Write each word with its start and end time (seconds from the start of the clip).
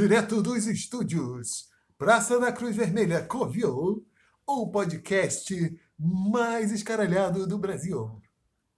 Direto 0.00 0.40
dos 0.40 0.66
estúdios 0.66 1.68
Praça 1.98 2.40
da 2.40 2.50
Cruz 2.50 2.74
Vermelha 2.74 3.22
Covil, 3.26 4.02
o 4.46 4.70
podcast 4.70 5.78
mais 5.98 6.72
escaralhado 6.72 7.46
do 7.46 7.58
Brasil. 7.58 8.18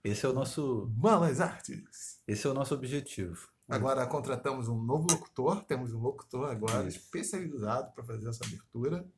Esse 0.03 0.27
é 0.27 0.29
o 0.29 0.33
nosso, 0.33 0.93
Malas 0.97 1.41
Artes. 1.41 2.21
esse 2.27 2.45
é 2.45 2.51
o 2.51 2.55
nosso 2.55 2.75
objetivo. 2.75 3.49
Agora 3.69 4.05
contratamos 4.05 4.67
um 4.67 4.83
novo 4.83 5.07
locutor, 5.13 5.63
temos 5.63 5.93
um 5.93 6.01
locutor 6.01 6.51
agora 6.51 6.89
Isso. 6.89 6.99
especializado 6.99 7.93
para 7.93 8.03
fazer 8.03 8.29
essa 8.29 8.45
abertura. 8.45 9.09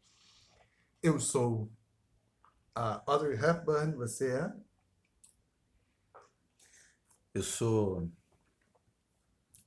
Eu 1.02 1.18
sou 1.18 1.72
a 2.74 3.02
Audrey 3.10 3.34
Hepburn, 3.34 3.94
você 3.94 4.30
é? 4.30 4.52
Eu 7.32 7.42
sou 7.42 8.10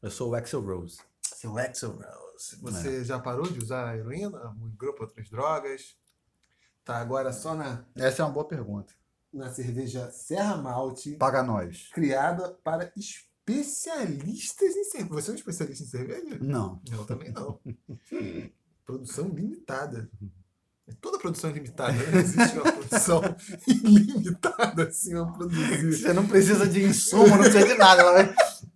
eu 0.04 0.12
sou 0.12 0.30
o 0.30 0.36
Axel 0.36 0.62
Rose. 0.62 1.00
Seu 1.24 1.58
Axel 1.58 1.94
Rose. 1.94 2.27
Você 2.62 3.04
já 3.04 3.20
parou 3.20 3.48
de 3.48 3.60
usar 3.60 3.90
a 3.90 3.98
heroína? 3.98 4.56
Migrou 4.58 4.94
para 4.94 5.06
outras 5.06 5.30
drogas? 5.30 5.96
Tá 6.86 6.98
agora 6.98 7.34
só 7.34 7.54
na, 7.56 7.84
Essa 7.96 8.22
é 8.22 8.26
uma 8.26 8.32
boa 8.32 8.48
pergunta. 8.48 8.94
na 9.34 9.52
cerveja 9.52 10.10
Serra 10.12 10.56
Malte, 10.58 11.12
Paga 11.18 11.44
nós. 11.44 11.90
criada 11.92 12.50
para 12.64 12.92
especialistas 12.96 14.76
em 14.76 14.84
cerveja. 14.86 15.14
Você 15.22 15.30
é 15.30 15.34
um 15.34 15.38
especialista 15.38 15.84
em 15.84 15.88
cerveja? 15.88 16.38
Não. 16.40 16.82
Eu 16.92 17.06
também 17.06 17.32
não. 17.32 17.60
produção 18.86 19.28
limitada. 19.30 20.10
É 20.88 20.94
Toda 21.02 21.20
produção 21.20 21.50
é 21.50 21.54
limitada. 21.54 21.92
Não 21.92 22.20
existe 22.20 22.58
uma 22.58 22.72
produção 22.72 23.22
ilimitada 23.68 24.84
assim, 24.88 25.14
uma 25.16 25.34
produzir. 25.34 25.92
Você 25.94 26.14
não 26.14 26.26
precisa 26.26 26.66
de 26.66 26.84
insumo, 26.86 27.28
não 27.28 27.40
precisa 27.40 27.68
de 27.68 27.74
nada. 27.74 28.02
Ela 28.02 28.14
vai, 28.14 28.36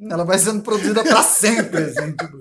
ela 0.09 0.23
vai 0.25 0.37
sendo 0.37 0.61
produzida 0.61 1.01
para 1.03 1.23
sempre. 1.23 1.83
Assim, 1.83 2.11
tipo. 2.13 2.37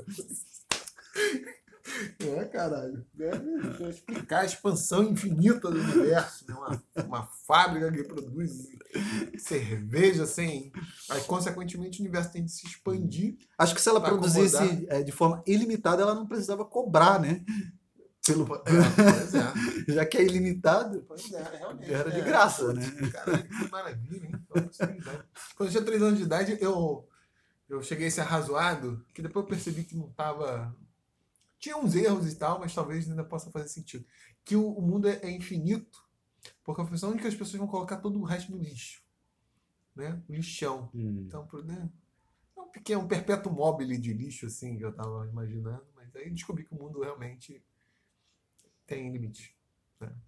É, 2.20 2.44
caralho. 2.46 3.04
Deve 3.14 3.88
explicar 3.90 4.40
a 4.40 4.44
expansão 4.44 5.04
infinita 5.04 5.70
do 5.70 5.78
universo. 5.78 6.46
Né? 6.48 6.54
Uma, 6.54 7.04
uma 7.04 7.28
fábrica 7.46 7.90
que 7.92 8.04
produz 8.04 8.68
cerveja 9.38 10.26
sem. 10.26 10.72
Aí, 11.10 11.20
consequentemente, 11.22 11.98
o 11.98 12.02
universo 12.02 12.32
tem 12.32 12.44
de 12.44 12.52
se 12.52 12.66
expandir. 12.66 13.36
Acho 13.58 13.74
que 13.74 13.80
se 13.80 13.88
ela 13.88 14.00
produzisse 14.00 14.56
acomodar. 14.56 14.96
é, 14.96 15.02
de 15.02 15.12
forma 15.12 15.42
ilimitada, 15.46 16.02
ela 16.02 16.14
não 16.14 16.26
precisava 16.26 16.64
cobrar, 16.64 17.20
né? 17.20 17.44
Pelo, 18.26 18.44
É, 18.44 18.60
pois 18.96 19.34
é. 19.34 19.52
já 19.94 20.04
que 20.04 20.18
é 20.18 20.22
ilimitado, 20.22 21.06
é, 21.32 21.92
era 21.92 22.10
de 22.10 22.20
é. 22.20 22.24
graça, 22.24 22.72
né? 22.72 22.82
Caralho, 23.12 23.48
que 23.48 23.70
maravilha, 23.70 24.26
hein? 24.26 24.32
Quando 25.56 25.68
eu 25.68 25.70
tinha 25.70 25.82
3 25.82 26.02
anos 26.02 26.18
de 26.18 26.24
idade, 26.24 26.58
eu, 26.60 27.08
eu 27.68 27.82
cheguei 27.82 28.08
a 28.08 28.10
ser 28.10 28.20
arrazoado, 28.20 29.04
que 29.14 29.22
depois 29.22 29.44
eu 29.44 29.48
percebi 29.48 29.84
que 29.84 29.96
não 29.96 30.10
tava. 30.10 30.74
Tinha 31.60 31.76
uns 31.76 31.94
erros 31.94 32.32
e 32.32 32.36
tal, 32.36 32.58
mas 32.58 32.74
talvez 32.74 33.08
ainda 33.08 33.22
possa 33.22 33.50
fazer 33.50 33.68
sentido. 33.68 34.04
Que 34.44 34.56
o, 34.56 34.66
o 34.72 34.80
mundo 34.80 35.06
é, 35.06 35.20
é 35.22 35.30
infinito, 35.30 36.02
porque 36.64 36.80
a 36.80 36.86
função 36.86 37.10
onde 37.10 37.20
que 37.20 37.28
as 37.28 37.34
pessoas 37.34 37.58
vão 37.58 37.68
colocar 37.68 37.98
todo 37.98 38.18
o 38.18 38.24
resto 38.24 38.50
no 38.50 38.58
lixo. 38.58 39.02
Né? 39.94 40.20
O 40.26 40.32
lixão. 40.32 40.90
Hum. 40.94 41.24
Então, 41.26 41.46
né? 41.64 41.90
É 42.56 42.60
um 42.60 42.68
pequeno, 42.68 43.02
um 43.02 43.08
perpétuo 43.08 43.52
mobile 43.52 43.98
de 43.98 44.14
lixo, 44.14 44.46
assim, 44.46 44.78
que 44.78 44.84
eu 44.84 44.92
tava 44.92 45.28
imaginando, 45.28 45.86
mas 45.94 46.16
aí 46.16 46.30
descobri 46.30 46.64
que 46.64 46.74
o 46.74 46.78
mundo 46.78 47.02
realmente 47.02 47.62
tem 48.86 49.12
limite. 49.12 49.54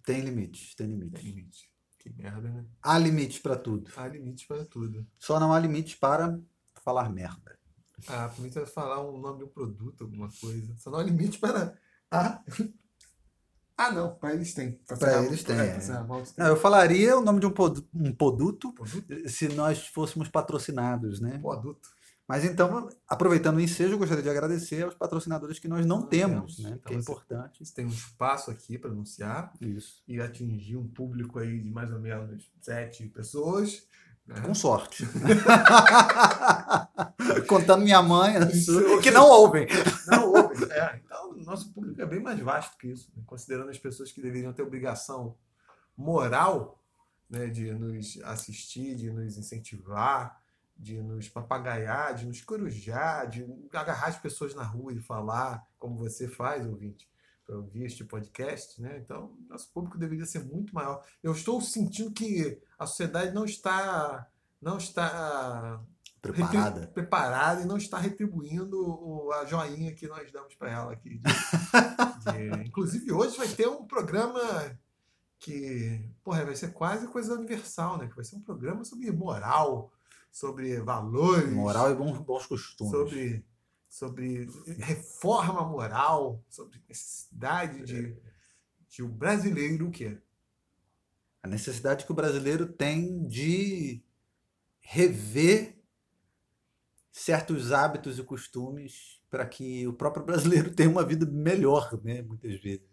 Tem 0.05 0.21
limites, 0.21 0.75
tem 0.75 0.87
Tem 0.87 0.97
limites. 0.99 1.23
limite. 1.23 1.73
Que 1.97 2.09
merda, 2.11 2.49
né? 2.49 2.65
Há 2.81 2.99
limites 2.99 3.39
para 3.39 3.57
tudo. 3.57 3.91
Há 3.95 4.07
limite 4.07 4.45
para 4.45 4.65
tudo. 4.65 5.07
Só 5.17 5.39
não 5.39 5.51
há 5.51 5.59
limites 5.59 5.95
para 5.95 6.39
falar 6.83 7.09
merda. 7.09 7.57
Ah, 8.07 8.27
para 8.29 8.43
mim 8.43 8.51
você 8.51 8.59
vai 8.61 8.69
falar 8.69 9.01
um 9.07 9.17
nome 9.19 9.39
de 9.39 9.43
um 9.45 9.47
produto, 9.49 10.03
alguma 10.03 10.29
coisa. 10.39 10.73
Só 10.77 10.89
não 10.91 10.99
há 10.99 11.03
limite 11.03 11.39
para. 11.39 11.73
Ah, 12.11 12.41
ah 13.77 13.91
não, 13.91 14.15
para 14.15 14.33
eles 14.33 14.53
tem. 14.53 14.79
Serra- 14.85 15.23
eles 15.25 15.43
tem, 15.43 15.55
pra 15.55 15.65
é. 15.65 15.79
Tem. 15.79 16.33
Não, 16.37 16.47
eu 16.47 16.55
falaria 16.57 17.17
o 17.17 17.21
nome 17.23 17.39
de 17.39 17.45
um, 17.45 17.51
pod- 17.51 17.85
um 17.93 18.13
produto 18.13 18.71
Produto? 18.73 19.29
se 19.29 19.47
nós 19.49 19.87
fôssemos 19.87 20.27
patrocinados, 20.27 21.19
né? 21.19 21.39
Produto. 21.39 21.89
Mas 22.25 22.45
então, 22.45 22.87
aproveitando 23.05 23.57
o 23.57 23.59
ensejo, 23.59 23.95
eu 23.95 23.97
gostaria 23.97 24.23
de 24.23 24.29
agradecer 24.29 24.81
aos 24.83 24.95
patrocinadores 24.95 25.59
que 25.59 25.67
nós 25.67 25.85
não 25.85 25.99
Não 26.01 26.07
temos, 26.07 26.55
temos. 26.55 26.59
né? 26.59 26.77
Então 26.79 26.89
Que 26.89 26.93
é 26.93 27.01
você- 27.01 27.11
importante. 27.11 27.65
Você 27.65 27.73
tem 27.73 27.85
um 27.85 27.89
espaço 27.89 28.49
aqui 28.49 28.77
para 28.77 28.89
anunciar 28.91 29.53
Isso. 29.59 30.01
e 30.07 30.21
atingir 30.21 30.77
um 30.77 30.87
público 30.87 31.37
aí 31.37 31.59
de 31.59 31.69
mais 31.69 31.91
ou 31.91 31.99
menos 31.99 32.49
sete 32.61 33.05
pessoas. 33.07 33.85
Né? 34.27 34.41
Com 34.41 34.53
sorte. 34.53 35.05
Contando 37.47 37.83
minha 37.83 38.01
mãe, 38.01 38.37
a 38.37 38.45
Isso. 38.45 39.01
que 39.01 39.11
não 39.11 39.27
ouvem. 39.27 39.67
Não 40.07 40.31
houve. 40.31 40.65
É, 40.71 41.01
então, 41.03 41.31
o 41.31 41.43
nosso 41.43 41.73
público 41.73 42.01
é 42.01 42.05
bem 42.05 42.21
mais 42.21 42.39
vasto 42.39 42.77
que 42.77 42.87
isso, 42.87 43.11
né? 43.15 43.23
considerando 43.25 43.69
as 43.69 43.77
pessoas 43.77 44.11
que 44.11 44.21
deveriam 44.21 44.53
ter 44.53 44.61
obrigação 44.61 45.35
moral 45.95 46.79
né, 47.29 47.47
de 47.47 47.71
nos 47.73 48.19
assistir, 48.23 48.95
de 48.95 49.11
nos 49.11 49.37
incentivar, 49.37 50.41
de 50.77 51.01
nos 51.01 51.29
papagaiar, 51.29 52.15
de 52.15 52.25
nos 52.25 52.41
corujar, 52.41 53.27
de 53.27 53.45
agarrar 53.73 54.07
as 54.07 54.17
pessoas 54.17 54.55
na 54.55 54.63
rua 54.63 54.93
e 54.93 54.99
falar, 54.99 55.65
como 55.77 55.97
você 55.97 56.27
faz, 56.27 56.65
ouvinte, 56.65 57.07
para 57.45 57.57
ouvir 57.57 57.83
este 57.85 58.03
podcast. 58.03 58.81
Né? 58.81 58.99
Então, 59.03 59.37
nosso 59.49 59.71
público 59.71 59.97
deveria 59.97 60.25
ser 60.25 60.43
muito 60.43 60.73
maior. 60.73 61.03
Eu 61.21 61.31
estou 61.33 61.59
sentindo 61.61 62.11
que 62.11 62.59
a 62.79 62.85
sociedade 62.85 63.33
não 63.33 63.45
está. 63.45 64.27
Não 64.61 64.77
está 64.77 65.81
Preparada. 66.21 66.87
Preparada 66.87 67.61
e 67.61 67.65
não 67.65 67.75
está 67.75 67.97
retribuindo 67.97 68.79
o- 68.81 69.29
a 69.33 69.43
joinha 69.43 69.93
que 69.93 70.07
nós 70.07 70.31
damos 70.31 70.55
para 70.55 70.71
ela 70.71 70.93
aqui. 70.93 71.17
de- 71.19 71.23
de- 72.63 72.67
Inclusive, 72.69 73.11
hoje 73.11 73.35
vai 73.37 73.47
ter 73.49 73.67
um 73.67 73.85
programa 73.85 74.39
que, 75.37 76.09
porra, 76.23 76.45
vai 76.45 76.55
ser 76.55 76.71
quase 76.71 77.07
coisa 77.07 77.33
universal, 77.33 77.97
né? 77.97 78.07
Que 78.07 78.15
vai 78.15 78.23
ser 78.23 78.37
um 78.37 78.41
programa 78.41 78.85
sobre 78.85 79.11
moral, 79.11 79.91
sobre 80.31 80.79
valores, 80.79 81.51
Moral 81.51 81.91
e 81.91 81.95
bons, 81.95 82.17
bons 82.19 82.45
costumes. 82.45 82.91
sobre, 82.93 83.45
sobre 83.93 84.47
reforma 84.79 85.63
moral, 85.63 86.43
sobre 86.49 86.81
necessidade 86.89 87.83
de, 87.83 88.17
de 88.89 89.03
o 89.03 89.07
brasileiro 89.07 89.87
o 89.87 89.91
quê? 89.91 90.17
A 91.43 91.47
necessidade 91.47 92.03
que 92.03 92.11
o 92.11 92.15
brasileiro 92.15 92.65
tem 92.65 93.23
de 93.27 94.01
rever 94.79 95.77
certos 97.11 97.71
hábitos 97.71 98.17
e 98.17 98.23
costumes 98.23 99.21
para 99.29 99.45
que 99.45 99.85
o 99.85 99.93
próprio 99.93 100.25
brasileiro 100.25 100.73
tenha 100.73 100.89
uma 100.89 101.05
vida 101.05 101.27
melhor, 101.27 102.01
né? 102.03 102.23
Muitas 102.23 102.59
vezes. 102.59 102.89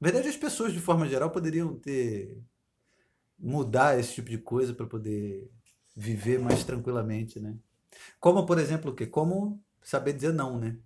Na 0.00 0.06
verdade, 0.08 0.28
as 0.28 0.36
pessoas, 0.36 0.72
de 0.72 0.78
forma 0.78 1.08
geral, 1.08 1.32
poderiam 1.32 1.74
ter 1.74 2.40
mudar 3.36 3.98
esse 3.98 4.14
tipo 4.14 4.30
de 4.30 4.38
coisa 4.38 4.72
para 4.74 4.86
poder 4.86 5.50
viver 5.96 6.38
mais 6.38 6.62
tranquilamente, 6.62 7.40
né? 7.40 7.58
Como, 8.20 8.46
por 8.46 8.60
exemplo, 8.60 8.92
o 8.92 8.94
quê? 8.94 9.08
Como 9.08 9.60
saber 9.82 10.12
dizer 10.12 10.32
não, 10.32 10.58
né? 10.58 10.76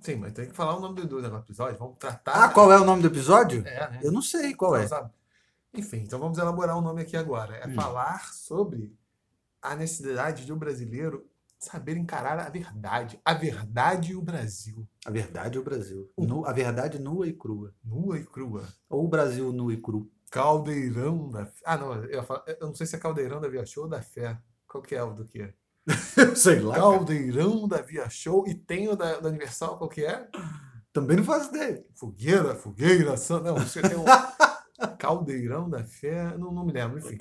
Sim, 0.00 0.16
mas 0.16 0.32
tem 0.32 0.46
que 0.48 0.54
falar 0.54 0.76
o 0.76 0.80
nome 0.80 1.00
do, 1.02 1.20
do 1.22 1.36
episódio. 1.36 1.78
Vamos 1.78 1.96
tratar. 1.98 2.44
Ah, 2.44 2.48
qual 2.50 2.70
é 2.72 2.78
o 2.78 2.84
nome 2.84 3.02
do 3.02 3.08
episódio? 3.08 3.66
É, 3.66 3.90
né? 3.90 4.00
Eu 4.02 4.12
não 4.12 4.20
sei 4.22 4.54
qual 4.54 4.72
Não 4.72 4.78
é. 4.78 4.86
sabe? 4.86 5.10
Enfim, 5.74 5.98
então 5.98 6.18
vamos 6.18 6.38
elaborar 6.38 6.76
um 6.78 6.82
nome 6.82 7.02
aqui 7.02 7.16
agora. 7.16 7.56
É 7.56 7.66
Hum. 7.66 7.74
falar 7.74 8.32
sobre 8.32 8.94
a 9.60 9.74
necessidade 9.74 10.44
de 10.46 10.52
o 10.52 10.56
brasileiro 10.56 11.26
saber 11.58 11.96
encarar 11.96 12.38
a 12.38 12.48
verdade. 12.50 13.18
A 13.24 13.32
verdade 13.34 14.12
e 14.12 14.16
o 14.16 14.22
Brasil. 14.22 14.86
A 15.06 15.10
verdade 15.10 15.56
é 15.56 15.60
o 15.60 15.64
Brasil. 15.64 16.10
Hum. 16.16 16.26
Nu- 16.26 16.46
a 16.46 16.52
verdade 16.52 16.98
nua 16.98 17.26
e 17.26 17.32
crua. 17.32 17.74
Nua 17.82 18.18
e 18.18 18.24
crua. 18.24 18.64
Ou 18.88 19.04
o 19.04 19.08
Brasil 19.08 19.52
nu 19.52 19.72
e 19.72 19.76
cru. 19.80 20.10
Caldeirão 20.30 21.30
da. 21.30 21.50
Ah, 21.64 21.76
não, 21.78 21.94
eu, 22.04 22.22
falar- 22.22 22.44
eu 22.46 22.66
não 22.68 22.74
sei 22.74 22.86
se 22.86 22.94
é 22.96 22.98
Caldeirão 22.98 23.40
da 23.40 23.48
Via 23.48 23.64
Show 23.64 23.84
ou 23.84 23.88
da 23.90 24.02
Fé. 24.02 24.38
Qual 24.68 24.82
que 24.82 24.94
é 24.94 25.02
o 25.02 25.12
do 25.14 25.24
que? 25.24 25.52
Sei 26.34 26.60
lá. 26.60 26.74
Caldeirão 26.74 27.68
da 27.68 27.80
Via 27.80 28.08
Show 28.08 28.46
e 28.46 28.54
tem 28.54 28.88
o 28.88 28.96
da, 28.96 29.20
da 29.20 29.28
Universal, 29.28 29.78
qual 29.78 29.88
que 29.88 30.04
é? 30.04 30.28
Também 30.92 31.16
não 31.16 31.24
faço 31.24 31.50
ideia. 31.50 31.84
Fogueira, 31.94 32.54
fogueira, 32.54 33.16
san- 33.16 33.40
não, 33.40 33.54
você 33.56 33.82
tem 33.82 33.96
o 33.96 34.04
Caldeirão 34.98 35.68
da 35.68 35.84
Fé, 35.84 36.36
não, 36.36 36.52
não 36.52 36.64
me 36.64 36.72
lembro, 36.72 36.98
enfim. 36.98 37.18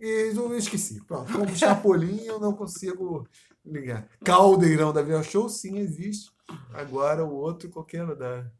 E 0.00 0.32
eu 0.34 0.56
esqueci. 0.56 1.04
Pronto, 1.04 1.32
como 1.32 1.54
Chapolin 1.56 2.22
eu 2.24 2.40
não 2.40 2.54
consigo 2.54 3.28
ligar. 3.64 4.08
Caldeirão 4.24 4.92
da 4.92 5.02
Via 5.02 5.22
Show, 5.22 5.48
sim, 5.48 5.78
existe. 5.78 6.32
Agora 6.72 7.24
o 7.24 7.32
outro, 7.32 7.68
qual 7.70 7.84
que 7.84 7.96
era? 7.96 8.16
Da 8.16 8.50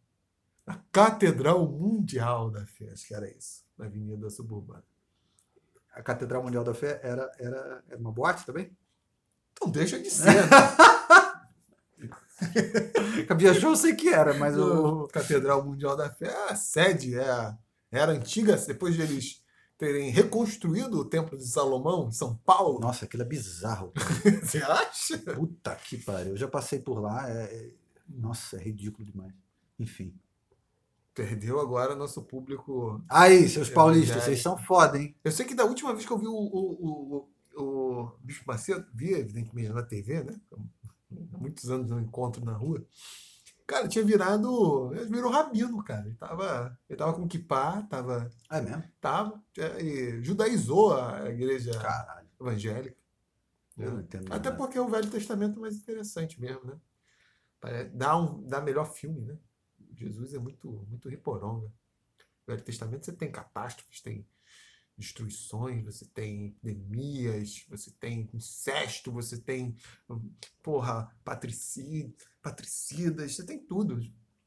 a 0.67 0.77
Catedral 0.93 1.67
Mundial 1.67 2.49
da 2.51 2.65
Fé, 2.65 2.91
acho 2.93 3.09
que 3.09 3.15
era 3.15 3.29
isso, 3.29 3.65
na 3.77 3.87
Avenida 3.87 4.31
Suburbana. 4.31 4.85
A 5.93 6.03
Catedral 6.03 6.43
Mundial 6.45 6.63
da 6.63 6.73
Fé 6.73 7.01
era, 7.03 7.29
era, 7.39 7.83
era 7.89 7.99
uma 7.99 8.13
boate 8.13 8.47
também? 8.47 8.71
Então 9.53 9.71
deixa 9.71 9.99
de 9.99 10.11
ser, 10.11 10.27
né? 10.27 10.43
Cabia 13.29 13.53
show 13.55 13.71
eu 13.71 13.77
sei 13.77 13.95
que 13.95 14.09
era, 14.09 14.35
mas 14.35 14.57
o. 14.57 15.07
Catedral 15.09 15.65
Mundial 15.65 15.97
da 15.97 16.11
Fé, 16.11 16.35
a 16.49 16.57
sede 16.57 17.15
é 17.15 17.29
a- 17.29 17.57
era 17.93 18.13
antiga, 18.13 18.57
depois 18.57 18.95
de 18.95 19.03
eles 19.03 19.43
terem 19.77 20.11
reconstruído 20.11 20.99
o 20.99 21.05
Templo 21.05 21.37
de 21.37 21.47
Salomão 21.47 22.09
em 22.09 22.13
São 22.13 22.37
Paulo. 22.45 22.81
Nossa, 22.81 23.05
aquilo 23.05 23.23
é 23.23 23.27
bizarro. 23.27 23.93
Você 24.43 24.59
acha? 24.59 25.19
Puta 25.19 25.75
que 25.77 25.99
pariu. 25.99 26.33
Eu 26.33 26.37
já 26.37 26.49
passei 26.49 26.79
por 26.79 27.01
lá. 27.01 27.29
é- 27.29 27.45
é- 27.45 27.71
Nossa, 28.09 28.57
é 28.57 28.61
ridículo 28.61 29.05
demais. 29.05 29.33
Enfim. 29.79 30.15
Perdeu 31.15 31.61
agora 31.61 31.95
nosso 31.97 32.23
público. 32.23 33.03
Aí, 33.09 33.49
seus 33.49 33.69
É 33.71 33.73
paulistas, 33.73 34.23
vocês 34.25 34.41
são 34.41 34.57
foda, 34.57 34.97
hein? 34.99 35.15
Eu 35.25 35.33
sei 35.33 35.45
que 35.45 35.55
da 35.55 35.65
última 35.65 35.93
vez 35.93 36.07
que 36.07 36.13
eu 36.13 36.19
vi 36.19 36.27
o, 36.27 36.33
o, 36.33 37.17
o, 37.17 37.29
o 37.57 38.13
Bispo 38.21 38.45
Macedo, 38.47 38.87
vi 38.95 39.13
evidentemente 39.13 39.71
na 39.71 39.83
TV, 39.83 40.25
né? 40.25 40.41
Há 41.35 41.39
muitos 41.39 41.71
anos 41.71 41.91
no 41.91 42.01
encontro 42.01 42.45
na 42.45 42.53
rua. 42.53 42.85
Cara, 43.67 43.87
tinha 43.87 44.05
virado. 44.05 44.93
Ele 44.95 45.07
virou 45.07 45.31
rabino, 45.31 45.83
cara. 45.85 46.07
Ele 46.07 46.17
tava, 46.17 46.77
ele 46.89 46.99
tava 46.99 47.13
com 47.13 47.29
kippah, 47.29 47.83
tava. 47.83 48.31
É 48.51 48.61
mesmo? 48.61 48.85
tava 49.01 49.41
é, 49.57 49.81
e 49.81 50.23
judaizou 50.25 50.97
a 50.97 51.31
igreja 51.31 51.79
Caralho. 51.79 52.29
evangélica. 52.41 52.97
Eu 53.79 53.93
não 53.93 54.01
entendo 54.01 54.27
Até 54.33 54.51
nada. 54.51 54.57
porque 54.57 54.79
o 54.79 54.89
Velho 54.89 55.09
Testamento 55.09 55.59
é 55.59 55.61
mais 55.61 55.77
interessante 55.77 56.41
mesmo, 56.41 56.65
né? 56.65 56.81
Dá, 57.93 58.17
um, 58.17 58.43
dá 58.47 58.61
melhor 58.61 58.93
filme, 58.93 59.21
né? 59.21 59.39
Jesus 59.95 60.35
é 60.35 60.39
muito, 60.39 60.69
muito 60.89 61.09
riporonga. 61.09 61.71
Velho 62.47 62.63
Testamento 62.63 63.05
você 63.05 63.13
tem 63.13 63.31
catástrofes, 63.31 64.01
tem 64.01 64.27
destruições, 65.01 65.85
você 65.85 66.05
tem 66.05 66.47
epidemias, 66.47 67.65
você 67.69 67.91
tem 67.99 68.31
incesto, 68.33 69.11
você 69.11 69.39
tem, 69.39 69.75
porra, 70.63 71.13
patricida, 71.25 72.15
patricidas, 72.43 73.35
você 73.35 73.45
tem 73.45 73.59
tudo. 73.59 74.01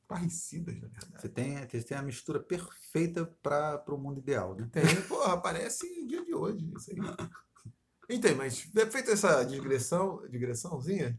Parricidas, 0.08 0.76
na 0.76 0.88
verdade. 0.88 1.22
Você 1.22 1.30
tem, 1.30 1.58
você 1.58 1.82
tem 1.82 1.98
a 1.98 2.04
mistura 2.04 2.40
perfeita 2.40 3.26
para 3.42 3.84
o 3.88 3.98
mundo 3.98 4.20
ideal, 4.20 4.56
né? 4.56 4.70
Tem, 4.72 4.84
porra, 5.08 5.42
parece 5.42 6.06
dia 6.06 6.24
de 6.24 6.34
hoje 6.34 6.72
isso 6.76 6.92
aí. 6.92 6.98
Então, 8.10 8.36
mas 8.36 8.60
feita 8.60 9.12
essa 9.12 9.44
digressão, 9.46 10.28
digressãozinha, 10.30 11.18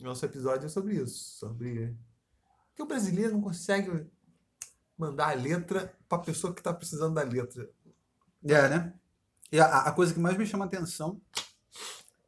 nosso 0.00 0.24
episódio 0.24 0.66
é 0.66 0.68
sobre 0.68 1.00
isso. 1.00 1.38
Sobre 1.38 1.96
que 2.74 2.82
o 2.82 2.86
brasileiro 2.86 3.34
não 3.34 3.40
consegue 3.40 4.10
mandar 4.96 5.30
a 5.30 5.34
letra 5.34 5.96
para 6.08 6.18
a 6.18 6.22
pessoa 6.22 6.52
que 6.52 6.60
está 6.60 6.72
precisando 6.74 7.14
da 7.14 7.22
letra. 7.22 7.70
É, 8.44 8.68
né? 8.68 8.92
E 9.52 9.60
a, 9.60 9.80
a 9.82 9.92
coisa 9.92 10.14
que 10.14 10.20
mais 10.20 10.36
me 10.36 10.46
chama 10.46 10.64
atenção, 10.64 11.20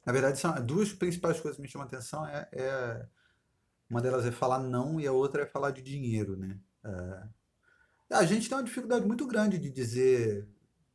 na 0.04 0.12
verdade, 0.12 0.38
são 0.38 0.52
duas 0.64 0.92
principais 0.92 1.40
coisas 1.40 1.56
que 1.56 1.62
me 1.62 1.68
chamam 1.68 1.86
atenção. 1.86 2.26
É, 2.26 2.48
é- 2.52 3.06
uma 3.88 4.00
delas 4.00 4.24
é 4.24 4.32
falar 4.32 4.58
não 4.58 4.98
e 4.98 5.06
a 5.06 5.12
outra 5.12 5.42
é 5.42 5.46
falar 5.46 5.70
de 5.70 5.82
dinheiro, 5.82 6.36
né? 6.36 6.58
É, 6.84 8.16
a 8.16 8.24
gente 8.24 8.48
tem 8.48 8.56
uma 8.56 8.64
dificuldade 8.64 9.06
muito 9.06 9.26
grande 9.26 9.58
de 9.58 9.70
dizer, 9.70 10.48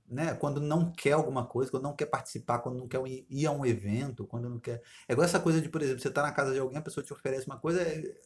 né? 0.09 0.33
Quando 0.33 0.59
não 0.59 0.91
quer 0.91 1.11
alguma 1.13 1.45
coisa, 1.45 1.69
quando 1.69 1.83
não 1.83 1.95
quer 1.95 2.07
participar, 2.07 2.59
quando 2.59 2.77
não 2.79 2.87
quer 2.87 2.99
ir 3.07 3.45
a 3.45 3.51
um 3.51 3.65
evento, 3.65 4.25
quando 4.25 4.49
não 4.49 4.59
quer. 4.59 4.81
É 5.07 5.13
igual 5.13 5.25
essa 5.25 5.39
coisa 5.39 5.61
de, 5.61 5.69
por 5.69 5.81
exemplo, 5.81 6.01
você 6.01 6.09
tá 6.09 6.23
na 6.23 6.31
casa 6.31 6.53
de 6.53 6.59
alguém, 6.59 6.77
a 6.79 6.81
pessoa 6.81 7.03
te 7.03 7.13
oferece 7.13 7.45
uma 7.45 7.57
coisa, 7.59 7.81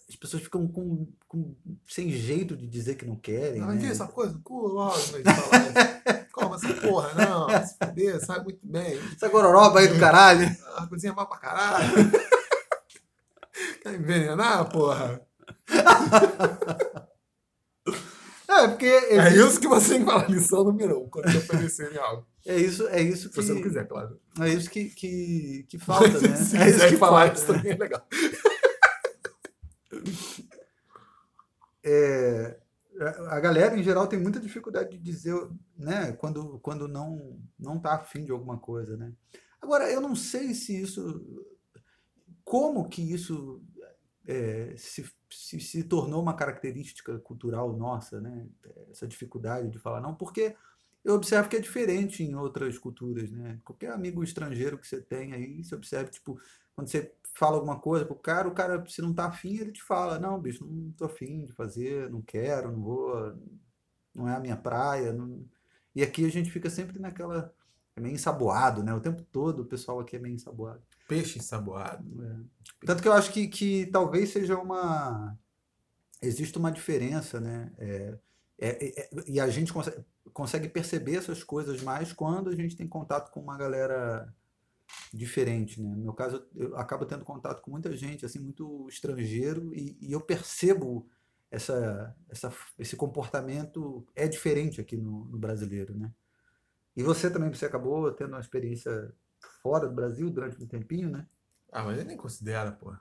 as 0.10 0.16
pessoas 0.16 0.42
ficam 0.44 0.68
com, 0.68 1.06
com- 1.28 1.56
sem 1.88 2.10
jeito 2.10 2.56
de 2.56 2.66
dizer 2.68 2.96
que 2.96 3.06
não 3.06 3.16
querem, 3.18 3.60
Não, 3.62 3.68
né? 3.74 3.86
essa 3.88 4.08
coisa 4.08 4.40
cu 4.44 4.68
logo, 4.68 4.96
falar. 4.96 6.21
Como 6.32 6.56
essa 6.56 6.74
porra, 6.76 7.14
não, 7.14 7.48
vai 7.48 7.66
se 7.66 7.76
fuder, 7.78 8.26
sabe 8.26 8.46
muito 8.46 8.60
bem. 8.64 9.00
Essa 9.16 9.28
gororoba 9.30 9.80
aí 9.80 9.88
do 9.90 10.00
caralho. 10.00 10.46
A 10.78 10.88
cozinha 10.88 11.12
é 11.12 11.16
mal 11.16 11.28
pra 11.28 11.38
caralho. 11.38 11.90
Quer 13.84 13.94
envenenar, 13.96 14.70
porra? 14.70 15.22
É, 18.48 18.68
porque 18.68 18.86
É 18.86 19.18
existe- 19.28 19.40
isso 19.48 19.60
que 19.60 19.68
você 19.68 19.90
tem 19.92 20.00
que 20.00 20.06
falar, 20.06 20.30
lição 20.30 20.64
número 20.64 21.02
um, 21.04 21.10
quando 21.10 21.32
te 21.32 21.38
oferecerem 21.38 21.98
algo. 21.98 22.26
É 22.46 22.56
isso, 22.58 22.88
é 22.90 23.02
isso 23.02 23.24
Se 23.24 23.30
que, 23.30 23.36
você 23.36 23.54
não 23.54 23.62
quiser, 23.62 23.88
claro. 23.88 24.20
é 24.42 24.50
isso 24.50 24.70
que, 24.70 24.86
que, 24.90 25.66
que 25.70 25.78
falta, 25.80 26.20
né? 26.20 26.36
Se 26.36 26.58
é 26.58 26.70
isso 26.70 26.88
que 26.88 26.98
falar 26.98 27.28
falta, 27.28 27.38
isso 27.38 27.48
também 27.48 27.72
é 27.72 27.76
legal. 27.76 28.06
É, 31.84 32.58
a 33.02 33.40
galera, 33.40 33.78
em 33.78 33.84
geral, 33.84 34.08
tem 34.08 34.20
muita 34.20 34.40
dificuldade 34.40 34.90
de 34.92 34.98
dizer, 34.98 35.36
né? 35.78 36.12
Quando, 36.14 36.60
quando 36.60 36.88
não, 36.88 37.40
não 37.60 37.80
tá 37.80 37.96
afim 37.96 38.24
de 38.24 38.32
alguma 38.32 38.58
coisa, 38.58 38.96
né? 38.98 39.14
Agora, 39.62 39.90
eu 39.92 40.02
não 40.02 40.16
sei 40.16 40.54
se 40.54 40.82
isso... 40.82 41.46
Como 42.44 42.90
que 42.90 43.02
isso 43.02 43.64
é, 44.28 44.74
se, 44.78 45.10
se, 45.30 45.60
se 45.60 45.84
tornou 45.84 46.22
uma 46.22 46.36
característica 46.36 47.18
cultural 47.20 47.76
nossa, 47.76 48.20
né? 48.20 48.48
Essa 48.90 49.08
dificuldade 49.08 49.70
de 49.70 49.80
falar 49.80 50.02
não, 50.02 50.16
porque 50.16 50.56
eu 51.04 51.16
observo 51.16 51.50
que 51.50 51.56
é 51.56 51.60
diferente 51.60 52.24
em 52.24 52.36
outras 52.36 52.78
culturas, 52.78 53.32
né? 53.32 53.60
Qualquer 53.64 53.92
amigo 53.92 54.24
estrangeiro 54.24 54.78
que 54.78 54.88
você 54.88 55.02
tem 55.02 55.34
aí, 55.34 55.64
você 55.64 55.76
observa, 55.76 56.10
tipo, 56.10 56.40
quando 56.76 56.90
você 56.90 57.14
fala 57.34 57.56
alguma 57.56 57.80
coisa 57.80 58.06
pro 58.06 58.16
cara, 58.16 58.48
o 58.48 58.54
cara, 58.54 58.84
se 58.88 59.02
não 59.02 59.14
tá 59.14 59.26
afim, 59.26 59.58
ele 59.58 59.72
te 59.72 59.82
fala, 59.84 60.20
não, 60.20 60.40
bicho, 60.40 60.66
não 60.66 60.92
tô 60.92 61.06
afim 61.06 61.46
de 61.46 61.54
fazer, 61.54 62.10
não 62.10 62.22
quero, 62.22 62.72
não 62.72 62.82
vou, 62.82 63.34
não 64.14 64.28
é 64.28 64.36
a 64.36 64.40
minha 64.40 64.58
praia. 64.58 65.14
não-" 65.14 65.46
E 65.96 66.04
aqui 66.04 66.26
a 66.26 66.30
gente 66.30 66.52
fica 66.52 66.70
sempre 66.70 67.00
naquela, 67.00 67.54
é 67.96 68.02
meio 68.02 68.16
ensaboado, 68.16 68.84
né? 68.84 68.94
O 68.94 69.02
tempo 69.02 69.22
todo 69.24 69.62
o 69.62 69.66
pessoal 69.66 70.00
aqui 70.00 70.16
é 70.16 70.20
meio 70.20 70.36
ensaboado. 70.36 70.82
Peixe 71.08 71.40
ensaboado. 71.40 72.24
É. 72.24 72.86
Tanto 72.86 73.02
que 73.02 73.08
eu 73.08 73.14
acho 73.14 73.32
que, 73.32 73.48
que 73.48 73.86
talvez 73.88 74.30
seja 74.30 74.58
uma. 74.58 75.38
Existe 76.22 76.58
uma 76.58 76.72
diferença, 76.72 77.40
né? 77.40 77.72
É, 77.78 78.18
é- 78.60 79.02
é- 79.02 79.10
e 79.28 79.40
a 79.40 79.50
gente 79.50 79.74
consegue, 79.74 80.06
consegue 80.32 80.70
perceber 80.70 81.18
essas 81.18 81.44
coisas 81.44 81.82
mais 81.82 82.14
quando 82.14 82.50
a 82.50 82.56
gente 82.56 82.78
tem 82.78 82.88
contato 82.88 83.32
com 83.32 83.42
uma 83.42 83.58
galera 83.58 84.34
diferente, 85.14 85.82
né? 85.82 85.90
No 85.90 86.04
meu 86.04 86.14
caso, 86.14 86.46
eu 86.56 86.76
acabo 86.78 87.06
tendo 87.06 87.26
contato 87.26 87.62
com 87.62 87.72
muita 87.72 87.96
gente, 87.96 88.26
assim, 88.26 88.40
muito 88.40 88.88
estrangeiro, 88.90 89.74
e, 89.76 89.98
e 90.02 90.12
eu 90.14 90.22
percebo 90.22 91.08
essa, 91.50 92.16
essa, 92.30 92.54
esse 92.80 92.96
comportamento 92.96 94.06
é 94.16 94.28
diferente 94.28 94.80
aqui 94.80 94.96
no, 94.96 95.26
no 95.26 95.38
brasileiro, 95.38 95.94
né? 95.98 96.12
E 96.96 97.04
você 97.04 97.30
também, 97.30 97.54
você 97.54 97.66
acabou 97.66 98.12
tendo 98.12 98.30
uma 98.34 98.40
experiência 98.40 99.14
fora 99.62 99.88
do 99.88 99.94
Brasil 99.96 100.30
durante 100.30 100.62
um 100.62 100.68
tempinho, 100.68 101.10
né? 101.10 101.26
Ah, 101.72 101.84
mas 101.84 101.98
ele 101.98 102.08
nem 102.10 102.18
considera, 102.18 102.72
porra. 102.72 103.00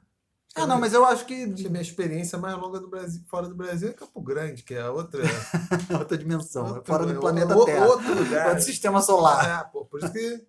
Ah, 0.56 0.66
não, 0.66 0.80
mas 0.80 0.92
eu 0.92 1.04
acho 1.04 1.26
que 1.26 1.44
Acho 1.44 1.54
que 1.54 1.66
a 1.66 1.70
minha 1.70 1.80
experiência 1.82 2.36
mais 2.36 2.56
longa 2.58 2.80
do 2.80 2.88
Brasil, 2.88 3.22
fora 3.28 3.48
do 3.48 3.54
Brasil 3.54 3.88
é 3.88 3.92
Campo 3.92 4.20
Grande, 4.20 4.64
que 4.64 4.74
é 4.74 4.88
outra. 4.90 5.22
outra 5.96 6.18
dimensão, 6.18 6.66
é 6.66 6.70
outro- 6.70 6.84
fora 6.86 7.06
do 7.06 7.20
planeta 7.20 7.56
o- 7.56 7.64
Terra, 7.64 7.86
Outro 7.86 8.14
lugar. 8.14 8.48
outro 8.48 8.64
sistema 8.64 9.00
solar. 9.00 9.60
É, 9.60 9.64
pô, 9.70 9.84
por 9.84 10.00
isso 10.02 10.12
que. 10.12 10.44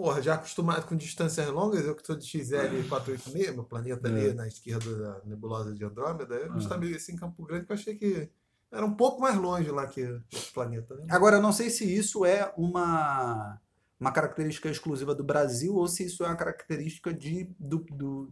Porra, 0.00 0.22
já 0.22 0.34
acostumado 0.36 0.86
com 0.86 0.96
distâncias 0.96 1.46
longas, 1.48 1.84
eu 1.84 1.94
que 1.94 2.06
sou 2.06 2.16
de 2.16 2.24
XL486, 2.26 3.52
meu 3.52 3.64
planeta 3.64 4.08
ali 4.08 4.28
É. 4.28 4.32
na 4.32 4.48
esquerda 4.48 4.96
da 4.96 5.20
nebulosa 5.26 5.74
de 5.74 5.84
Andrômeda, 5.84 6.36
eu 6.36 6.50
me 6.50 6.58
estabeleci 6.58 7.12
em 7.12 7.16
Campo 7.16 7.44
Grande, 7.44 7.66
que 7.66 7.72
eu 7.72 7.74
achei 7.76 7.94
que 7.94 8.30
era 8.72 8.86
um 8.86 8.94
pouco 8.94 9.20
mais 9.20 9.36
longe 9.36 9.70
lá 9.70 9.86
que 9.86 10.00
esse 10.32 10.50
planeta, 10.54 10.94
né? 10.94 11.04
Agora, 11.10 11.36
eu 11.36 11.42
não 11.42 11.52
sei 11.52 11.68
se 11.68 11.84
isso 11.84 12.24
é 12.24 12.50
uma, 12.56 13.60
uma 14.00 14.10
característica 14.10 14.70
exclusiva 14.70 15.14
do 15.14 15.22
Brasil 15.22 15.74
ou 15.76 15.86
se 15.86 16.06
isso 16.06 16.24
é 16.24 16.28
uma 16.28 16.36
característica 16.36 17.12
de, 17.12 17.54
do, 17.58 17.84
do, 17.92 18.30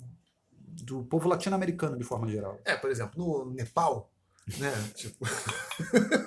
do 0.56 1.04
povo 1.04 1.28
latino-americano 1.28 1.98
de 1.98 2.04
forma 2.04 2.26
geral. 2.28 2.58
É, 2.64 2.76
por 2.76 2.90
exemplo, 2.90 3.44
no 3.44 3.52
Nepal, 3.52 4.10
né? 4.56 4.72
Tipo. 4.94 5.26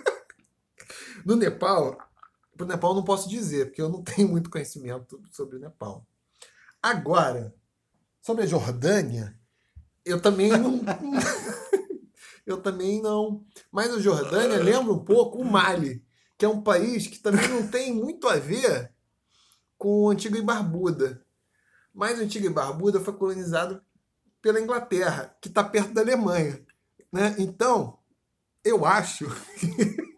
no 1.25 1.35
Nepal, 1.35 1.97
pro 2.61 2.67
Nepal 2.67 2.91
eu 2.91 2.95
não 2.95 3.03
posso 3.03 3.27
dizer, 3.27 3.67
porque 3.67 3.81
eu 3.81 3.89
não 3.89 4.01
tenho 4.03 4.29
muito 4.29 4.49
conhecimento 4.49 5.21
sobre 5.31 5.57
o 5.57 5.59
Nepal. 5.59 6.05
Agora, 6.81 7.53
sobre 8.21 8.43
a 8.43 8.47
Jordânia, 8.47 9.37
eu 10.05 10.21
também 10.21 10.49
não. 10.49 10.81
eu 12.45 12.61
também 12.61 13.01
não. 13.01 13.43
Mas 13.71 13.93
a 13.93 13.99
Jordânia 13.99 14.57
lembra 14.57 14.93
um 14.93 15.03
pouco 15.03 15.39
o 15.39 15.45
Mali, 15.45 16.03
que 16.37 16.45
é 16.45 16.49
um 16.49 16.61
país 16.61 17.07
que 17.07 17.19
também 17.19 17.47
não 17.47 17.67
tem 17.67 17.93
muito 17.93 18.27
a 18.27 18.35
ver 18.35 18.91
com 19.77 20.05
o 20.05 20.09
Antigo 20.09 20.37
e 20.37 20.41
Barbuda. 20.41 21.25
Mas 21.93 22.19
o 22.19 22.23
Antigo 22.23 22.45
e 22.45 22.49
Barbuda 22.49 22.99
foi 22.99 23.13
colonizado 23.13 23.81
pela 24.41 24.59
Inglaterra, 24.59 25.35
que 25.41 25.49
está 25.49 25.63
perto 25.63 25.93
da 25.93 26.01
Alemanha. 26.01 26.63
Né? 27.11 27.35
Então, 27.37 27.99
eu 28.63 28.85
acho 28.85 29.25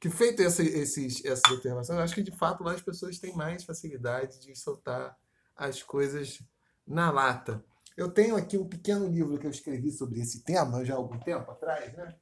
que, 0.00 0.08
feito 0.08 0.42
essa, 0.42 0.62
esses, 0.62 1.22
essas 1.24 1.88
eu 1.90 1.98
acho 1.98 2.14
que 2.14 2.22
de 2.22 2.34
fato 2.36 2.64
lá 2.64 2.72
as 2.72 2.80
pessoas 2.80 3.18
têm 3.18 3.36
mais 3.36 3.64
facilidade 3.64 4.40
de 4.40 4.56
soltar 4.56 5.16
as 5.54 5.82
coisas 5.82 6.42
na 6.86 7.10
lata. 7.10 7.62
Eu 7.96 8.10
tenho 8.10 8.34
aqui 8.34 8.56
um 8.56 8.66
pequeno 8.66 9.06
livro 9.06 9.38
que 9.38 9.46
eu 9.46 9.50
escrevi 9.50 9.92
sobre 9.92 10.20
esse 10.20 10.42
tema 10.42 10.84
já 10.84 10.94
há 10.94 10.96
algum 10.96 11.18
tempo 11.18 11.50
atrás, 11.50 11.92
né? 11.92 12.14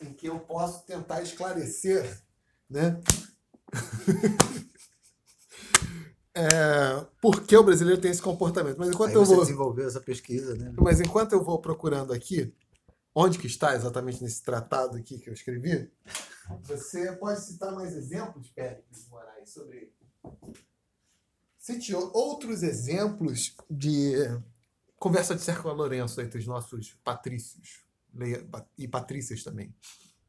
Em 0.00 0.14
que 0.14 0.26
eu 0.26 0.40
posso 0.40 0.84
tentar 0.86 1.22
esclarecer, 1.22 2.22
né? 2.68 3.00
É, 6.36 7.06
por 7.22 7.42
que 7.42 7.56
o 7.56 7.62
brasileiro 7.62 8.00
tem 8.00 8.10
esse 8.10 8.20
comportamento. 8.20 8.76
Mas 8.76 8.88
enquanto 8.88 9.10
Aí 9.10 9.14
eu 9.14 9.24
vou. 9.24 9.40
desenvolveu 9.40 9.86
essa 9.86 10.00
pesquisa, 10.00 10.56
né? 10.56 10.72
Mas 10.76 11.00
enquanto 11.00 11.32
eu 11.32 11.44
vou 11.44 11.60
procurando 11.60 12.12
aqui, 12.12 12.52
onde 13.14 13.38
que 13.38 13.46
está 13.46 13.74
exatamente 13.74 14.22
nesse 14.22 14.42
tratado 14.42 14.96
aqui 14.96 15.18
que 15.18 15.30
eu 15.30 15.34
escrevi, 15.34 15.90
você 16.62 17.12
pode 17.12 17.40
citar 17.40 17.72
mais 17.72 17.94
exemplos, 17.94 18.50
Péricles 18.50 19.06
Moraes, 19.08 19.50
sobre, 19.50 19.92
Cite 21.64 21.94
outros 21.94 22.62
exemplos 22.62 23.56
de 23.70 24.12
conversa 24.98 25.34
de 25.34 25.40
Sérgio 25.40 25.72
Lourenço 25.72 26.20
entre 26.20 26.38
os 26.38 26.46
nossos 26.46 26.94
patrícios 27.02 27.86
e 28.76 28.86
patrícias 28.86 29.42
também. 29.42 29.74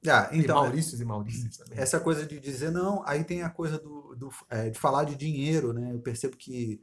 Ah, 0.07 0.29
e 0.31 0.39
então, 0.39 0.55
Maurícios 0.55 1.01
e 1.01 1.03
Maurícias 1.03 1.57
também. 1.57 1.77
essa 1.77 1.99
coisa 1.99 2.25
de 2.25 2.39
dizer 2.39 2.71
não, 2.71 3.05
aí 3.05 3.23
tem 3.25 3.41
a 3.41 3.49
coisa 3.49 3.77
do, 3.77 4.15
do, 4.15 4.29
é, 4.49 4.69
de 4.69 4.79
falar 4.79 5.03
de 5.03 5.15
dinheiro, 5.15 5.73
né? 5.73 5.91
Eu 5.91 5.99
percebo 5.99 6.37
que 6.37 6.81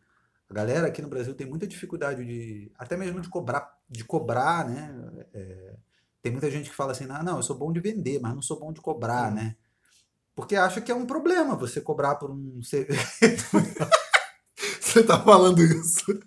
a 0.51 0.53
galera 0.53 0.89
aqui 0.89 1.01
no 1.01 1.09
Brasil 1.09 1.35
tem 1.35 1.47
muita 1.47 1.67
dificuldade 1.67 2.23
de, 2.23 2.71
até 2.77 2.95
mesmo 2.95 3.23
de 3.23 3.31
cobrar, 3.31 3.81
de 3.89 4.05
cobrar, 4.05 4.69
né? 4.69 5.25
É, 5.33 5.77
tem 6.23 6.33
muita 6.33 6.51
gente 6.51 6.71
que 6.71 6.77
fala 6.77 6.93
assim, 6.93 7.07
ah, 7.11 7.23
não, 7.23 7.37
eu 7.37 7.43
sou 7.43 7.57
bom 7.57 7.73
de 7.73 7.81
vender, 7.81 8.21
mas 8.21 8.35
não 8.35 8.43
sou 8.43 8.59
bom 8.59 8.73
de 8.73 8.81
cobrar, 8.81 9.31
Hum. 9.31 9.35
né? 9.35 9.57
Porque 10.35 10.57
acha 10.57 10.81
que 10.81 10.91
é 10.91 10.95
um 10.95 11.05
problema 11.05 11.57
você 11.57 11.81
cobrar 11.81 12.15
por 12.15 12.31
um. 12.31 12.61
Você 14.81 15.03
tá 15.03 15.19
falando 15.21 15.63
isso? 15.63 16.05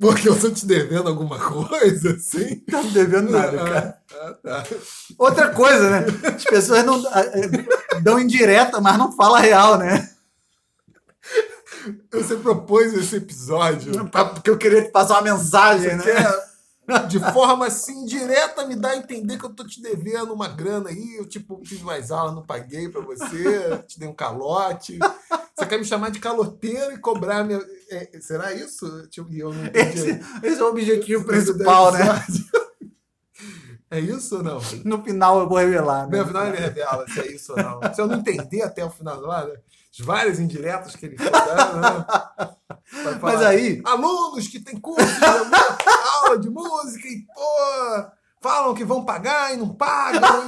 Porque 0.00 0.28
eu 0.28 0.38
tô 0.40 0.48
te 0.50 0.64
devendo 0.64 1.08
alguma 1.08 1.38
coisa, 1.38 2.12
assim? 2.12 2.62
Não 2.68 2.84
tá 2.84 2.88
devendo 2.90 3.30
nada, 3.30 3.56
cara. 3.58 4.02
Ah, 4.12 4.32
tá. 4.42 4.64
Outra 5.18 5.50
coisa, 5.52 5.90
né? 5.90 6.06
As 6.36 6.44
pessoas 6.44 6.84
não 6.84 7.04
é, 7.12 8.00
dão 8.00 8.20
indireta, 8.20 8.80
mas 8.80 8.96
não 8.96 9.10
fala 9.12 9.40
real, 9.40 9.76
né? 9.76 10.08
Você 12.12 12.36
propôs 12.36 12.94
esse 12.94 13.16
episódio 13.16 14.08
Porque 14.08 14.50
eu 14.50 14.58
queria 14.58 14.82
te 14.82 14.90
passar 14.90 15.14
uma 15.14 15.32
mensagem, 15.34 15.96
né? 15.96 16.04
quer, 16.04 16.32
de 17.08 17.20
forma 17.32 17.66
assim, 17.66 18.06
direta, 18.06 18.66
me 18.66 18.74
dar 18.74 18.90
a 18.90 18.96
entender 18.96 19.38
que 19.38 19.44
eu 19.44 19.54
tô 19.54 19.64
te 19.64 19.82
devendo 19.82 20.32
uma 20.32 20.48
grana 20.48 20.88
aí. 20.88 21.16
Eu, 21.16 21.28
tipo, 21.28 21.60
fiz 21.64 21.82
mais 21.82 22.10
aula, 22.10 22.32
não 22.32 22.42
paguei 22.42 22.88
pra 22.88 23.02
você, 23.02 23.78
te 23.86 23.98
dei 23.98 24.08
um 24.08 24.14
calote. 24.14 24.98
Você 25.54 25.66
quer 25.66 25.78
me 25.78 25.84
chamar 25.84 26.10
de 26.10 26.18
caloteiro 26.18 26.92
e 26.92 26.98
cobrar 26.98 27.44
minha. 27.44 27.60
é, 27.90 28.18
será 28.20 28.52
isso? 28.52 29.06
Tipo, 29.08 29.32
eu 29.32 29.52
não 29.52 29.66
entendi. 29.66 29.98
Esse, 29.98 30.20
esse 30.42 30.60
é 30.60 30.64
o 30.64 30.68
objetivo 30.68 31.24
principal, 31.26 31.92
né? 31.92 32.00
É 33.90 33.98
isso 33.98 34.36
ou 34.36 34.42
não? 34.42 34.60
No 34.84 35.02
final 35.02 35.40
eu 35.40 35.48
vou 35.48 35.58
revelar. 35.58 36.06
Né? 36.08 36.18
No 36.18 36.26
final 36.26 36.46
ele 36.46 36.58
revela 36.58 37.06
se 37.08 37.20
é 37.20 37.32
isso 37.32 37.52
ou 37.52 37.58
não. 37.58 37.94
Se 37.94 38.00
eu 38.00 38.06
não 38.06 38.16
entender 38.16 38.62
até 38.62 38.84
o 38.84 38.90
final 38.90 39.20
lá, 39.20 39.46
né? 39.46 39.54
As 39.98 40.04
várias 40.04 40.38
indiretas 40.38 40.94
que 40.94 41.06
ele 41.06 41.16
fez, 41.16 41.30
né? 41.30 42.06
Vai 43.04 43.18
Mas 43.20 43.42
aí, 43.42 43.82
alunos 43.84 44.48
que 44.48 44.60
têm 44.60 44.78
curso 44.78 45.06
de 45.06 45.20
aula 46.28 46.38
de 46.38 46.50
música 46.50 47.08
e 47.08 47.24
pô, 47.34 48.10
falam 48.40 48.74
que 48.74 48.84
vão 48.84 49.04
pagar 49.04 49.52
e 49.54 49.56
não 49.56 49.74
pagam, 49.74 50.46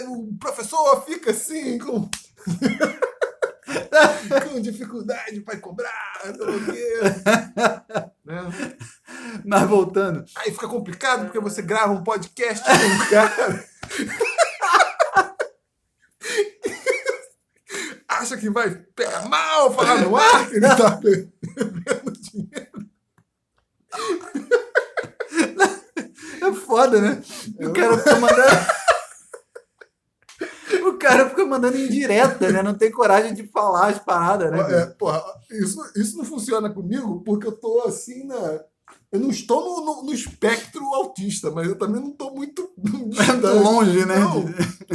e 0.00 0.06
o 0.06 0.36
professor 0.38 1.04
fica 1.04 1.30
assim 1.30 1.78
com, 1.78 2.08
com 4.48 4.60
dificuldade 4.60 5.40
para 5.40 5.58
cobrar. 5.58 6.22
Né? 8.24 8.40
mas 9.44 9.68
voltando, 9.68 10.24
Aí 10.36 10.50
fica 10.50 10.66
complicado 10.68 11.26
porque 11.26 11.40
você 11.40 11.60
grava 11.62 11.92
um 11.92 12.02
podcast 12.02 12.64
com 12.64 12.72
um 12.72 13.10
cara. 13.10 13.68
Acha 18.08 18.36
que 18.36 18.50
vai 18.50 18.68
pegar 18.70 19.28
mal 19.28 19.72
falar 19.72 20.00
no 20.00 20.16
ar 20.16 20.48
que 20.48 20.56
ele 20.56 20.66
tá 20.66 20.96
perdendo 20.98 22.12
dinheiro. 22.12 22.88
É 26.48 26.52
foda, 26.54 27.00
né? 27.00 27.22
O 27.60 27.72
cara 27.72 27.98
fica 27.98 28.16
mandando. 28.16 28.48
O 30.86 30.92
cara 30.98 31.28
fica 31.30 31.44
mandando 31.46 31.78
indireta, 31.78 32.50
né? 32.52 32.62
Não 32.62 32.74
tem 32.74 32.90
coragem 32.90 33.32
de 33.34 33.46
falar 33.48 33.88
as 33.88 33.98
paradas, 33.98 34.50
né? 34.50 34.82
É, 34.82 34.86
porra, 34.86 35.22
isso, 35.50 35.78
isso 35.96 36.16
não 36.16 36.24
funciona 36.24 36.68
comigo 36.70 37.22
porque 37.24 37.46
eu 37.46 37.52
tô 37.52 37.82
assim 37.86 38.24
na. 38.26 38.60
Eu 39.10 39.20
não 39.20 39.30
estou 39.30 39.64
no, 39.64 39.84
no- 39.86 40.02
no 40.04 40.12
espectro 40.12 40.84
autista, 40.94 41.50
mas 41.50 41.66
eu 41.68 41.76
também 41.78 42.00
não 42.02 42.10
tô 42.12 42.30
muito, 42.30 42.70
Muito 42.76 43.08
distante. 43.08 43.46
longe, 43.46 44.04
né? 44.04 44.16
Não, 44.18 44.44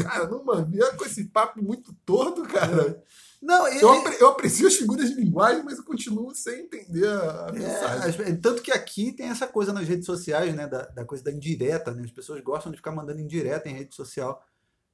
cara, 0.03 0.27
não 0.27 0.43
mania 0.43 0.91
com 0.93 1.05
esse 1.05 1.23
papo 1.25 1.61
muito 1.63 1.91
torto, 2.05 2.43
cara. 2.43 3.01
Não, 3.45 3.67
e, 3.67 3.81
Eu, 3.81 3.93
eu 4.19 4.27
aprecio 4.29 4.67
as 4.67 4.75
figuras 4.75 5.09
de 5.09 5.15
linguagem, 5.15 5.63
mas 5.63 5.77
eu 5.77 5.83
continuo 5.83 6.33
sem 6.33 6.61
entender 6.61 7.07
a, 7.07 7.47
É, 7.49 7.51
mensagem. 7.51 8.09
as- 8.25 8.39
tanto 8.41 8.61
que 8.61 8.71
aqui 8.71 9.11
tem 9.11 9.27
essa 9.27 9.45
coisa 9.45 9.73
nas 9.73 9.87
redes 9.87 10.05
sociais, 10.05 10.55
né? 10.55 10.65
Da, 10.67 10.83
da 10.87 11.03
coisa 11.05 11.23
da 11.23 11.31
indireta, 11.31 11.91
né? 11.93 12.03
As 12.03 12.11
pessoas 12.11 12.41
gostam 12.41 12.71
de 12.71 12.77
ficar 12.77 12.91
mandando 12.91 13.19
indireta 13.19 13.67
em 13.69 13.73
rede 13.73 13.93
social. 13.93 14.41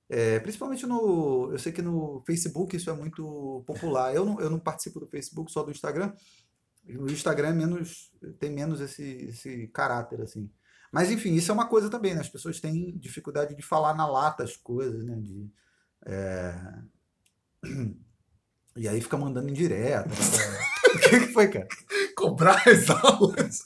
É, 0.09 0.39
principalmente 0.39 0.87
no. 0.87 1.49
Eu 1.51 1.59
sei 1.59 1.71
que 1.71 1.83
no 1.83 2.19
Facebook 2.25 2.75
isso 2.75 2.89
é 2.89 2.93
muito 2.93 3.63
popular. 3.67 4.15
Eu 4.15 4.25
não, 4.25 4.39
eu 4.41 4.49
não 4.49 4.59
participo 4.59 4.99
do 4.99 5.07
Facebook, 5.07 5.51
só 5.51 5.61
do 5.61 5.69
Instagram. 5.69 6.11
O 6.97 7.07
Instagram 7.11 7.49
é 7.49 7.53
menos, 7.53 8.11
tem 8.39 8.49
menos 8.49 8.81
esse, 8.81 9.03
esse 9.03 9.67
caráter, 9.67 10.21
assim. 10.21 10.49
Mas, 10.91 11.11
enfim, 11.11 11.35
isso 11.35 11.51
é 11.51 11.53
uma 11.53 11.67
coisa 11.67 11.87
também, 11.87 12.15
né? 12.15 12.21
As 12.21 12.29
pessoas 12.29 12.59
têm 12.59 12.97
dificuldade 12.97 13.55
de 13.55 13.61
falar 13.61 13.93
na 13.93 14.07
lata 14.07 14.43
as 14.43 14.57
coisas, 14.57 15.05
né? 15.05 15.15
De, 15.21 15.47
é, 16.07 16.55
E 18.75 18.87
aí 18.87 19.01
fica 19.01 19.17
mandando 19.17 19.49
indireta. 19.49 20.09
né? 20.09 20.15
O 20.89 20.97
que, 20.97 21.19
que 21.19 21.27
foi, 21.27 21.47
cara? 21.47 21.67
Cobrar 22.15 22.63
as 22.67 22.89
aulas. 22.89 23.59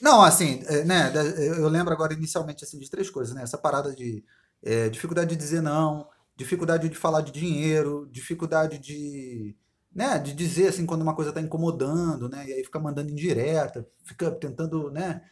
Não, 0.00 0.22
assim, 0.22 0.60
é, 0.66 0.84
né, 0.84 1.12
eu 1.56 1.68
lembro 1.68 1.92
agora 1.92 2.12
inicialmente 2.12 2.64
assim, 2.64 2.78
de 2.78 2.90
três 2.90 3.10
coisas, 3.10 3.34
né? 3.34 3.42
Essa 3.42 3.58
parada 3.58 3.94
de 3.94 4.24
é, 4.62 4.88
dificuldade 4.88 5.30
de 5.30 5.36
dizer 5.36 5.60
não, 5.60 6.08
dificuldade 6.36 6.88
de 6.88 6.94
falar 6.96 7.20
de 7.20 7.32
dinheiro, 7.32 8.08
dificuldade 8.12 8.78
de, 8.78 9.56
né, 9.94 10.18
de 10.18 10.32
dizer 10.32 10.68
assim 10.68 10.86
quando 10.86 11.02
uma 11.02 11.14
coisa 11.14 11.30
está 11.30 11.40
incomodando, 11.40 12.28
né? 12.28 12.46
E 12.48 12.52
aí 12.52 12.64
fica 12.64 12.78
mandando 12.78 13.10
indireta, 13.10 13.86
fica 14.04 14.30
tentando, 14.30 14.90
né, 14.90 15.22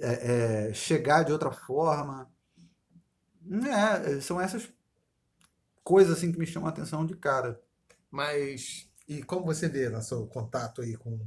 é, 0.00 0.68
é, 0.70 0.74
chegar 0.74 1.22
de 1.24 1.32
outra 1.32 1.52
forma. 1.52 2.30
É, 3.50 4.20
são 4.20 4.40
essas 4.40 4.68
coisas 5.84 6.16
assim 6.16 6.32
que 6.32 6.38
me 6.38 6.46
chamam 6.46 6.68
a 6.68 6.72
atenção 6.72 7.06
de 7.06 7.14
cara. 7.16 7.60
Mas, 8.10 8.88
e 9.08 9.22
como 9.22 9.44
você 9.44 9.68
vê 9.68 9.88
no 9.88 10.02
seu 10.02 10.26
contato 10.26 10.80
aí 10.82 10.96
com 10.96 11.18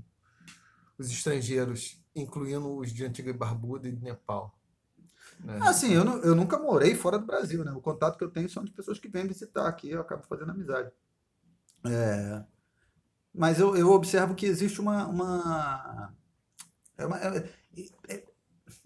os 0.97 1.09
estrangeiros, 1.11 2.03
incluindo 2.15 2.75
os 2.77 2.91
de 2.93 3.05
Antiga 3.05 3.29
e 3.29 3.33
Barbuda 3.33 3.87
e 3.87 3.91
de 3.91 4.03
Nepal? 4.03 4.57
Né? 5.39 5.57
Assim, 5.61 5.93
eu, 5.93 6.03
nu- 6.03 6.17
eu 6.19 6.35
nunca 6.35 6.57
morei 6.57 6.95
fora 6.95 7.17
do 7.19 7.25
Brasil, 7.25 7.63
né? 7.63 7.71
O 7.71 7.81
contato 7.81 8.17
que 8.17 8.23
eu 8.23 8.31
tenho 8.31 8.49
são 8.49 8.63
de 8.63 8.71
pessoas 8.71 8.99
que 8.99 9.07
vêm 9.07 9.27
visitar 9.27 9.67
aqui, 9.67 9.89
eu 9.89 10.01
acabo 10.01 10.23
fazendo 10.23 10.51
amizade. 10.51 10.91
É, 11.85 12.43
mas 13.33 13.59
eu, 13.59 13.75
eu 13.77 13.91
observo 13.91 14.35
que 14.35 14.45
existe 14.45 14.81
uma. 14.81 15.07
uma, 15.07 16.13
é 16.97 17.05
uma- 17.05 17.17
é- 17.19 17.49
é- 18.09 18.25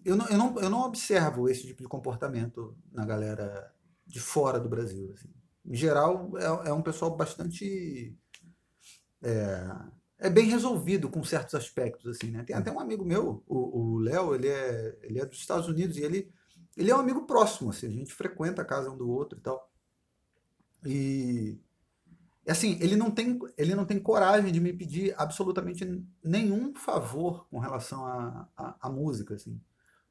eu, 0.06 0.16
não, 0.16 0.28
eu, 0.28 0.38
não, 0.38 0.60
eu 0.60 0.70
não 0.70 0.82
observo 0.82 1.50
esse 1.50 1.66
tipo 1.66 1.82
de 1.82 1.88
comportamento 1.88 2.78
na 2.92 3.06
galera 3.06 3.74
de 4.06 4.20
fora 4.20 4.60
do 4.60 4.70
Brasil. 4.70 5.14
assim. 5.18 5.30
Em 5.66 5.76
geral, 5.76 6.32
é, 6.38 6.70
é 6.70 6.74
um 6.74 6.82
pessoal 6.82 7.16
bastante. 7.16 8.16
É, 9.22 9.70
é 10.20 10.30
bem 10.30 10.46
resolvido 10.46 11.10
com 11.10 11.24
certos 11.24 11.56
aspectos, 11.56 12.16
assim, 12.16 12.32
né? 12.32 12.44
Tem 12.44 12.56
até 12.56 12.72
um 12.72 12.80
amigo 12.80 13.04
meu, 13.04 13.44
o 13.48 13.98
Léo, 14.00 14.36
ele 14.36 14.48
é, 14.48 14.98
ele 15.02 15.20
é 15.20 15.26
dos 15.26 15.40
Estados 15.40 15.68
Unidos 15.68 15.98
e 15.98 16.02
ele, 16.02 16.32
ele 16.78 16.92
é 16.92 16.96
um 16.96 17.00
amigo 17.00 17.26
próximo, 17.26 17.72
assim, 17.72 17.88
a 17.88 17.92
gente 17.92 18.14
frequenta 18.14 18.62
a 18.62 18.66
casa 18.66 18.90
um 18.90 18.98
do 18.98 19.10
outro 19.10 19.38
e 19.38 19.42
tal. 19.42 19.70
E 20.86 21.60
assim, 22.48 22.78
ele 22.82 22.96
não 22.96 23.10
tem, 23.10 23.40
ele 23.58 23.76
não 23.76 23.86
tem 23.86 24.00
coragem 24.00 24.52
de 24.52 24.60
me 24.60 24.74
pedir 24.74 25.14
absolutamente 25.18 25.86
nenhum 26.24 26.74
favor 26.76 27.48
com 27.50 27.60
relação 27.60 28.06
à 28.56 28.90
música, 28.90 29.36
assim. 29.36 29.60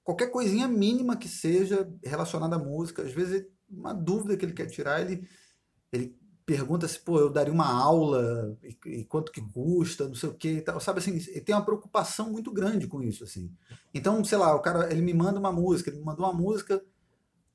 Qualquer 0.03 0.29
coisinha 0.29 0.67
mínima 0.67 1.17
que 1.17 1.29
seja 1.29 1.89
relacionada 2.03 2.57
à 2.57 2.59
música, 2.59 3.03
às 3.03 3.13
vezes 3.13 3.47
uma 3.69 3.95
dúvida 3.95 4.37
que 4.37 4.45
ele 4.45 4.53
quer 4.53 4.67
tirar, 4.67 5.01
ele, 5.01 5.27
ele 5.93 6.17
pergunta 6.45 6.89
se, 6.89 6.99
pô, 6.99 7.19
eu 7.19 7.31
daria 7.31 7.53
uma 7.53 7.71
aula 7.71 8.59
e, 8.63 8.77
e 8.87 9.05
quanto 9.05 9.31
que 9.31 9.41
custa, 9.41 10.09
não 10.09 10.15
sei 10.15 10.29
o 10.29 10.35
que 10.35 10.49
e 10.49 10.61
tal, 10.61 10.81
sabe 10.81 10.99
assim, 10.99 11.13
ele 11.13 11.41
tem 11.41 11.55
uma 11.55 11.65
preocupação 11.65 12.31
muito 12.31 12.51
grande 12.51 12.87
com 12.87 13.03
isso, 13.03 13.25
assim. 13.25 13.51
Então, 13.95 14.25
sei 14.25 14.39
lá, 14.39 14.55
o 14.55 14.61
cara, 14.61 14.91
ele 14.91 15.03
me 15.03 15.15
manda 15.15 15.39
uma 15.39 15.53
música, 15.53 15.91
ele 15.91 15.99
me 15.99 16.05
mandou 16.05 16.27
uma 16.27 16.33
música, 16.33 16.83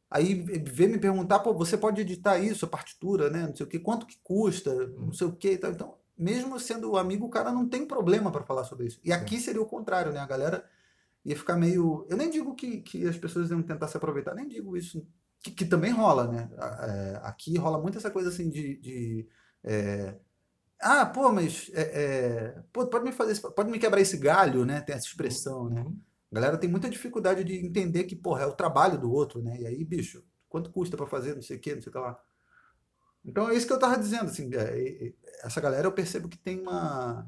aí 0.10 0.34
vem 0.34 0.88
me 0.88 1.00
perguntar, 1.00 1.40
pô, 1.40 1.54
você 1.54 1.78
pode 1.78 2.02
editar 2.02 2.40
isso, 2.40 2.66
a 2.66 2.70
partitura, 2.70 3.30
né, 3.30 3.48
não 3.48 3.56
sei 3.56 3.66
o 3.66 3.70
que, 3.70 3.80
quanto 3.80 4.06
que 4.08 4.18
custa, 4.24 4.88
não 4.88 5.12
sei 5.12 5.28
o 5.28 5.34
que 5.34 5.52
e 5.52 5.58
tal. 5.58 5.72
Então, 5.72 5.98
mesmo 6.18 6.60
sendo 6.60 6.98
amigo, 6.98 7.26
o 7.26 7.30
cara 7.30 7.52
não 7.52 7.68
tem 7.68 7.86
problema 7.86 8.32
para 8.32 8.44
falar 8.44 8.64
sobre 8.64 8.88
isso. 8.88 9.00
E 9.04 9.12
aqui 9.12 9.40
seria 9.40 9.62
o 9.62 9.68
contrário, 9.68 10.12
né, 10.14 10.20
a 10.20 10.26
galera 10.26 10.66
ia 11.26 11.36
ficar 11.36 11.58
meio. 11.58 12.06
Eu 12.10 12.16
nem 12.16 12.30
digo 12.30 12.56
que, 12.56 12.82
que 12.82 13.06
as 13.06 13.18
pessoas 13.18 13.52
iam 13.52 13.62
tentar 13.62 13.88
se 13.90 13.98
aproveitar, 13.98 14.34
nem 14.34 14.48
digo 14.48 14.78
isso, 14.78 15.06
que, 15.42 15.52
que 15.52 15.66
também 15.66 15.92
rola, 15.92 16.28
né? 16.28 16.50
É, 16.58 17.20
aqui 17.24 17.58
rola 17.58 17.80
muito 17.80 17.98
essa 17.98 18.12
coisa 18.12 18.30
assim 18.30 18.50
de. 18.50 18.78
de, 18.78 19.28
é, 19.64 20.16
ah, 20.80 21.06
pô, 21.06 21.32
mas. 21.32 21.72
é, 21.74 21.82
é, 21.82 22.64
pô, 22.72 22.88
pode 22.88 23.06
me 23.06 23.12
fazer, 23.12 23.40
pode 23.52 23.72
me 23.72 23.80
quebrar 23.80 24.02
esse 24.02 24.18
galho, 24.18 24.66
né? 24.66 24.82
Tem 24.82 24.96
essa 24.96 25.08
expressão, 25.08 25.70
né? 25.70 25.86
A 26.32 26.36
galera 26.36 26.58
tem 26.58 26.70
muita 26.70 26.90
dificuldade 26.90 27.44
de 27.44 27.56
entender 27.66 28.04
que, 28.04 28.16
porra, 28.16 28.44
é 28.44 28.46
o 28.46 28.56
trabalho 28.56 29.00
do 29.00 29.12
outro, 29.12 29.42
né? 29.42 29.58
E 29.60 29.66
aí, 29.66 29.84
bicho, 29.86 30.24
quanto 30.50 30.72
custa 30.72 30.98
pra 30.98 31.08
fazer, 31.08 31.36
não 31.36 31.42
sei 31.42 31.58
o 31.58 31.60
quê, 31.60 31.76
não 31.76 31.82
sei 31.82 31.90
o 31.90 31.94
que 31.94 32.00
lá. 32.00 32.20
Então 33.24 33.50
é 33.50 33.56
isso 33.56 33.68
que 33.68 33.74
eu 33.74 33.80
tava 33.80 33.98
dizendo, 33.98 34.26
assim, 34.26 34.50
é, 34.54 35.14
essa 35.44 35.60
galera 35.60 35.88
eu 35.88 35.92
percebo 35.92 36.30
que 36.30 36.38
tem 36.38 36.62
uma, 36.62 37.28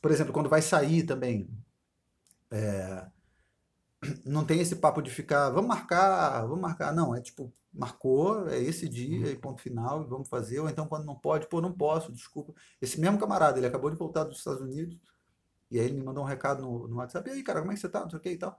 por 0.00 0.10
exemplo, 0.10 0.32
quando 0.32 0.48
vai 0.48 0.62
sair 0.62 1.02
também, 1.02 1.48
é, 2.50 3.06
não 4.24 4.44
tem 4.44 4.60
esse 4.60 4.76
papo 4.76 5.02
de 5.02 5.10
ficar, 5.10 5.50
vamos 5.50 5.68
marcar, 5.68 6.42
vamos 6.42 6.60
marcar, 6.60 6.94
não, 6.94 7.14
é 7.14 7.20
tipo, 7.20 7.52
marcou, 7.72 8.48
é 8.48 8.58
esse 8.58 8.88
dia, 8.88 9.30
e 9.30 9.36
ponto 9.36 9.60
final, 9.62 10.06
vamos 10.06 10.28
fazer, 10.28 10.60
ou 10.60 10.68
então 10.68 10.86
quando 10.86 11.04
não 11.04 11.14
pode, 11.14 11.48
pô, 11.48 11.60
não 11.60 11.72
posso, 11.72 12.12
desculpa. 12.12 12.54
Esse 12.80 13.00
mesmo 13.00 13.18
camarada, 13.18 13.58
ele 13.58 13.66
acabou 13.66 13.90
de 13.90 13.96
voltar 13.96 14.24
dos 14.24 14.38
Estados 14.38 14.60
Unidos, 14.62 14.98
e 15.70 15.78
aí 15.78 15.86
ele 15.86 15.94
me 15.94 16.04
mandou 16.04 16.24
um 16.24 16.26
recado 16.26 16.62
no, 16.62 16.88
no 16.88 16.96
WhatsApp, 16.96 17.28
e 17.28 17.32
aí, 17.34 17.42
cara, 17.42 17.60
como 17.60 17.72
é 17.72 17.74
que 17.74 17.80
você 17.80 17.88
tá, 17.88 18.00
não 18.00 18.10
sei 18.10 18.18
o 18.18 18.22
que 18.22 18.30
e 18.30 18.38
tal. 18.38 18.58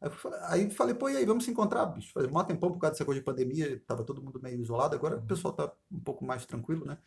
Aí, 0.00 0.10
falei, 0.10 0.38
aí 0.44 0.70
falei, 0.70 0.94
pô, 0.94 1.08
e 1.08 1.16
aí, 1.16 1.24
vamos 1.24 1.44
se 1.44 1.50
encontrar, 1.50 1.86
bicho. 1.86 2.12
Faz 2.12 2.26
um 2.26 2.44
tempão 2.44 2.70
por 2.70 2.78
causa 2.78 2.92
dessa 2.92 3.04
coisa 3.04 3.20
de 3.20 3.24
pandemia, 3.24 3.82
tava 3.86 4.04
todo 4.04 4.22
mundo 4.22 4.40
meio 4.42 4.60
isolado, 4.60 4.94
agora 4.94 5.16
o 5.16 5.26
pessoal 5.26 5.52
tá 5.54 5.72
um 5.90 6.00
pouco 6.00 6.24
mais 6.24 6.46
tranquilo, 6.46 6.84
né? 6.84 6.98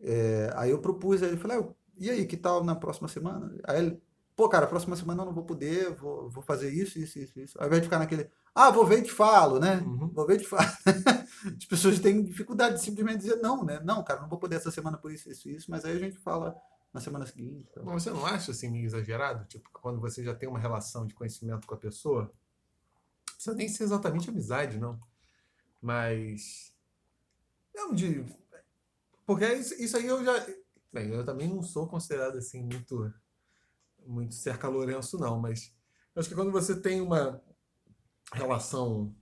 É, 0.00 0.52
aí 0.56 0.70
eu 0.70 0.80
propus, 0.80 1.22
aí 1.22 1.30
ele 1.30 1.36
falei, 1.36 1.58
ah, 1.58 1.68
e 1.96 2.10
aí, 2.10 2.26
que 2.26 2.36
tal 2.36 2.64
na 2.64 2.74
próxima 2.74 3.08
semana? 3.08 3.54
Aí 3.64 3.78
ele, 3.78 4.02
pô, 4.36 4.48
cara, 4.48 4.66
próxima 4.66 4.96
semana 4.96 5.22
eu 5.22 5.26
não 5.26 5.32
vou 5.32 5.44
poder, 5.44 5.94
vou, 5.94 6.28
vou 6.30 6.42
fazer 6.42 6.70
isso, 6.70 6.98
isso, 6.98 7.18
isso, 7.18 7.38
isso. 7.38 7.60
Ao 7.60 7.66
invés 7.66 7.82
de 7.82 7.86
ficar 7.86 7.98
naquele, 7.98 8.30
ah, 8.54 8.70
vou 8.70 8.86
ver 8.86 9.00
e 9.00 9.02
te 9.02 9.12
falo, 9.12 9.58
né? 9.58 9.76
Uhum. 9.78 10.08
Vou 10.08 10.26
ver 10.26 10.36
e 10.36 10.42
te 10.42 10.48
falo. 10.48 10.62
As 11.56 11.64
pessoas 11.66 11.98
têm 12.00 12.22
dificuldade 12.22 12.76
de 12.76 12.82
simplesmente 12.82 13.18
dizer 13.18 13.36
não, 13.36 13.64
né? 13.64 13.80
Não, 13.84 14.02
cara, 14.02 14.22
não 14.22 14.28
vou 14.28 14.38
poder 14.38 14.56
essa 14.56 14.70
semana 14.70 14.96
por 14.96 15.12
isso, 15.12 15.30
isso, 15.30 15.48
isso, 15.48 15.70
mas 15.70 15.84
aí 15.84 15.96
a 15.96 15.98
gente 15.98 16.18
fala 16.18 16.56
na 16.92 17.00
semana 17.00 17.26
seguinte. 17.26 17.66
Então. 17.70 17.84
Mas 17.84 18.02
você 18.02 18.10
não 18.10 18.24
acha 18.24 18.52
assim 18.52 18.70
meio 18.70 18.86
exagerado? 18.86 19.44
Tipo, 19.46 19.68
quando 19.72 20.00
você 20.00 20.22
já 20.22 20.34
tem 20.34 20.48
uma 20.48 20.58
relação 20.58 21.06
de 21.06 21.14
conhecimento 21.14 21.66
com 21.66 21.74
a 21.74 21.78
pessoa, 21.78 22.22
não 22.22 23.34
precisa 23.34 23.54
nem 23.54 23.68
ser 23.68 23.84
exatamente 23.84 24.30
amizade, 24.30 24.78
não. 24.78 24.98
Mas. 25.80 26.72
Não, 27.74 27.92
de. 27.92 28.24
Porque 29.26 29.46
isso, 29.54 29.74
isso 29.82 29.96
aí 29.96 30.06
eu 30.06 30.24
já. 30.24 30.46
Bem, 30.92 31.10
eu 31.10 31.24
também 31.24 31.48
não 31.48 31.62
sou 31.62 31.88
considerado 31.88 32.38
assim 32.38 32.62
muito 32.62 33.12
muito 34.06 34.34
cerca 34.34 34.68
Lourenço, 34.68 35.18
não, 35.18 35.40
mas 35.40 35.74
acho 36.16 36.28
que 36.28 36.34
quando 36.34 36.52
você 36.52 36.80
tem 36.80 37.00
uma 37.00 37.42
relação 38.32 39.14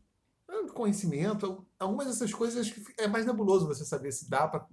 é, 0.48 0.68
conhecimento, 0.68 1.66
algumas 1.78 2.06
dessas 2.06 2.32
coisas 2.32 2.72
é 2.98 3.06
mais 3.06 3.26
nebuloso 3.26 3.66
você 3.66 3.84
saber 3.84 4.12
se 4.12 4.28
dá 4.28 4.46
para 4.46 4.66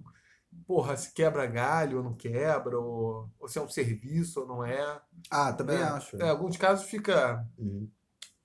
porra, 0.66 0.96
se 0.96 1.12
quebra 1.12 1.46
galho 1.46 1.98
ou 1.98 2.04
não 2.04 2.14
quebra, 2.14 2.78
ou, 2.78 3.30
ou 3.38 3.48
se 3.48 3.58
é 3.58 3.62
um 3.62 3.68
serviço 3.68 4.40
ou 4.40 4.46
não 4.46 4.64
é. 4.64 5.00
Ah, 5.30 5.52
também 5.52 5.76
é, 5.76 5.82
acho. 5.82 6.20
É, 6.20 6.26
em 6.26 6.30
alguns 6.30 6.56
casos 6.56 6.86
fica 6.86 7.46
uhum. 7.58 7.88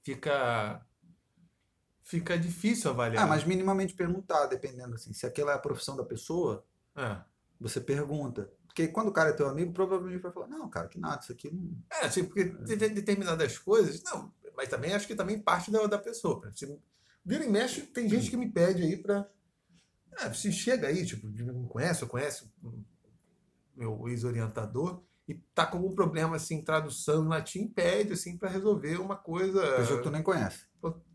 fica 0.03 0.85
fica 2.03 2.37
difícil 2.37 2.91
avaliar. 2.91 3.23
Ah, 3.23 3.27
mas 3.27 3.43
minimamente 3.43 3.93
perguntar, 3.93 4.45
dependendo 4.45 4.95
assim, 4.95 5.13
se 5.13 5.25
aquela 5.25 5.51
é 5.51 5.55
a 5.55 5.59
profissão 5.59 5.95
da 5.95 6.05
pessoa, 6.05 6.63
é. 6.95 7.17
você 7.59 7.81
pergunta. 7.81 8.51
Porque 8.75 8.89
quando 8.89 9.07
o 9.07 9.13
cara 9.13 9.29
é 9.29 9.33
teu 9.33 9.47
amigo, 9.47 9.71
provavelmente 9.71 10.21
vai 10.21 10.33
falar, 10.33 10.47
não, 10.47 10.69
cara, 10.69 10.89
que 10.89 10.99
nada, 10.99 11.21
isso 11.21 11.31
aqui 11.31 11.49
não. 11.49 11.73
É, 11.89 12.07
assim, 12.07 12.25
porque 12.25 12.41
é. 12.41 12.75
tem 12.75 12.93
determinadas 12.93 13.57
coisas. 13.57 14.03
Não, 14.03 14.33
mas 14.53 14.67
também 14.67 14.93
acho 14.93 15.07
que 15.07 15.15
também 15.15 15.39
parte 15.39 15.71
da, 15.71 15.87
da 15.87 15.97
pessoa. 15.97 16.51
Se 16.53 16.77
vira 17.23 17.45
e 17.45 17.49
mexe, 17.49 17.83
tem 17.83 18.09
gente 18.09 18.29
que 18.29 18.35
me 18.35 18.51
pede 18.51 18.83
aí 18.83 18.97
para. 18.97 19.31
É, 20.19 20.33
se 20.33 20.51
chega 20.51 20.89
aí, 20.89 21.05
tipo, 21.05 21.25
me 21.25 21.69
conhece, 21.69 22.01
eu 22.01 22.09
conheço 22.09 22.51
meu 23.77 24.09
ex-orientador, 24.09 25.01
e 25.25 25.35
tá 25.53 25.65
com 25.65 25.77
algum 25.77 25.95
problema 25.95 26.35
assim, 26.35 26.61
tradução 26.61 27.23
em 27.23 27.29
latim, 27.29 27.69
pede 27.69 28.11
assim 28.11 28.37
para 28.37 28.49
resolver 28.49 28.97
uma 28.97 29.15
coisa. 29.15 29.61
Pessoa 29.77 29.99
que 29.99 30.03
tu 30.03 30.11
nem 30.11 30.21
conhece. 30.21 30.65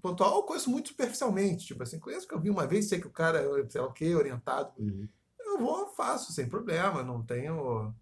Pontual, 0.00 0.36
eu 0.36 0.42
conheço 0.44 0.70
muito 0.70 0.88
superficialmente. 0.88 1.66
Tipo 1.66 1.82
assim, 1.82 1.98
conheço 1.98 2.26
que 2.26 2.34
eu 2.34 2.40
vi 2.40 2.48
uma 2.48 2.66
vez, 2.66 2.88
sei 2.88 2.98
que 2.98 3.06
o 3.06 3.12
cara, 3.12 3.42
sei 3.68 3.80
lá 3.82 3.86
o 3.86 3.92
quê, 3.92 4.14
orientado. 4.14 4.72
Uhum 4.78 5.06
vou, 5.60 5.88
faço 5.94 6.32
sem 6.32 6.48
problema, 6.48 7.02
não 7.02 7.22
tenho. 7.22 7.94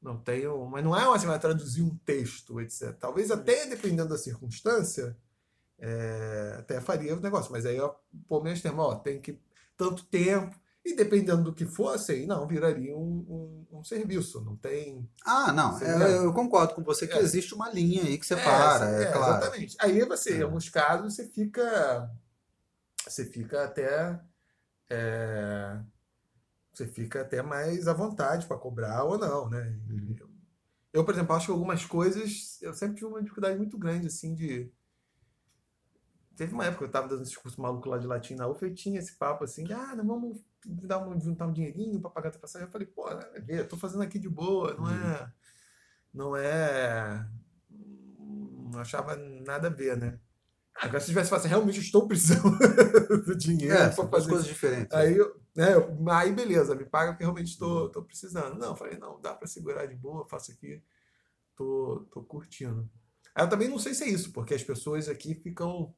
Não 0.00 0.18
tenho. 0.18 0.66
Mas 0.66 0.84
não 0.84 0.96
é 0.96 1.14
assim, 1.14 1.26
vai 1.26 1.38
traduzir 1.38 1.82
um 1.82 1.96
texto, 2.04 2.60
etc. 2.60 2.92
Talvez 2.98 3.30
até 3.30 3.66
dependendo 3.66 4.10
da 4.10 4.18
circunstância, 4.18 5.16
é, 5.78 6.56
até 6.58 6.80
faria 6.80 7.16
o 7.16 7.20
negócio. 7.20 7.50
Mas 7.50 7.64
aí 7.64 7.76
eu 7.76 7.94
pô 8.28 8.40
menos 8.42 8.60
termo, 8.60 8.82
ó, 8.82 8.94
tem 8.96 9.20
que. 9.20 9.38
Tanto 9.76 10.04
tempo. 10.04 10.56
E 10.84 10.94
dependendo 10.94 11.44
do 11.44 11.54
que 11.54 11.64
fosse, 11.64 12.12
aí 12.12 12.26
não, 12.26 12.46
viraria 12.46 12.94
um, 12.94 13.66
um, 13.72 13.78
um 13.78 13.84
serviço, 13.84 14.44
não 14.44 14.54
tem. 14.54 15.08
Ah, 15.24 15.50
não, 15.50 15.80
é, 15.80 16.18
eu 16.18 16.32
concordo 16.34 16.74
com 16.74 16.82
você 16.82 17.06
que 17.06 17.14
é. 17.14 17.20
existe 17.20 17.54
uma 17.54 17.70
linha 17.70 18.02
aí 18.02 18.18
que 18.18 18.26
separa, 18.26 18.90
é, 18.90 19.04
é, 19.04 19.06
é 19.06 19.10
claro. 19.10 19.42
Exatamente. 19.42 19.76
Aí 19.80 20.04
você, 20.04 20.36
em 20.36 20.42
alguns 20.42 20.68
casos, 20.68 21.14
você 21.14 21.26
fica. 21.26 22.10
Você 23.02 23.24
fica 23.24 23.64
até. 23.64 24.20
É, 24.90 25.78
você 26.74 26.86
fica 26.86 27.20
até 27.20 27.42
mais 27.42 27.86
à 27.86 27.92
vontade 27.92 28.46
para 28.46 28.58
cobrar 28.58 29.04
ou 29.04 29.18
não, 29.18 29.48
né? 29.48 29.78
Uhum. 29.88 30.16
Eu, 30.92 31.04
por 31.04 31.14
exemplo, 31.14 31.34
acho 31.34 31.46
que 31.46 31.52
algumas 31.52 31.84
coisas 31.84 32.60
eu 32.62 32.72
sempre 32.72 32.96
tive 32.96 33.06
uma 33.06 33.20
dificuldade 33.20 33.56
muito 33.56 33.78
grande, 33.78 34.06
assim, 34.06 34.34
de. 34.34 34.70
Teve 36.36 36.52
uma 36.52 36.64
época 36.64 36.78
que 36.78 36.84
eu 36.84 36.88
estava 36.88 37.08
dando 37.08 37.22
esse 37.22 37.38
curso 37.38 37.60
maluco 37.60 37.88
lá 37.88 37.96
de 37.96 38.06
latim 38.06 38.34
na 38.34 38.48
UFA 38.48 38.66
e 38.66 38.74
tinha 38.74 38.98
esse 38.98 39.16
papo 39.16 39.44
assim, 39.44 39.64
de, 39.64 39.72
ah, 39.72 39.94
não, 39.94 40.04
vamos 40.04 40.40
dar 40.66 40.98
um, 41.06 41.20
juntar 41.20 41.46
um 41.46 41.52
dinheirinho 41.52 42.00
para 42.00 42.10
pagar 42.10 42.30
a 42.30 42.38
passagem. 42.38 42.66
Eu 42.66 42.72
falei, 42.72 42.86
pô, 42.86 43.08
né, 43.12 43.24
eu 43.48 43.68
tô 43.68 43.76
fazendo 43.76 44.02
aqui 44.02 44.18
de 44.18 44.28
boa, 44.28 44.74
não 44.74 44.88
é. 44.88 45.22
Uhum. 45.22 45.28
Não 46.12 46.36
é. 46.36 47.28
Não 48.72 48.80
achava 48.80 49.16
nada 49.16 49.68
a 49.68 49.70
ver, 49.70 49.96
né? 49.96 50.18
Agora, 50.76 51.00
se 51.00 51.06
tivesse 51.06 51.30
falado 51.30 51.42
assim, 51.42 51.48
realmente 51.48 51.80
estou 51.80 52.08
precisando 52.08 52.58
do 53.24 53.36
dinheiro 53.36 53.74
é, 53.74 53.88
para 53.90 54.08
fazer 54.08 54.28
coisas 54.28 54.46
diferentes. 54.46 54.92
Aí, 54.92 55.16
né, 55.54 55.68
aí 56.10 56.32
beleza, 56.32 56.74
me 56.74 56.84
paga 56.84 57.12
porque 57.12 57.24
realmente 57.24 57.50
estou 57.50 57.88
tô, 57.88 58.00
tô 58.00 58.02
precisando. 58.02 58.58
Não, 58.58 58.74
falei, 58.74 58.98
não, 58.98 59.20
dá 59.20 59.34
para 59.34 59.46
segurar 59.46 59.86
de 59.86 59.94
boa, 59.94 60.26
faço 60.26 60.52
aqui, 60.52 60.82
tô, 61.54 62.06
tô 62.10 62.22
curtindo. 62.22 62.88
Aí 63.34 63.44
eu 63.44 63.48
também 63.48 63.68
não 63.68 63.78
sei 63.78 63.94
se 63.94 64.04
é 64.04 64.08
isso, 64.08 64.32
porque 64.32 64.54
as 64.54 64.62
pessoas 64.62 65.08
aqui 65.08 65.34
ficam. 65.34 65.94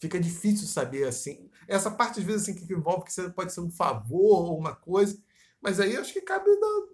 Fica 0.00 0.20
difícil 0.20 0.68
saber 0.68 1.08
assim. 1.08 1.50
Essa 1.66 1.90
parte, 1.90 2.20
às 2.20 2.24
vezes, 2.24 2.42
assim, 2.42 2.54
que 2.54 2.72
envolve 2.72 3.04
que 3.04 3.30
pode 3.30 3.52
ser 3.52 3.60
um 3.60 3.70
favor 3.70 4.44
ou 4.50 4.58
uma 4.58 4.74
coisa, 4.74 5.20
mas 5.60 5.80
aí 5.80 5.96
acho 5.96 6.12
que 6.12 6.20
cabe 6.20 6.44
da, 6.44 6.86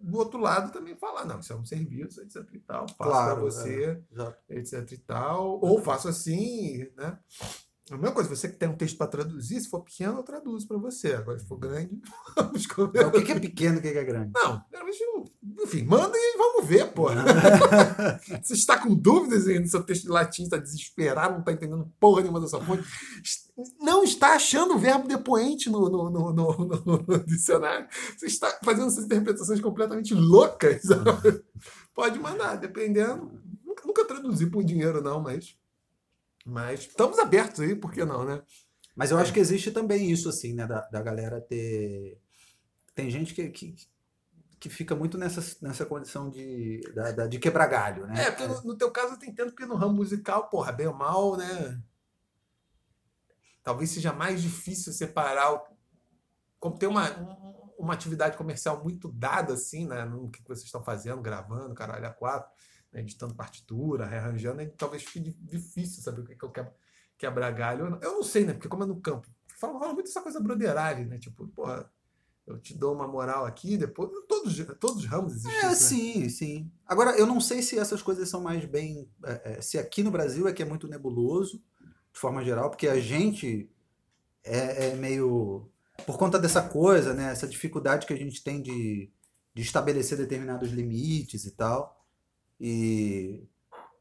do 0.00 0.18
outro 0.18 0.38
lado 0.38 0.72
também 0.72 0.96
falar, 0.96 1.24
não, 1.24 1.40
isso 1.40 1.52
é 1.52 1.56
um 1.56 1.64
serviço, 1.64 2.20
etc 2.20 2.46
e 2.52 2.58
tal, 2.60 2.88
faço 2.88 2.96
claro, 2.96 3.34
para 3.36 3.42
você, 3.42 4.02
é, 4.48 4.58
etc 4.58 4.92
e 4.92 4.98
tal, 4.98 5.60
ou 5.62 5.80
faço 5.80 6.08
assim, 6.08 6.90
né? 6.96 7.18
A 7.90 7.96
mesma 7.96 8.12
coisa, 8.12 8.28
você 8.28 8.48
que 8.48 8.56
tem 8.56 8.68
um 8.68 8.76
texto 8.76 8.96
para 8.96 9.08
traduzir, 9.08 9.60
se 9.60 9.68
for 9.68 9.80
pequeno, 9.80 10.18
eu 10.18 10.22
traduzo 10.22 10.66
para 10.66 10.78
você. 10.78 11.14
Agora, 11.14 11.38
se 11.38 11.46
for 11.46 11.58
grande, 11.58 12.00
vamos 12.36 12.66
comer. 12.66 13.06
o 13.06 13.24
que 13.24 13.32
é 13.32 13.40
pequeno 13.40 13.76
e 13.76 13.78
o 13.78 13.82
que 13.82 13.88
é 13.88 14.04
grande? 14.04 14.30
Não, 14.32 14.64
enfim, 15.62 15.84
manda 15.84 16.16
e 16.16 16.38
vamos 16.38 16.66
ver, 16.66 16.92
pô. 16.92 17.08
você 18.42 18.54
está 18.54 18.78
com 18.78 18.94
dúvidas 18.94 19.46
no 19.46 19.66
seu 19.66 19.82
texto 19.82 20.02
de 20.04 20.08
latim, 20.08 20.44
está 20.44 20.56
desesperado, 20.56 21.32
não 21.34 21.40
está 21.40 21.52
entendendo 21.52 21.90
porra 21.98 22.22
nenhuma 22.22 22.40
dessa 22.40 22.60
fonte, 22.60 22.84
não 23.80 24.04
está 24.04 24.34
achando 24.34 24.74
o 24.74 24.78
verbo 24.78 25.06
depoente 25.06 25.68
no, 25.68 25.88
no, 25.88 26.10
no, 26.10 26.32
no, 26.32 27.04
no 27.06 27.26
dicionário, 27.26 27.88
você 28.16 28.26
está 28.26 28.58
fazendo 28.64 28.86
essas 28.86 29.04
interpretações 29.04 29.60
completamente 29.60 30.14
loucas. 30.14 30.82
Pode 31.94 32.18
mandar, 32.18 32.56
dependendo. 32.56 33.30
Nunca, 33.64 33.86
nunca 33.86 34.04
traduzi 34.04 34.46
por 34.46 34.64
dinheiro, 34.64 35.02
não, 35.02 35.20
mas 35.20 35.56
mas 36.44 36.80
estamos 36.80 37.18
abertos 37.18 37.60
aí, 37.60 37.74
por 37.74 37.92
que 37.92 38.04
não, 38.04 38.24
né? 38.24 38.42
Mas 38.94 39.10
eu 39.10 39.18
acho 39.18 39.32
que 39.32 39.40
existe 39.40 39.70
também 39.70 40.10
isso, 40.10 40.28
assim, 40.28 40.52
né? 40.52 40.66
Da, 40.66 40.80
da 40.82 41.02
galera 41.02 41.40
ter. 41.40 42.20
Tem 42.94 43.10
gente 43.10 43.34
que, 43.34 43.48
que, 43.50 43.74
que 44.58 44.68
fica 44.68 44.94
muito 44.94 45.16
nessa, 45.16 45.40
nessa 45.62 45.86
condição 45.86 46.28
de, 46.28 46.80
da, 46.94 47.12
da 47.12 47.26
de 47.26 47.38
quebrar 47.38 47.66
galho, 47.66 48.06
né? 48.06 48.24
É, 48.24 48.30
porque 48.30 48.46
no, 48.46 48.62
no 48.62 48.76
teu 48.76 48.90
caso 48.90 49.16
eu 49.20 49.28
entendo 49.28 49.54
que 49.54 49.66
no 49.66 49.76
ramo 49.76 49.94
musical, 49.94 50.48
porra, 50.48 50.72
bem 50.72 50.86
ou 50.86 50.94
mal, 50.94 51.36
né? 51.36 51.80
Talvez 53.62 53.90
seja 53.90 54.12
mais 54.12 54.42
difícil 54.42 54.92
separar. 54.92 55.54
O, 55.54 55.62
como 56.58 56.78
tem 56.78 56.88
uma, 56.88 57.08
uma 57.78 57.94
atividade 57.94 58.36
comercial 58.36 58.82
muito 58.82 59.08
dada, 59.12 59.54
assim, 59.54 59.86
né? 59.86 60.04
No 60.04 60.30
que 60.30 60.42
vocês 60.42 60.64
estão 60.64 60.82
fazendo, 60.82 61.22
gravando, 61.22 61.74
caralho, 61.74 62.06
a 62.06 62.10
quatro 62.10 62.50
né, 62.92 63.00
editando 63.00 63.34
partitura, 63.34 64.06
rearranjando, 64.06 64.66
talvez 64.76 65.04
fique 65.04 65.30
difícil 65.40 66.02
saber 66.02 66.22
o 66.22 66.24
que, 66.24 66.32
é 66.32 66.36
que 66.36 66.44
eu 66.44 66.50
quero 66.50 66.70
quebrar 67.16 67.50
galho. 67.50 67.98
Eu 68.02 68.12
não 68.12 68.22
sei, 68.22 68.44
né? 68.44 68.52
Porque 68.52 68.68
como 68.68 68.84
é 68.84 68.86
no 68.86 69.00
campo, 69.00 69.28
fala, 69.58 69.92
muito 69.92 70.08
essa 70.08 70.22
coisa 70.22 70.40
broderagem, 70.40 71.06
né? 71.06 71.18
Tipo, 71.18 71.46
porra, 71.48 71.90
eu 72.46 72.58
te 72.58 72.76
dou 72.76 72.94
uma 72.94 73.06
moral 73.06 73.44
aqui, 73.44 73.76
depois. 73.76 74.10
Todos, 74.26 74.56
todos 74.80 74.96
os 74.98 75.06
ramos 75.06 75.34
existem. 75.34 75.58
É, 75.58 75.68
né? 75.68 75.74
sim, 75.74 76.28
sim. 76.28 76.72
Agora, 76.86 77.16
eu 77.16 77.26
não 77.26 77.40
sei 77.40 77.62
se 77.62 77.78
essas 77.78 78.02
coisas 78.02 78.28
são 78.28 78.40
mais 78.40 78.64
bem. 78.64 79.08
É, 79.24 79.52
é, 79.52 79.60
se 79.60 79.78
aqui 79.78 80.02
no 80.02 80.10
Brasil 80.10 80.48
é 80.48 80.52
que 80.52 80.62
é 80.62 80.66
muito 80.66 80.88
nebuloso, 80.88 81.62
de 82.12 82.18
forma 82.18 82.42
geral, 82.42 82.70
porque 82.70 82.88
a 82.88 82.98
gente 82.98 83.70
é, 84.42 84.88
é 84.88 84.94
meio. 84.96 85.68
Por 86.06 86.16
conta 86.16 86.38
dessa 86.38 86.62
coisa, 86.62 87.12
né? 87.14 87.30
Essa 87.30 87.46
dificuldade 87.46 88.06
que 88.06 88.12
a 88.12 88.16
gente 88.16 88.42
tem 88.42 88.62
de, 88.62 89.10
de 89.54 89.62
estabelecer 89.62 90.16
determinados 90.16 90.70
limites 90.70 91.44
e 91.44 91.50
tal. 91.50 91.99
E 92.60 93.42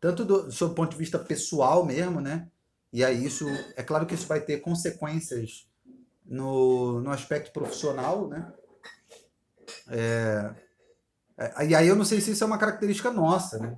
tanto 0.01 0.25
do, 0.25 0.49
do 0.49 0.69
ponto 0.71 0.91
de 0.91 0.97
vista 0.97 1.17
pessoal 1.17 1.85
mesmo, 1.85 2.19
né? 2.19 2.49
E 2.91 3.03
aí 3.03 3.25
isso, 3.25 3.45
é 3.75 3.83
claro 3.83 4.05
que 4.05 4.15
isso 4.15 4.27
vai 4.27 4.41
ter 4.41 4.59
consequências 4.59 5.67
no, 6.25 6.99
no 7.01 7.11
aspecto 7.11 7.51
profissional, 7.51 8.27
né? 8.27 8.51
É, 9.87 10.55
é, 11.37 11.67
e 11.67 11.75
aí 11.75 11.87
eu 11.87 11.95
não 11.95 12.05
sei 12.05 12.19
se 12.19 12.31
isso 12.31 12.43
é 12.43 12.47
uma 12.47 12.57
característica 12.57 13.11
nossa, 13.11 13.59
né? 13.59 13.77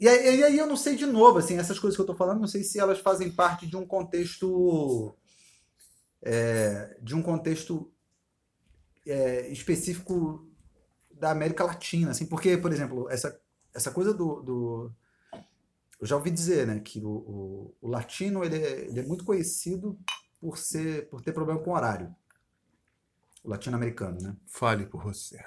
E 0.00 0.08
aí, 0.08 0.40
e 0.40 0.44
aí 0.44 0.58
eu 0.58 0.66
não 0.66 0.76
sei 0.76 0.96
de 0.96 1.06
novo, 1.06 1.38
assim, 1.38 1.58
essas 1.58 1.78
coisas 1.78 1.96
que 1.96 2.00
eu 2.00 2.04
estou 2.04 2.16
falando, 2.16 2.40
não 2.40 2.48
sei 2.48 2.64
se 2.64 2.80
elas 2.80 2.98
fazem 2.98 3.30
parte 3.30 3.68
de 3.68 3.76
um 3.76 3.86
contexto 3.86 5.16
é, 6.22 6.96
de 7.00 7.14
um 7.14 7.22
contexto 7.22 7.92
é, 9.06 9.48
específico 9.48 10.48
da 11.22 11.30
América 11.30 11.62
Latina, 11.62 12.10
assim, 12.10 12.26
porque, 12.26 12.58
por 12.58 12.72
exemplo, 12.72 13.08
essa, 13.08 13.40
essa 13.72 13.92
coisa 13.92 14.12
do, 14.12 14.42
do 14.42 14.92
eu 16.00 16.04
já 16.04 16.16
ouvi 16.16 16.32
dizer, 16.32 16.66
né, 16.66 16.80
que 16.80 17.00
o, 17.00 17.08
o, 17.08 17.76
o 17.80 17.88
latino 17.88 18.42
ele 18.42 18.56
é, 18.56 18.80
ele 18.88 18.98
é 18.98 19.06
muito 19.06 19.24
conhecido 19.24 19.96
por 20.40 20.58
ser 20.58 21.08
por 21.08 21.20
ter 21.20 21.32
problema 21.32 21.62
com 21.62 21.74
horário. 21.74 22.12
O 23.44 23.50
latino-americano, 23.50 24.20
né? 24.20 24.36
Fale 24.48 24.84
por 24.84 25.00
você. 25.00 25.38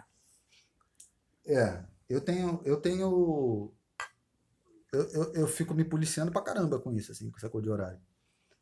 É, 1.45 1.83
eu 2.07 2.21
tenho 2.21 2.61
eu 2.63 2.79
tenho 2.79 3.73
eu, 4.93 5.09
eu, 5.09 5.33
eu 5.33 5.47
fico 5.47 5.73
me 5.73 5.83
policiando 5.83 6.31
pra 6.31 6.41
caramba 6.41 6.79
com 6.79 6.93
isso, 6.93 7.11
assim, 7.11 7.29
com 7.29 7.35
essa 7.35 7.49
coisa 7.49 7.65
de 7.65 7.69
horário. 7.69 7.99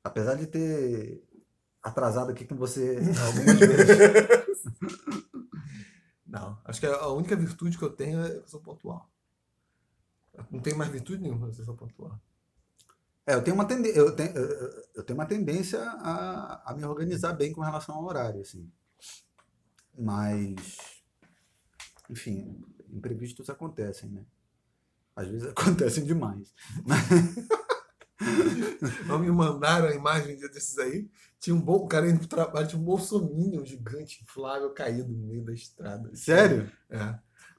Apesar 0.04 0.34
de 0.34 0.47
ter 0.47 1.23
atrasado 1.84 2.32
aqui 2.32 2.43
com 2.43 2.56
você 2.56 2.97
algumas 3.28 3.60
vezes. 3.60 4.63
Não, 6.34 6.58
acho 6.65 6.80
que 6.80 6.88
a 6.88 7.08
única 7.10 7.36
virtude 7.36 7.78
que 7.78 7.84
eu 7.84 7.91
tenho 7.91 8.19
é 8.26 8.28
que 8.28 8.38
eu 8.38 8.48
sou 8.48 8.60
pontual. 8.60 9.08
Não 10.50 10.60
tenho 10.60 10.76
mais 10.76 10.89
virtude 10.89 11.22
nenhuma 11.22 11.46
eu 11.46 11.54
sou 11.54 11.76
pontual. 11.76 12.19
É, 13.24 13.36
eu 13.36 13.43
tenho 13.43 13.54
uma, 13.54 13.65
tendência, 13.65 14.00
eu 14.00 14.15
tenho, 14.15 14.36
eu 14.96 15.04
tenho 15.04 15.19
uma 15.19 15.28
tendência 15.28 15.80
a, 15.80 16.72
a 16.72 16.74
me 16.74 16.84
organizar 16.86 17.34
bem 17.34 17.54
com 17.54 17.62
relação 17.62 17.93
ao 17.93 18.04
horário, 18.04 18.41
assim. 18.41 18.67
Mas, 19.96 21.04
enfim, 22.10 22.65
imprevistos 22.89 23.48
acontecem, 23.52 24.10
né? 24.10 24.26
Às 25.15 25.28
vezes 25.28 25.46
acontecem 25.56 26.04
demais. 26.04 26.52
Não 29.08 29.19
me 29.19 29.32
mandaram 29.32 29.88
a 29.88 29.93
imagem 29.93 30.38
desses 30.38 30.78
aí. 30.78 31.08
Tinha 31.39 31.56
um 31.56 31.62
bom 31.62 31.86
cara 31.88 32.10
indo 32.10 32.19
pro 32.19 32.28
trabalho, 32.28 32.67
tinha 32.67 32.82
um 32.82 32.86
bolsominho 32.86 33.65
gigante, 33.65 34.23
inflável, 34.23 34.69
caído 34.73 35.12
no 35.12 35.28
meio 35.28 35.43
da 35.43 35.54
estrada. 35.54 36.10
Sério? 36.15 36.71
É. 36.89 37.15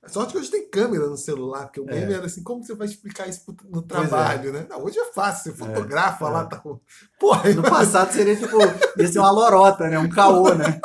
Sorte 0.06 0.32
que 0.32 0.38
hoje 0.38 0.50
tem 0.50 0.68
câmera 0.68 1.06
no 1.06 1.16
celular, 1.16 1.64
porque 1.64 1.80
o 1.80 1.84
meme 1.84 2.12
É. 2.12 2.16
era 2.16 2.26
assim, 2.26 2.42
como 2.42 2.62
você 2.62 2.74
vai 2.74 2.86
explicar 2.86 3.28
isso 3.28 3.42
no 3.70 3.82
trabalho, 3.82 4.52
né? 4.52 4.66
Não, 4.68 4.84
hoje 4.84 4.98
é 4.98 5.12
fácil, 5.12 5.52
você 5.52 5.58
fotografa 5.58 6.26
é. 6.26 6.28
lá, 6.28 6.44
tá 6.46 6.58
com... 6.58 6.78
Porra, 7.18 7.52
No 7.54 7.62
passado 7.62 8.12
seria 8.12 8.36
tipo, 8.36 8.58
ia 8.98 9.08
ser 9.08 9.18
uma 9.18 9.30
lorota, 9.30 9.88
né? 9.88 9.98
Um 9.98 10.08
caô, 10.08 10.54
né? 10.54 10.80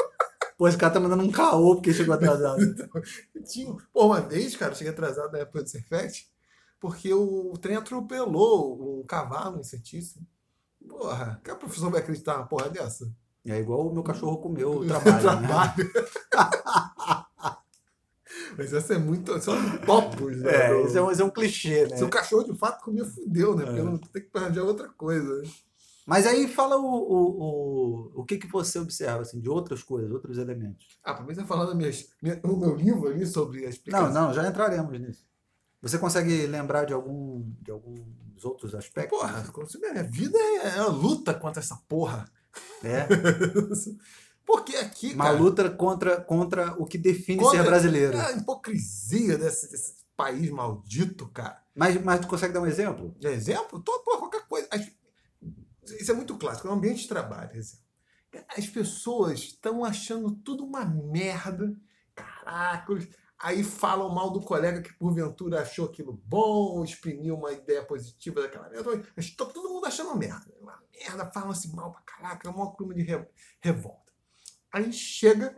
Pô, 0.57 0.67
esse 0.67 0.77
cara 0.77 0.93
tá 0.93 0.99
mandando 0.99 1.23
um 1.23 1.31
caô 1.31 1.75
porque 1.75 1.93
chegou 1.93 2.15
atrasado. 2.15 2.59
tinha... 3.49 3.73
Pô, 3.93 4.07
uma 4.07 4.21
vez, 4.21 4.55
cara, 4.55 4.71
eu 4.71 4.75
cheguei 4.75 4.91
atrasado 4.91 5.31
na 5.31 5.39
época 5.39 5.63
do 5.63 5.69
Cefet, 5.69 6.27
porque 6.79 7.13
o 7.13 7.53
trem 7.61 7.75
atropelou 7.75 8.99
um 9.01 9.03
cavalo, 9.05 9.59
um. 9.59 10.87
Porra, 10.87 11.39
que 11.43 11.51
a 11.51 11.55
professora 11.55 11.91
vai 11.91 12.01
acreditar 12.01 12.35
numa 12.37 12.47
porra 12.47 12.69
dessa? 12.69 13.11
É 13.45 13.57
igual 13.59 13.87
o 13.87 13.93
meu 13.93 14.03
cachorro 14.03 14.37
comeu 14.37 14.71
o 14.77 14.85
trabalho. 14.87 15.15
né? 15.15 15.21
Trabalho. 15.21 15.91
Mas 18.57 18.73
essa 18.73 18.93
é 18.93 18.97
muito. 18.97 19.39
São 19.41 19.55
topos, 19.85 20.37
né? 20.41 20.53
É, 20.53 20.73
do- 20.73 20.87
isso 20.87 20.97
é, 20.97 21.01
um, 21.01 21.11
isso 21.11 21.21
é 21.21 21.25
um 21.25 21.29
clichê, 21.29 21.87
né? 21.87 21.97
Se 21.97 22.03
o 22.03 22.09
cachorro 22.09 22.43
de 22.51 22.57
fato 22.57 22.83
comia, 22.83 23.05
fudeu, 23.05 23.55
né? 23.55 23.65
Porque 23.65 23.79
É. 23.79 23.83
não 23.83 23.97
tem 23.97 24.21
que 24.21 24.29
arranjar 24.37 24.63
outra 24.63 24.89
coisa. 24.89 25.41
né? 25.41 25.49
Mas 26.05 26.25
aí 26.25 26.47
fala 26.47 26.75
o, 26.77 26.83
o, 26.83 27.43
o, 28.15 28.21
o 28.21 28.25
que, 28.25 28.37
que 28.37 28.47
você 28.47 28.79
observa, 28.79 29.21
assim, 29.21 29.39
de 29.39 29.47
outras 29.49 29.83
coisas, 29.83 30.11
outros 30.11 30.37
elementos. 30.37 30.97
Ah, 31.03 31.13
pra 31.13 31.23
mim 31.23 31.33
você 31.35 31.45
falando 31.45 31.75
minhas, 31.75 32.09
minha, 32.21 32.39
o 32.43 32.57
meu 32.57 32.75
livro 32.75 33.07
ali 33.07 33.25
sobre 33.27 33.65
a 33.65 33.69
explicação. 33.69 34.11
Não, 34.11 34.27
não, 34.27 34.33
já 34.33 34.47
entraremos 34.47 34.99
nisso. 34.99 35.23
Você 35.81 35.97
consegue 35.97 36.45
lembrar 36.47 36.85
de 36.85 36.93
algum 36.93 37.49
de 37.61 37.71
alguns 37.71 38.43
outros 38.43 38.75
aspectos? 38.75 39.17
Porra, 39.17 39.43
minha 39.91 40.03
vida 40.03 40.37
é, 40.37 40.77
é 40.77 40.81
uma 40.81 40.89
luta 40.89 41.33
contra 41.33 41.61
essa 41.61 41.75
porra. 41.87 42.29
É. 42.83 43.07
Porque 44.45 44.75
aqui, 44.77 45.13
Uma 45.13 45.25
cara, 45.25 45.37
luta 45.37 45.69
contra, 45.69 46.19
contra 46.21 46.73
o 46.81 46.85
que 46.85 46.97
define 46.97 47.43
ser 47.49 47.63
brasileiro. 47.63 48.19
a 48.19 48.31
hipocrisia 48.31 49.37
desse, 49.37 49.69
desse 49.69 49.93
país 50.17 50.49
maldito, 50.49 51.27
cara. 51.29 51.61
Mas, 51.75 52.01
mas 52.03 52.19
tu 52.19 52.27
consegue 52.27 52.51
dar 52.53 52.61
um 52.61 52.65
exemplo? 52.65 53.15
De 53.19 53.27
exemplo, 53.27 53.79
pô, 53.81 53.99
qualquer 54.17 54.47
coisa. 54.47 54.67
As- 54.71 54.89
isso 55.99 56.11
é 56.11 56.15
muito 56.15 56.35
clássico, 56.37 56.67
é 56.67 56.71
um 56.71 56.73
ambiente 56.75 57.03
de 57.03 57.07
trabalho, 57.07 57.55
exemplo. 57.55 57.85
As 58.57 58.67
pessoas 58.67 59.39
estão 59.39 59.83
achando 59.85 60.31
tudo 60.31 60.63
uma 60.65 60.83
merda. 60.85 61.71
Caraca, 62.15 62.93
aí 63.39 63.63
falam 63.63 64.09
mal 64.09 64.29
do 64.31 64.41
colega 64.41 64.81
que 64.81 64.93
porventura 64.93 65.61
achou 65.61 65.85
aquilo 65.85 66.13
bom, 66.25 66.83
exprimiu 66.83 67.35
uma 67.35 67.51
ideia 67.51 67.83
positiva 67.83 68.41
daquela 68.41 68.69
merda. 68.69 69.03
Mas 69.15 69.29
tá 69.35 69.45
todo 69.45 69.69
mundo 69.69 69.85
achando 69.85 70.15
merda. 70.17 70.45
Uma 70.61 70.77
merda, 70.93 71.25
falam 71.31 71.51
assim 71.51 71.73
mal 71.73 71.91
pra 71.91 72.01
caraca, 72.01 72.47
é 72.47 72.51
o 72.51 72.57
maior 72.57 72.71
clima 72.75 72.93
de 72.93 73.01
re- 73.03 73.27
revolta. 73.61 74.11
Aí 74.71 74.91
chega 74.91 75.55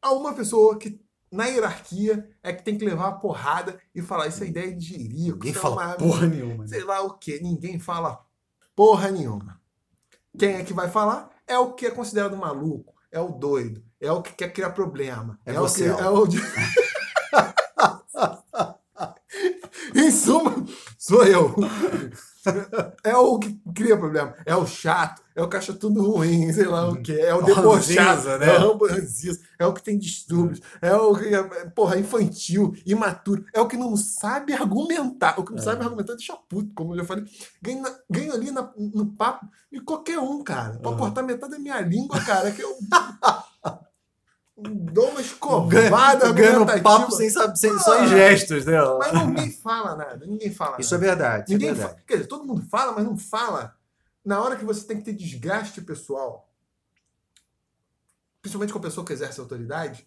a 0.00 0.12
uma 0.12 0.32
pessoa 0.34 0.78
que 0.78 1.00
na 1.30 1.46
hierarquia 1.46 2.28
é 2.42 2.52
que 2.52 2.62
tem 2.62 2.76
que 2.76 2.84
levar 2.84 3.08
a 3.08 3.12
porrada 3.12 3.78
e 3.94 4.02
falar 4.02 4.26
isso 4.26 4.42
é 4.44 4.48
ideia 4.48 4.74
de 4.74 4.84
jirico. 4.84 5.36
Ninguém 5.38 5.50
é 5.52 5.54
fala 5.54 5.74
uma- 5.86 5.94
porra 5.96 6.26
nenhuma. 6.26 6.62
né? 6.64 6.68
sei 6.68 6.84
lá 6.84 7.00
o 7.02 7.18
que, 7.18 7.40
ninguém 7.40 7.78
fala 7.78 8.24
porra 8.74 9.10
nenhuma. 9.10 9.60
Quem 10.38 10.54
é 10.54 10.64
que 10.64 10.72
vai 10.72 10.88
falar? 10.90 11.30
É 11.46 11.58
o 11.58 11.72
que 11.74 11.86
é 11.86 11.90
considerado 11.90 12.36
maluco, 12.36 12.94
é 13.10 13.20
o 13.20 13.28
doido, 13.28 13.84
é 14.00 14.10
o 14.10 14.22
que 14.22 14.32
quer 14.32 14.52
criar 14.52 14.70
problema. 14.70 15.38
É 15.44 15.52
o 15.58 15.62
você, 15.68 15.84
que, 15.84 15.90
Al. 15.90 16.00
é 16.00 16.10
o 16.10 16.26
Em 19.94 20.10
suma, 20.10 20.64
sou 20.98 21.24
eu. 21.24 21.54
É 23.04 23.16
o 23.16 23.38
que 23.38 23.58
cria 23.74 23.96
problema. 23.96 24.34
É 24.44 24.54
o 24.54 24.66
chato, 24.66 25.22
é 25.34 25.42
o 25.42 25.48
acha 25.56 25.72
tudo 25.72 26.02
ruim, 26.12 26.52
sei 26.52 26.66
lá 26.66 26.88
o 26.88 27.00
que. 27.00 27.12
É 27.12 27.34
o 27.34 27.38
É 27.38 27.42
o 27.42 27.44
debochado, 27.44 28.38
né? 28.38 28.56
é 28.56 28.60
o 28.60 28.78
é 29.58 29.66
o 29.66 29.72
que 29.72 29.82
tem 29.82 29.98
distúrbios, 29.98 30.60
é 30.80 30.94
o 30.94 31.14
que 31.14 31.34
é, 31.34 31.42
porra, 31.70 31.98
infantil, 31.98 32.74
imaturo, 32.84 33.44
é 33.54 33.60
o 33.60 33.68
que 33.68 33.76
não 33.76 33.96
sabe 33.96 34.52
argumentar. 34.52 35.38
O 35.38 35.44
que 35.44 35.52
não 35.52 35.58
É. 35.58 35.62
sabe 35.62 35.82
argumentar 35.84 36.14
deixa 36.14 36.36
puto, 36.48 36.72
como 36.74 36.94
eu 36.94 36.98
já 36.98 37.04
falei. 37.04 37.24
Ganho, 37.62 37.84
ganho 38.10 38.32
ali 38.34 38.50
na- 38.50 38.70
no 38.76 39.06
papo 39.06 39.46
de 39.72 39.80
qualquer 39.80 40.18
um, 40.18 40.42
cara. 40.42 40.78
Pode 40.78 40.94
Uhum. 40.94 41.00
cortar 41.00 41.22
metade 41.22 41.52
da 41.52 41.58
minha 41.58 41.80
língua, 41.80 42.20
cara, 42.20 42.50
que 42.50 42.62
eu 42.62 42.76
dou 44.62 45.10
uma 45.10 45.20
escovada 45.20 46.32
Ganhando 46.32 46.62
argumentativa. 46.62 46.82
papo 46.82 47.12
sem, 47.12 47.28
saber, 47.30 47.56
sem, 47.56 47.78
só 47.78 47.98
em 48.00 48.04
Ah. 48.04 48.06
gestos, 48.06 48.64
né? 48.64 48.78
Mas 48.98 49.12
ninguém 49.12 49.50
fala 49.50 49.96
nada, 49.96 50.26
ninguém 50.26 50.52
fala 50.52 50.76
Isso 50.80 50.94
é 50.94 50.98
nada. 50.98 51.06
verdade. 51.08 51.44
Isso 51.44 51.52
é 51.52 51.54
Ninguém 51.58 51.74
verdade. 51.74 52.02
Quer 52.06 52.14
dizer, 52.16 52.26
todo 52.28 52.44
mundo 52.46 52.64
fala, 52.70 52.92
mas 52.92 53.04
não 53.04 53.16
fala 53.18 53.76
na 54.24 54.40
hora 54.42 54.56
que 54.56 54.64
você 54.64 54.86
tem 54.86 54.96
que 54.98 55.04
ter 55.04 55.12
desgaste 55.12 55.80
pessoal. 55.82 56.48
Principalmente 58.40 58.72
com 58.72 58.78
a 58.78 58.82
pessoa 58.82 59.04
que 59.06 59.12
exerce 59.12 59.40
autoridade. 59.40 60.06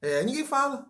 é, 0.00 0.22
ninguém 0.24 0.44
fala. 0.44 0.86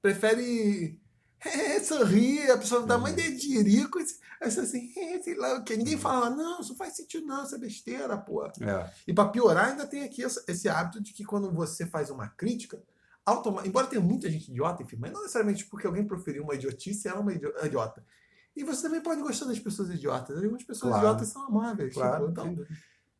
Prefere 0.00 0.98
é, 1.44 1.80
sorrir, 1.80 2.50
a 2.50 2.58
pessoa 2.58 2.86
dá 2.86 2.96
uma 2.96 3.10
ideia 3.10 3.30
de 3.30 3.38
jirico, 3.38 3.98
e 3.98 4.02
assim, 4.40 4.60
assim, 4.60 4.92
é, 4.96 5.20
sei 5.22 5.34
lá 5.34 5.58
o 5.58 5.64
quê. 5.64 5.76
Ninguém 5.76 5.98
fala, 5.98 6.30
não, 6.30 6.60
isso 6.60 6.70
não 6.70 6.76
faz 6.76 6.96
sentido 6.96 7.26
não, 7.26 7.44
isso 7.44 7.54
é 7.54 7.58
besteira, 7.58 8.16
pô. 8.16 8.44
É. 8.46 8.92
E 9.06 9.12
para 9.12 9.28
piorar, 9.28 9.68
ainda 9.70 9.86
tem 9.86 10.02
aqui 10.04 10.22
essa- 10.24 10.42
esse 10.48 10.68
hábito 10.68 11.02
de 11.02 11.12
que 11.12 11.24
quando 11.24 11.50
você 11.52 11.86
faz 11.86 12.10
uma 12.10 12.28
crítica, 12.28 12.82
automa- 13.24 13.66
embora 13.66 13.86
tenha 13.86 14.02
muita 14.02 14.30
gente 14.30 14.50
idiota, 14.50 14.82
enfim, 14.82 14.96
mas 14.98 15.12
não 15.12 15.20
necessariamente 15.22 15.64
porque 15.66 15.86
alguém 15.86 16.06
proferiu 16.06 16.42
uma 16.44 16.54
idiotice, 16.54 17.08
ela 17.08 17.18
é 17.18 17.20
uma 17.20 17.32
idi- 17.32 17.52
idiota. 17.64 18.04
E 18.56 18.62
você 18.62 18.82
também 18.82 19.00
pode 19.00 19.20
gostar 19.22 19.46
das 19.46 19.58
pessoas 19.58 19.90
idiotas. 19.90 20.36
Algumas 20.36 20.62
pessoas 20.62 20.92
Claro. 20.92 21.06
idiotas 21.08 21.28
são 21.28 21.42
amáveis. 21.46 21.92
Claro. 21.94 22.28
tipo, 22.28 22.30
então, 22.30 22.66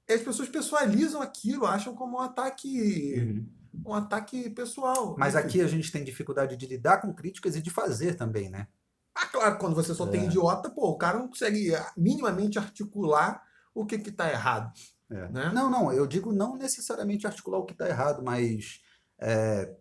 as 0.09 0.21
pessoas 0.23 0.49
pessoalizam 0.49 1.21
aquilo, 1.23 1.67
acham 1.67 1.95
como 1.95 2.19
um 2.19 2.21
ataque, 2.21 3.15
Uhum. 3.19 3.47
Um 3.85 3.95
ataque 3.95 4.51
pessoal. 4.51 5.17
Mas 5.19 5.35
Enfim. 5.35 5.45
aqui 5.45 5.61
a 5.61 5.67
gente 5.67 5.91
tem 5.91 6.05
dificuldade 6.05 6.57
de 6.57 6.67
lidar 6.67 7.01
com 7.01 7.13
críticas 7.13 7.57
e 7.57 7.63
de 7.63 7.71
fazer 7.71 8.15
também, 8.15 8.51
né? 8.51 8.69
Ah, 9.15 9.27
claro, 9.27 9.59
quando 9.59 9.75
você 9.75 9.95
só 9.95 10.07
tem 10.07 10.23
É. 10.23 10.25
idiota, 10.27 10.69
pô, 10.71 10.89
o 10.91 10.99
cara 10.99 11.19
não 11.19 11.29
consegue 11.29 11.75
ah, 11.75 11.93
minimamente 11.97 12.59
articular 12.59 13.43
o 13.75 13.87
que 13.87 13.99
que 13.99 14.11
tá 14.11 14.31
errado. 14.31 14.73
É. 15.11 15.29
Né? 15.29 15.51
Não, 15.55 15.71
não, 15.71 15.93
eu 15.93 16.07
digo 16.07 16.33
não 16.33 16.57
necessariamente 16.57 17.27
articular 17.27 17.59
o 17.59 17.65
que 17.65 17.73
está 17.73 17.89
errado, 17.89 18.23
mas 18.25 18.81
é, 19.19 19.73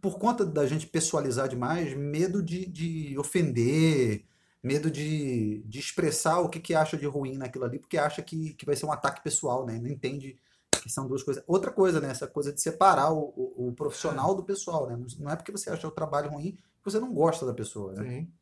por 0.00 0.18
conta 0.18 0.44
da 0.44 0.66
gente 0.66 0.86
pessoalizar 0.86 1.48
demais, 1.48 1.96
medo 1.96 2.42
de, 2.42 2.66
de 2.66 3.18
ofender, 3.18 4.24
medo 4.62 4.90
de, 4.90 5.62
de 5.66 5.78
expressar 5.78 6.40
o 6.40 6.48
que, 6.48 6.60
que 6.60 6.74
acha 6.74 6.96
de 6.96 7.06
ruim 7.06 7.36
naquilo 7.36 7.64
ali, 7.64 7.78
porque 7.78 7.98
acha 7.98 8.22
que, 8.22 8.54
que 8.54 8.66
vai 8.66 8.76
ser 8.76 8.86
um 8.86 8.92
ataque 8.92 9.22
pessoal, 9.22 9.64
né? 9.64 9.78
Não 9.78 9.88
entende 9.88 10.36
que 10.82 10.90
são 10.90 11.06
duas 11.06 11.22
coisas. 11.22 11.42
Outra 11.46 11.70
coisa, 11.70 12.00
né? 12.00 12.10
Essa 12.10 12.26
coisa 12.26 12.52
de 12.52 12.60
separar 12.60 13.12
o, 13.12 13.32
o, 13.36 13.68
o 13.68 13.72
profissional 13.72 14.34
do 14.34 14.44
pessoal, 14.44 14.86
né? 14.88 14.98
Não 15.18 15.30
é 15.30 15.36
porque 15.36 15.52
você 15.52 15.70
acha 15.70 15.86
o 15.86 15.90
trabalho 15.90 16.30
ruim 16.30 16.52
que 16.52 16.84
você 16.84 17.00
não 17.00 17.12
gosta 17.12 17.46
da 17.46 17.54
pessoa, 17.54 17.92
né? 17.92 18.08
Sim. 18.08 18.32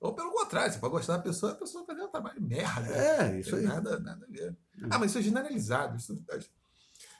Ou 0.00 0.14
pelo 0.14 0.30
contrário, 0.30 0.72
você 0.72 0.78
pode 0.78 0.92
gostar 0.92 1.16
da 1.16 1.22
pessoa, 1.22 1.52
a 1.52 1.54
pessoa 1.56 1.84
fazer 1.84 2.02
um 2.02 2.10
trabalho 2.10 2.40
merda. 2.40 2.88
É, 2.88 3.40
isso 3.40 3.56
aí. 3.56 3.64
Nada, 3.64 3.98
nada 3.98 4.26
a 4.26 4.30
ver. 4.30 4.56
Hum. 4.78 4.88
Ah, 4.90 4.98
mas 4.98 5.10
isso 5.10 5.18
é 5.18 5.22
generalizado. 5.22 5.96
Isso, 5.96 6.24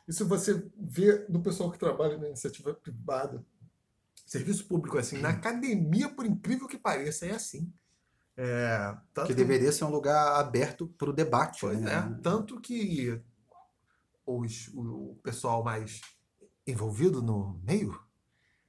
Isso 0.07 0.27
você 0.27 0.71
vê 0.79 1.19
do 1.29 1.41
pessoal 1.41 1.71
que 1.71 1.79
trabalha 1.79 2.19
na 2.19 2.29
iniciativa 2.29 2.75
privada. 2.75 3.45
Serviço 4.27 4.67
público, 4.67 4.99
assim. 4.99 5.19
Na 5.19 5.31
academia, 5.31 6.09
por 6.09 6.27
incrível 6.27 6.69
que 6.69 6.77
pareça, 6.77 7.27
é 7.27 7.33
assim. 7.33 7.73
É, 8.37 8.95
tanto 9.15 9.29
Que 9.29 9.35
deveria 9.35 9.73
ser 9.73 9.85
um 9.85 9.91
lugar 9.91 10.39
aberto 10.39 10.87
para 10.99 11.09
o 11.09 11.13
debate. 11.13 11.61
Pois 11.63 11.81
né? 11.81 11.93
é. 11.95 12.23
Tanto 12.23 12.61
que 12.61 13.21
os, 14.27 14.69
o, 14.75 15.17
pessoal 15.23 15.63
mais 15.63 16.01
envolvido 16.67 17.23
no 17.23 17.61
meio 17.63 17.99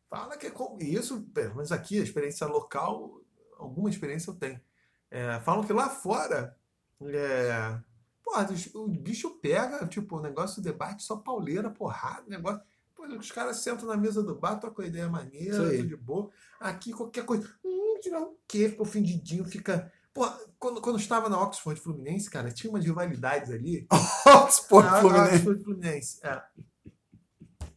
fala 0.09 0.37
que 0.37 0.47
é 0.47 0.51
com- 0.51 0.77
e 0.79 0.95
isso, 0.95 1.21
pelo 1.33 1.55
menos 1.55 1.71
aqui, 1.71 1.99
a 1.99 2.03
experiência 2.03 2.47
local, 2.47 3.21
alguma 3.57 3.89
experiência 3.89 4.29
eu 4.29 4.35
tenho. 4.35 4.61
É, 5.09 5.39
falam 5.41 5.65
que 5.65 5.73
lá 5.73 5.89
fora, 5.89 6.55
é, 7.01 7.79
porra, 8.23 8.47
o 8.75 8.87
bicho 8.87 9.31
pega, 9.41 9.85
tipo, 9.87 10.17
o 10.17 10.21
negócio 10.21 10.61
do 10.61 10.65
debate 10.65 11.03
só 11.03 11.17
pauleira, 11.17 11.69
porrada, 11.69 12.23
negócio. 12.27 12.61
Pô, 12.95 13.05
os 13.05 13.31
caras 13.31 13.57
sentam 13.57 13.87
na 13.87 13.97
mesa 13.97 14.23
do 14.23 14.35
bar, 14.35 14.59
trocam 14.59 14.85
ideia 14.85 15.07
maneira, 15.09 15.57
tudo 15.77 15.87
de 15.87 15.95
boa. 15.95 16.29
Aqui, 16.59 16.91
qualquer 16.93 17.25
coisa. 17.25 17.47
Hum, 17.63 17.99
tirar 18.01 18.21
o 18.21 18.37
quê? 18.47 18.69
Fica 18.69 18.81
ofendidinho, 18.81 19.45
fica. 19.45 19.91
Pô, 20.17 20.27
quando, 20.57 20.81
quando 20.81 20.95
eu 20.95 20.99
estava 21.01 21.29
na 21.29 21.39
Oxford 21.39 21.79
Fluminense, 21.79 22.29
cara, 22.29 22.51
tinha 22.51 22.71
umas 22.71 22.83
rivalidades 22.83 23.51
ali. 23.51 23.85
Oxford 24.43 24.87
Ah, 24.87 24.99
Fluminense. 25.01 25.35
Oxford 25.35 25.63
Fluminense. 25.63 26.19
É. 26.23 26.41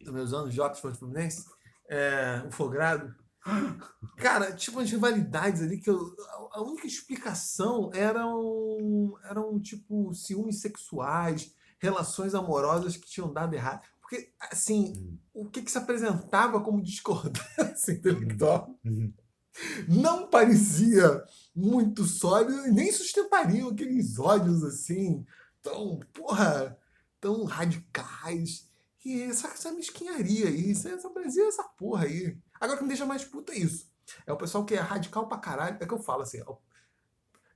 Nos 0.03 0.13
meus 0.13 0.33
anos 0.33 0.53
de 0.53 0.59
Oxford 0.59 0.97
Fluminense, 0.97 1.45
é, 1.89 2.43
o 2.47 2.51
Fogrado. 2.51 3.13
Cara, 4.17 4.51
tinha 4.53 4.75
umas 4.75 4.89
rivalidades 4.89 5.61
ali 5.61 5.79
que 5.79 5.89
eu, 5.89 6.15
a- 6.51 6.61
única 6.61 6.87
explicação 6.87 7.89
eram, 7.93 9.17
eram 9.23 9.59
tipo 9.59 10.13
ciúmes 10.13 10.61
sexuais, 10.61 11.53
relações 11.79 12.33
amorosas 12.35 12.97
que 12.97 13.07
tinham 13.07 13.31
dado 13.31 13.53
errado. 13.55 13.81
Porque, 14.01 14.31
assim, 14.39 14.93
Hum. 14.97 15.17
o 15.33 15.45
que, 15.49 15.61
que 15.61 15.71
se 15.71 15.77
apresentava 15.77 16.59
como 16.61 16.81
discordância 16.83 17.91
intelectual 17.93 18.75
Uhum. 18.85 19.13
Não 19.87 20.27
parecia 20.27 21.23
muito 21.55 22.05
sólido 22.05 22.67
e 22.67 22.71
nem 22.71 22.91
sustentariam 22.91 23.69
aqueles 23.69 24.17
ódios 24.17 24.63
assim, 24.63 25.25
tão, 25.61 25.99
porra, 26.13 26.77
tão 27.19 27.43
radicais. 27.43 28.69
E 29.03 29.21
essa, 29.23 29.47
essa 29.47 29.71
mesquinharia 29.71 30.47
aí, 30.47 30.71
isso, 30.71 30.87
essa 30.87 31.09
Brasil 31.09 31.45
é 31.45 31.47
essa 31.47 31.63
porra 31.63 32.05
aí. 32.05 32.37
Agora 32.59 32.75
o 32.75 32.77
que 32.77 32.83
me 32.83 32.89
deixa 32.89 33.05
mais 33.05 33.23
puto 33.23 33.51
é 33.51 33.57
isso. 33.57 33.89
É 34.25 34.31
o 34.31 34.37
pessoal 34.37 34.65
que 34.65 34.75
é 34.75 34.79
radical 34.79 35.27
pra 35.27 35.37
caralho. 35.37 35.77
É 35.79 35.85
que 35.85 35.93
eu 35.93 35.99
falo 35.99 36.21
assim, 36.21 36.41
ó, 36.45 36.57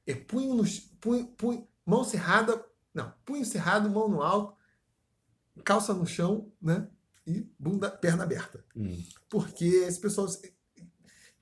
é 0.05 0.13
punho 0.13 0.55
no 0.55 0.63
punho, 0.99 1.27
punho, 1.27 1.67
mão 1.85 2.03
cerrada, 2.03 2.63
não, 2.93 3.13
punho 3.25 3.45
cerrado, 3.45 3.89
mão 3.89 4.07
no 4.07 4.21
alto, 4.21 4.55
calça 5.63 5.93
no 5.93 6.05
chão, 6.05 6.51
né? 6.61 6.87
E 7.27 7.41
bunda, 7.57 7.89
perna 7.89 8.23
aberta. 8.23 8.63
Hum. 8.75 9.03
Porque 9.27 9.65
esse 9.65 9.99
pessoal 9.99 10.27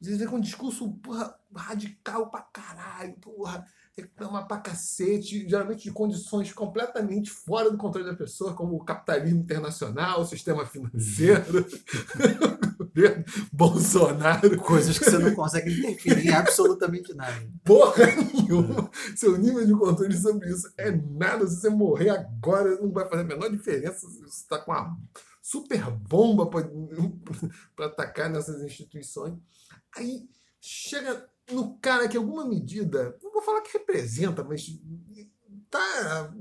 às 0.04 0.08
vezes 0.08 0.20
vem 0.20 0.28
com 0.28 0.36
um 0.36 0.42
discurso 0.42 0.92
porra, 0.96 1.34
radical 1.56 2.30
pra 2.30 2.42
caralho, 2.42 3.14
porra, 3.22 3.66
reclama 3.96 4.46
pra 4.46 4.58
cacete, 4.58 5.48
geralmente 5.48 5.84
de 5.84 5.92
condições 5.92 6.52
completamente 6.52 7.32
fora 7.32 7.72
do 7.72 7.78
controle 7.78 8.10
da 8.10 8.14
pessoa, 8.14 8.54
como 8.54 8.76
o 8.76 8.84
capitalismo 8.84 9.40
internacional, 9.40 10.20
o 10.20 10.26
sistema 10.26 10.66
financeiro, 10.66 11.66
o 12.80 12.84
governo 12.84 13.24
Bolsonaro, 13.54 14.58
Coisas 14.58 15.00
que 15.00 15.06
você 15.06 15.18
não 15.18 15.34
consegue 15.34 15.72
interferir 15.72 16.28
em 16.28 16.34
absolutamente 16.34 17.14
nada. 17.14 17.42
porra 17.64 18.06
nenhuma. 18.34 18.92
Seu 19.16 19.38
nível 19.38 19.66
de 19.66 19.72
controle 19.72 20.18
sobre 20.18 20.50
isso 20.50 20.70
é 20.78 20.92
nada. 20.92 21.48
Se 21.48 21.62
você 21.62 21.70
morrer 21.70 22.10
agora, 22.10 22.76
não 22.82 22.92
vai 22.92 23.08
fazer 23.08 23.22
a 23.22 23.26
menor 23.26 23.50
diferença 23.50 24.06
se 24.10 24.20
você 24.20 24.26
está 24.26 24.60
com 24.60 24.72
uma 24.74 24.98
super 25.42 25.92
bomba 25.92 26.50
para 26.50 27.86
atacar 27.86 28.30
nessas 28.30 28.62
instituições. 28.62 29.36
Aí 29.96 30.30
chega 30.60 31.30
no 31.52 31.78
cara 31.78 32.08
que 32.08 32.18
alguma 32.18 32.46
medida, 32.46 33.18
não 33.22 33.32
vou 33.32 33.42
falar 33.42 33.62
que 33.62 33.78
representa, 33.78 34.44
mas 34.44 34.66
tá 35.70 36.34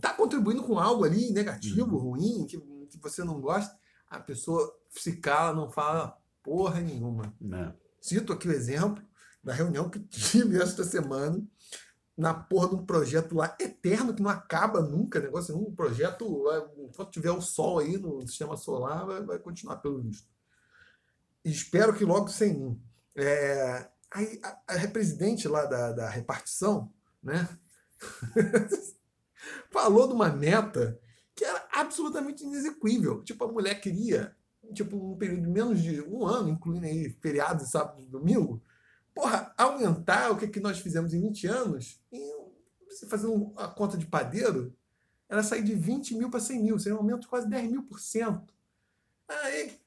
tá 0.00 0.12
contribuindo 0.12 0.62
com 0.62 0.78
algo 0.78 1.04
ali 1.04 1.30
negativo, 1.30 1.96
ruim, 1.96 2.46
que, 2.46 2.58
que 2.58 2.98
você 2.98 3.24
não 3.24 3.40
gosta, 3.40 3.76
a 4.08 4.20
pessoa 4.20 4.76
se 4.90 5.16
cala, 5.16 5.54
não 5.54 5.70
fala 5.70 6.18
porra 6.42 6.80
nenhuma. 6.80 7.34
Né? 7.40 7.74
Cito 8.00 8.32
aqui 8.32 8.48
o 8.48 8.52
exemplo 8.52 9.02
da 9.42 9.52
reunião 9.52 9.88
que 9.88 9.98
tive 10.06 10.60
esta 10.60 10.84
semana 10.84 11.42
na 12.16 12.32
porra 12.32 12.70
de 12.70 12.74
um 12.76 12.86
projeto 12.86 13.34
lá 13.34 13.54
eterno 13.60 14.14
que 14.14 14.22
não 14.22 14.30
acaba 14.30 14.80
nunca, 14.80 15.20
negócio, 15.20 15.56
um 15.56 15.74
projeto, 15.74 16.44
enquanto 16.78 17.10
tiver 17.10 17.30
o 17.30 17.42
sol 17.42 17.78
aí 17.78 17.98
no 17.98 18.26
sistema 18.26 18.56
solar, 18.56 19.04
vai, 19.06 19.22
vai 19.22 19.38
continuar 19.38 19.76
pelo 19.76 20.00
visto. 20.00 20.26
Espero 21.50 21.94
que 21.94 22.04
logo 22.04 22.28
sem 22.28 22.54
mim. 22.54 22.82
É, 23.14 23.88
a, 24.10 24.62
a 24.66 24.88
presidente 24.88 25.46
lá 25.46 25.64
da, 25.64 25.92
da 25.92 26.10
repartição, 26.10 26.92
né, 27.22 27.48
falou 29.70 30.08
de 30.08 30.14
uma 30.14 30.28
meta 30.28 30.98
que 31.36 31.44
era 31.44 31.68
absolutamente 31.72 32.42
inexequível. 32.42 33.22
Tipo, 33.22 33.44
a 33.44 33.52
mulher 33.52 33.80
queria, 33.80 34.34
tipo, 34.74 34.96
um 34.96 35.16
período 35.16 35.42
de 35.42 35.48
menos 35.48 35.80
de 35.80 36.00
um 36.02 36.26
ano, 36.26 36.48
incluindo 36.48 36.84
aí 36.84 37.10
feriados, 37.20 37.70
sábado 37.70 38.00
e 38.02 38.06
domingo, 38.06 38.60
porra, 39.14 39.54
aumentar 39.56 40.32
o 40.32 40.36
que, 40.36 40.48
que 40.48 40.60
nós 40.60 40.80
fizemos 40.80 41.14
em 41.14 41.20
20 41.20 41.46
anos, 41.46 42.00
e 42.10 42.18
você 42.88 43.06
fazendo 43.06 43.52
a 43.56 43.68
conta 43.68 43.96
de 43.96 44.06
padeiro, 44.06 44.74
ela 45.28 45.44
sair 45.44 45.62
de 45.62 45.74
20 45.74 46.16
mil 46.16 46.28
para 46.28 46.40
100 46.40 46.62
mil, 46.62 46.78
seria 46.78 46.96
um 46.96 47.00
aumento 47.00 47.20
de 47.20 47.28
quase 47.28 47.48
10 47.48 47.70
mil 47.70 47.82
por 47.84 48.00
cento. 48.00 48.52
Aí 49.28 49.78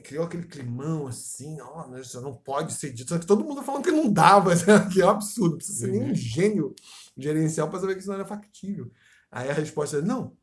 criou 0.00 0.24
aquele 0.24 0.44
climão 0.44 1.06
assim, 1.06 1.60
ó, 1.60 1.86
né, 1.88 2.00
isso 2.00 2.20
não 2.20 2.34
pode 2.34 2.72
ser 2.72 2.92
dito. 2.92 3.08
Só 3.08 3.18
que 3.18 3.26
todo 3.26 3.44
mundo 3.44 3.62
falando 3.62 3.84
que 3.84 3.90
não 3.90 4.10
dava, 4.10 4.52
que 4.92 5.00
é 5.00 5.06
um 5.06 5.10
absurdo, 5.10 5.50
não 5.50 5.56
precisa 5.58 5.78
ser 5.78 5.92
nem 5.92 6.10
um 6.10 6.14
gênio 6.14 6.74
gerencial 7.16 7.68
para 7.68 7.80
saber 7.80 7.94
que 7.94 8.00
isso 8.00 8.08
não 8.08 8.16
era 8.16 8.24
factível. 8.24 8.90
Aí 9.30 9.50
a 9.50 9.52
resposta 9.52 9.98
é: 9.98 10.02
não, 10.02 10.36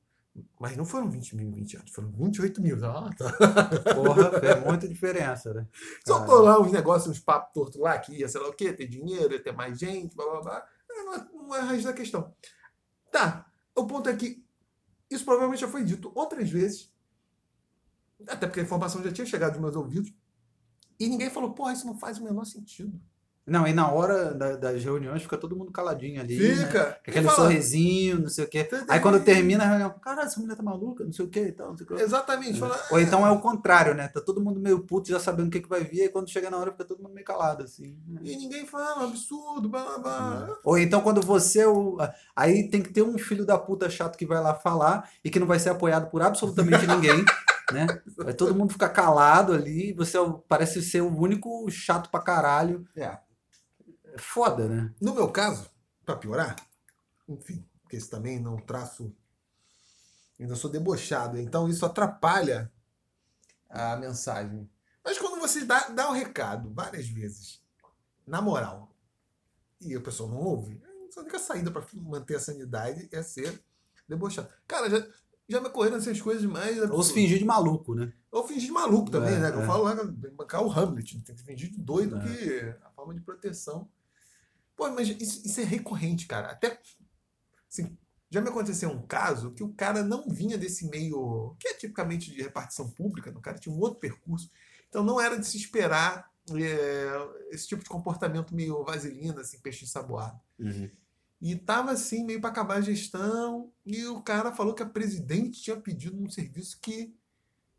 mas 0.59 0.75
não 0.75 0.85
foram 0.85 1.09
20 1.09 1.35
mil 1.35 1.47
em 1.47 1.51
20 1.51 1.77
anos, 1.77 1.91
foram 1.91 2.11
28 2.11 2.61
mil. 2.61 2.77
Ah, 2.85 3.09
tá. 3.17 3.93
Porra, 3.93 4.39
fez 4.39 4.63
muita 4.63 4.87
diferença, 4.87 5.53
né? 5.53 5.67
Soltou 6.05 6.41
lá 6.41 6.59
uns 6.59 6.71
negócios, 6.71 7.15
uns 7.17 7.23
papos 7.23 7.53
tortos 7.53 7.79
lá, 7.79 7.97
que 7.97 8.13
ia 8.13 8.27
sei 8.27 8.41
lá 8.41 8.49
o 8.49 8.53
quê, 8.53 8.73
ter 8.73 8.87
dinheiro, 8.87 9.33
ia 9.33 9.41
ter 9.41 9.53
mais 9.53 9.79
gente, 9.79 10.15
blá 10.15 10.25
blá 10.25 10.41
blá. 10.41 10.67
É, 10.89 11.03
Não 11.03 11.13
é, 11.13 11.27
não 11.33 11.55
é 11.55 11.59
a 11.59 11.63
raiz 11.63 11.83
da 11.83 11.93
questão. 11.93 12.33
Tá, 13.11 13.49
o 13.73 13.85
ponto 13.85 14.09
é 14.09 14.15
que 14.15 14.43
isso 15.09 15.23
provavelmente 15.23 15.61
já 15.61 15.67
foi 15.67 15.83
dito 15.83 16.11
outras 16.15 16.49
vezes, 16.49 16.91
até 18.27 18.47
porque 18.47 18.59
a 18.59 18.63
informação 18.63 19.03
já 19.03 19.11
tinha 19.11 19.25
chegado 19.25 19.53
aos 19.53 19.61
meus 19.61 19.75
ouvidos, 19.75 20.11
e 20.99 21.07
ninguém 21.09 21.29
falou, 21.29 21.51
porra, 21.51 21.73
isso 21.73 21.85
não 21.85 21.97
faz 21.97 22.17
o 22.19 22.23
menor 22.23 22.45
sentido. 22.45 22.99
Não, 23.47 23.67
e 23.67 23.73
na 23.73 23.91
hora 23.91 24.33
da- 24.33 24.55
das 24.55 24.83
reuniões 24.83 25.21
fica 25.21 25.37
todo 25.37 25.55
mundo 25.55 25.71
caladinho 25.71 26.19
ali. 26.19 26.35
né? 26.35 26.65
Fica! 26.65 26.83
Com 27.05 27.11
Aquele 27.11 27.25
fala- 27.27 27.35
sorrisinho, 27.35 28.19
não 28.21 28.27
sei 28.27 28.43
o 28.43 28.47
quê. 28.47 28.67
Aí 28.87 28.99
quando 28.99 29.23
termina 29.23 29.63
a 29.63 29.67
reunião, 29.67 29.91
caralho, 30.01 30.25
essa 30.25 30.39
mulher 30.39 30.55
tá 30.55 30.63
maluca, 30.63 31.03
não 31.05 31.11
sei 31.13 31.25
o 31.25 31.27
quê 31.29 31.41
e 31.49 31.51
tal, 31.51 31.69
não 31.69 31.77
sei 31.77 31.85
o 31.85 31.89
quê. 31.89 32.01
Exatamente. 32.01 32.59
Fala, 32.59 32.81
Ou 32.89 32.99
então 32.99 33.23
é 33.27 33.29
o 33.29 33.39
contrário, 33.39 33.93
né? 33.93 34.07
Tá 34.07 34.19
todo 34.19 34.41
mundo 34.41 34.59
meio 34.59 34.79
puto 34.79 35.09
já 35.09 35.19
sabendo 35.19 35.49
o 35.49 35.51
que, 35.51 35.59
que 35.61 35.69
vai 35.69 35.83
vir, 35.83 36.05
e 36.05 36.09
quando 36.09 36.27
chega 36.27 36.49
na 36.49 36.57
hora 36.57 36.71
fica 36.71 36.85
todo 36.85 37.03
mundo 37.03 37.13
meio 37.13 37.23
calado, 37.27 37.63
assim. 37.63 37.95
né? 38.07 38.21
E 38.23 38.35
ninguém 38.35 38.65
fala, 38.65 39.03
absurdo, 39.03 39.69
blá 39.69 39.83
blá 39.83 39.99
blá. 39.99 40.57
Ou 40.63 40.75
então 40.79 41.01
quando 41.01 41.21
você 41.21 41.59
é 41.59 41.67
o. 41.67 41.97
Aí 42.35 42.67
tem 42.67 42.81
que 42.81 42.91
ter 42.91 43.03
um 43.03 43.15
filho 43.15 43.45
da 43.45 43.59
puta 43.59 43.87
chato 43.91 44.17
que 44.17 44.25
vai 44.25 44.41
lá 44.41 44.55
falar 44.55 45.07
e 45.23 45.29
que 45.29 45.39
não 45.39 45.45
vai 45.45 45.59
ser 45.59 45.69
apoiado 45.69 46.09
por 46.09 46.23
absolutamente 46.23 46.87
ninguém. 46.87 47.23
Né? 47.71 47.87
Vai 48.17 48.33
todo 48.33 48.55
mundo 48.55 48.73
ficar 48.73 48.89
calado 48.89 49.53
ali, 49.53 49.93
você 49.93 50.17
é 50.17 50.21
parece 50.47 50.81
ser 50.81 51.01
o 51.01 51.17
único 51.17 51.69
chato 51.69 52.09
pra 52.09 52.21
caralho. 52.21 52.87
É. 52.95 53.17
É 54.05 54.17
foda, 54.17 54.67
né? 54.67 54.93
No 55.01 55.13
meu 55.13 55.29
caso, 55.29 55.69
para 56.05 56.15
piorar, 56.15 56.55
enfim, 57.27 57.67
porque 57.81 57.97
esse 57.97 58.09
também 58.09 58.39
não 58.39 58.57
traço. 58.57 59.13
Ainda 60.39 60.55
sou 60.55 60.69
debochado, 60.69 61.39
então 61.39 61.69
isso 61.69 61.85
atrapalha 61.85 62.71
a 63.69 63.95
mensagem. 63.95 64.69
Mas 65.03 65.17
quando 65.17 65.39
você 65.39 65.63
dá, 65.63 65.87
dá 65.89 66.09
o 66.09 66.13
recado 66.13 66.73
várias 66.73 67.07
vezes, 67.07 67.61
na 68.25 68.41
moral, 68.41 68.93
e 69.79 69.95
a 69.95 70.01
pessoa 70.01 70.29
não 70.29 70.37
ouve, 70.37 70.81
a 71.15 71.21
única 71.21 71.39
saída 71.39 71.71
para 71.71 71.85
manter 71.93 72.35
a 72.35 72.39
sanidade 72.39 73.07
é 73.11 73.21
ser 73.23 73.63
debochado. 74.07 74.49
Cara, 74.67 74.89
já, 74.89 75.07
já 75.47 75.61
me 75.61 75.67
ocorreram 75.67 75.97
essas 75.97 76.19
coisas 76.21 76.43
mais. 76.45 76.77
Ou 76.89 77.03
se 77.03 77.13
fingir 77.13 77.37
de 77.37 77.45
maluco, 77.45 77.93
né? 77.93 78.11
Ou 78.31 78.47
fingir 78.47 78.65
de 78.67 78.71
maluco 78.71 79.09
também, 79.11 79.35
É, 79.35 79.39
né? 79.39 79.51
Que 79.51 79.57
Eu 79.57 79.63
é. 79.63 79.65
falo 79.67 79.83
lá, 79.83 79.95
tem 79.95 80.13
que 80.13 80.29
bancar 80.31 80.63
o 80.63 80.71
Hamlet, 80.71 81.21
tem 81.21 81.35
que 81.35 81.43
fingir 81.43 81.69
de 81.71 81.79
doido, 81.79 82.17
É. 82.17 82.19
que 82.21 82.59
a 82.83 82.89
forma 82.91 83.13
de 83.13 83.21
proteção. 83.21 83.87
Pô, 84.75 84.89
mas 84.91 85.07
isso, 85.07 85.45
isso 85.45 85.61
é 85.61 85.63
recorrente, 85.63 86.25
cara. 86.27 86.49
Até. 86.51 86.79
Assim, 87.71 87.97
já 88.29 88.41
me 88.41 88.49
aconteceu 88.49 88.89
um 88.89 89.01
caso 89.05 89.51
que 89.51 89.63
o 89.63 89.73
cara 89.73 90.03
não 90.03 90.27
vinha 90.27 90.57
desse 90.57 90.89
meio, 90.89 91.55
que 91.59 91.67
é 91.69 91.73
tipicamente 91.73 92.31
de 92.31 92.41
repartição 92.41 92.89
pública, 92.89 93.29
o 93.29 93.41
cara 93.41 93.57
tinha 93.57 93.73
um 93.73 93.79
outro 93.79 93.99
percurso. 93.99 94.49
Então 94.89 95.03
não 95.03 95.21
era 95.21 95.37
de 95.39 95.45
se 95.45 95.57
esperar 95.57 96.29
é, 96.51 97.27
esse 97.51 97.67
tipo 97.67 97.83
de 97.83 97.89
comportamento 97.89 98.53
meio 98.53 98.83
vaselina, 98.83 99.41
assim, 99.41 99.59
peixe 99.59 99.85
ensaboado. 99.85 100.39
E 101.47 101.55
tava 101.55 101.91
assim, 101.91 102.25
meio 102.25 102.41
para 102.41 102.49
acabar 102.49 102.77
a 102.77 102.81
gestão, 102.81 103.71
e 103.85 104.03
o 104.07 104.19
cara 104.23 104.51
falou 104.51 104.73
que 104.73 104.81
a 104.81 104.85
presidente 104.89 105.61
tinha 105.61 105.77
pedido 105.77 106.19
um 106.19 106.27
serviço 106.27 106.79
que 106.81 107.15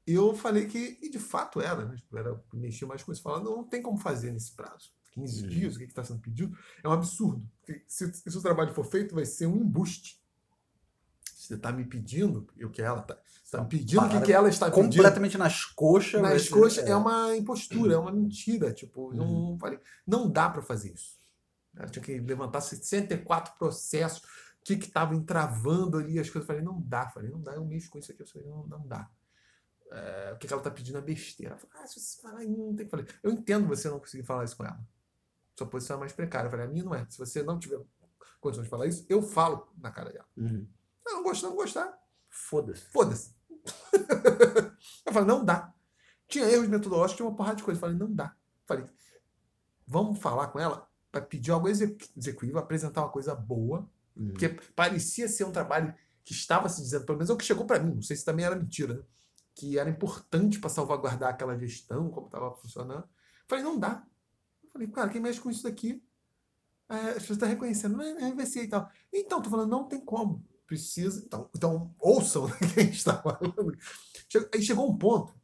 eu 0.06 0.36
falei 0.36 0.66
que, 0.66 0.96
e 1.02 1.10
de 1.10 1.18
fato 1.18 1.60
era, 1.60 1.84
né? 1.84 1.96
Tipo, 1.96 2.16
era 2.16 2.40
mexer 2.54 2.86
mais 2.86 3.02
com 3.02 3.10
isso, 3.10 3.20
falando, 3.22 3.50
não, 3.50 3.64
tem 3.64 3.82
como 3.82 3.98
fazer 3.98 4.30
nesse 4.30 4.52
prazo. 4.52 4.92
15 5.10 5.42
Uhum. 5.42 5.48
dias, 5.48 5.74
o 5.74 5.78
que 5.78 5.84
está 5.86 6.04
sendo 6.04 6.20
pedido, 6.20 6.56
é 6.84 6.88
um 6.88 6.92
absurdo. 6.92 7.44
Se, 7.88 8.12
se 8.14 8.38
o 8.38 8.40
trabalho 8.40 8.72
for 8.72 8.84
feito, 8.84 9.16
vai 9.16 9.24
ser 9.24 9.46
um 9.46 9.56
embuste. 9.56 10.22
Você 11.34 11.54
está 11.54 11.72
me 11.72 11.84
pedindo, 11.84 12.46
o 12.62 12.70
que 12.70 12.82
ela 12.82 13.00
está 13.00 13.18
tá 13.50 13.62
me 13.62 13.68
pedindo, 13.68 14.00
o 14.00 14.22
que, 14.22 14.32
ela 14.32 14.48
está 14.48 14.70
pedindo. 14.70 14.84
Completamente 14.84 15.36
nas 15.36 15.64
coxas. 15.64 16.22
Nas 16.22 16.48
coxas 16.48 16.84
é 16.86 16.94
uma 16.94 17.36
impostura, 17.36 17.94
é 17.94 17.98
uma 17.98 18.12
mentira. 18.12 18.72
Tipo, 18.72 19.12
não, 19.12 19.24
Uhum. 19.24 19.50
não 19.50 19.58
falei, 19.58 19.80
não 20.06 20.30
dá 20.30 20.48
para 20.50 20.62
fazer 20.62 20.92
isso. 20.92 21.15
Ela 21.76 21.88
tinha 21.88 22.02
que 22.02 22.18
levantar 22.18 22.60
64 22.60 23.54
processos, 23.58 24.22
o 24.22 24.64
que 24.64 24.74
estava 24.74 25.14
entravando 25.14 25.98
ali 25.98 26.18
as 26.18 26.28
coisas. 26.28 26.42
Eu 26.42 26.46
falei, 26.46 26.62
não 26.62 26.80
dá, 26.80 27.08
falei, 27.10 27.30
não 27.30 27.40
dá, 27.40 27.54
eu 27.54 27.64
mexo 27.64 27.90
com 27.90 27.98
isso 27.98 28.10
aqui, 28.10 28.22
eu 28.22 28.26
falei, 28.26 28.48
não, 28.48 28.66
não 28.66 28.86
dá. 28.86 29.08
É, 29.92 30.32
o 30.34 30.38
que, 30.38 30.46
que 30.46 30.52
ela 30.52 30.60
está 30.60 30.70
pedindo 30.70 30.98
é 30.98 31.00
besteira. 31.00 31.52
Ela 31.52 31.60
falou, 31.60 31.76
ah, 31.78 31.86
se 31.86 32.00
você 32.00 32.20
falar, 32.20 32.44
não 32.44 32.74
tem 32.74 32.86
que 32.86 32.90
falar. 32.90 33.04
Eu 33.22 33.30
entendo 33.30 33.68
você 33.68 33.88
não 33.88 34.00
conseguir 34.00 34.24
falar 34.24 34.44
isso 34.44 34.56
com 34.56 34.64
ela. 34.64 34.80
Sua 35.56 35.66
posição 35.66 35.96
é 35.96 36.00
mais 36.00 36.12
precária. 36.12 36.48
Eu 36.48 36.50
falei, 36.50 36.66
a 36.66 36.68
minha 36.68 36.84
não 36.84 36.94
é. 36.94 37.06
Se 37.08 37.18
você 37.18 37.42
não 37.42 37.58
tiver 37.58 37.80
condições 38.40 38.64
de 38.64 38.70
falar 38.70 38.86
isso, 38.86 39.06
eu 39.08 39.22
falo 39.22 39.72
na 39.78 39.90
cara 39.90 40.12
dela. 40.12 40.26
Uhum. 40.36 40.66
Se 41.02 41.08
ela 41.08 41.16
não 41.18 41.22
gostar, 41.22 41.48
não 41.48 41.56
gostar. 41.56 41.98
Foda-se. 42.28 42.86
Foda-se. 42.90 43.36
eu 45.06 45.12
falei, 45.12 45.28
não 45.28 45.44
dá. 45.44 45.72
Tinha 46.26 46.46
erros 46.46 46.68
metodológicos, 46.68 47.16
tinha 47.16 47.28
uma 47.28 47.36
porrada 47.36 47.56
de 47.56 47.62
coisa. 47.62 47.78
Eu 47.78 47.80
falei, 47.80 47.96
não 47.96 48.12
dá. 48.12 48.34
Eu 48.34 48.66
falei, 48.66 48.86
vamos 49.86 50.18
falar 50.18 50.48
com 50.48 50.58
ela 50.58 50.88
para 51.20 51.26
pedir 51.26 51.50
algo 51.50 51.68
execu- 51.68 52.08
executível, 52.16 52.58
apresentar 52.58 53.02
uma 53.02 53.08
coisa 53.10 53.34
boa, 53.34 53.88
Uhum. 54.16 54.28
porque 54.28 54.48
parecia 54.74 55.28
ser 55.28 55.44
um 55.44 55.52
trabalho 55.52 55.94
que 56.24 56.32
estava 56.32 56.68
se 56.68 56.80
dizendo, 56.82 57.04
pelo 57.04 57.18
menos 57.18 57.30
é 57.30 57.32
o 57.32 57.36
que 57.36 57.44
chegou 57.44 57.66
para 57.66 57.78
mim, 57.78 57.94
não 57.94 58.02
sei 58.02 58.16
se 58.16 58.24
também 58.24 58.44
era 58.44 58.56
mentira, 58.56 58.94
né? 58.94 59.02
que 59.54 59.78
era 59.78 59.88
importante 59.88 60.58
para 60.58 60.68
salvaguardar 60.68 61.30
aquela 61.30 61.56
gestão, 61.58 62.10
como 62.10 62.26
estava 62.26 62.50
funcionando. 62.52 63.04
Falei, 63.48 63.64
não 63.64 63.78
dá. 63.78 64.04
Eu 64.62 64.70
falei, 64.70 64.86
cara, 64.88 65.08
quem 65.08 65.20
mexe 65.20 65.40
com 65.40 65.48
isso 65.50 65.62
daqui, 65.62 66.02
é, 66.90 66.94
as 66.94 67.14
pessoas 67.14 67.30
estão 67.36 67.48
reconhecendo, 67.48 67.96
não 67.96 68.04
é, 68.04 68.10
é 68.22 68.28
RVC 68.28 68.64
e 68.64 68.68
tal. 68.68 68.90
Então, 69.12 69.40
tô 69.40 69.48
falando, 69.48 69.70
não 69.70 69.84
tem 69.88 69.98
como. 70.04 70.44
Precisa. 70.66 71.22
Então, 71.24 71.48
então 71.56 71.94
ouçam 71.98 72.48
né, 72.48 72.54
quem 72.74 72.90
está 72.90 73.16
falando. 73.22 73.74
Aí 74.54 74.60
chegou 74.62 74.90
um 74.90 74.98
ponto, 74.98 75.34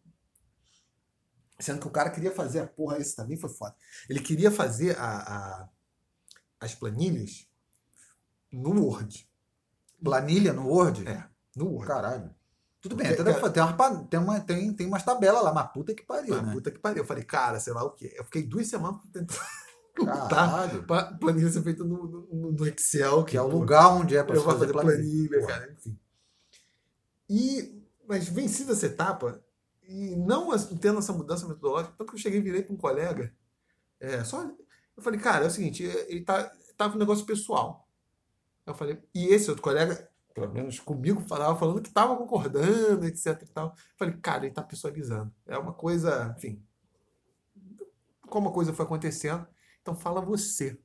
sendo 1.63 1.81
que 1.81 1.87
o 1.87 1.91
cara 1.91 2.11
queria 2.11 2.33
fazer 2.33 2.61
a 2.61 2.67
porra, 2.67 2.99
esse 2.99 3.15
também 3.17 3.37
foi 3.37 3.51
foda. 3.51 3.75
Ele 4.09 4.21
queria 4.21 4.51
fazer 4.51 4.97
a, 4.99 5.05
a- 5.17 5.69
as 6.61 6.75
planilhas 6.75 7.47
no 8.53 8.83
Word. 8.85 9.29
Planilha 10.03 10.53
no 10.53 10.67
Word? 10.69 11.07
É, 11.09 11.25
no 11.57 11.67
Word. 11.71 11.87
Caralho. 11.87 12.35
Tudo 12.81 12.97
bem, 12.97 13.07
até 13.07 13.23
cara- 13.23 13.39
fa- 13.41 13.51
tem, 13.51 13.63
umas 13.63 13.77
pa- 13.77 14.05
tem, 14.05 14.19
uma, 14.21 14.41
tem, 14.41 14.75
tem 14.75 14.87
umas 14.89 15.05
tabelas 15.05 15.43
lá, 15.43 15.53
mas 15.55 15.71
puta 15.73 15.95
que 15.95 16.03
pariu, 16.05 16.43
né? 16.43 16.53
Puta 16.53 16.71
que 16.71 16.79
pariu. 16.81 17.03
Eu 17.03 17.07
falei, 17.07 17.23
cara, 17.25 17.61
sei 17.61 17.73
lá 17.73 17.85
o 17.85 17.93
quê. 17.93 18.13
Eu 18.17 18.25
fiquei 18.25 18.43
duas 18.43 18.67
semanas 18.67 19.01
tentando 19.13 19.33
Caralho. 19.95 20.85
planilha 21.21 21.51
ser 21.51 21.63
feita 21.63 21.85
no, 21.85 22.27
no- 22.29 22.53
no 22.53 22.67
Excel, 22.67 23.25
Que 23.25 23.37
é 23.37 23.43
o 23.43 23.47
lugar 23.47 23.89
onde 23.89 24.17
é 24.17 24.23
pra 24.25 24.35
eu 24.35 24.41
se 24.41 24.45
vou 24.45 24.55
fazer 24.55 24.73
fazer 24.73 24.85
planilha. 24.87 25.29
planilha, 25.29 25.47
cara, 25.47 25.73
enfim. 25.73 25.99
E, 27.31 27.83
mas 28.09 28.29
vencida 28.29 28.73
essa 28.73 28.87
etapa, 28.87 29.41
e 29.83 30.17
não 30.17 30.51
tendo 30.81 30.99
essa 30.99 31.13
mudança 31.13 31.47
metodológica, 31.47 31.95
tanto 31.97 32.11
que 32.11 32.17
eu 32.17 32.23
cheguei 32.23 32.39
e 32.39 32.43
virei 32.43 32.63
para 32.63 32.75
um 32.75 32.79
colega, 32.79 33.35
é, 34.01 34.25
só, 34.25 34.43
eu 34.97 35.03
falei, 35.03 35.21
cara, 35.21 35.45
é 35.45 35.49
o 35.49 35.51
seguinte, 35.51 35.83
ele 35.83 36.23
tá, 36.23 36.53
tava 36.77 36.97
um 36.97 36.99
negócio 36.99 37.25
pessoal. 37.25 37.89
Eu 38.67 38.75
falei, 38.75 39.03
e 39.15 39.27
esse 39.27 39.49
outro 39.51 39.63
colega, 39.63 40.09
pelo 40.35 40.53
menos 40.53 40.79
comigo, 40.81 41.21
falava 41.23 41.59
falando 41.59 41.83
que 41.83 41.89
estava 41.89 42.17
concordando, 42.17 43.07
etc 43.07 43.43
e 43.43 43.47
tal. 43.47 43.69
Eu 43.69 43.75
falei, 43.99 44.17
cara, 44.17 44.47
ele 44.47 44.55
tá 44.55 44.63
pessoalizando. 44.63 45.33
É 45.47 45.59
uma 45.59 45.73
coisa, 45.73 46.35
enfim, 46.37 46.65
como 48.29 48.49
a 48.49 48.53
coisa 48.53 48.73
foi 48.73 48.85
acontecendo, 48.85 49.47
então 49.81 49.95
fala 49.95 50.21
você. 50.21 50.79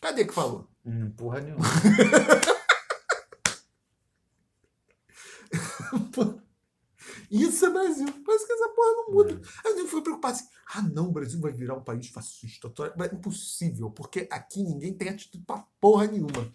Cadê 0.00 0.24
que 0.24 0.32
falou? 0.32 0.68
Hum, 0.84 1.10
porra 1.10 1.40
nenhuma. 1.40 1.64
Isso 7.30 7.66
é 7.66 7.70
Brasil. 7.70 8.06
Parece 8.24 8.46
que 8.46 8.52
essa 8.52 8.68
porra 8.70 8.90
não 8.92 9.12
muda. 9.12 9.40
Aí 9.64 9.78
eu 9.78 9.86
fui 9.86 10.02
preocupado 10.02 10.34
assim: 10.34 10.46
ah, 10.74 10.82
não, 10.82 11.08
o 11.08 11.12
Brasil 11.12 11.40
vai 11.40 11.52
virar 11.52 11.74
um 11.74 11.84
país 11.84 12.08
fascista. 12.08 12.72
Mas 12.96 13.12
É 13.12 13.14
impossível, 13.14 13.90
porque 13.90 14.26
aqui 14.30 14.62
ninguém 14.62 14.94
tem 14.94 15.08
atitude 15.08 15.44
pra 15.44 15.66
porra 15.80 16.06
nenhuma. 16.06 16.52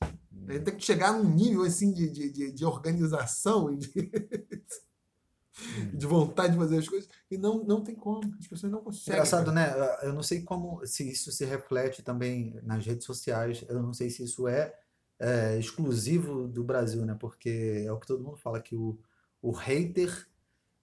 A 0.00 0.52
gente 0.52 0.64
tem 0.64 0.76
que 0.76 0.84
chegar 0.84 1.12
num 1.12 1.28
nível 1.28 1.62
assim 1.62 1.92
de, 1.92 2.10
de, 2.10 2.30
de, 2.30 2.52
de 2.52 2.64
organização 2.64 3.72
e 3.72 3.76
de, 3.76 3.92
de 5.94 6.06
vontade 6.06 6.52
de 6.52 6.58
fazer 6.58 6.78
as 6.78 6.88
coisas. 6.88 7.08
E 7.30 7.38
não, 7.38 7.64
não 7.64 7.82
tem 7.82 7.94
como. 7.94 8.20
As 8.38 8.46
pessoas 8.46 8.70
não 8.70 8.80
conseguem. 8.80 9.14
Engraçado, 9.14 9.52
né? 9.52 9.72
Eu 10.02 10.12
não 10.12 10.22
sei 10.22 10.42
como 10.42 10.84
se 10.86 11.10
isso 11.10 11.32
se 11.32 11.44
reflete 11.44 12.02
também 12.02 12.58
nas 12.62 12.84
redes 12.84 13.04
sociais. 13.04 13.64
Eu 13.68 13.82
não 13.82 13.92
sei 13.92 14.10
se 14.10 14.22
isso 14.22 14.46
é, 14.46 14.74
é, 15.18 15.58
exclusivo 15.58 16.46
do 16.46 16.62
Brasil, 16.62 17.04
né? 17.04 17.16
Porque 17.18 17.84
é 17.86 17.92
o 17.92 17.98
que 17.98 18.06
todo 18.06 18.22
mundo 18.22 18.36
fala 18.36 18.60
que 18.60 18.76
o, 18.76 18.98
o 19.42 19.50
hater, 19.52 20.26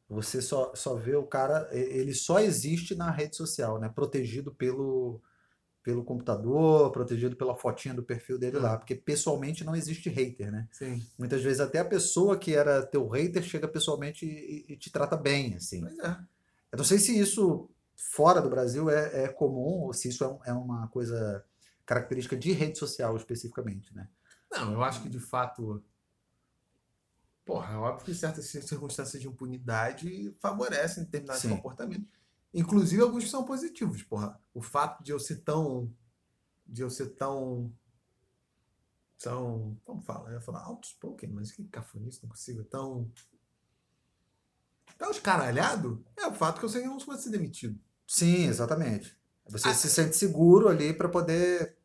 você 0.10 0.42
só, 0.42 0.74
só 0.76 0.96
vê 0.96 1.16
o 1.16 1.26
cara, 1.26 1.68
ele 1.72 2.14
só 2.14 2.40
existe 2.40 2.96
na 2.96 3.10
rede 3.10 3.36
social, 3.36 3.80
né? 3.80 3.90
Protegido 3.90 4.54
pelo, 4.54 5.22
pelo 5.82 6.04
computador, 6.04 6.92
protegido 6.92 7.36
pela 7.36 7.56
fotinha 7.56 7.94
do 7.94 8.04
perfil 8.04 8.38
dele 8.38 8.58
lá. 8.60 8.78
Porque 8.78 8.96
pessoalmente 8.96 9.64
não 9.64 9.76
existe 9.76 10.10
hater, 10.10 10.52
né? 10.52 10.68
Sim. 10.72 11.04
Muitas 11.18 11.42
vezes 11.42 11.60
até 11.60 11.80
a 11.80 11.86
pessoa 11.86 12.38
que 12.38 12.54
era 12.54 12.86
teu 12.86 13.08
hater 13.08 13.42
chega 13.44 13.68
pessoalmente 13.68 14.26
e, 14.26 14.74
e 14.74 14.78
te 14.78 14.92
trata 14.92 15.18
bem, 15.18 15.56
assim. 15.56 15.82
Mas 15.82 15.98
é. 16.00 16.18
Eu 16.72 16.78
não 16.78 16.86
sei 16.86 17.00
se 17.00 17.18
isso 17.18 17.70
fora 17.96 18.42
do 18.42 18.50
Brasil 18.50 18.90
é, 18.90 19.24
é 19.24 19.28
comum 19.28 19.84
ou 19.86 19.94
se 19.94 20.10
isso 20.10 20.24
é, 20.24 20.28
um- 20.28 20.40
é 20.46 20.54
uma 20.54 20.88
coisa 20.90 21.44
característica 21.86 22.36
de 22.36 22.52
rede 22.52 22.78
social 22.78 23.16
especificamente, 23.18 23.94
né? 23.96 24.08
Não, 24.52 24.72
eu 24.74 24.84
acho 24.84 25.02
que 25.02 25.10
de 25.10 25.20
fato. 25.20 25.84
Porra, 27.46 27.74
é 27.74 27.76
óbvio 27.76 28.06
que 28.06 28.14
certas 28.16 28.46
circunstâncias 28.46 29.22
de 29.22 29.28
impunidade 29.28 30.34
favorecem 30.40 31.04
determinados 31.04 31.42
Sim. 31.42 31.50
comportamentos. 31.50 32.08
Inclusive 32.54 33.02
alguns 33.02 33.26
que 33.26 33.30
são 33.30 33.44
positivos, 33.44 34.02
porra. 34.04 34.40
O 34.54 34.62
fato 34.62 35.04
de 35.04 35.12
eu 35.12 35.20
ser 35.20 35.38
tão. 35.38 35.92
De 36.66 36.82
eu 36.82 36.90
ser 36.90 37.08
tão. 37.16 37.72
Tão. 39.20 39.78
Como 39.84 40.02
fala? 40.04 40.30
Eu 40.30 40.36
ia 40.36 40.42
falar 40.42 40.64
outspoken, 40.68 41.30
mas 41.32 41.52
que 41.52 41.64
cafonice, 41.66 42.22
não 42.24 42.30
consigo. 42.30 42.64
Tão. 42.64 43.12
Tão 44.98 45.12
escaralhado 45.12 46.06
é 46.16 46.28
o 46.28 46.34
fato 46.34 46.60
que 46.60 46.66
eu 46.66 46.70
sei 46.70 46.82
que 46.82 46.88
eu 46.88 46.92
não 46.92 47.00
vou 47.00 47.18
ser 47.18 47.30
demitido. 47.32 47.80
Sim, 48.08 48.46
exatamente. 48.46 49.18
Você 49.50 49.68
Ah. 49.70 49.74
se 49.74 49.90
sente 49.90 50.16
seguro 50.16 50.70
ali 50.70 50.94
para 50.94 51.10
poder 51.10 51.78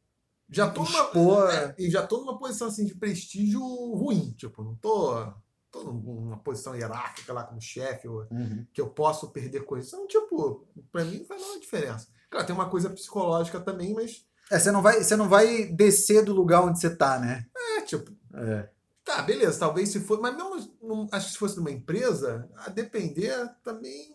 Já 0.48 0.70
tô 0.70 0.84
numa, 0.84 1.00
expor. 1.04 1.50
É, 1.50 1.74
e 1.78 1.90
já 1.90 2.06
tô 2.06 2.18
numa 2.18 2.38
posição 2.38 2.68
assim 2.68 2.84
de 2.84 2.94
prestígio 2.94 3.60
ruim. 3.94 4.32
Tipo, 4.32 4.62
não 4.62 4.76
tô, 4.76 5.32
tô 5.70 5.84
numa 5.84 6.38
posição 6.38 6.74
hierárquica 6.74 7.32
lá 7.32 7.44
como 7.44 7.60
chefe, 7.60 8.08
ou 8.08 8.26
Uhum. 8.30 8.66
que 8.72 8.80
eu 8.80 8.88
posso 8.90 9.30
perder 9.30 9.64
coisas. 9.64 9.88
Então, 9.92 10.06
tipo, 10.06 10.66
pra 10.90 11.04
mim 11.04 11.18
não 11.18 11.26
faz 11.26 11.40
nenhuma 11.40 11.60
diferença. 11.60 12.08
Claro, 12.30 12.46
tem 12.46 12.54
uma 12.54 12.68
coisa 12.70 12.90
psicológica 12.90 13.60
também, 13.60 13.94
mas 13.94 14.26
É, 14.50 14.58
você 14.58 14.70
não 14.70 14.80
vai, 14.82 15.02
você 15.04 15.14
não 15.16 15.28
vai 15.28 15.66
descer 15.66 16.24
do 16.24 16.32
lugar 16.34 16.62
onde 16.62 16.80
você 16.80 16.94
tá, 16.94 17.18
né? 17.18 17.46
é 17.76 17.82
tipo, 17.82 18.10
É. 18.34 18.70
tá, 19.04 19.22
beleza, 19.22 19.58
talvez 19.58 19.88
se 19.90 20.00
for. 20.00 20.20
Mas 20.20 20.34
mesmo, 20.36 21.08
acho 21.12 21.26
que 21.26 21.32
se 21.32 21.38
fosse 21.38 21.56
numa 21.56 21.70
empresa, 21.70 22.48
a 22.56 22.68
depender 22.70 23.34
também. 23.62 24.14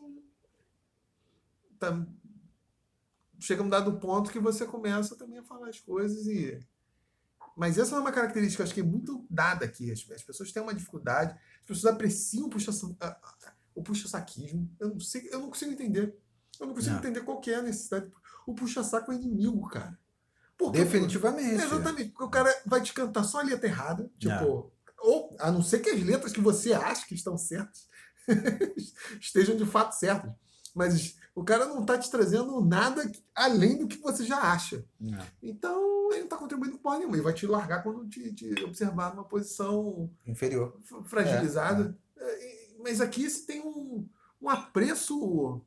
Tá, 1.80 2.06
chega 3.40 3.62
um 3.64 3.70
dado 3.70 4.00
ponto 4.00 4.32
que 4.32 4.40
você 4.40 4.66
começa 4.66 5.16
também 5.16 5.40
a 5.40 5.44
falar 5.44 5.70
as 5.70 5.80
coisas 5.80 6.26
e. 6.28 6.60
Mas 7.56 7.78
essa 7.78 7.96
é 7.96 8.00
uma 8.00 8.12
característica, 8.12 8.64
acho 8.64 8.74
que 8.74 8.80
é 8.82 8.84
muito 8.84 9.26
dada 9.30 9.66
aqui. 9.66 9.92
As, 9.92 10.00
as 10.12 10.24
pessoas 10.24 10.52
têm 10.52 10.62
uma 10.64 10.74
dificuldade, 10.74 11.38
as 11.62 11.68
pessoas 11.68 11.94
apreciam 11.94 12.48
o 12.48 12.50
puxa- 12.50 12.72
puxa-saquismo. 13.84 14.70
Eu 14.80 14.90
não 14.90 15.00
sei, 15.00 15.28
eu 15.32 15.40
não 15.40 15.50
consigo 15.50 15.72
entender. 15.72 16.18
Eu 16.60 16.68
não 16.68 16.74
consigo 16.74 16.94
Não. 16.94 17.00
entender 17.00 17.22
qual 17.22 17.40
que 17.42 17.52
é 17.52 17.56
a 17.56 17.62
necessidade. 17.62 18.12
O 18.46 18.54
puxa-saco 18.54 19.12
é 19.12 19.16
inimigo, 19.16 19.68
cara. 19.68 19.98
Porque, 20.58 20.80
Definitivamente. 20.80 21.50
é, 21.62 21.66
exatamente, 21.66 22.10
porque 22.12 22.24
o 22.26 22.30
cara 22.30 22.54
vai 22.66 22.82
te 22.82 22.94
cantar 22.94 23.24
só 23.24 23.40
a 23.40 23.44
letra 23.44 23.68
errada, 23.68 24.10
tipo, 24.20 24.72
ou 25.00 25.36
a 25.40 25.52
não 25.52 25.62
ser 25.64 25.80
que 25.80 25.90
as 25.90 26.02
letras 26.02 26.32
que 26.32 26.40
você 26.40 26.74
acha 26.74 27.06
que 27.08 27.16
estão 27.16 27.38
certas 27.38 27.88
estejam 29.20 29.56
de 29.58 29.66
fato 29.66 29.94
certas. 29.94 30.32
Mas 30.76 31.16
o 31.36 31.44
cara 31.44 31.66
não 31.66 31.84
tá 31.86 31.98
te 31.98 32.10
trazendo 32.12 32.62
nada 32.64 33.12
além 33.34 33.78
do 33.78 33.88
que 33.88 33.98
você 33.98 34.24
já 34.24 34.40
acha. 34.52 34.86
É. 35.02 35.26
Então, 35.42 36.12
ele 36.12 36.22
não 36.22 36.28
tá 36.28 36.38
contribuindo 36.38 36.78
com 36.78 36.84
porra 36.84 36.98
nenhuma. 37.00 37.16
Ele 37.16 37.24
vai 37.24 37.34
te 37.34 37.48
largar 37.48 37.82
quando 37.82 38.08
te, 38.08 38.32
te 38.34 38.64
observar 38.64 39.14
numa 39.16 39.24
posição 39.24 40.12
Inferior. 40.28 40.80
fragilizada. 41.06 41.98
É, 42.18 42.74
e- 42.74 42.78
Mas 42.84 43.02
aqui 43.02 43.28
se 43.30 43.46
tem 43.48 43.62
um, 43.62 44.08
um 44.42 44.50
apreço 44.50 45.62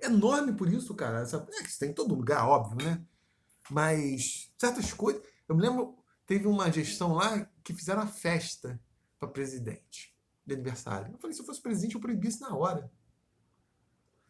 enorme 0.00 0.52
por 0.52 0.68
isso, 0.72 0.94
cara. 0.94 1.20
Essa, 1.20 1.36
é 1.36 1.62
que 1.62 1.68
isso 1.68 1.78
tem 1.78 1.90
em 1.90 1.94
todo 1.94 2.14
lugar, 2.14 2.46
óbvio, 2.46 2.76
né? 2.86 3.02
Mas 3.70 4.52
certas 4.58 4.92
coisas. 4.92 5.22
Eu 5.48 5.56
me 5.56 5.62
lembro, 5.62 5.96
teve 6.26 6.46
uma 6.46 6.70
gestão 6.70 7.14
lá 7.14 7.48
que 7.62 7.74
fizeram 7.74 8.02
uma 8.02 8.06
festa 8.08 8.80
para 9.18 9.28
presidente 9.28 10.14
de 10.46 10.54
aniversário. 10.54 11.12
Eu 11.12 11.18
falei, 11.18 11.34
se 11.34 11.40
eu 11.40 11.46
fosse 11.46 11.60
presidente, 11.60 11.94
eu 11.94 12.00
proibisse 12.00 12.40
na 12.40 12.54
hora. 12.54 12.90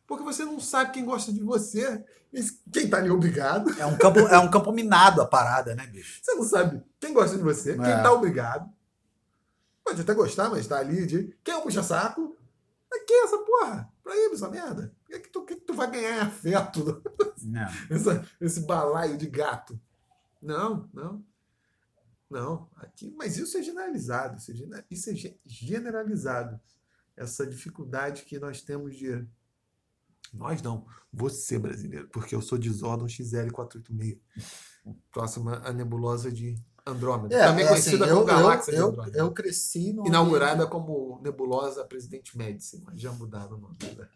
Porque 0.07 0.23
você 0.25 0.45
não 0.45 0.61
sabe 0.61 0.93
quem 0.93 1.05
gosta 1.05 1.33
de 1.33 1.41
você, 1.41 2.05
quem 2.73 2.89
tá 2.91 2.99
ali 2.99 3.11
obrigado. 3.11 3.71
É 3.81 3.87
um 3.87 3.97
campo, 3.97 4.19
é 4.21 4.39
um 4.39 4.51
campo 4.51 4.71
minado 4.73 5.23
a 5.23 5.27
parada, 5.27 5.75
né, 5.75 5.87
bicho? 5.87 6.21
Você 6.23 6.35
não 6.35 6.45
sabe 6.45 6.83
quem 7.01 7.13
gosta 7.15 7.37
de 7.37 7.43
você, 7.43 7.75
quem 7.75 7.85
É. 7.87 8.03
tá 8.03 8.13
obrigado. 8.13 8.71
Pode 9.85 10.01
até 10.01 10.15
gostar, 10.15 10.49
mas 10.51 10.67
tá 10.67 10.79
ali 10.79 11.07
de. 11.07 11.37
Quem 11.45 11.55
é 11.55 11.57
o 11.59 11.63
puxa-saco? 11.63 12.37
Mas 12.91 13.03
quem 13.07 13.21
é 13.21 13.25
essa 13.25 13.39
porra? 13.39 13.93
Pra 14.03 14.15
ir 14.17 14.31
essa 14.33 14.49
merda? 14.51 14.95
O 15.03 15.07
que, 15.07 15.15
é 15.15 15.19
que, 15.19 15.29
tu, 15.29 15.43
que, 15.45 15.57
tu 15.57 15.75
vai 15.75 15.91
ganhar 15.91 16.17
em 16.17 16.21
afeto? 16.21 17.03
Não. 17.43 17.69
Essa- 17.91 18.27
esse 18.41 18.61
balaio 18.61 19.17
de 19.19 19.27
gato. 19.27 19.79
Não, 20.41 20.89
não. 20.93 21.25
Não. 22.31 22.69
Aqui, 22.77 23.13
mas 23.17 23.37
isso 23.37 23.57
é 23.59 23.63
generalizado. 23.63 24.37
Isso 24.91 25.11
é, 25.11 25.13
é 25.13 25.15
ge- 25.17 25.39
generalizado. 25.45 26.59
Essa 27.17 27.47
dificuldade 27.47 28.23
que 28.23 28.39
nós 28.39 28.61
temos 28.63 28.97
de. 28.97 29.27
Nós 30.35 30.61
não, 30.61 30.85
você 31.13 31.59
brasileiro, 31.59 32.09
porque 32.09 32.35
eu 32.35 32.43
sou 32.43 32.59
de 32.59 32.71
Zordon 32.71 33.07
XL486. 33.07 34.19
Próxima 35.11 35.63
a 35.65 35.73
nebulosa 35.73 36.31
de 36.31 36.57
Andrômeda. 36.87 37.39
também 37.39 37.65
é 37.65 37.69
conhecida 37.69 38.05
assim, 38.05 38.15
como 38.15 38.21
eu, 38.23 38.27
Galáxia 38.27 38.73
eu, 38.73 38.75
de 38.75 38.81
eu, 38.81 38.89
Andrômeda. 38.89 39.19
eu 39.19 39.33
cresci 39.33 39.93
no. 39.93 40.07
Inaugurada 40.07 40.67
como 40.67 41.21
nebulosa 41.23 41.85
Presidente 41.85 42.37
Médici, 42.37 42.83
mas 42.85 43.01
já 43.01 43.11
mudaram 43.13 43.57
o 43.57 43.61
nome. 43.61 43.77
né? 43.97 44.09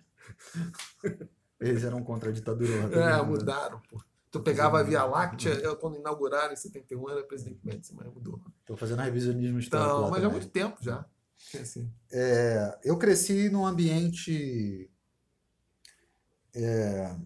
Eles 1.60 1.82
eram 1.84 2.02
contra 2.02 2.28
a 2.28 2.32
ditadura. 2.32 2.72
É, 2.72 3.16
né? 3.16 3.22
mudaram, 3.22 3.80
pô. 3.88 4.02
Tu 4.30 4.40
pegava 4.40 4.80
a 4.80 4.82
Via 4.82 5.04
Láctea, 5.04 5.54
eu, 5.54 5.74
quando 5.76 5.96
inauguraram 5.96 6.52
em 6.52 6.56
71 6.56 7.08
era 7.08 7.22
Presidente 7.22 7.60
Médici, 7.64 7.94
mas 7.94 8.06
mudou. 8.12 8.38
Tô 8.66 8.76
fazendo 8.76 9.00
revisionismo 9.00 9.58
histórico. 9.58 9.96
Então, 9.96 10.10
mas 10.10 10.22
há 10.22 10.28
muito 10.28 10.48
tempo 10.48 10.76
já. 10.82 11.06
Assim. 11.58 11.90
É, 12.12 12.78
eu 12.84 12.98
cresci 12.98 13.48
num 13.48 13.64
ambiente. 13.64 14.90
É, 16.54 17.16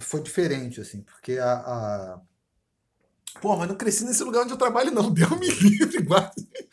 foi 0.00 0.22
diferente, 0.22 0.80
assim, 0.80 1.02
porque 1.02 1.38
a, 1.38 1.52
a- 1.52 2.20
Pô, 3.40 3.56
mas 3.56 3.68
não 3.68 3.76
cresci 3.76 4.04
nesse 4.04 4.24
lugar 4.24 4.42
onde 4.42 4.52
eu 4.52 4.56
trabalho, 4.58 4.90
não. 4.90 5.10
Deu 5.12 5.28
me 5.38 5.48
livre. 5.48 6.04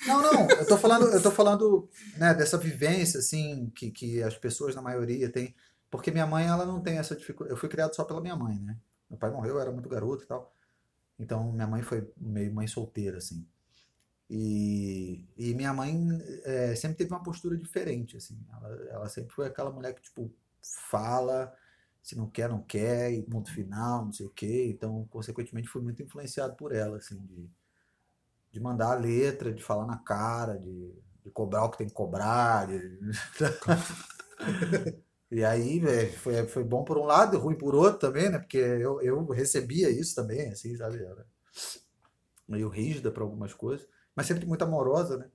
Não, 0.08 0.22
não, 0.22 0.50
eu 0.50 0.68
tô 0.68 0.78
falando, 0.78 1.08
eu 1.08 1.22
tô 1.22 1.30
falando 1.32 1.90
né, 2.18 2.34
dessa 2.34 2.58
vivência, 2.58 3.20
assim, 3.20 3.72
que, 3.76 3.92
que 3.92 4.24
as 4.24 4.36
pessoas, 4.38 4.76
na 4.76 4.82
maioria, 4.82 5.30
têm. 5.32 5.54
Porque 5.92 6.12
minha 6.12 6.26
mãe, 6.26 6.48
ela 6.48 6.66
não 6.66 6.82
tem 6.82 6.98
essa 6.98 7.16
dificuldade. 7.16 7.54
Eu 7.54 7.58
fui 7.60 7.70
criado 7.70 7.96
só 7.96 8.04
pela 8.04 8.22
minha 8.22 8.36
mãe, 8.36 8.60
né? 8.60 8.78
Meu 9.10 9.20
pai 9.20 9.30
morreu, 9.32 9.56
eu 9.56 9.62
era 9.62 9.72
muito 9.72 9.88
garoto 9.90 10.24
e 10.24 10.28
tal. 10.28 10.54
Então, 11.20 11.52
minha 11.52 11.68
mãe 11.68 11.82
foi 11.84 12.10
meio 12.18 12.54
mãe 12.54 12.68
solteira, 12.68 13.18
assim. 13.20 13.46
E, 14.30 15.24
e 15.38 15.54
minha 15.54 15.74
mãe 15.74 16.08
é, 16.46 16.76
sempre 16.76 16.98
teve 16.98 17.12
uma 17.12 17.24
postura 17.24 17.58
diferente, 17.58 18.18
assim. 18.18 18.40
Ela, 18.52 18.70
ela 18.92 19.10
sempre 19.10 19.34
foi 19.36 19.48
aquela 19.48 19.72
mulher 19.72 19.94
que, 19.94 20.02
tipo, 20.02 20.32
fala, 20.90 21.54
se 22.04 22.16
não 22.18 22.30
quer, 22.30 22.50
não 22.50 22.62
quer, 22.64 23.12
e 23.14 23.24
ponto 23.24 23.52
final, 23.54 24.06
não 24.06 24.14
sei 24.14 24.26
o 24.26 24.30
quê. 24.32 24.68
Então, 24.70 25.06
consequentemente, 25.10 25.68
fui 25.70 25.82
muito 25.82 26.02
influenciado 26.04 26.56
por 26.56 26.74
ela, 26.74 26.98
assim, 26.98 27.18
de, 27.26 27.50
de 28.52 28.60
mandar 28.60 28.94
a 28.94 28.96
letra, 29.00 29.54
de 29.54 29.62
falar 29.62 29.86
na 29.86 29.98
cara, 29.98 30.58
de, 30.58 30.94
de 31.24 31.30
cobrar 31.32 31.66
o 31.66 31.70
que 31.72 31.78
tem 31.80 31.88
que 31.88 31.94
cobrar. 31.94 32.68
de- 32.68 33.00
E 35.32 35.44
aí, 35.44 35.80
velho, 35.80 36.14
foi, 36.20 36.48
foi 36.48 36.64
bom 36.64 36.84
por 36.84 36.98
um 36.98 37.04
lado 37.06 37.36
e 37.36 37.40
ruim 37.40 37.58
por 37.58 37.76
outro 37.76 38.00
também, 38.00 38.30
né? 38.30 38.40
Porque 38.40 38.58
eu, 38.58 39.02
eu 39.02 39.26
recebia 39.30 39.90
isso 39.90 40.16
também, 40.16 40.50
assim, 40.52 40.76
sabe? 40.78 40.98
Era 41.04 41.26
meio 42.48 42.70
rígida 42.70 43.12
para 43.12 43.24
algumas 43.24 43.54
coisas, 43.54 43.88
mas 44.16 44.26
sempre 44.28 44.46
muito 44.46 44.64
amorosa, 44.64 45.18
né? 45.18 45.30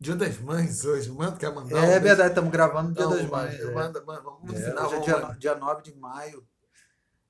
Dia 0.00 0.16
das 0.16 0.38
Mães 0.38 0.84
hoje, 0.84 1.10
manda, 1.10 1.36
quer 1.36 1.54
mandar? 1.54 1.76
um 1.76 1.84
é 1.84 1.98
verdade, 2.00 2.28
estamos 2.30 2.50
gravando 2.50 2.88
no 2.90 2.94
Dia 2.94 3.04
Então, 3.04 3.16
das 3.16 3.30
Mães. 3.30 3.60
é. 3.60 3.72
manda, 3.72 4.04
manda, 4.04 4.20
vamos 4.20 4.42
no 4.50 4.54
É, 4.56 4.60
final. 4.70 4.86
hoje 4.86 4.96
é 4.96 5.00
dia, 5.00 5.36
dia 5.38 5.54
9 5.54 5.82
de 5.82 5.94
maio. 5.96 6.46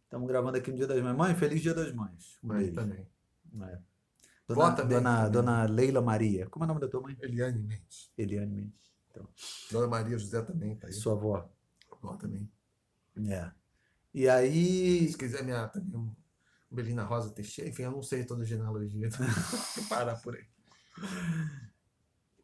Estamos 0.04 0.26
gravando 0.28 0.56
aqui 0.58 0.70
no 0.70 0.76
Dia 0.76 0.86
das 0.86 1.00
Mães. 1.02 1.16
Mãe, 1.16 1.34
feliz 1.36 1.60
Dia 1.62 1.74
das 1.74 1.92
Mães. 1.92 2.38
Um 2.42 2.48
Mãe 2.48 2.72
também. 2.72 3.06
É. 3.62 3.78
Dona, 4.48 4.72
também, 4.72 4.96
dona, 4.98 5.16
também. 5.16 5.32
dona 5.32 5.64
Leila 5.64 6.02
Maria. 6.02 6.46
Como 6.48 6.64
é 6.64 6.66
o 6.66 6.68
nome 6.68 6.80
da 6.80 6.88
tua 6.88 7.00
mãe? 7.00 7.16
Eliane 7.22 7.62
Mendes. 7.62 8.10
Eliane 8.18 8.52
Mendes. 8.52 8.92
Dona 9.70 9.86
Maria 9.86 10.18
José 10.18 10.42
também 10.42 10.76
tá 10.76 10.86
aí. 10.88 10.92
Sua 10.92 11.12
avó. 11.14 11.48
Vó 12.02 12.16
também. 12.16 12.50
É. 13.28 13.50
E 14.12 14.28
aí. 14.28 15.08
Se 15.10 15.16
quiser 15.16 15.42
minha 15.44 15.68
também 15.68 15.96
um 15.96 16.14
Belina 16.70 17.04
Rosa 17.04 17.30
Teixeira, 17.30 17.70
enfim, 17.70 17.84
eu 17.84 17.92
não 17.92 18.02
sei 18.02 18.24
toda 18.24 18.42
a 18.42 18.46
genealogia. 18.46 19.08
Então, 19.74 19.88
parar 19.88 20.16
por 20.16 20.34
aí. 20.34 20.44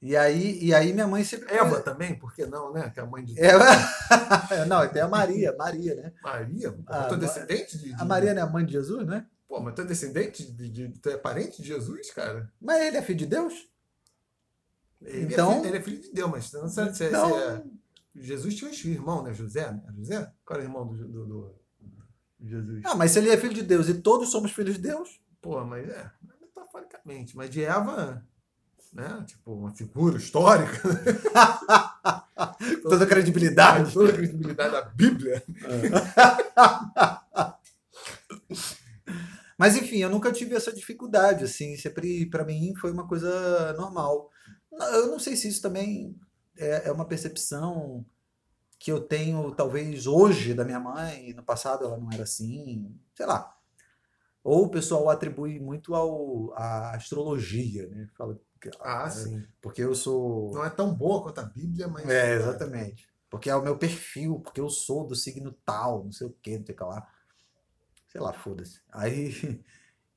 E 0.03 0.17
aí, 0.17 0.59
e 0.65 0.73
aí 0.75 0.93
minha 0.95 1.07
mãe 1.07 1.23
sempre. 1.23 1.53
Eva 1.55 1.81
também, 1.81 2.19
por 2.19 2.33
que 2.35 2.47
não, 2.47 2.73
né? 2.73 2.89
Que 2.91 3.01
é 3.01 3.03
a 3.03 3.07
mãe 3.07 3.23
de 3.25 3.39
É, 3.39 3.53
não, 4.67 4.89
tem 4.89 5.03
a 5.03 5.09
Maria, 5.09 5.55
Maria, 5.57 5.95
né? 5.95 6.13
Maria. 6.23 6.73
Pô, 6.73 6.83
Ah, 6.87 7.05
tu 7.05 7.15
é 7.15 7.19
descendente 7.19 7.77
de, 7.79 7.95
de- 7.95 8.01
A 8.01 8.05
Maria 8.05 8.33
não 8.33 8.43
é 8.43 8.51
mãe 8.51 8.65
de 8.65 8.73
Jesus, 8.73 9.07
né? 9.07 9.27
Pô, 9.47 9.61
mas 9.61 9.75
tu 9.75 9.83
é 9.83 9.85
descendente 9.85 10.51
de, 10.51 10.69
de, 10.71 10.89
Tu 11.01 11.11
é 11.11 11.17
parente 11.19 11.61
de 11.61 11.69
Jesus, 11.69 12.11
cara? 12.13 12.51
Mas 12.61 12.81
ele 12.83 12.97
é 12.97 13.03
filho 13.03 13.19
de 13.19 13.27
Deus? 13.27 13.69
Ele 15.03 15.33
Então- 15.35 15.51
É 15.51 15.55
filho, 15.57 15.67
ele 15.69 15.77
é 15.77 15.83
filho 15.83 16.01
de 16.01 16.13
Deus, 16.13 16.31
mas 16.31 16.53
não 16.53 16.69
sabe 16.69 16.97
se 16.97 17.05
é. 17.05 17.09
Então- 17.09 17.29
se 17.31 17.35
é- 17.45 17.63
Jesus 18.23 18.55
tinha 18.57 18.71
um 18.71 18.95
irmão, 18.95 19.23
né? 19.23 19.33
José, 19.35 19.71
né? 19.71 19.83
José? 19.97 20.33
Qual 20.45 20.59
era 20.59 20.67
o 20.67 20.71
irmão 20.71 20.87
do, 20.87 20.97
do, 20.97 21.27
do- 21.27 21.55
do 22.41 22.49
Jesus? 22.49 22.83
Ah, 22.85 22.95
mas 22.95 23.11
se 23.13 23.19
ele 23.19 23.31
é 23.31 23.37
filho 23.37 23.55
de 23.55 23.63
Deus 23.63 23.89
e 23.89 23.95
todos 23.95 24.31
somos 24.31 24.51
filhos 24.53 24.75
de 24.77 24.81
Deus, 24.83 25.21
Pô, 25.43 25.65
mas 25.65 25.89
é, 25.89 26.11
metaforicamente. 26.43 27.35
Mas 27.37 27.49
de 27.51 27.63
Eva, 27.65 28.27
né? 28.93 29.25
Tipo, 29.27 29.53
uma 29.53 29.75
figura 29.75 30.19
histórica. 30.19 30.83
toda 32.83 33.05
a 33.05 33.07
credibilidade. 33.07 33.93
Toda 33.93 34.11
a 34.11 34.15
credibilidade 34.15 34.73
da 34.73 34.83
Bíblia. 34.83 35.43
Mas 39.57 39.77
enfim, 39.77 39.99
eu 39.99 40.11
nunca 40.11 40.33
tive 40.33 40.55
essa 40.55 40.73
dificuldade, 40.73 41.45
assim, 41.45 41.77
sempre 41.77 42.27
para 42.27 42.45
mim 42.45 42.75
foi 42.81 42.91
uma 42.91 43.07
coisa 43.07 43.75
normal. 43.75 44.31
Eu 44.73 45.09
não 45.09 45.19
sei 45.19 45.37
se 45.37 45.49
isso 45.49 45.61
também 45.61 46.19
é, 46.57 46.89
é 46.89 46.93
uma 46.93 47.05
percepção 47.05 48.05
que 48.79 48.91
eu 48.91 49.03
tenho, 49.03 49.55
talvez, 49.55 50.07
hoje 50.07 50.55
da 50.55 50.65
minha 50.65 50.81
mãe, 50.81 51.35
no 51.35 51.43
passado 51.43 51.85
ela 51.85 51.99
não 51.99 52.11
era 52.11 52.23
assim, 52.23 52.91
sei 53.15 53.27
lá. 53.27 53.55
Ou 54.43 54.65
o 54.65 54.71
pessoal 54.71 55.11
atribui 55.11 55.61
muito 55.61 55.95
ao, 55.95 56.55
à 56.55 56.97
astrologia, 56.97 57.87
né? 57.89 58.09
Fala, 58.17 58.41
Ah, 58.81 59.05
é, 59.07 59.11
sim. 59.11 59.47
Porque 59.61 59.83
eu 59.83 59.95
sou. 59.95 60.53
Não 60.53 60.65
é 60.65 60.71
tão 60.71 60.95
boa 60.95 61.23
quanto 61.23 61.41
a 61.41 61.45
Bíblia, 61.45 61.89
mas. 61.89 62.09
É, 62.09 62.35
exatamente. 62.35 63.09
Porque 63.29 63.49
é 63.49 63.55
o 63.55 63.63
meu 63.63 63.79
perfil, 63.79 64.41
porque 64.41 64.61
eu 64.61 64.69
sou 64.69 65.07
do 65.07 65.15
signo 65.15 65.53
tal, 65.65 66.05
não 66.05 66.13
sei 66.13 66.27
o 66.27 66.37
que, 66.43 66.59
não 66.59 66.67
sei 66.67 66.75
o 66.75 66.79
que 66.79 66.85
lá. 66.85 67.07
Sei 68.09 68.21
lá, 68.21 68.33
foda-se. 68.33 68.81
Aí. 68.93 69.65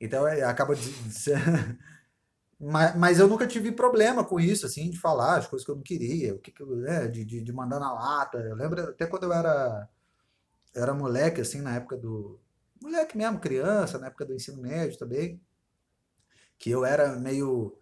Então 0.00 0.26
é, 0.28 0.42
acaba 0.42 0.74
de. 0.74 0.82
mas, 2.60 2.96
mas 2.96 3.18
eu 3.18 3.28
nunca 3.28 3.46
tive 3.46 3.72
problema 3.72 4.24
com 4.24 4.40
isso, 4.40 4.66
assim, 4.66 4.90
de 4.90 4.98
falar 4.98 5.38
as 5.38 5.46
coisas 5.46 5.64
que 5.64 5.70
eu 5.70 5.76
não 5.76 5.82
queria, 5.82 6.34
o 6.34 6.38
que, 6.38 6.50
que 6.52 6.62
eu, 6.62 6.76
né, 6.76 7.06
de, 7.08 7.24
de, 7.24 7.40
de 7.42 7.52
mandar 7.52 7.80
na 7.80 7.92
lata. 7.92 8.38
Eu 8.38 8.54
lembro 8.56 8.82
até 8.82 9.06
quando 9.06 9.24
eu 9.24 9.32
era, 9.32 9.88
era 10.74 10.94
moleque, 10.94 11.40
assim, 11.40 11.60
na 11.62 11.76
época 11.76 11.96
do. 11.96 12.40
Moleque 12.82 13.16
mesmo, 13.16 13.40
criança, 13.40 13.98
na 13.98 14.08
época 14.08 14.26
do 14.26 14.34
ensino 14.34 14.60
médio 14.62 14.98
também. 14.98 15.40
Que 16.58 16.70
eu 16.70 16.84
era 16.84 17.16
meio 17.16 17.78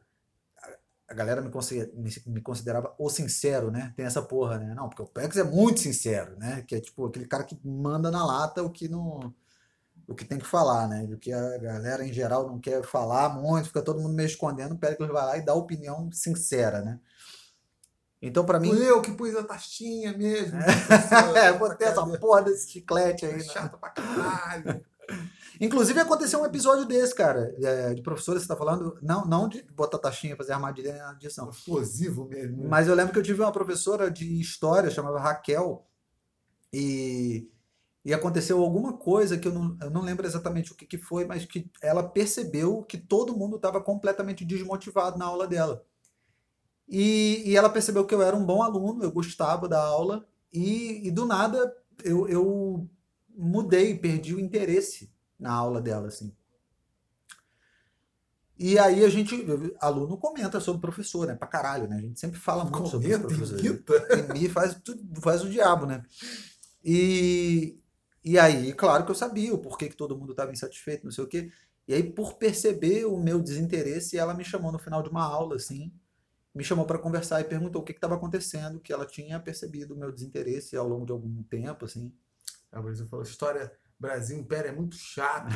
a 1.13 1.15
galera 1.15 1.43
me, 1.43 1.51
me, 1.95 2.11
me 2.27 2.41
considerava 2.41 2.95
o 2.99 3.11
sincero, 3.11 3.71
né? 3.71 3.93
Tem 3.95 4.07
essa 4.07 4.23
porra, 4.23 4.59
né? 4.59 4.75
Não, 4.75 4.89
porque 4.89 5.03
o 5.03 5.07
Pex 5.07 5.37
é 5.37 5.45
muito 5.45 5.81
sincero, 5.81 6.37
né? 6.39 6.65
Que 6.67 6.77
é 6.77 6.81
tipo 6.81 7.07
aquele 7.07 7.27
cara 7.27 7.45
que 7.45 7.59
manda 7.63 8.11
na 8.11 8.25
lata 8.25 8.63
o 8.63 8.71
que 8.71 8.89
não. 8.89 9.33
O 10.09 10.15
que 10.15 10.25
tem 10.25 10.39
que 10.39 10.47
falar, 10.47 10.89
né? 10.89 11.07
O 11.13 11.19
que 11.19 11.33
a 11.33 11.59
galera 11.59 12.05
em 12.05 12.13
geral 12.13 12.47
não 12.49 12.59
quer 12.59 12.83
falar 12.83 13.29
muito, 13.29 13.69
fica 13.69 13.83
todo 13.83 14.01
mundo 14.01 14.15
meio 14.15 14.27
escondendo, 14.27 14.75
o 14.75 14.79
Pericles 14.79 15.11
vai 15.11 15.25
lá 15.25 15.37
e 15.37 15.45
dá 15.45 15.55
opinião 15.55 16.11
sincera, 16.11 16.81
né? 16.81 16.99
Então, 18.21 18.45
pra 18.45 18.59
mim. 18.59 18.71
Fui 18.71 18.89
eu 18.89 19.03
que 19.03 19.13
pus 19.13 19.35
a 19.37 19.45
tastinha 19.45 20.17
mesmo. 20.17 20.59
é, 21.37 21.53
botei 21.53 21.89
essa 21.89 22.07
porra 22.19 22.43
desse 22.43 22.71
chiclete 22.71 23.27
aí. 23.27 23.33
É 23.33 23.37
né? 23.37 23.43
chato 23.45 23.79
pra 23.79 23.91
caralho. 23.91 24.85
Inclusive 25.61 26.01
aconteceu 26.01 26.41
um 26.41 26.47
episódio 26.47 26.85
desse, 26.85 27.15
cara, 27.15 27.55
é, 27.63 27.95
de 27.95 28.03
professora, 28.03 28.41
você 28.41 28.49
tá 28.49 28.57
falando, 28.57 28.99
não, 29.01 29.25
não 29.25 29.49
de 29.49 29.63
botar 29.73 29.99
taxinha, 29.99 30.37
fazer 30.37 30.53
armadilha 30.53 30.97
na 30.97 31.11
adição. 31.11 31.51
Explosivo 31.51 32.27
mesmo. 32.27 32.69
Mas 32.69 32.89
eu 32.89 32.95
lembro 32.95 33.13
que 33.13 33.19
eu 33.19 33.23
tive 33.23 33.41
uma 33.41 33.53
professora 33.53 34.11
de 34.11 34.41
história, 34.41 34.91
chamava 34.91 35.21
Raquel, 35.21 35.87
e, 36.73 37.49
e 38.05 38.13
aconteceu 38.13 38.61
alguma 38.61 38.95
coisa 38.95 39.39
que 39.39 39.47
eu 39.47 39.53
não, 39.53 39.77
eu 39.81 39.91
não 39.91 40.01
lembro 40.03 40.27
exatamente 40.27 40.73
o 40.73 40.75
que, 40.75 40.87
que 40.87 40.99
foi, 40.99 41.25
mas 41.27 41.45
que 41.45 41.71
ela 41.81 42.03
percebeu 42.03 42.83
que 42.83 42.97
todo 42.97 43.37
mundo 43.37 43.57
estava 43.57 43.81
completamente 43.81 44.45
desmotivado 44.45 45.19
na 45.19 45.27
aula 45.27 45.47
dela. 45.47 45.85
E, 46.89 47.43
e 47.47 47.57
ela 47.57 47.71
percebeu 47.71 48.05
que 48.05 48.15
eu 48.15 48.23
era 48.23 48.35
um 48.35 48.45
bom 48.45 48.63
aluno, 48.63 49.05
eu 49.05 49.13
gostava 49.13 49.69
da 49.69 49.81
aula, 49.81 50.27
e, 50.53 51.07
e 51.07 51.11
do 51.11 51.25
nada 51.25 51.73
eu, 52.03 52.29
eu 52.29 52.89
mudei, 53.37 53.97
perdi 53.99 54.35
o 54.35 54.41
interesse 54.41 55.13
na 55.39 55.53
aula 55.53 55.81
dela, 55.81 56.09
assim. 56.09 56.35
E 58.59 58.79
aí 58.79 59.05
a 59.05 59.09
gente, 59.09 59.35
aluno 59.81 60.17
comenta 60.17 60.61
sobre 60.61 60.79
o 60.79 60.81
professor, 60.81 61.27
né? 61.27 61.35
Pra 61.35 61.49
caralho, 61.49 61.89
né? 61.89 61.97
A 61.97 62.01
gente 62.01 62.21
sempre 62.21 62.39
fala 62.39 62.65
muito 62.65 62.89
sobre 62.89 63.09
o 63.09 63.21
Comenta, 63.21 63.35
professor. 63.35 64.37
E 64.37 64.49
faz, 64.49 64.75
tudo- 64.85 65.21
faz 65.21 65.43
o 65.43 65.51
diabo, 65.51 65.87
né? 65.87 66.03
E, 66.85 67.79
e 68.25 68.39
aí, 68.39 68.73
claro 68.75 69.05
que 69.05 69.11
eu 69.11 69.15
sabia 69.15 69.55
o 69.55 69.59
porquê 69.59 69.89
que 69.89 69.97
todo 69.97 70.17
mundo 70.17 70.33
estava 70.33 70.53
insatisfeito, 70.53 71.05
não 71.05 71.13
sei 71.13 71.25
o 71.25 71.29
quê. 71.29 71.51
E 71.89 71.95
aí, 71.95 72.03
por 72.03 72.35
perceber 72.35 73.07
o 73.07 73.19
meu 73.19 73.41
desinteresse, 73.41 74.17
ela 74.19 74.35
me 74.35 74.45
chamou 74.45 74.71
no 74.71 74.79
final 74.79 75.03
de 75.03 75.09
uma 75.11 75.25
aula, 75.25 75.57
assim, 75.57 75.93
me 76.55 76.65
chamou 76.65 76.87
para 76.87 76.99
conversar 76.99 77.41
e 77.41 77.45
perguntou 77.45 77.83
o 77.83 77.85
que 77.85 77.93
estava 77.93 78.17
acontecendo, 78.17 78.81
que 78.81 78.93
ela 78.93 79.07
tinha 79.07 79.41
percebido 79.41 79.95
o 79.95 79.99
meu 79.99 80.13
desinteresse 80.13 80.77
ao 80.77 80.89
longo 80.89 81.07
de 81.07 81.13
algum 81.13 81.43
tempo, 81.45 81.85
assim. 81.87 82.13
A 82.73 82.81
Brasil 82.81 83.07
falou, 83.07 83.25
história 83.25 83.71
Brasil 84.03 84.37
Império 84.37 84.71
é 84.71 84.75
muito 84.75 84.97
chato. 84.97 85.55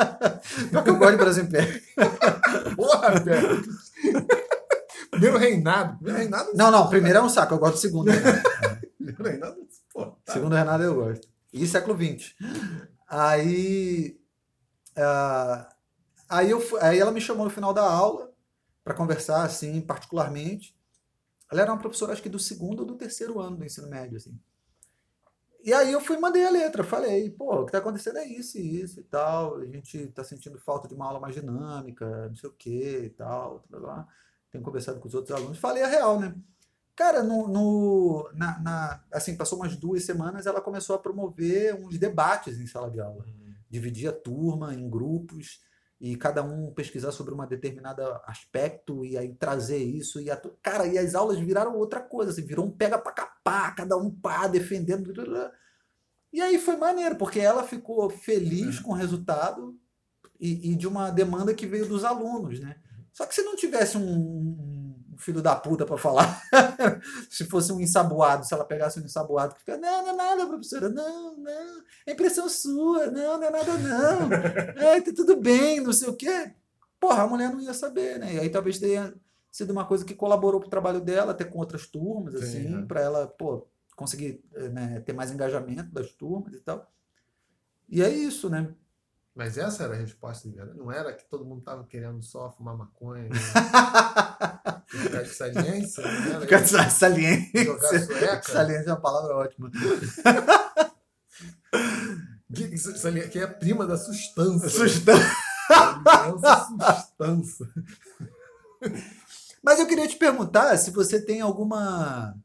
Pior 0.70 0.84
que 0.84 0.90
eu 0.90 0.96
gosto 0.96 1.10
de 1.10 1.16
Brasil 1.18 1.44
Império. 1.44 1.82
Porra, 2.76 3.20
velho. 3.20 3.62
Primeiro 5.10 5.36
reinado. 5.36 5.96
Primeiro 5.96 6.18
reinado. 6.18 6.50
Não, 6.54 6.70
não, 6.70 6.88
primeiro 6.88 7.18
é 7.18 7.22
um 7.22 7.28
saco, 7.28 7.52
eu 7.52 7.58
gosto 7.58 7.74
do 7.74 7.80
segundo. 7.80 8.10
Primeiro 8.96 9.22
reinado. 9.22 9.56
Pô, 9.92 10.06
tá. 10.24 10.32
Segundo 10.32 10.54
Renato 10.54 10.82
eu 10.82 10.94
gosto. 10.94 11.28
E 11.52 11.66
século 11.66 11.94
XX. 11.94 12.34
Aí, 13.06 14.18
ah, 14.96 15.68
aí, 16.28 16.50
eu, 16.50 16.62
aí 16.80 16.98
ela 16.98 17.12
me 17.12 17.20
chamou 17.20 17.44
no 17.44 17.50
final 17.50 17.74
da 17.74 17.82
aula 17.82 18.32
para 18.82 18.94
conversar, 18.94 19.44
assim, 19.44 19.80
particularmente. 19.80 20.74
Ela 21.52 21.62
era 21.62 21.72
uma 21.72 21.78
professora, 21.78 22.12
acho 22.12 22.22
que 22.22 22.28
do 22.28 22.38
segundo 22.38 22.80
ou 22.80 22.86
do 22.86 22.96
terceiro 22.96 23.38
ano 23.40 23.56
do 23.56 23.64
ensino 23.64 23.88
médio, 23.88 24.16
assim. 24.16 24.38
E 25.64 25.72
aí 25.72 25.92
eu 25.92 26.00
fui 26.00 26.16
e 26.16 26.20
mandei 26.20 26.44
a 26.46 26.50
letra, 26.50 26.84
falei, 26.84 27.30
pô, 27.30 27.62
o 27.62 27.66
que 27.66 27.72
tá 27.72 27.78
acontecendo 27.78 28.18
é 28.18 28.26
isso 28.26 28.58
e 28.58 28.82
isso 28.82 29.00
e 29.00 29.04
tal, 29.04 29.56
a 29.56 29.64
gente 29.66 30.08
tá 30.08 30.22
sentindo 30.22 30.58
falta 30.60 30.86
de 30.86 30.94
uma 30.94 31.06
aula 31.06 31.18
mais 31.20 31.34
dinâmica, 31.34 32.28
não 32.28 32.36
sei 32.36 32.50
o 32.50 32.52
que 32.52 32.98
e 33.06 33.10
tal, 33.10 33.64
blá, 33.70 33.80
blá. 33.80 34.08
tenho 34.52 34.62
conversado 34.62 35.00
com 35.00 35.08
os 35.08 35.14
outros 35.14 35.34
alunos, 35.34 35.58
falei 35.58 35.82
a 35.82 35.86
real, 35.88 36.20
né? 36.20 36.34
Cara, 36.96 37.22
no, 37.22 37.48
no- 37.48 38.30
na, 38.34 38.60
na- 38.60 39.04
assim, 39.12 39.36
passou 39.36 39.58
umas 39.58 39.76
duas 39.76 40.04
semanas, 40.04 40.46
ela 40.46 40.60
começou 40.60 40.96
a 40.96 40.98
promover 40.98 41.74
uns 41.76 41.98
debates 41.98 42.58
em 42.60 42.66
sala 42.66 42.90
de 42.90 43.00
aula. 43.00 43.24
Dividir 43.70 44.08
a 44.08 44.12
turma 44.12 44.74
em 44.74 44.88
grupos 44.88 45.60
e 46.00 46.16
cada 46.16 46.42
um 46.42 46.72
pesquisar 46.74 47.12
sobre 47.12 47.34
uma 47.34 47.46
determinada 47.46 48.20
aspecto 48.26 49.04
e 49.04 49.16
aí 49.18 49.34
trazer 49.34 49.78
isso. 49.78 50.20
E 50.20 50.30
a, 50.30 50.36
cara, 50.62 50.86
e 50.86 50.98
as 50.98 51.14
aulas 51.14 51.38
viraram 51.38 51.76
outra 51.76 52.00
coisa, 52.00 52.30
assim, 52.32 52.42
virou 52.46 52.66
um 52.66 52.70
pega 52.70 52.98
pra 52.98 53.12
capar, 53.44 53.74
cada 53.74 53.96
um 53.96 54.10
pá, 54.10 54.46
defendendo. 54.46 55.12
E 56.32 56.40
aí 56.40 56.58
foi 56.58 56.76
maneiro, 56.76 57.16
porque 57.16 57.38
ela 57.38 57.62
ficou 57.62 58.08
feliz 58.08 58.80
com 58.80 58.92
o 58.92 58.96
resultado 58.96 59.78
e, 60.40 60.72
e 60.72 60.74
de 60.74 60.88
uma 60.88 61.10
demanda 61.10 61.54
que 61.54 61.66
veio 61.66 61.86
dos 61.86 62.04
alunos, 62.04 62.58
né? 62.58 62.76
Só 63.12 63.26
que 63.26 63.34
se 63.34 63.42
não 63.42 63.54
tivesse 63.54 63.96
um, 63.96 64.96
um 65.12 65.16
filho 65.16 65.40
da 65.40 65.54
puta 65.54 65.86
para 65.86 65.96
falar, 65.96 66.42
se 67.30 67.44
fosse 67.44 67.72
um 67.72 67.80
ensaboado, 67.80 68.44
se 68.44 68.52
ela 68.52 68.64
pegasse 68.64 68.98
um 68.98 69.04
ensaboado 69.04 69.54
que 69.54 69.60
fica, 69.60 69.76
não, 69.76 70.02
não 70.02 70.10
é 70.10 70.16
nada, 70.16 70.46
professora, 70.46 70.88
não, 70.88 71.36
não, 71.36 71.82
é 72.04 72.12
impressão 72.12 72.48
sua, 72.48 73.06
não, 73.06 73.38
não 73.38 73.44
é 73.44 73.50
nada, 73.50 73.78
não, 73.78 74.32
é, 74.82 75.00
tá 75.00 75.12
tudo 75.14 75.36
bem, 75.36 75.80
não 75.80 75.92
sei 75.92 76.08
o 76.08 76.16
quê. 76.16 76.52
Porra, 76.98 77.22
a 77.22 77.26
mulher 77.28 77.52
não 77.52 77.60
ia 77.60 77.74
saber, 77.74 78.18
né? 78.18 78.34
E 78.34 78.40
aí 78.40 78.48
talvez 78.48 78.78
tenha 78.78 79.14
sido 79.54 79.70
uma 79.70 79.84
coisa 79.84 80.04
que 80.04 80.16
colaborou 80.16 80.58
pro 80.58 80.68
trabalho 80.68 81.00
dela, 81.00 81.30
até 81.30 81.44
com 81.44 81.60
outras 81.60 81.86
turmas, 81.86 82.34
Sim, 82.34 82.40
assim, 82.40 82.82
é. 82.82 82.86
para 82.86 83.00
ela, 83.00 83.28
pô, 83.28 83.64
conseguir 83.94 84.42
eh, 84.52 84.68
né, 84.68 85.00
ter 85.06 85.12
mais 85.12 85.30
engajamento 85.30 85.92
das 85.92 86.10
turmas 86.10 86.54
e 86.54 86.60
tal. 86.60 86.90
E 87.88 88.02
é 88.02 88.08
isso, 88.08 88.50
né? 88.50 88.74
Mas 89.32 89.56
essa 89.56 89.84
era 89.84 89.94
a 89.94 89.96
resposta 89.96 90.48
dela. 90.48 90.74
Não 90.74 90.90
era 90.90 91.12
que 91.12 91.24
todo 91.30 91.44
mundo 91.44 91.62
tava 91.62 91.84
querendo 91.84 92.20
só 92.20 92.50
fumar 92.50 92.76
maconha 92.76 93.28
e 93.28 93.30
ficar 94.90 95.22
de 95.22 95.28
saliência. 95.28 96.02
Ficar 96.40 96.60
de 96.60 96.90
saliência. 96.90 97.64
Jogar 97.64 98.00
sueca. 98.00 98.42
Saliência 98.50 98.90
é 98.90 98.92
uma 98.92 99.00
palavra 99.00 99.36
ótima. 99.36 99.70
Que, 102.52 103.28
que, 103.28 103.38
é 103.38 103.44
a 103.44 103.48
prima 103.48 103.86
da 103.86 103.96
sustância. 103.96 104.66
Sustância. 104.68 105.14
Sustância. 106.96 107.68
Mas 109.64 109.78
eu 109.80 109.86
queria 109.86 110.06
te 110.06 110.16
perguntar 110.16 110.76
se 110.76 110.90
você 110.90 111.20
tem 111.24 111.40
alguma 111.40 112.36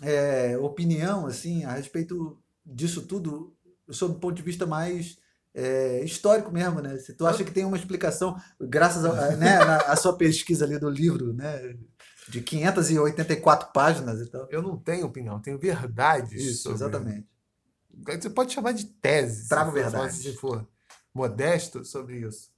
é, 0.00 0.56
opinião 0.58 1.26
assim 1.26 1.64
a 1.64 1.72
respeito 1.72 2.38
disso 2.64 3.02
tudo, 3.02 3.52
sob 3.90 4.14
o 4.14 4.18
ponto 4.20 4.36
de 4.36 4.42
vista 4.42 4.64
mais 4.64 5.18
é, 5.54 6.04
histórico 6.04 6.52
mesmo, 6.52 6.80
né? 6.80 6.96
Se 6.98 7.14
tu 7.14 7.26
acha 7.26 7.42
que 7.42 7.50
tem 7.50 7.64
uma 7.64 7.76
explicação, 7.76 8.36
graças 8.60 9.04
a, 9.04 9.36
né, 9.36 9.58
a 9.86 9.96
sua 9.96 10.16
pesquisa 10.16 10.64
ali 10.64 10.78
do 10.78 10.88
livro, 10.88 11.32
né? 11.32 11.76
De 12.28 12.40
584 12.40 13.72
páginas 13.72 14.20
e 14.20 14.26
tal. 14.26 14.46
Eu 14.50 14.60
não 14.62 14.76
tenho 14.76 15.06
opinião, 15.06 15.40
tenho 15.40 15.58
verdades. 15.58 16.42
Isso, 16.42 16.62
sobre- 16.62 16.76
exatamente. 16.76 17.28
Você 18.20 18.30
pode 18.30 18.52
chamar 18.52 18.72
de 18.72 18.84
tese. 18.86 19.42
se 19.44 19.48
Trago 19.48 19.72
verdades. 19.72 20.16
Se 20.18 20.32
for 20.34 20.66
modesto 21.14 21.84
sobre 21.84 22.18
isso. 22.20 22.50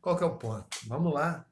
Qual 0.00 0.16
que 0.16 0.24
é 0.24 0.26
o 0.26 0.36
ponto? 0.36 0.66
Vamos 0.86 1.12
lá. 1.12 1.44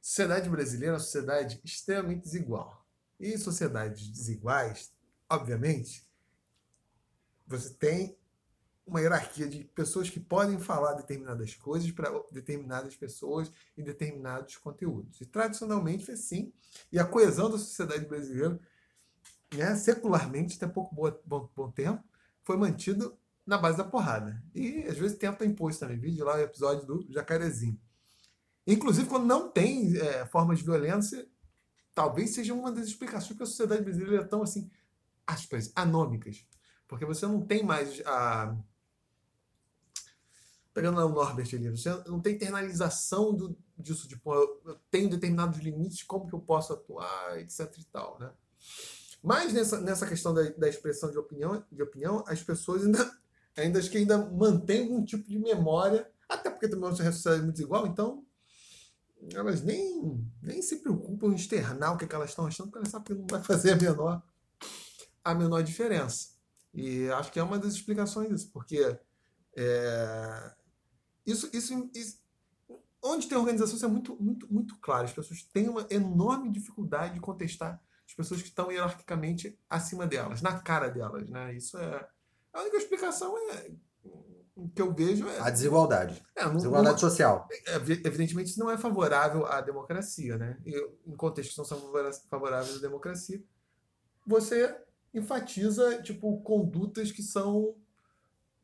Sociedade 0.00 0.48
brasileira 0.48 0.92
é 0.92 0.94
uma 0.94 1.00
sociedade 1.00 1.60
extremamente 1.64 2.22
desigual. 2.22 2.86
E 3.18 3.36
sociedades 3.36 4.08
desiguais, 4.08 4.92
obviamente, 5.28 6.08
você 7.46 7.74
tem 7.74 8.16
uma 8.86 9.00
hierarquia 9.00 9.46
de 9.46 9.64
pessoas 9.64 10.08
que 10.10 10.18
podem 10.18 10.58
falar 10.58 10.94
determinadas 10.94 11.54
coisas 11.54 11.90
para 11.92 12.10
determinadas 12.32 12.96
pessoas 12.96 13.52
e 13.76 13.82
determinados 13.82 14.56
conteúdos. 14.56 15.20
E 15.20 15.26
tradicionalmente 15.26 16.04
foi 16.04 16.14
assim. 16.14 16.52
E 16.90 16.98
a 16.98 17.04
coesão 17.04 17.50
da 17.50 17.58
sociedade 17.58 18.06
brasileira, 18.06 18.58
né, 19.54 19.76
secularmente, 19.76 20.56
até 20.56 20.66
pouco 20.66 20.94
boa- 20.94 21.20
bom, 21.24 21.48
bom 21.54 21.70
tempo, 21.70 22.02
foi 22.42 22.56
mantido 22.56 23.16
na 23.46 23.58
base 23.58 23.76
da 23.76 23.84
porrada. 23.84 24.42
E 24.54 24.82
às 24.84 24.96
vezes 24.96 25.18
tenta 25.18 25.44
impor 25.44 25.70
isso 25.70 25.80
também. 25.80 25.98
Vídeo 25.98 26.24
lá 26.24 26.36
o 26.36 26.40
episódio 26.40 26.86
do 26.86 27.06
Jacarezinho. 27.12 27.80
Inclusive, 28.66 29.08
quando 29.08 29.26
não 29.26 29.50
tem 29.50 29.96
é, 29.96 30.26
formas 30.26 30.58
de 30.58 30.64
violência, 30.64 31.26
talvez 31.94 32.34
seja 32.34 32.54
uma 32.54 32.70
das 32.70 32.86
explicações 32.86 33.36
que 33.36 33.42
a 33.42 33.46
sociedade 33.46 33.82
brasileira 33.82 34.22
é 34.22 34.26
tão 34.26 34.42
assim, 34.42 34.70
aspas, 35.26 35.72
anômicas. 35.74 36.46
Porque 36.86 37.04
você 37.04 37.26
não 37.26 37.40
tem 37.40 37.62
mais 37.62 38.00
a. 38.04 38.56
Pegando 40.72 40.98
lá 40.98 41.04
o 41.04 41.10
Norbert 41.10 41.48
ali, 41.52 41.68
você 41.68 41.90
não 42.06 42.20
tem 42.20 42.34
internalização 42.34 43.34
do, 43.34 43.56
disso, 43.76 44.06
de 44.06 44.16
pô, 44.16 44.34
eu 44.34 44.78
tenho 44.90 45.10
determinados 45.10 45.58
limites, 45.58 46.02
como 46.02 46.28
que 46.28 46.34
eu 46.34 46.40
posso 46.40 46.72
atuar, 46.72 47.40
etc 47.40 47.76
e 47.76 47.84
tal, 47.86 48.18
né? 48.20 48.30
Mas 49.22 49.52
nessa, 49.52 49.80
nessa 49.80 50.06
questão 50.06 50.32
da, 50.32 50.42
da 50.50 50.68
expressão 50.68 51.10
de 51.10 51.18
opinião, 51.18 51.64
de 51.70 51.82
opinião, 51.82 52.24
as 52.26 52.42
pessoas 52.42 52.84
ainda, 52.84 53.18
ainda 53.56 53.78
acho 53.78 53.90
que 53.90 53.98
ainda 53.98 54.18
mantêm 54.18 54.82
algum 54.82 55.04
tipo 55.04 55.28
de 55.28 55.38
memória, 55.38 56.10
até 56.28 56.48
porque 56.48 56.68
também 56.68 56.84
é 56.84 56.88
uma 56.88 56.96
sociedade 56.96 57.42
muito 57.42 57.56
desigual, 57.56 57.86
então 57.86 58.24
elas 59.34 59.62
nem, 59.62 60.26
nem 60.42 60.62
se 60.62 60.76
preocupam 60.76 61.28
em 61.28 61.34
externar 61.36 61.92
o 61.94 61.96
que, 61.98 62.06
que 62.06 62.14
elas 62.14 62.30
estão 62.30 62.46
achando, 62.46 62.66
porque 62.66 62.78
elas 62.78 62.90
sabem 62.90 63.06
que 63.06 63.14
não 63.14 63.26
vai 63.28 63.42
fazer 63.42 63.72
a 63.72 63.76
menor, 63.76 64.22
a 65.24 65.34
menor 65.34 65.62
diferença. 65.62 66.30
E 66.72 67.08
acho 67.10 67.30
que 67.32 67.38
é 67.38 67.42
uma 67.42 67.58
das 67.58 67.74
explicações 67.74 68.28
disso, 68.28 68.50
porque 68.52 68.98
é, 69.56 70.54
isso, 71.26 71.50
isso, 71.52 71.90
isso- 71.94 72.20
onde 73.02 73.28
tem 73.28 73.36
organização, 73.36 73.76
isso 73.76 73.84
é 73.84 73.88
muito, 73.88 74.16
muito, 74.20 74.52
muito 74.52 74.76
claro. 74.78 75.04
As 75.04 75.12
pessoas 75.12 75.42
têm 75.42 75.68
uma 75.68 75.86
enorme 75.90 76.50
dificuldade 76.50 77.14
de 77.14 77.20
contestar 77.20 77.80
as 78.06 78.14
pessoas 78.14 78.42
que 78.42 78.48
estão 78.48 78.70
hierarquicamente 78.72 79.58
acima 79.68 80.06
delas, 80.06 80.42
na 80.42 80.58
cara 80.60 80.88
delas. 80.88 81.28
Né? 81.28 81.54
Isso 81.54 81.78
é. 81.78 82.08
A 82.52 82.62
única 82.62 82.76
explicação 82.78 83.36
é 83.52 83.70
que 84.68 84.82
eu 84.82 84.92
vejo 84.92 85.28
é. 85.28 85.40
A 85.40 85.50
desigualdade. 85.50 86.22
é, 86.36 86.44
não- 86.44 86.54
Desigualdade 86.56 87.00
social. 87.00 87.48
Evi- 87.66 88.02
Evidentemente, 88.04 88.50
isso 88.50 88.58
não 88.60 88.70
é 88.70 88.76
favorável 88.78 89.46
à 89.46 89.60
democracia, 89.60 90.36
né? 90.36 90.58
E 90.64 90.76
em 91.06 91.16
contextos 91.16 91.54
que 91.54 91.58
não 91.58 91.64
são 91.64 91.78
favoráveis 92.28 92.76
à 92.76 92.80
democracia, 92.80 93.42
você 94.26 94.76
enfatiza, 95.14 96.02
tipo, 96.02 96.40
condutas 96.42 97.10
que 97.12 97.22
são. 97.22 97.74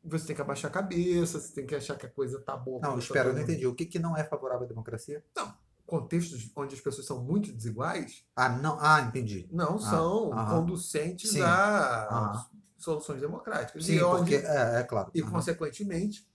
Você 0.03 0.27
tem 0.27 0.35
que 0.35 0.41
abaixar 0.41 0.71
a 0.71 0.73
cabeça, 0.73 1.39
você 1.39 1.53
tem 1.53 1.65
que 1.65 1.75
achar 1.75 1.97
que 1.97 2.05
a 2.05 2.09
coisa 2.09 2.39
tá 2.39 2.55
boa. 2.55 2.79
Não, 2.81 2.91
porque 2.91 3.03
espera, 3.05 3.27
eu 3.29 3.33
tá 3.33 3.37
não 3.39 3.43
entendi. 3.43 3.67
O 3.67 3.75
que, 3.75 3.85
que 3.85 3.99
não 3.99 4.15
é 4.15 4.23
favorável 4.23 4.63
à 4.65 4.67
democracia? 4.67 5.21
Contextos 5.85 6.49
onde 6.55 6.75
as 6.75 6.81
pessoas 6.81 7.05
são 7.07 7.23
muito 7.23 7.51
desiguais 7.51 8.25
Ah, 8.35 8.49
não. 8.49 8.77
Ah, 8.79 9.01
entendi. 9.01 9.47
não 9.51 9.77
são 9.79 10.31
aham. 10.33 10.59
conducentes 10.61 11.31
Sim. 11.31 11.41
a 11.41 12.07
Aham. 12.11 12.45
Soluções 12.77 13.21
democráticas. 13.21 13.85
Sim, 13.85 13.95
e 13.95 14.03
onde, 14.03 14.31
porque. 14.31 14.35
É, 14.35 14.79
é 14.79 14.83
claro. 14.83 15.11
e 15.13 15.21
Aham. 15.21 15.31
consequentemente, 15.31 16.27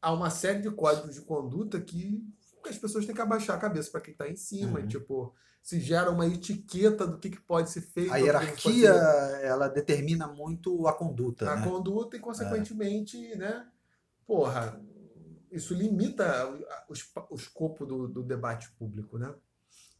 há 0.00 0.12
uma 0.12 0.30
série 0.30 0.60
de 0.60 0.70
códigos 0.70 1.14
de 1.14 1.22
conduta 1.22 1.80
que 1.80 2.24
as 2.66 2.76
pessoas 2.78 3.06
têm 3.06 3.14
que 3.14 3.20
abaixar 3.20 3.56
a 3.56 3.60
cabeça 3.60 3.90
para 3.90 4.00
quem 4.00 4.12
está 4.12 4.28
em 4.28 4.36
cima. 4.36 4.80
Uhum. 4.80 4.88
Tipo, 4.88 5.34
se 5.62 5.80
gera 5.80 6.10
uma 6.10 6.26
etiqueta 6.26 7.06
do 7.06 7.18
que, 7.18 7.30
que 7.30 7.40
pode 7.40 7.70
ser 7.70 7.82
feito. 7.82 8.12
A 8.12 8.16
hierarquia, 8.16 8.90
ela 9.42 9.68
determina 9.68 10.26
muito 10.26 10.86
a 10.86 10.92
conduta. 10.92 11.50
a 11.50 11.56
né? 11.56 11.66
conduta 11.66 12.16
e, 12.16 12.20
consequentemente, 12.20 13.36
né? 13.36 13.66
Porra, 14.26 14.80
isso 15.50 15.74
limita 15.74 16.48
o, 16.88 16.94
o 17.30 17.36
escopo 17.36 17.86
do, 17.86 18.08
do 18.08 18.22
debate 18.22 18.70
público, 18.72 19.18
né? 19.18 19.32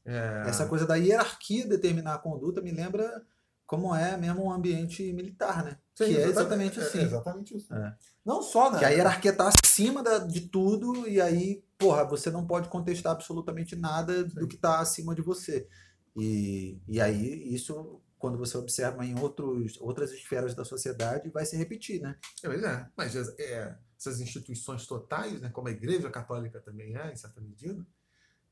É... 0.05 0.45
Essa 0.47 0.67
coisa 0.67 0.85
da 0.85 0.97
hierarquia 0.97 1.67
determinar 1.67 2.15
a 2.15 2.19
conduta 2.19 2.61
me 2.61 2.73
lembra 2.73 3.25
como 3.73 3.97
é 3.97 4.19
mesmo 4.19 4.45
um 4.45 4.53
ambiente 4.53 5.15
militar, 5.15 5.65
né? 5.65 5.79
Sim, 5.95 6.05
que 6.05 6.19
é 6.19 6.29
exatamente 6.29 6.79
é, 6.79 6.83
assim. 6.83 6.99
É 6.99 7.03
exatamente 7.05 7.57
isso. 7.57 7.73
É. 7.73 7.97
Não 8.23 8.43
só, 8.43 8.71
né? 8.71 8.79
Que 8.79 8.85
a 8.85 8.91
hierarquia 8.91 9.31
está 9.31 9.49
acima 9.49 10.03
da, 10.03 10.19
de 10.19 10.43
tudo 10.43 11.09
e 11.09 11.19
aí, 11.19 11.65
porra, 11.79 12.05
você 12.05 12.31
não 12.31 12.47
pode 12.47 12.69
contestar 12.69 13.13
absolutamente 13.13 13.75
nada 13.75 14.29
Sim. 14.29 14.41
do 14.41 14.47
que 14.47 14.57
está 14.57 14.79
acima 14.79 15.15
de 15.15 15.23
você. 15.23 15.67
E, 16.15 16.83
e 16.87 17.01
aí, 17.01 17.55
isso, 17.55 18.03
quando 18.19 18.37
você 18.37 18.59
observa 18.59 19.07
em 19.07 19.19
outros, 19.19 19.81
outras 19.81 20.13
esferas 20.13 20.55
da 20.55 20.67
sociedade, 20.67 21.31
vai 21.31 21.47
se 21.47 21.57
repetir, 21.57 22.03
né? 22.03 22.19
Pois 22.43 22.63
é, 22.63 22.87
mas 22.95 23.17
é, 23.17 23.75
essas 23.99 24.21
instituições 24.21 24.87
totais, 24.87 25.41
né, 25.41 25.49
como 25.49 25.69
a 25.69 25.73
Igreja 25.73 26.11
Católica 26.11 26.61
também 26.61 26.95
é, 26.95 27.11
em 27.11 27.17
certa 27.17 27.41
medida, 27.41 27.87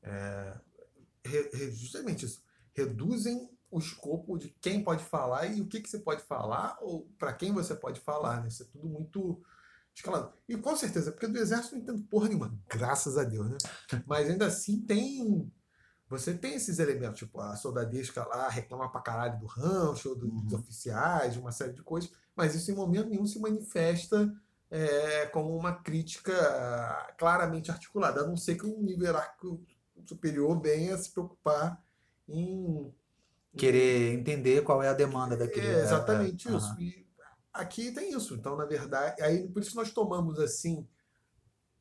é, 0.01 0.57
justamente 1.73 2.25
isso, 2.25 2.43
reduzem 2.73 3.51
o 3.71 3.79
escopo 3.79 4.37
de 4.37 4.49
quem 4.61 4.83
pode 4.83 5.03
falar 5.03 5.47
e 5.47 5.61
o 5.61 5.67
que, 5.67 5.79
que 5.79 5.89
você 5.89 5.99
pode 5.99 6.21
falar 6.23 6.77
ou 6.81 7.09
para 7.17 7.33
quem 7.33 7.53
você 7.53 7.73
pode 7.73 8.01
falar. 8.01 8.41
Né? 8.41 8.49
Isso 8.49 8.63
é 8.63 8.65
tudo 8.65 8.85
muito 8.85 9.41
escalado. 9.95 10.33
E 10.47 10.57
com 10.57 10.75
certeza, 10.75 11.11
porque 11.11 11.27
do 11.27 11.39
exército 11.39 11.75
não 11.75 11.81
entendo 11.81 12.03
porra 12.03 12.27
nenhuma, 12.27 12.53
graças 12.67 13.17
a 13.17 13.23
Deus, 13.23 13.49
né? 13.49 13.57
Mas 14.05 14.29
ainda 14.29 14.47
assim 14.47 14.81
tem. 14.81 15.51
Você 16.09 16.33
tem 16.33 16.55
esses 16.55 16.77
elementos, 16.77 17.19
tipo 17.19 17.39
a 17.39 17.55
soldadesca 17.55 18.25
lá 18.25 18.49
reclama 18.49 18.91
pra 18.91 18.99
caralho 18.99 19.39
do 19.39 19.45
rancho, 19.45 20.13
dos 20.13 20.51
uhum. 20.51 20.59
oficiais, 20.59 21.33
de 21.33 21.39
uma 21.39 21.53
série 21.53 21.71
de 21.71 21.81
coisas, 21.81 22.11
mas 22.35 22.53
isso 22.53 22.69
em 22.69 22.75
momento 22.75 23.07
nenhum 23.07 23.25
se 23.25 23.39
manifesta 23.39 24.29
é, 24.69 25.27
como 25.27 25.55
uma 25.55 25.73
crítica 25.73 26.33
claramente 27.17 27.71
articulada, 27.71 28.21
a 28.21 28.27
não 28.27 28.35
ser 28.35 28.55
que 28.55 28.65
um 28.65 28.81
nível 28.81 29.05
hierárquico 29.05 29.61
superior 30.05 30.59
venha 30.61 30.97
se 30.97 31.11
preocupar 31.11 31.81
em 32.27 32.93
querer 33.57 34.13
entender 34.13 34.63
qual 34.63 34.81
é 34.81 34.89
a 34.89 34.93
demanda 34.93 35.35
daquele. 35.35 35.67
É 35.67 35.81
exatamente 35.81 36.47
é, 36.47 36.51
é, 36.51 36.55
isso. 36.55 36.75
E 36.79 37.07
aqui 37.53 37.91
tem 37.91 38.13
isso. 38.13 38.35
Então, 38.35 38.55
na 38.55 38.65
verdade, 38.65 39.21
aí 39.21 39.47
por 39.47 39.61
isso 39.61 39.75
nós 39.75 39.91
tomamos 39.91 40.39
assim, 40.39 40.87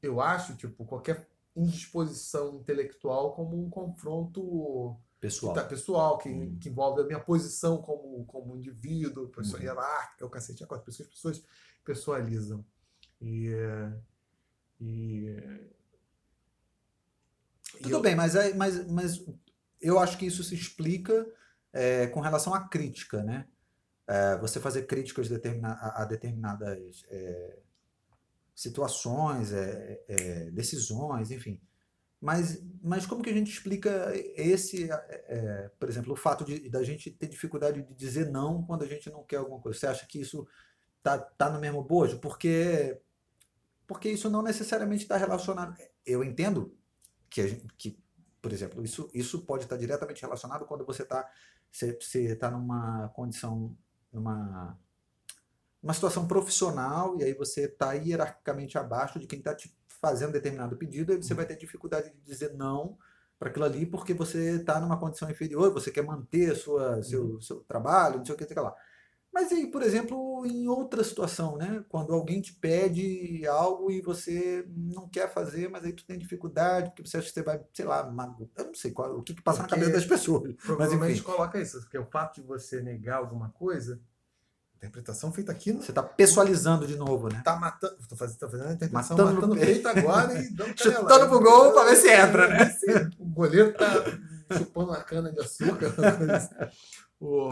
eu 0.03 0.21
acho, 0.21 0.57
tipo, 0.57 0.85
qualquer 0.85 1.29
indisposição 1.55 2.57
intelectual 2.57 3.35
como 3.35 3.62
um 3.62 3.68
confronto 3.68 4.97
pessoal, 5.21 5.55
que, 5.55 5.61
tá, 5.61 5.66
pessoal, 5.66 6.18
que, 6.18 6.29
hum. 6.29 6.59
que 6.59 6.68
envolve 6.68 7.03
a 7.03 7.05
minha 7.05 7.21
posição 7.21 7.79
como, 7.83 8.25
como 8.25 8.57
indivíduo, 8.57 9.29
pessoa 9.29 9.61
hum. 9.61 9.64
hierárquica, 9.64 10.27
o 10.27 10.31
cacete, 10.31 10.62
é 10.62 10.66
por 10.66 10.83
isso 10.89 10.99
que 10.99 11.03
as 11.03 11.09
pessoas 11.09 11.45
pessoalizam. 11.85 12.64
E, 13.21 13.51
e 14.81 15.37
tudo 17.83 17.97
eu... 17.97 18.01
bem, 18.01 18.14
mas, 18.14 18.35
mas, 18.57 18.87
mas 18.89 19.25
eu 19.81 19.99
acho 19.99 20.18
que 20.18 20.27
isso 20.27 20.43
se 20.43 20.55
explica 20.55 21.27
é, 21.73 22.07
com 22.09 22.21
relação 22.21 22.55
à 22.55 22.68
crítica, 22.68 23.23
né? 23.23 23.47
É, 24.07 24.37
você 24.39 24.59
fazer 24.59 24.87
críticas 24.87 25.29
determina 25.29 25.79
a, 25.95 26.05
determinadas 26.05 27.05
é, 27.09 27.59
situações, 28.55 29.53
é, 29.53 30.03
é, 30.09 30.51
decisões, 30.51 31.31
enfim. 31.31 31.61
Mas, 32.21 32.62
mas 32.83 33.07
como 33.07 33.23
que 33.23 33.31
a 33.31 33.33
gente 33.33 33.51
explica 33.51 34.12
esse, 34.37 34.91
é, 34.91 35.71
por 35.79 35.89
exemplo, 35.89 36.12
o 36.12 36.16
fato 36.16 36.45
de 36.45 36.68
da 36.68 36.83
gente 36.83 37.11
ter 37.11 37.29
dificuldade 37.29 37.83
de 37.83 37.95
dizer 37.95 38.31
não 38.31 38.62
quando 38.62 38.83
a 38.83 38.87
gente 38.87 39.09
não 39.11 39.23
quer 39.23 39.37
alguma 39.37 39.61
coisa? 39.61 39.79
Você 39.79 39.87
acha 39.87 40.07
que 40.07 40.21
isso 40.21 40.47
tá, 41.03 41.16
tá 41.16 41.49
no 41.49 41.61
mesmo 41.61 41.83
bojo? 41.83 42.18
Porque, 42.18 43.01
porque 43.87 44.11
isso 44.11 44.29
não 44.29 44.43
necessariamente 44.43 45.05
está 45.05 45.16
relacionado. 45.16 45.75
Eu 46.05 46.23
entendo 46.23 46.77
que, 47.31 47.49
gente, 47.49 47.66
que 47.79 47.99
por 48.41 48.53
exemplo, 48.53 48.83
isso, 48.83 49.11
isso 49.12 49.45
pode 49.45 49.64
estar 49.64 49.77
diretamente 49.77 50.23
relacionado 50.23 50.64
quando 50.64 50.85
você 50.85 51.03
está 51.03 51.29
você 51.73 51.99
está 52.25 52.51
numa 52.51 53.09
condição, 53.11 53.77
numa, 54.12 54.79
numa 55.83 55.95
situação 55.95 56.27
profissional 56.27 57.16
e 57.18 57.25
aí 57.25 57.35
você 57.35 57.62
está 57.62 57.93
hierarquicamente 57.95 58.77
abaixo 58.77 59.18
de 59.18 59.27
quem 59.27 59.39
está 59.39 59.55
te 59.55 59.75
fazendo 60.01 60.33
determinado 60.33 60.77
pedido, 60.77 61.12
aí 61.12 61.23
você 61.23 61.35
vai 61.35 61.47
ter 61.47 61.57
dificuldade 61.57 62.11
de 62.11 62.21
dizer 62.23 62.55
não 62.55 62.99
para 63.39 63.49
aquilo 63.49 63.64
ali 63.64 63.87
porque 63.87 64.12
você 64.12 64.57
está 64.57 64.81
numa 64.81 64.99
condição 64.99 65.31
inferior, 65.31 65.73
você 65.73 65.91
quer 65.91 66.03
manter 66.03 66.55
sua, 66.57 67.03
seu, 67.03 67.25
uhum. 67.25 67.41
seu 67.41 67.61
trabalho, 67.61 68.18
não 68.18 68.25
sei 68.25 68.35
o 68.35 68.39
que, 68.39 68.47
sei 68.47 68.57
lá. 68.57 68.75
Mas 69.33 69.53
aí, 69.53 69.68
por 69.68 69.83
exemplo, 69.83 70.45
em 70.45 70.66
outra 70.66 71.05
situação, 71.05 71.57
né? 71.57 71.85
Quando 71.89 72.12
alguém 72.12 72.41
te 72.41 72.53
pede 72.53 73.47
algo 73.47 73.91
e 73.91 74.01
você 74.01 74.66
não 74.68 75.09
quer 75.09 75.33
fazer, 75.33 75.68
mas 75.68 75.85
aí 75.85 75.93
tu 75.93 76.05
tem 76.05 76.18
dificuldade, 76.18 76.91
porque 76.91 77.09
você 77.09 77.18
acha 77.18 77.28
que 77.28 77.35
você 77.35 77.43
vai, 77.43 77.61
sei 77.72 77.85
lá, 77.85 78.11
mago... 78.11 78.51
eu 78.57 78.64
não 78.66 78.74
sei 78.74 78.91
qual, 78.91 79.16
o 79.16 79.22
que, 79.22 79.35
que 79.35 79.43
passa 79.43 79.61
porque 79.61 79.76
na 79.76 79.81
cabeça 79.83 79.99
das 79.99 80.09
pessoas. 80.09 80.55
Provavelmente 80.57 81.01
mas, 81.01 81.12
enfim. 81.12 81.22
coloca 81.22 81.61
isso, 81.61 81.81
porque 81.81 81.99
o 81.99 82.07
fato 82.07 82.41
de 82.41 82.47
você 82.47 82.83
negar 82.83 83.18
alguma 83.18 83.51
coisa, 83.51 84.01
interpretação 84.74 85.31
feita 85.31 85.53
aqui 85.53 85.72
no... 85.72 85.81
Você 85.81 85.93
está 85.93 86.03
pessoalizando 86.03 86.87
de 86.87 86.97
novo, 86.97 87.28
né? 87.28 87.41
Tá 87.45 87.55
matando. 87.55 87.97
Tô 88.09 88.16
fazendo, 88.16 88.39
tô 88.39 88.49
fazendo 88.49 88.70
a 88.70 88.72
interpretação 88.72 89.16
matando, 89.16 89.35
matando 89.35 89.61
peito 89.61 89.89
agora 89.89 90.43
e 90.43 90.51
dando 90.51 90.74
Chutando 90.81 91.28
pro 91.28 91.41
gol 91.41 91.72
para 91.72 91.91
ver 91.91 91.97
se 91.97 92.11
entra, 92.11 92.49
né? 92.49 92.76
O 93.18 93.26
goleiro 93.26 93.74
tá 93.74 93.87
chupando 94.57 94.93
a 94.93 95.03
cana 95.05 95.31
de 95.31 95.39
açúcar. 95.39 95.95
Assim. 96.35 96.55
o... 97.20 97.51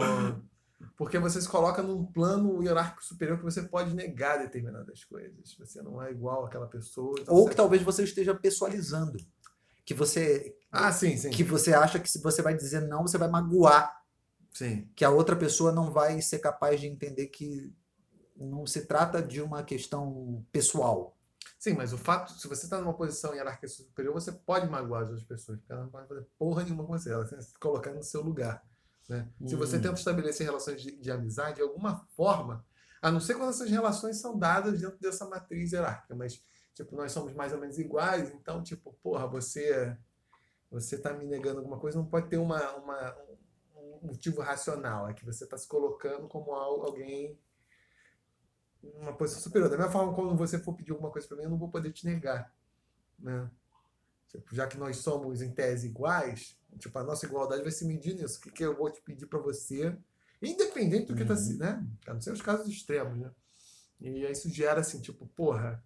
Porque 0.95 1.19
você 1.19 1.41
se 1.41 1.47
coloca 1.47 1.81
num 1.81 2.05
plano 2.05 2.63
hierárquico 2.63 3.03
superior 3.03 3.37
que 3.37 3.43
você 3.43 3.63
pode 3.63 3.93
negar 3.93 4.37
determinadas 4.37 5.03
coisas. 5.03 5.55
Você 5.57 5.81
não 5.81 6.01
é 6.01 6.11
igual 6.11 6.45
àquela 6.45 6.67
pessoa. 6.67 7.15
Então 7.19 7.35
Ou 7.35 7.47
que 7.49 7.55
talvez 7.55 7.81
você 7.81 8.03
esteja 8.03 8.33
pessoalizando. 8.33 9.17
Que 9.85 9.93
você. 9.93 10.55
Ah, 10.71 10.91
sim, 10.91 11.17
sim. 11.17 11.29
Que 11.29 11.43
você 11.43 11.73
acha 11.73 11.99
que 11.99 12.09
se 12.09 12.21
você 12.21 12.41
vai 12.41 12.55
dizer 12.55 12.81
não, 12.81 13.01
você 13.01 13.17
vai 13.17 13.27
magoar. 13.27 13.93
Sim. 14.53 14.89
Que 14.95 15.03
a 15.03 15.09
outra 15.09 15.35
pessoa 15.35 15.71
não 15.71 15.91
vai 15.91 16.21
ser 16.21 16.39
capaz 16.39 16.79
de 16.79 16.87
entender 16.87 17.27
que 17.27 17.73
não 18.35 18.65
se 18.65 18.85
trata 18.85 19.21
de 19.21 19.41
uma 19.41 19.63
questão 19.63 20.45
pessoal. 20.51 21.17
Sim, 21.57 21.73
mas 21.73 21.91
o 21.91 21.97
fato, 21.97 22.31
se 22.31 22.47
você 22.47 22.65
está 22.65 22.79
numa 22.79 22.93
posição 22.93 23.33
hierárquica 23.33 23.67
superior, 23.67 24.13
você 24.13 24.31
pode 24.31 24.69
magoar 24.69 25.03
as 25.03 25.09
outras 25.09 25.27
pessoas, 25.27 25.59
porque 25.59 25.73
ela 25.73 25.83
não 25.83 25.89
pode 25.89 26.07
fazer 26.07 26.25
porra 26.37 26.63
nenhuma 26.63 26.85
com 26.85 26.97
você, 26.97 27.11
ela 27.11 27.25
tem 27.25 27.37
que 27.37 27.43
se 27.43 27.59
colocar 27.59 27.93
no 27.93 28.01
seu 28.01 28.21
lugar. 28.21 28.63
Né? 29.09 29.27
Hum. 29.41 29.47
Se 29.47 29.55
você 29.55 29.77
hum. 29.77 29.81
tenta 29.81 29.95
estabelecer 29.95 30.45
relações 30.45 30.81
de, 30.81 30.95
de, 30.95 31.11
amizade, 31.11 31.55
de 31.55 31.61
alguma 31.61 32.05
forma, 32.15 32.63
a 33.01 33.11
não 33.11 33.19
ser 33.19 33.33
quando 33.33 33.49
essas 33.49 33.69
relações 33.69 34.17
são 34.17 34.37
dadas 34.37 34.79
dentro 34.79 34.99
dessa 34.99 35.27
matriz 35.27 35.73
hierárquica, 35.73 36.15
mas 36.15 36.43
tipo, 36.75 36.95
nós 36.95 37.11
somos 37.11 37.33
mais 37.33 37.51
ou 37.51 37.59
menos 37.59 37.79
iguais, 37.79 38.31
então, 38.33 38.63
tipo, 38.63 38.93
porra, 39.01 39.27
você 39.27 39.97
você 40.71 40.97
está 40.97 41.11
me 41.11 41.25
negando 41.25 41.57
alguma 41.57 41.79
coisa, 41.79 41.97
não 41.97 42.05
pode 42.05 42.29
ter 42.29 42.37
uma, 42.37 42.75
uma, 42.75 43.17
um 43.75 44.07
motivo 44.07 44.39
racional, 44.39 45.09
é 45.09 45.13
que 45.13 45.25
você 45.25 45.43
está 45.43 45.57
se 45.57 45.67
colocando 45.67 46.27
como 46.27 46.51
alguém 46.51 47.39
uma 48.83 49.11
posição 49.13 49.41
superior. 49.41 49.67
Da 49.67 49.77
mesma 49.77 49.91
forma, 49.91 50.13
quando 50.13 50.35
você 50.35 50.59
for 50.59 50.75
pedir 50.75 50.91
alguma 50.91 51.11
coisa 51.11 51.27
para 51.27 51.37
mim, 51.37 51.43
eu 51.43 51.49
não 51.49 51.57
vou 51.57 51.69
poder 51.69 51.91
te 51.91 52.05
negar. 52.05 52.53
Né? 53.17 53.49
Tipo, 54.27 54.55
já 54.55 54.67
que 54.67 54.77
nós 54.77 54.97
somos, 54.97 55.41
em 55.41 55.51
tese, 55.51 55.87
iguais, 55.87 56.58
Tipo, 56.77 56.99
a 56.99 57.03
nossa 57.03 57.25
igualdade 57.25 57.61
vai 57.61 57.71
se 57.71 57.85
medir 57.85 58.15
nisso. 58.15 58.37
O 58.37 58.41
que, 58.41 58.51
que 58.51 58.63
eu 58.63 58.75
vou 58.75 58.91
te 58.91 59.01
pedir 59.01 59.25
para 59.25 59.39
você, 59.39 59.95
independente 60.41 61.07
do 61.07 61.15
que 61.15 61.23
está 61.23 61.33
assim, 61.33 61.57
né? 61.57 61.83
A 62.07 62.13
não 62.13 62.21
ser 62.21 62.31
os 62.31 62.41
casos 62.41 62.67
extremos, 62.67 63.17
né? 63.17 63.31
E 63.99 64.25
aí 64.25 64.31
isso 64.31 64.49
gera 64.49 64.79
assim, 64.79 65.01
tipo, 65.01 65.27
porra, 65.27 65.83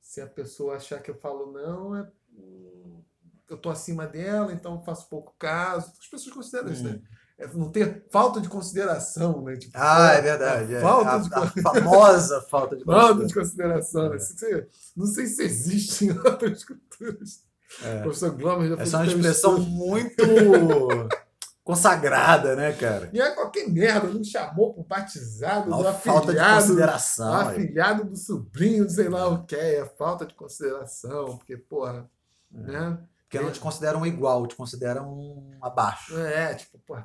se 0.00 0.20
a 0.20 0.26
pessoa 0.26 0.76
achar 0.76 1.00
que 1.00 1.10
eu 1.10 1.14
falo 1.14 1.52
não, 1.52 1.96
é, 1.96 2.10
hum, 2.36 3.02
eu 3.48 3.56
tô 3.56 3.70
acima 3.70 4.06
dela, 4.06 4.52
então 4.52 4.82
faço 4.82 5.08
pouco 5.08 5.34
caso. 5.38 5.92
As 6.00 6.08
pessoas 6.08 6.34
consideram 6.34 6.72
isso, 6.72 6.84
né? 6.84 7.00
É 7.36 7.48
não 7.48 7.70
ter 7.70 8.06
falta 8.10 8.40
de 8.40 8.48
consideração, 8.48 9.42
né? 9.42 9.56
Tipo, 9.56 9.72
ah, 9.76 10.12
é 10.12 10.22
verdade. 10.22 10.74
É. 10.74 10.80
Falta 10.80 11.10
a, 11.10 11.18
de 11.18 11.34
a 11.34 11.62
famosa 11.62 12.40
falta 12.42 12.76
de 12.76 12.84
consideração. 12.84 13.08
Falta 13.08 13.26
de 13.26 13.34
consideração. 13.34 14.08
Né? 14.10 14.66
Não 14.96 15.06
sei 15.06 15.26
se 15.26 15.42
existe 15.42 16.04
em 16.06 16.10
outras 16.24 16.64
culturas. 16.64 17.42
É. 17.82 18.02
professor 18.02 18.30
Glomer 18.30 18.68
já 18.68 18.82
Essa 18.82 18.96
é 18.96 19.00
uma 19.00 19.06
expressão 19.06 19.58
muito 19.58 20.22
consagrada, 21.64 22.54
né, 22.54 22.72
cara? 22.72 23.10
E 23.12 23.20
é 23.20 23.30
qualquer 23.30 23.68
merda, 23.68 24.08
não 24.08 24.22
chamou 24.22 24.74
pro 24.74 24.84
batizado 24.84 25.70
Mal 25.70 25.82
do 25.82 25.88
afilhado. 25.88 26.26
Falta 26.26 26.34
de 26.34 26.54
consideração. 26.54 27.32
Do 27.32 27.48
afilhado 27.48 28.04
do 28.04 28.16
sobrinho, 28.16 28.88
sei 28.88 29.08
lá 29.08 29.28
o 29.28 29.44
que, 29.44 29.56
é 29.56 29.84
falta 29.98 30.26
de 30.26 30.34
consideração, 30.34 31.38
porque, 31.38 31.56
porra, 31.56 32.08
é. 32.54 32.58
né? 32.58 32.98
Porque 33.22 33.40
não 33.40 33.50
te 33.50 33.58
consideram 33.58 34.06
igual, 34.06 34.46
te 34.46 34.54
consideram 34.54 35.58
abaixo. 35.60 36.16
É, 36.16 36.54
tipo, 36.54 36.78
porra, 36.80 37.04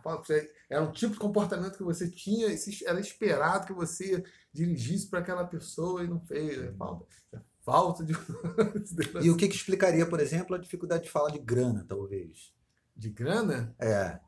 era 0.70 0.84
um 0.84 0.92
tipo 0.92 1.14
de 1.14 1.20
comportamento 1.20 1.78
que 1.78 1.84
você 1.84 2.08
tinha, 2.08 2.48
era 2.86 3.00
esperado 3.00 3.66
que 3.66 3.74
você 3.74 4.24
dirigisse 4.54 5.10
para 5.10 5.20
aquela 5.20 5.46
pessoa 5.46 6.04
e 6.04 6.08
não 6.08 6.20
fez. 6.20 6.62
É 6.62 6.72
falta, 6.74 7.06
é 7.34 7.40
falta 7.72 8.04
de. 8.04 8.14
e 9.22 9.30
o 9.30 9.38
que, 9.38 9.48
que 9.48 9.56
explicaria, 9.56 10.06
por 10.06 10.20
exemplo, 10.20 10.56
a 10.56 10.60
dificuldade 10.60 11.04
de 11.04 11.10
falar 11.10 11.30
de 11.32 11.40
grana, 11.40 11.86
talvez? 11.88 12.54
De 12.96 13.10
grana? 13.10 13.76
É. 13.80 14.20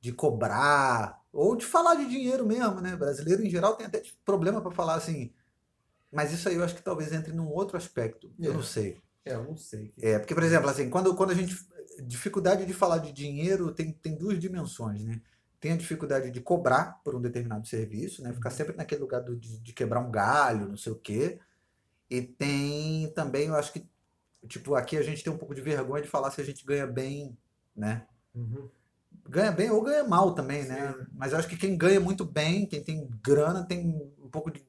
De 0.00 0.12
cobrar, 0.12 1.20
ou 1.32 1.54
de 1.54 1.64
falar 1.64 1.94
de 1.94 2.08
dinheiro 2.08 2.44
mesmo, 2.46 2.80
né? 2.80 2.96
Brasileiro, 2.96 3.44
em 3.44 3.50
geral, 3.50 3.76
tem 3.76 3.86
até 3.86 4.02
problema 4.24 4.60
para 4.60 4.70
falar 4.72 4.94
assim. 4.94 5.32
Mas 6.10 6.32
isso 6.32 6.48
aí 6.48 6.56
eu 6.56 6.64
acho 6.64 6.74
que 6.74 6.82
talvez 6.82 7.12
entre 7.12 7.32
num 7.32 7.48
outro 7.48 7.76
aspecto. 7.76 8.30
É. 8.40 8.46
Eu 8.48 8.54
não 8.54 8.62
sei. 8.62 9.00
É, 9.24 9.34
eu 9.34 9.44
não 9.44 9.56
sei. 9.56 9.92
É, 10.00 10.18
porque, 10.18 10.34
por 10.34 10.42
exemplo, 10.42 10.68
assim, 10.68 10.90
quando, 10.90 11.14
quando 11.14 11.30
a 11.30 11.34
gente. 11.34 11.54
Dificuldade 12.04 12.64
de 12.66 12.72
falar 12.72 12.98
de 12.98 13.12
dinheiro 13.12 13.70
tem, 13.72 13.92
tem 13.92 14.16
duas 14.16 14.38
dimensões, 14.38 15.04
né? 15.04 15.20
Tem 15.60 15.72
a 15.72 15.76
dificuldade 15.76 16.30
de 16.30 16.40
cobrar 16.40 17.00
por 17.04 17.14
um 17.14 17.20
determinado 17.20 17.68
serviço, 17.68 18.22
né? 18.22 18.32
Ficar 18.32 18.50
Uhum. 18.50 18.56
sempre 18.56 18.76
naquele 18.76 19.00
lugar 19.02 19.20
do- 19.20 19.36
de, 19.36 19.58
de 19.58 19.72
quebrar 19.72 20.00
um 20.00 20.10
galho, 20.10 20.66
não 20.68 20.76
sei 20.76 20.90
o 20.92 20.96
quê. 20.96 21.38
E 22.12 22.20
tem 22.20 23.10
também, 23.14 23.46
eu 23.48 23.54
acho 23.54 23.72
que, 23.72 23.88
tipo, 24.46 24.74
aqui 24.74 24.98
a 24.98 25.02
gente 25.02 25.24
tem 25.24 25.32
um 25.32 25.38
pouco 25.38 25.54
de 25.54 25.62
vergonha 25.62 26.02
de 26.02 26.10
falar 26.10 26.30
se 26.30 26.42
a 26.42 26.44
gente 26.44 26.62
ganha 26.62 26.86
bem, 26.86 27.34
né? 27.74 28.06
Uhum. 28.34 28.68
Ganha 29.26 29.50
bem 29.50 29.70
ou 29.70 29.82
ganha 29.82 30.04
mal 30.04 30.34
também, 30.34 30.62
né? 30.64 30.92
Sim. 30.92 31.06
Mas 31.14 31.32
eu 31.32 31.38
acho 31.38 31.48
que 31.48 31.56
quem 31.56 31.74
ganha 31.74 31.98
muito 31.98 32.22
bem, 32.22 32.66
quem 32.66 32.84
tem 32.84 33.08
grana, 33.24 33.64
tem 33.66 33.80
um 34.18 34.28
pouco 34.28 34.50
de. 34.50 34.62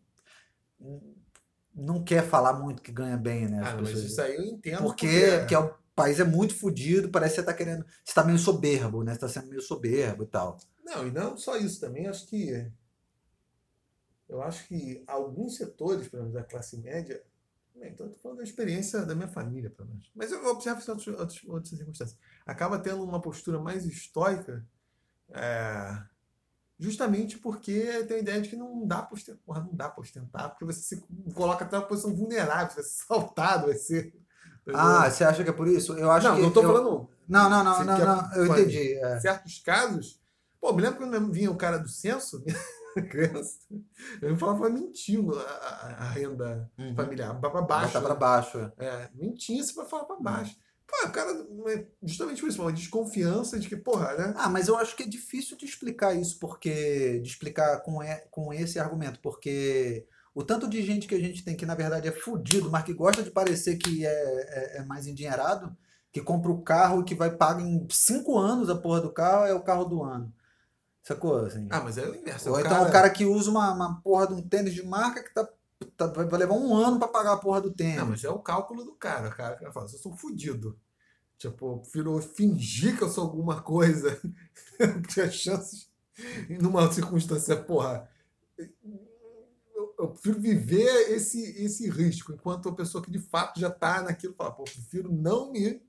Não 1.76 2.02
quer 2.02 2.24
falar 2.24 2.54
muito 2.54 2.82
que 2.82 2.94
ganha 2.94 3.18
bem, 3.18 3.50
né? 3.50 3.62
Ah, 3.62 3.76
mas 3.76 3.90
isso 3.90 4.22
aí 4.22 4.38
eu 4.38 4.46
entendo. 4.46 4.82
porque, 4.82 5.40
porque 5.40 5.56
o 5.58 5.76
país 5.94 6.22
é 6.22 6.24
muito 6.24 6.56
fodido, 6.56 7.10
parece 7.10 7.36
que 7.36 7.42
você 7.42 7.46
tá 7.46 7.54
querendo. 7.54 7.86
Você 8.06 8.14
tá 8.14 8.24
meio 8.24 8.40
soberbo, 8.40 9.04
né? 9.04 9.16
Você 9.16 9.20
tá 9.20 9.28
sendo 9.28 9.50
meio 9.50 9.62
soberbo 9.62 10.24
e 10.24 10.28
tal. 10.28 10.58
Não, 10.82 11.06
e 11.06 11.12
não 11.12 11.36
só 11.36 11.58
isso 11.58 11.82
também, 11.82 12.08
acho 12.08 12.26
que. 12.26 12.72
Eu 14.30 14.42
acho 14.42 14.66
que 14.66 15.04
alguns 15.06 15.58
setores, 15.58 16.08
pelo 16.08 16.24
menos 16.24 16.36
da 16.36 16.44
classe 16.44 16.78
média, 16.78 17.22
então 17.76 18.06
estou 18.08 18.22
falando 18.22 18.38
da 18.38 18.44
experiência 18.44 19.06
da 19.06 19.16
minha 19.16 19.28
família, 19.28 19.70
pelo 19.70 19.90
menos. 19.90 20.10
Mas 20.16 20.32
eu 20.32 20.46
observo 20.48 20.80
isso 20.80 20.90
em 20.90 20.94
outros- 20.94 21.20
outros- 21.20 21.44
outras 21.48 21.70
circunstâncias. 21.78 22.18
Acaba 22.46 22.78
tendo 22.80 23.04
uma 23.04 23.22
postura 23.22 23.60
mais 23.60 23.86
estoica, 23.86 24.66
é, 25.32 25.98
justamente 26.80 27.38
porque 27.38 28.04
tem 28.08 28.18
a 28.18 28.20
ideia 28.20 28.42
de 28.42 28.50
que 28.50 28.56
não 28.56 28.86
dá 28.86 29.02
para 29.02 29.14
ostentar, 29.16 29.66
não 29.66 29.74
dá 29.74 29.90
pra 29.90 30.02
ostentar, 30.02 30.50
porque 30.50 30.66
você 30.66 30.82
se 30.96 31.04
coloca 31.34 31.64
até 31.66 31.78
uma 31.78 31.86
posição 31.88 32.16
vulnerável, 32.16 32.70
você 32.70 32.76
vai 32.76 32.84
ser 32.84 33.04
assaltado, 33.04 33.66
vai 33.68 33.76
ser. 33.76 34.14
Ah, 34.74 35.10
você 35.10 35.24
acha 35.24 35.44
que 35.44 35.50
é 35.50 35.54
por 35.54 35.68
isso? 35.68 35.94
Eu 35.98 36.10
acho 36.12 36.28
não, 36.28 36.36
que. 36.36 36.42
não 36.42 36.48
estou 36.50 36.64
eu- 36.64 36.70
falando 36.74 37.10
Não, 37.28 37.50
não, 37.50 37.64
não, 37.64 37.84
não, 37.84 37.98
não, 37.98 38.34
eu 38.36 38.46
entendi. 38.48 38.94
é. 38.96 39.20
certos 39.20 39.60
casos. 39.60 40.22
Pô, 40.62 40.72
me 40.72 40.82
lembro 40.82 41.00
quando 41.00 41.32
vinha 41.32 41.52
o 41.52 41.58
cara 41.58 41.78
do 41.78 41.90
censo, 41.90 42.42
criança, 43.10 43.58
eu 44.22 44.38
falava 44.38 44.70
mentindo 44.70 45.38
a, 45.38 45.42
a- 45.44 46.10
renda 46.12 46.70
Uhum. 46.78 46.96
familiar, 46.96 47.40
para 47.40 47.62
baixo. 47.62 47.94
Botar 47.94 48.02
pra 48.02 48.16
baixo. 48.16 48.72
é. 48.78 48.86
É, 48.86 49.10
mentia-se 49.14 49.74
para 49.74 49.86
falar 49.86 50.06
para 50.06 50.20
baixo. 50.20 50.56
Pô, 50.86 51.08
o 51.08 51.12
cara, 51.12 51.32
é 51.70 51.86
justamente 52.04 52.42
por 52.42 52.50
isso, 52.50 52.62
uma 52.62 52.72
desconfiança 52.74 53.58
de 53.60 53.68
que, 53.68 53.76
porra, 53.78 54.14
né? 54.16 54.34
Ah, 54.38 54.50
mas 54.50 54.68
eu 54.68 54.78
acho 54.78 54.96
que 54.96 55.04
é 55.04 55.08
difícil 55.08 55.58
de 55.58 55.66
explicar 55.66 56.14
isso, 56.14 56.38
porque. 56.40 57.20
de 57.20 57.28
explicar 57.30 57.82
com, 57.82 58.04
e- 58.04 58.24
com 58.30 58.54
esse 58.54 58.78
argumento, 58.78 59.20
porque 59.22 60.06
o 60.36 60.44
tanto 60.44 60.68
de 60.68 60.82
gente 60.84 61.08
que 61.08 61.16
a 61.16 61.20
gente 61.20 61.44
tem 61.44 61.56
que, 61.56 61.66
na 61.66 61.74
verdade, 61.76 62.08
é 62.08 62.12
fudido, 62.12 62.70
mas 62.70 62.84
que 62.84 62.94
gosta 62.94 63.24
de 63.24 63.32
parecer 63.32 63.78
que 63.78 64.06
é, 64.06 64.10
é, 64.10 64.78
é 64.80 64.84
mais 64.86 65.08
endinheirado, 65.08 65.76
que 66.12 66.22
compra 66.22 66.52
o 66.52 66.62
carro 66.62 67.02
e 67.02 67.06
que 67.06 67.16
vai 67.16 67.32
pagar 67.36 67.62
em 67.64 67.88
cinco 67.90 68.38
anos 68.38 68.70
a 68.70 68.76
porra 68.76 69.02
do 69.02 69.12
carro, 69.12 69.46
é 69.46 69.54
o 69.54 69.64
carro 69.64 69.86
do 69.86 70.04
ano. 70.04 70.32
Sacou? 71.04 71.46
Assim? 71.46 71.68
Ah, 71.70 71.82
mas 71.82 71.98
é 71.98 72.08
o 72.08 72.16
inverso. 72.16 72.50
Ou 72.50 72.56
o 72.56 72.60
então 72.60 72.84
o 72.84 72.92
cara 72.92 73.10
que 73.10 73.26
usa 73.26 73.52
uma, 73.52 73.72
uma 73.74 74.02
porra 74.02 74.28
de 74.28 74.34
um 74.34 74.42
tênis 74.42 74.74
de 74.74 74.84
marca 74.84 75.22
que 75.22 75.34
tá, 75.34 75.48
tá- 75.98 76.08
vai 76.08 76.40
levar 76.40 76.54
um 76.56 76.74
ano 76.74 76.98
pra 76.98 77.10
pagar 77.10 77.34
a 77.34 77.38
porra 77.38 77.60
do 77.62 77.72
tênis. 77.72 77.98
Não, 77.98 78.08
mas 78.08 78.24
é 78.24 78.30
o 78.30 78.40
cálculo 78.40 78.86
do 78.86 78.94
cara. 78.94 79.28
O 79.28 79.36
cara, 79.36 79.56
o 79.56 79.60
cara 79.60 79.72
fala, 79.74 79.86
eu 79.86 79.90
sou 80.00 80.16
fudido. 80.16 80.80
Tipo, 81.38 81.74
eu 81.74 81.78
prefiro 81.80 82.22
fingir 82.22 82.96
que 82.98 83.04
eu 83.04 83.10
sou 83.10 83.26
alguma 83.26 83.62
coisa. 83.62 84.18
Porque 84.78 85.20
as 85.20 85.34
chances, 85.36 85.90
numa 86.62 86.90
circunstância, 86.92 87.58
porra. 87.58 88.10
Eu, 89.76 89.94
eu 90.00 90.08
prefiro 90.10 90.40
viver 90.40 91.12
esse, 91.12 91.42
esse 91.64 91.90
risco, 91.90 92.32
enquanto 92.32 92.70
a 92.70 92.76
pessoa 92.76 93.04
que 93.04 93.12
de 93.12 93.20
fato 93.20 93.60
já 93.60 93.70
tá 93.70 94.02
naquilo 94.02 94.34
fala, 94.36 94.52
pô, 94.52 94.62
eu 94.62 94.72
prefiro 94.72 95.12
não 95.12 95.52
me. 95.52 95.82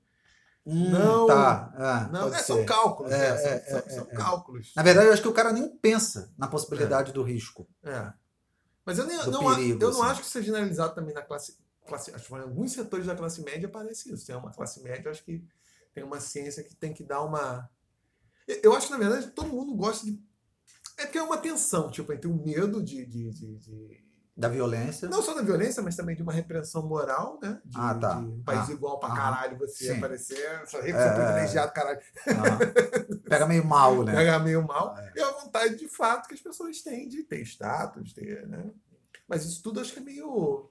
Hum, 0.65 0.89
não- 0.89 1.27
tá. 1.27 1.73
ah, 1.77 2.09
Não, 2.11 2.33
é, 2.33 2.39
são 2.39 2.65
cálculos, 2.65 3.11
É? 3.11 3.37
São, 3.37 3.47
é, 3.47 3.59
são- 3.59 3.77
é, 3.79 3.89
são 3.89 4.07
é. 4.09 4.15
cálculos. 4.15 4.71
Na 4.75 4.81
verdade, 4.81 5.07
eu 5.07 5.13
acho 5.13 5.21
que 5.21 5.27
o 5.27 5.33
cara 5.33 5.51
nem 5.53 5.69
pensa 5.77 6.33
na 6.37 6.47
possibilidade 6.47 7.11
do 7.13 7.21
risco. 7.21 7.67
É. 7.83 8.11
Mas 8.83 8.97
eu, 8.97 9.05
nem, 9.05 9.17
não, 9.17 9.55
perigo, 9.55 9.83
eu 9.83 9.91
não 9.91 10.01
assim. 10.01 10.11
acho 10.11 10.21
que 10.21 10.27
seja 10.27 10.45
generalizado 10.47 10.95
também 10.95 11.13
na 11.13 11.21
classe. 11.21 11.57
classe 11.87 12.11
acho 12.13 12.27
que 12.27 12.33
em 12.33 12.39
alguns 12.39 12.71
setores 12.71 13.05
da 13.05 13.15
classe 13.15 13.41
média 13.43 13.69
parece 13.69 14.11
isso. 14.11 14.25
Tem 14.25 14.35
uma 14.35 14.51
classe 14.51 14.81
média, 14.81 15.11
acho 15.11 15.23
que 15.23 15.43
tem 15.93 16.03
uma 16.03 16.19
ciência 16.19 16.63
que 16.63 16.75
tem 16.75 16.93
que 16.93 17.03
dar 17.03 17.21
uma. 17.21 17.69
Eu- 18.47 18.59
Eu 18.63 18.73
acho 18.75 18.87
que, 18.87 18.93
na 18.93 18.99
verdade, 18.99 19.27
todo 19.31 19.49
mundo 19.49 19.75
gosta 19.75 20.05
de. 20.05 20.19
É 20.97 21.05
porque 21.05 21.17
é 21.17 21.23
uma 21.23 21.37
tensão, 21.37 21.89
tipo, 21.91 22.11
entre 22.13 22.27
o 22.27 22.33
medo 22.35 22.81
de. 22.81 23.05
de, 23.05 23.29
de- 23.31 23.55
de- 23.57 24.04
Da 24.37 24.49
violência. 24.49 25.07
Não 25.07 25.21
só 25.21 25.33
da 25.33 25.41
violência, 25.41 25.81
mas 25.81 25.95
também 25.95 26.13
de 26.13 26.21
uma 26.21 26.33
repressão 26.33 26.85
moral, 26.85 27.39
né? 27.41 27.61
De, 27.63 27.77
Ah, 27.79 27.95
tá. 27.95 28.19
de 28.19 28.25
um 28.25 28.43
país 28.43 28.67
Ah, 28.69 28.73
igual 28.73 28.99
pra 28.99 29.07
aham. 29.07 29.15
caralho, 29.17 29.57
você 29.57 29.85
Sim. 29.85 29.97
aparecer, 29.97 30.67
só 30.67 30.81
rico, 30.81 30.97
É, 30.97 31.07
é, 31.07 31.13
privilegiado, 31.13 31.71
caralho, 31.71 32.01
Aham. 32.27 32.59
Pega 33.29 33.45
meio 33.47 33.63
mal, 33.63 34.03
né? 34.03 34.13
pegar 34.13 34.39
meio 34.39 34.61
mal. 34.67 34.97
É. 34.97 35.13
E 35.15 35.21
a 35.21 35.31
vontade 35.31 35.77
de 35.77 35.87
fato 35.87 36.27
que 36.27 36.33
as 36.33 36.41
pessoas 36.41 36.81
têm 36.81 37.07
de 37.07 37.23
ter 37.23 37.41
status, 37.43 38.11
ter, 38.11 38.45
né? 38.45 38.71
Mas 39.25 39.45
isso 39.45 39.63
tudo 39.63 39.79
acho 39.79 39.93
que 39.93 39.99
é 39.99 40.03
meio. 40.03 40.69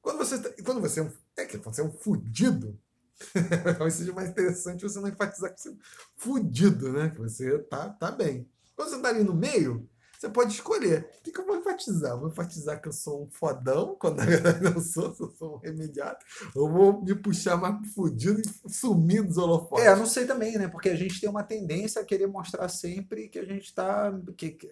Quando 0.00 0.18
você, 0.18 0.40
tá- 0.40 0.62
quando 0.64 0.80
você 0.80 1.00
é 1.00 1.02
um. 1.02 1.12
É 1.36 1.44
que 1.46 1.56
você 1.58 1.80
é 1.80 1.84
um 1.84 1.92
fudido, 1.92 2.78
talvez 3.76 3.94
seja 3.94 4.12
mais 4.12 4.30
interessante 4.30 4.82
você 4.82 5.00
não 5.00 5.08
enfatizar 5.08 5.52
que 5.52 5.60
você 5.60 5.70
é 5.70 5.72
um 5.72 5.78
fudido, 6.16 6.92
né? 6.92 7.10
Que 7.10 7.18
você 7.18 7.58
tá, 7.64 7.88
tá 7.90 8.12
bem. 8.12 8.48
Quando 8.76 8.90
você 8.90 9.02
tá 9.02 9.08
ali 9.08 9.24
no 9.24 9.34
meio, 9.34 9.88
você 10.20 10.28
pode 10.28 10.52
escolher. 10.52 11.08
O 11.18 11.22
que, 11.22 11.32
que 11.32 11.40
eu 11.40 11.46
vou 11.46 11.56
enfatizar? 11.56 12.18
Vou 12.18 12.28
enfatizar 12.28 12.80
que 12.80 12.88
eu 12.88 12.92
sou 12.92 13.24
um 13.24 13.30
fodão, 13.30 13.96
quando 13.98 14.18
na 14.18 14.26
verdade 14.26 14.60
não 14.68 14.80
sou, 14.80 15.16
eu 15.18 15.30
sou 15.30 15.54
um 15.56 15.58
remediado. 15.58 16.18
Ou 16.54 16.70
vou 16.70 17.02
me 17.02 17.14
puxar 17.14 17.56
mais 17.56 17.90
fudido 17.94 18.40
e 18.40 18.70
sumir 18.72 19.22
dos 19.26 19.38
holofotes. 19.38 19.86
É, 19.86 19.88
eu 19.92 19.96
não 19.96 20.06
sei 20.06 20.26
também, 20.26 20.58
né? 20.58 20.68
Porque 20.68 20.90
a 20.90 20.94
gente 20.96 21.18
tem 21.20 21.30
uma 21.30 21.42
tendência 21.42 22.02
a 22.02 22.04
querer 22.04 22.26
mostrar 22.26 22.68
sempre 22.68 23.28
que 23.28 23.38
a 23.38 23.44
gente 23.46 23.74
tá. 23.74 24.12
Que, 24.36 24.50
que- 24.50 24.70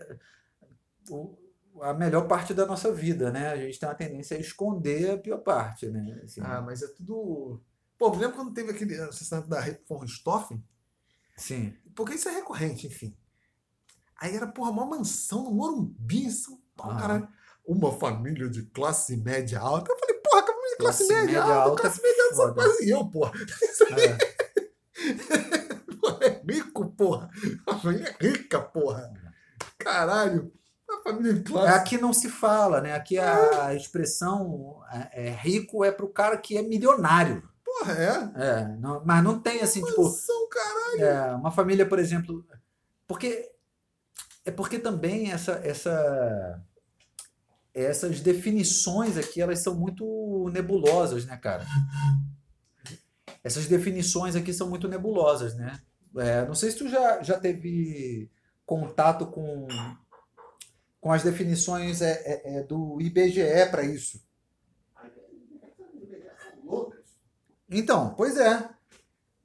o- 1.10 1.36
a 1.80 1.94
melhor 1.94 2.26
parte 2.26 2.52
da 2.52 2.66
nossa 2.66 2.92
vida, 2.92 3.30
né? 3.30 3.48
A 3.48 3.56
gente 3.56 3.78
tem 3.78 3.88
uma 3.88 3.94
tendência 3.94 4.36
a 4.36 4.40
esconder 4.40 5.10
a 5.12 5.18
pior 5.18 5.38
parte, 5.38 5.88
né? 5.88 6.20
Assim, 6.24 6.40
Ah, 6.42 6.60
mas 6.60 6.82
é 6.82 6.88
tudo. 6.88 7.60
Pô, 7.96 8.10
me 8.10 8.18
lembro 8.18 8.36
quando 8.36 8.52
teve 8.52 8.70
aquele 8.72 8.94
assassinato 8.96 9.48
da 9.48 9.60
von 9.88 9.98
Richthofen? 9.98 10.62
Sim. 11.36 11.74
Porque 11.94 12.14
isso 12.14 12.28
é 12.28 12.32
recorrente, 12.32 12.86
enfim. 12.86 13.14
Aí 14.20 14.34
era, 14.36 14.46
porra, 14.46 14.70
uma 14.70 14.84
mansão 14.86 15.44
no 15.44 15.52
Morumbi, 15.52 16.24
em 16.26 16.30
São 16.30 16.58
Paulo, 16.76 16.92
Aham. 16.92 17.00
caralho. 17.00 17.28
Uma 17.66 17.92
família 17.92 18.48
de 18.48 18.62
classe 18.62 19.16
média 19.16 19.60
alta. 19.60 19.92
Eu 19.92 19.98
falei, 19.98 20.14
porra, 20.16 20.42
que 20.42 20.52
família 20.52 20.70
de 20.70 20.76
classe, 20.78 21.06
Classe 21.06 21.12
média, 21.26 21.40
média 21.40 21.54
alta, 21.54 21.82
classe 21.82 22.02
média 22.02 22.22
alta 22.24 22.36
foda. 22.36 22.54
quase 22.54 22.90
eu, 22.90 23.04
porra. 23.10 23.32
É. 23.98 24.38
Porra, 26.00 26.18
é 26.24 26.42
rico, 26.50 26.90
porra. 26.90 27.30
Uma 27.66 27.78
família 27.78 28.16
rica, 28.20 28.60
porra. 28.60 29.12
Caralho. 29.78 30.52
Uma 30.88 31.02
família 31.02 31.34
de 31.34 31.42
classe. 31.42 31.74
Aqui 31.78 31.98
não 31.98 32.12
se 32.12 32.28
fala, 32.28 32.80
né? 32.80 32.94
Aqui 32.94 33.18
a 33.18 33.74
expressão 33.74 34.80
é, 34.90 35.28
é, 35.28 35.30
rico 35.30 35.84
é 35.84 35.92
pro 35.92 36.08
cara 36.08 36.36
que 36.38 36.56
é 36.56 36.62
milionário. 36.62 37.42
Porra, 37.64 37.92
é. 37.92 38.42
É, 38.42 38.68
não- 38.80 39.02
mas 39.04 39.22
não 39.22 39.38
tem 39.38 39.60
assim, 39.60 39.84
tipo, 39.84 40.02
Mansão, 40.02 40.48
caralho. 40.48 41.04
É, 41.04 41.34
uma 41.36 41.50
família, 41.50 41.86
por 41.86 41.98
exemplo, 41.98 42.44
porque 43.06 43.50
é 44.48 44.50
porque 44.50 44.78
também 44.78 45.30
essa, 45.30 45.52
essa 45.62 46.64
essas 47.74 48.20
definições 48.20 49.18
aqui 49.18 49.42
elas 49.42 49.62
são 49.62 49.74
muito 49.74 50.48
nebulosas, 50.50 51.26
né, 51.26 51.36
cara? 51.36 51.66
Essas 53.44 53.66
definições 53.66 54.34
aqui 54.34 54.52
são 54.54 54.68
muito 54.70 54.88
nebulosas, 54.88 55.54
né? 55.54 55.78
É, 56.16 56.46
não 56.46 56.54
sei 56.54 56.70
se 56.70 56.78
tu 56.78 56.88
já, 56.88 57.22
já 57.22 57.38
teve 57.38 58.30
contato 58.64 59.26
com, 59.26 59.68
com 60.98 61.12
as 61.12 61.22
definições 61.22 62.00
é, 62.00 62.12
é, 62.12 62.56
é, 62.56 62.62
do 62.62 62.98
IBGE 63.02 63.70
para 63.70 63.82
isso. 63.82 64.26
Então, 67.70 68.14
pois 68.14 68.38
é. 68.38 68.66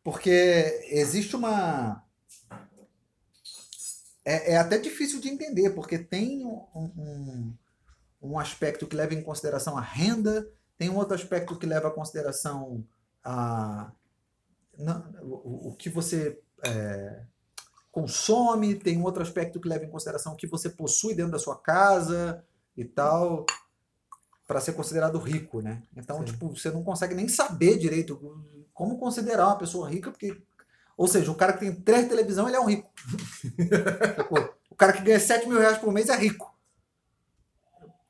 Porque 0.02 0.30
existe 0.90 1.36
uma. 1.36 2.03
É, 4.26 4.54
é 4.54 4.58
até 4.58 4.78
difícil 4.78 5.20
de 5.20 5.30
entender, 5.30 5.72
porque 5.72 5.98
tem 5.98 6.46
um, 6.46 6.66
um, 6.76 7.54
um 8.22 8.40
aspecto 8.40 8.88
que 8.88 8.96
leva 8.96 9.14
em 9.14 9.22
consideração 9.22 9.78
a 9.78 9.82
renda, 9.82 10.48
tem 10.78 10.90
um 10.90 10.98
outro 10.98 11.16
aspecto 11.16 11.58
que 11.58 11.66
leva 11.66 11.90
em 11.90 11.94
consideração 11.94 12.86
a, 13.24 13.92
não, 14.78 15.04
o, 15.22 15.70
o 15.70 15.76
que 15.76 15.90
você 15.90 16.40
é, 16.64 17.24
consome, 17.92 18.76
tem 18.76 18.98
um 18.98 19.04
outro 19.04 19.22
aspecto 19.22 19.60
que 19.60 19.68
leva 19.68 19.86
em 19.86 19.90
consideração 19.90 20.34
o 20.34 20.36
que 20.36 20.48
você 20.48 20.70
possui 20.70 21.14
dentro 21.14 21.34
da 21.34 21.40
sua 21.40 21.56
casa 21.56 22.44
e 22.76 22.84
tal, 22.84 23.46
para 24.48 24.60
ser 24.60 24.74
considerado 24.74 25.18
rico, 25.20 25.62
né? 25.62 25.84
Então, 25.96 26.20
Sim. 26.20 26.26
tipo, 26.26 26.50
você 26.50 26.72
não 26.72 26.84
consegue 26.84 27.14
nem 27.14 27.28
saber 27.28 27.78
direito 27.78 28.20
como 28.74 28.98
considerar 28.98 29.48
uma 29.48 29.58
pessoa 29.58 29.90
rica, 29.90 30.12
porque. 30.12 30.42
Ou 30.98 31.08
seja, 31.08 31.32
o 31.32 31.36
cara 31.36 31.54
que 31.54 31.60
tem 31.60 31.74
três 31.74 32.08
televisão, 32.08 32.48
ele 32.48 32.58
é 32.58 32.60
um 32.60 32.68
rico. 32.68 32.90
O 34.74 34.76
cara 34.76 34.92
que 34.92 35.04
ganha 35.04 35.20
7 35.20 35.48
mil 35.48 35.60
reais 35.60 35.78
por 35.78 35.94
mês 35.94 36.10
é 36.10 36.16
rico. 36.16 36.52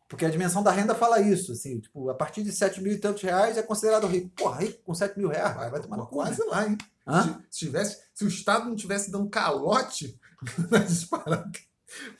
Porque 0.07 0.25
a 0.25 0.29
dimensão 0.29 0.63
da 0.63 0.71
renda 0.71 0.95
fala 0.95 1.19
isso, 1.19 1.51
assim, 1.51 1.81
tipo, 1.81 2.09
a 2.09 2.13
partir 2.13 2.41
de 2.41 2.53
7 2.53 2.81
mil 2.81 2.93
e 2.93 2.97
tantos 2.97 3.21
reais 3.21 3.57
é 3.57 3.61
considerado 3.61 4.07
rico. 4.07 4.29
Porra, 4.29 4.61
rico 4.61 4.81
com 4.85 4.93
7 4.93 5.19
mil 5.19 5.27
reais, 5.27 5.53
vai, 5.55 5.69
vai 5.69 5.81
tomar 5.81 5.97
no 5.97 6.07
cu. 6.07 6.19
né? 6.19 6.27
quase 6.27 6.41
lá, 6.45 6.65
hein? 6.65 6.77
Hã? 7.05 7.23
Se, 7.23 7.29
se 7.49 7.65
tivesse, 7.65 7.99
se 8.13 8.23
o 8.23 8.29
Estado 8.29 8.69
não 8.69 8.77
tivesse 8.77 9.11
dando 9.11 9.29
calote 9.29 10.17
nas 10.71 11.03
paradas. 11.03 11.51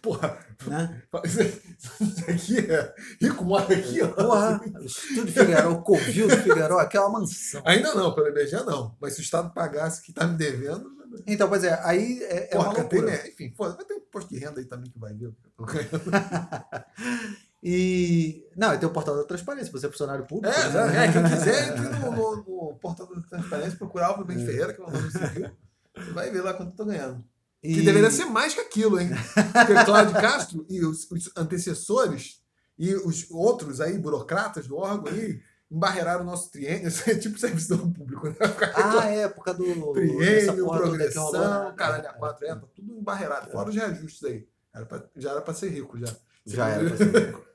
Porra, 0.02 0.38
Né? 0.68 1.02
isso 1.26 2.30
aqui 2.30 2.72
é. 2.72 2.94
Rico 3.22 3.44
mora 3.44 3.74
aqui, 3.74 4.02
ó. 4.02 4.08
Porra, 4.10 4.62
o 4.80 4.86
Estúdio 4.86 5.34
Figueiró, 5.34 5.72
o 5.72 5.82
Covil 5.82 6.28
do 6.28 6.38
Figueiró, 6.38 6.80
aquela 6.80 7.10
mansão. 7.10 7.62
Ainda 7.66 7.94
não, 7.94 8.14
pelo 8.14 8.28
IBGE 8.28 8.64
não. 8.66 8.96
Mas 9.02 9.14
se 9.14 9.20
o 9.20 9.24
Estado 9.24 9.54
pagasse 9.54 10.02
o 10.02 10.04
que 10.04 10.14
tá 10.14 10.28
me 10.28 10.38
devendo. 10.38 10.92
Então, 11.28 11.48
pois 11.48 11.64
é, 11.64 11.80
aí 11.84 12.24
é, 12.24 12.56
é 12.56 12.58
uma 12.58 12.72
Porra, 12.74 12.86
tem, 12.86 13.00
loucura. 13.00 13.24
né? 13.24 13.30
Enfim, 13.30 13.54
foda, 13.56 13.76
vai 13.76 13.86
ter 13.86 13.94
um 13.94 13.98
imposto 13.98 14.30
de 14.34 14.40
renda 14.40 14.60
aí 14.60 14.66
também 14.66 14.90
que 14.90 15.00
vai 15.00 15.14
ver. 15.14 15.28
o. 15.28 15.36
E. 17.66 18.46
Não, 18.58 18.78
tem 18.78 18.90
o 18.90 18.92
portal 18.92 19.16
da 19.16 19.24
transparência, 19.24 19.72
você 19.72 19.86
é 19.88 19.90
funcionário 19.90 20.26
público. 20.26 20.54
É, 20.54 20.70
né? 20.70 21.06
é, 21.06 21.12
quem 21.14 21.24
quiser, 21.24 21.70
entre 21.72 21.88
no, 21.98 22.12
no, 22.12 22.36
no 22.36 22.76
portal 22.76 23.08
da 23.08 23.22
transparência, 23.22 23.78
procurar 23.78 24.08
Alvo 24.08 24.26
Bem 24.26 24.38
Ferreira, 24.38 24.74
que 24.74 24.82
é 24.82 24.84
o 24.84 24.92
nome 24.92 25.10
civil. 25.10 25.50
Você 25.96 26.12
vai 26.12 26.30
ver 26.30 26.42
lá 26.42 26.54
quanto 26.54 26.72
eu 26.72 26.76
tô 26.76 26.84
ganhando. 26.86 27.24
E- 27.64 27.76
Que 27.76 27.82
deveria 27.82 28.12
ser 28.12 28.26
mais 28.26 28.54
que 28.54 28.60
aquilo, 28.62 29.00
hein? 29.00 29.10
Porque 29.34 29.86
Cláudio 29.86 30.14
Castro 30.16 30.66
e 30.70 30.84
os, 30.86 31.10
os 31.10 31.32
antecessores 31.38 32.42
e 32.78 32.94
os 32.96 33.26
outros 33.32 33.80
aí, 33.80 33.98
burocratas 33.98 34.68
do 34.68 34.76
órgão 34.78 35.14
aí, 35.14 35.40
embarreiraram 35.72 36.22
o 36.24 36.26
nosso 36.26 36.52
triênio. 36.52 36.88
Isso 36.90 37.10
é 37.10 37.16
tipo 37.16 37.40
servidor 37.40 37.80
público, 37.94 38.28
né? 38.30 38.36
Ah, 38.76 39.06
é, 39.10 39.30
causa 39.30 39.54
do. 39.60 39.94
triênio, 39.94 40.66
rolou, 40.66 40.82
progressão, 40.82 41.32
né? 41.66 41.74
caralho, 41.78 42.10
a 42.10 42.14
quatro, 42.14 42.46
é, 42.46 42.56
tá 42.56 42.62
tudo 42.76 42.94
embarreirado. 42.98 43.50
Fora 43.52 43.70
os 43.70 43.76
reajustes 43.76 44.24
aí. 44.24 44.48
Era 44.74 44.86
pra- 44.86 45.06
já 45.16 45.32
era 45.32 45.42
pra 45.42 45.54
ser 45.54 45.70
rico, 45.70 45.98
já. 45.98 46.08
Já 46.46 46.68
era 46.68 46.90
pra 46.90 46.98
ser 46.98 47.28
rico. 47.28 47.46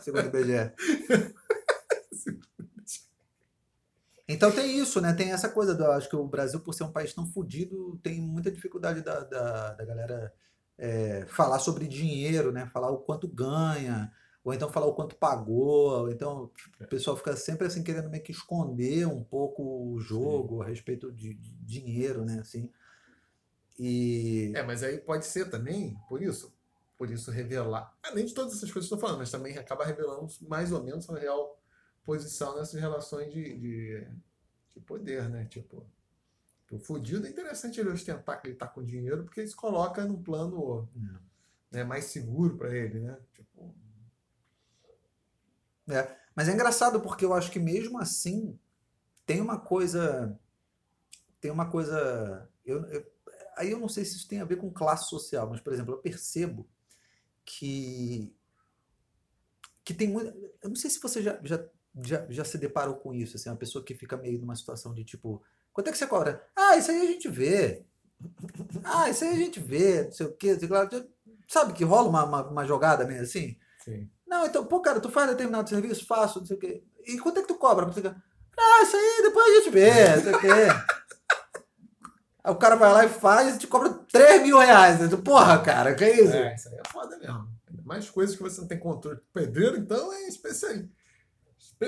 Segundo 0.00 0.24
o 0.32 0.38
IBGE. 0.38 0.72
Então 4.26 4.50
tem 4.50 4.78
isso, 4.78 5.00
né? 5.00 5.12
Tem 5.12 5.32
essa 5.32 5.48
coisa 5.48 5.74
do. 5.74 5.84
Acho 5.84 6.08
que 6.08 6.16
o 6.16 6.26
Brasil, 6.26 6.60
por 6.60 6.72
ser 6.72 6.84
um 6.84 6.92
país 6.92 7.12
tão 7.12 7.26
fodido, 7.26 7.98
tem 8.02 8.20
muita 8.20 8.50
dificuldade 8.50 9.02
da, 9.02 9.20
da, 9.20 9.74
da 9.74 9.84
galera 9.84 10.32
é, 10.78 11.26
falar 11.28 11.58
sobre 11.58 11.86
dinheiro, 11.86 12.50
né? 12.50 12.66
Falar 12.66 12.90
o 12.90 12.98
quanto 12.98 13.28
ganha, 13.28 14.10
ou 14.42 14.52
então 14.54 14.70
falar 14.70 14.86
o 14.86 14.94
quanto 14.94 15.16
pagou, 15.16 16.02
ou 16.02 16.10
então 16.10 16.50
o 16.80 16.86
pessoal 16.86 17.16
fica 17.16 17.36
sempre 17.36 17.66
assim 17.66 17.82
querendo 17.82 18.08
meio 18.08 18.22
que 18.22 18.32
esconder 18.32 19.06
um 19.06 19.22
pouco 19.22 19.62
o 19.62 20.00
jogo 20.00 20.62
a 20.62 20.66
respeito 20.66 21.12
de, 21.12 21.34
de 21.34 21.50
dinheiro, 21.56 22.24
né? 22.24 22.38
Assim. 22.40 22.70
E. 23.78 24.52
É, 24.54 24.62
mas 24.62 24.82
aí 24.82 24.98
pode 24.98 25.26
ser 25.26 25.50
também, 25.50 25.98
por 26.08 26.22
isso, 26.22 26.54
por 26.96 27.10
isso 27.10 27.30
revelar. 27.30 27.94
Além 28.02 28.24
de 28.24 28.32
todas 28.32 28.54
essas 28.54 28.70
coisas 28.72 28.88
que 28.88 28.94
eu 28.94 28.96
estou 28.96 28.98
falando, 28.98 29.18
mas 29.18 29.30
também 29.30 29.58
acaba 29.58 29.84
revelando 29.84 30.28
mais 30.48 30.72
ou 30.72 30.82
menos 30.82 31.08
a 31.10 31.18
real 31.18 31.58
posição 32.04 32.56
nessas 32.56 32.80
relações 32.80 33.32
de, 33.32 33.58
de, 33.58 34.08
de 34.74 34.80
poder, 34.86 35.28
né? 35.30 35.46
Tipo, 35.46 35.86
o 36.72 36.78
fudido 36.78 37.26
é 37.26 37.30
interessante 37.30 37.80
ele 37.80 37.90
ostentar 37.90 38.40
que 38.42 38.48
ele 38.48 38.56
tá 38.56 38.68
com 38.68 38.84
dinheiro, 38.84 39.24
porque 39.24 39.42
isso 39.42 39.56
coloca 39.56 40.04
num 40.06 40.22
plano 40.22 40.88
né, 41.72 41.84
mais 41.84 42.06
seguro 42.06 42.56
para 42.58 42.74
ele, 42.76 43.00
né? 43.00 43.18
Tipo, 43.34 43.74
Mas 46.34 46.48
é 46.48 46.52
engraçado 46.52 47.00
porque 47.00 47.24
eu 47.24 47.32
acho 47.34 47.50
que 47.50 47.58
mesmo 47.58 47.98
assim 47.98 48.58
tem 49.26 49.40
uma 49.42 49.58
coisa. 49.60 50.38
Tem 51.40 51.50
uma 51.50 51.70
coisa. 51.70 52.48
Eu, 52.64 52.84
eu- 52.86 53.04
aí 53.56 53.70
eu 53.70 53.78
não 53.78 53.88
sei 53.88 54.04
se 54.04 54.16
isso 54.16 54.28
tem 54.28 54.40
a 54.40 54.44
ver 54.44 54.56
com 54.56 54.70
classe 54.72 55.08
social, 55.08 55.48
mas, 55.50 55.60
por 55.60 55.72
exemplo, 55.72 55.94
eu 55.94 55.98
percebo 55.98 56.68
que. 57.44 58.34
Que 59.84 59.92
tem 59.94 60.08
muito. 60.08 60.32
Eu 60.62 60.68
não 60.68 60.76
sei 60.76 60.90
se 60.90 61.00
você 61.00 61.22
já, 61.22 61.38
já, 61.44 61.62
já, 62.02 62.26
já 62.28 62.44
se 62.44 62.58
deparou 62.58 62.96
com 62.96 63.14
isso, 63.14 63.36
assim, 63.36 63.48
uma 63.48 63.56
pessoa 63.56 63.84
que 63.84 63.94
fica 63.94 64.16
meio 64.16 64.38
numa 64.38 64.56
situação 64.56 64.92
de 64.94 65.04
tipo. 65.04 65.42
Quanto 65.72 65.88
é 65.88 65.92
que 65.92 65.98
você 65.98 66.06
cobra? 66.06 66.44
Ah, 66.54 66.76
isso 66.76 66.90
aí 66.90 67.00
a 67.02 67.06
gente 67.06 67.28
vê. 67.28 67.84
Ah, 68.84 69.10
isso 69.10 69.24
aí 69.24 69.32
a 69.32 69.36
gente 69.36 69.60
vê, 69.60 70.04
não 70.04 70.12
sei 70.12 70.26
o 70.26 70.32
quê. 70.32 70.58
sei 70.58 70.68
lá. 70.68 70.88
Sabe 71.48 71.72
que 71.72 71.84
rola 71.84 72.08
uma, 72.08 72.24
uma, 72.24 72.48
uma 72.48 72.64
jogada 72.64 73.06
meio 73.06 73.22
assim? 73.22 73.56
sim. 73.84 74.08
Não, 74.26 74.46
então, 74.46 74.64
pô, 74.64 74.80
cara, 74.80 74.98
tu 75.00 75.10
faz 75.10 75.28
determinado 75.28 75.68
serviço? 75.68 76.06
Faço, 76.06 76.40
não 76.40 76.46
sei 76.46 76.56
o 76.56 76.60
quê. 76.60 76.82
E 77.06 77.18
quanto 77.18 77.38
é 77.38 77.42
que 77.42 77.48
tu 77.48 77.54
cobra? 77.56 77.86
Ah, 77.86 78.82
isso 78.82 78.96
aí 78.96 79.22
depois 79.22 79.46
a 79.46 79.54
gente 79.60 79.70
vê, 79.70 80.16
não 80.16 80.22
sei 80.22 80.34
o 80.34 80.40
quê. 80.40 80.48
Aí 82.42 82.52
o 82.52 82.56
cara 82.56 82.76
vai 82.76 82.92
lá 82.92 83.06
e 83.06 83.08
faz 83.08 83.56
e 83.56 83.58
te 83.58 83.66
cobra 83.66 83.88
3 84.12 84.42
mil 84.42 84.58
reais. 84.58 85.00
Eu, 85.00 85.22
Porra, 85.22 85.62
cara, 85.62 85.94
que 85.94 86.04
é 86.04 86.20
isso? 86.20 86.34
É, 86.34 86.54
isso 86.54 86.68
aí 86.68 86.74
é 86.74 86.88
foda 86.90 87.16
mesmo. 87.16 87.48
Mais 87.86 88.10
coisas 88.10 88.36
que 88.36 88.42
você 88.42 88.60
não 88.60 88.68
tem 88.68 88.78
controle. 88.78 89.18
Pedreiro, 89.32 89.78
então, 89.78 90.12
é 90.12 90.28
especialista. 90.28 90.90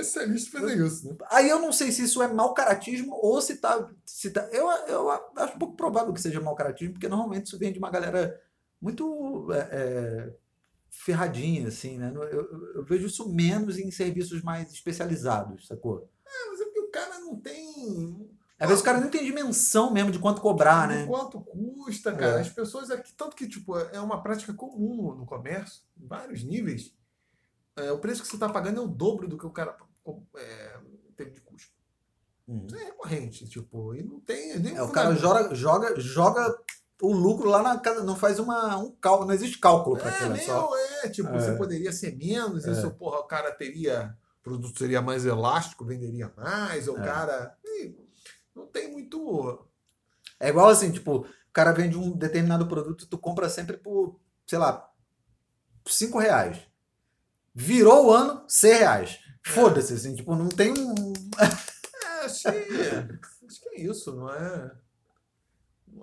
Especialista 0.00 0.48
em 0.58 0.60
fazer 0.60 0.86
isso, 0.86 1.08
né? 1.08 1.16
Aí 1.30 1.48
eu 1.48 1.58
não 1.58 1.72
sei 1.72 1.90
se 1.92 2.02
isso 2.04 2.22
é 2.22 2.28
mau 2.28 2.52
caratismo 2.54 3.14
ou 3.22 3.40
se 3.40 3.56
tá. 3.56 3.88
Se 4.04 4.30
tá 4.30 4.48
eu, 4.52 4.70
eu 4.88 5.10
acho 5.10 5.58
pouco 5.58 5.76
provável 5.76 6.12
que 6.12 6.20
seja 6.20 6.40
mau 6.40 6.54
caratismo, 6.54 6.94
porque 6.94 7.08
normalmente 7.08 7.46
isso 7.46 7.58
vem 7.58 7.72
de 7.72 7.78
uma 7.78 7.90
galera 7.90 8.40
muito 8.80 9.48
é, 9.52 9.58
é, 9.72 10.34
ferradinha, 10.90 11.68
assim, 11.68 11.98
né? 11.98 12.12
Eu, 12.14 12.22
eu- 12.24 12.74
eu 12.76 12.84
vejo 12.84 13.06
isso 13.06 13.28
menos 13.28 13.78
em 13.78 13.90
serviços 13.90 14.42
mais 14.42 14.72
especializados, 14.72 15.66
sacou? 15.66 16.08
É, 16.26 16.50
mas 16.50 16.60
é 16.60 16.64
porque 16.64 16.80
o 16.80 16.88
cara 16.90 17.18
não 17.20 17.36
tem. 17.40 18.30
Às 18.58 18.68
vezes 18.68 18.80
o 18.82 18.84
cara 18.86 19.00
não 19.00 19.10
tem 19.10 19.22
dimensão 19.24 19.92
mesmo 19.92 20.10
de 20.10 20.18
quanto 20.18 20.40
cobrar, 20.40 20.88
né? 20.88 21.04
Quanto 21.06 21.40
custa, 21.40 22.10
cara? 22.12 22.38
É. 22.38 22.40
As 22.40 22.48
pessoas 22.48 22.90
aqui, 22.90 23.12
tanto 23.12 23.36
que 23.36 23.46
tipo, 23.46 23.76
é 23.78 24.00
uma 24.00 24.22
prática 24.22 24.54
comum 24.54 25.14
no 25.14 25.26
comércio, 25.26 25.82
em 26.00 26.06
vários 26.06 26.42
níveis. 26.42 26.94
É, 27.76 27.92
o 27.92 27.98
preço 27.98 28.22
que 28.22 28.28
você 28.28 28.36
está 28.36 28.48
pagando 28.48 28.80
é 28.80 28.82
o 28.82 28.88
dobro 28.88 29.28
do 29.28 29.36
que 29.36 29.44
o 29.44 29.50
cara 29.50 29.76
é, 30.36 30.76
teve 31.16 31.30
de 31.32 31.40
custo. 31.40 31.70
Uhum. 32.48 32.64
Isso 32.66 32.76
é 32.76 32.84
recorrente, 32.84 33.48
tipo, 33.48 33.94
e 33.94 34.02
não 34.02 34.20
tem. 34.20 34.58
Nem 34.58 34.76
É, 34.76 34.82
o 34.82 34.90
cara 34.90 35.14
joga, 35.14 35.54
joga, 35.54 35.98
joga 36.00 36.56
o 37.02 37.12
lucro 37.12 37.48
lá 37.48 37.62
na 37.62 37.78
casa, 37.78 38.04
não 38.04 38.16
faz 38.16 38.38
uma, 38.38 38.76
um 38.78 38.90
cálculo, 38.92 39.26
não 39.28 39.34
existe 39.34 39.58
cálculo 39.58 39.98
para 39.98 40.10
É, 40.10 40.14
aquilo, 40.14 40.34
é 40.36 40.38
só. 40.40 40.70
é, 41.02 41.08
tipo, 41.08 41.28
É. 41.30 41.32
você 41.40 41.56
poderia 41.56 41.92
ser 41.92 42.16
menos, 42.16 42.64
É. 42.66 42.70
isso, 42.72 42.90
porra, 42.92 43.18
o 43.18 43.24
cara 43.26 43.50
teria. 43.52 44.16
O 44.40 44.42
produto 44.42 44.78
seria 44.78 45.02
mais 45.02 45.26
elástico, 45.26 45.84
venderia 45.84 46.32
mais, 46.36 46.86
ou 46.86 46.94
o 46.96 47.00
É. 47.00 47.04
cara. 47.04 47.56
não 48.54 48.66
tem 48.66 48.90
muito. 48.92 49.66
É 50.40 50.48
igual 50.48 50.68
assim, 50.68 50.90
tipo, 50.92 51.18
o 51.18 51.26
cara 51.52 51.72
vende 51.72 51.96
um 51.98 52.16
determinado 52.16 52.66
produto, 52.68 53.06
tu 53.06 53.18
compra 53.18 53.48
sempre 53.50 53.76
por, 53.76 54.18
sei 54.46 54.58
lá, 54.58 54.88
5 55.84 56.18
reais. 56.18 56.58
Virou 57.54 58.06
o 58.06 58.12
ano, 58.12 58.44
100 58.48 58.72
reais. 58.74 59.18
Foda-se, 59.46 59.94
assim, 59.94 60.14
tipo, 60.14 60.34
não 60.34 60.48
tem 60.48 60.72
um. 60.72 61.12
É, 61.38 63.02
que, 63.02 63.46
acho 63.46 63.60
que 63.60 63.68
é 63.68 63.80
isso, 63.80 64.14
não 64.14 64.28
é? 64.28 64.72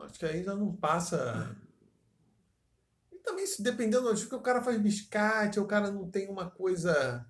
Acho 0.02 0.20
que 0.20 0.26
aí 0.26 0.44
já 0.44 0.56
não 0.56 0.74
passa. 0.74 1.56
E 3.12 3.18
também, 3.18 3.46
se 3.46 3.62
dependendo, 3.62 4.10
acho 4.10 4.28
que 4.28 4.36
o 4.36 4.41
cara 4.41 4.64
faz 4.64 4.82
biscate, 4.82 5.60
o 5.60 5.68
cara 5.68 5.91
não 5.91 6.10
tem 6.10 6.30
uma 6.30 6.50
coisa. 6.50 7.26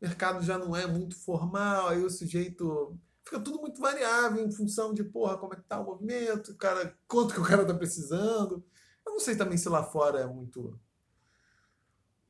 O 0.00 0.04
mercado 0.06 0.42
já 0.42 0.56
não 0.56 0.74
é 0.74 0.86
muito 0.86 1.16
formal, 1.16 1.88
aí 1.88 2.02
o 2.02 2.10
sujeito. 2.10 2.98
Fica 3.22 3.38
tudo 3.38 3.60
muito 3.60 3.78
variável 3.78 4.44
em 4.44 4.50
função 4.50 4.94
de, 4.94 5.04
porra, 5.04 5.36
como 5.36 5.52
é 5.52 5.56
que 5.56 5.64
tá 5.64 5.78
o 5.78 5.84
movimento, 5.84 6.52
o 6.52 6.56
cara, 6.56 6.96
quanto 7.06 7.34
que 7.34 7.40
o 7.40 7.46
cara 7.46 7.66
tá 7.66 7.74
precisando. 7.74 8.64
Eu 9.06 9.12
não 9.12 9.20
sei 9.20 9.36
também 9.36 9.58
se 9.58 9.68
lá 9.68 9.84
fora 9.84 10.20
é 10.20 10.26
muito 10.26 10.80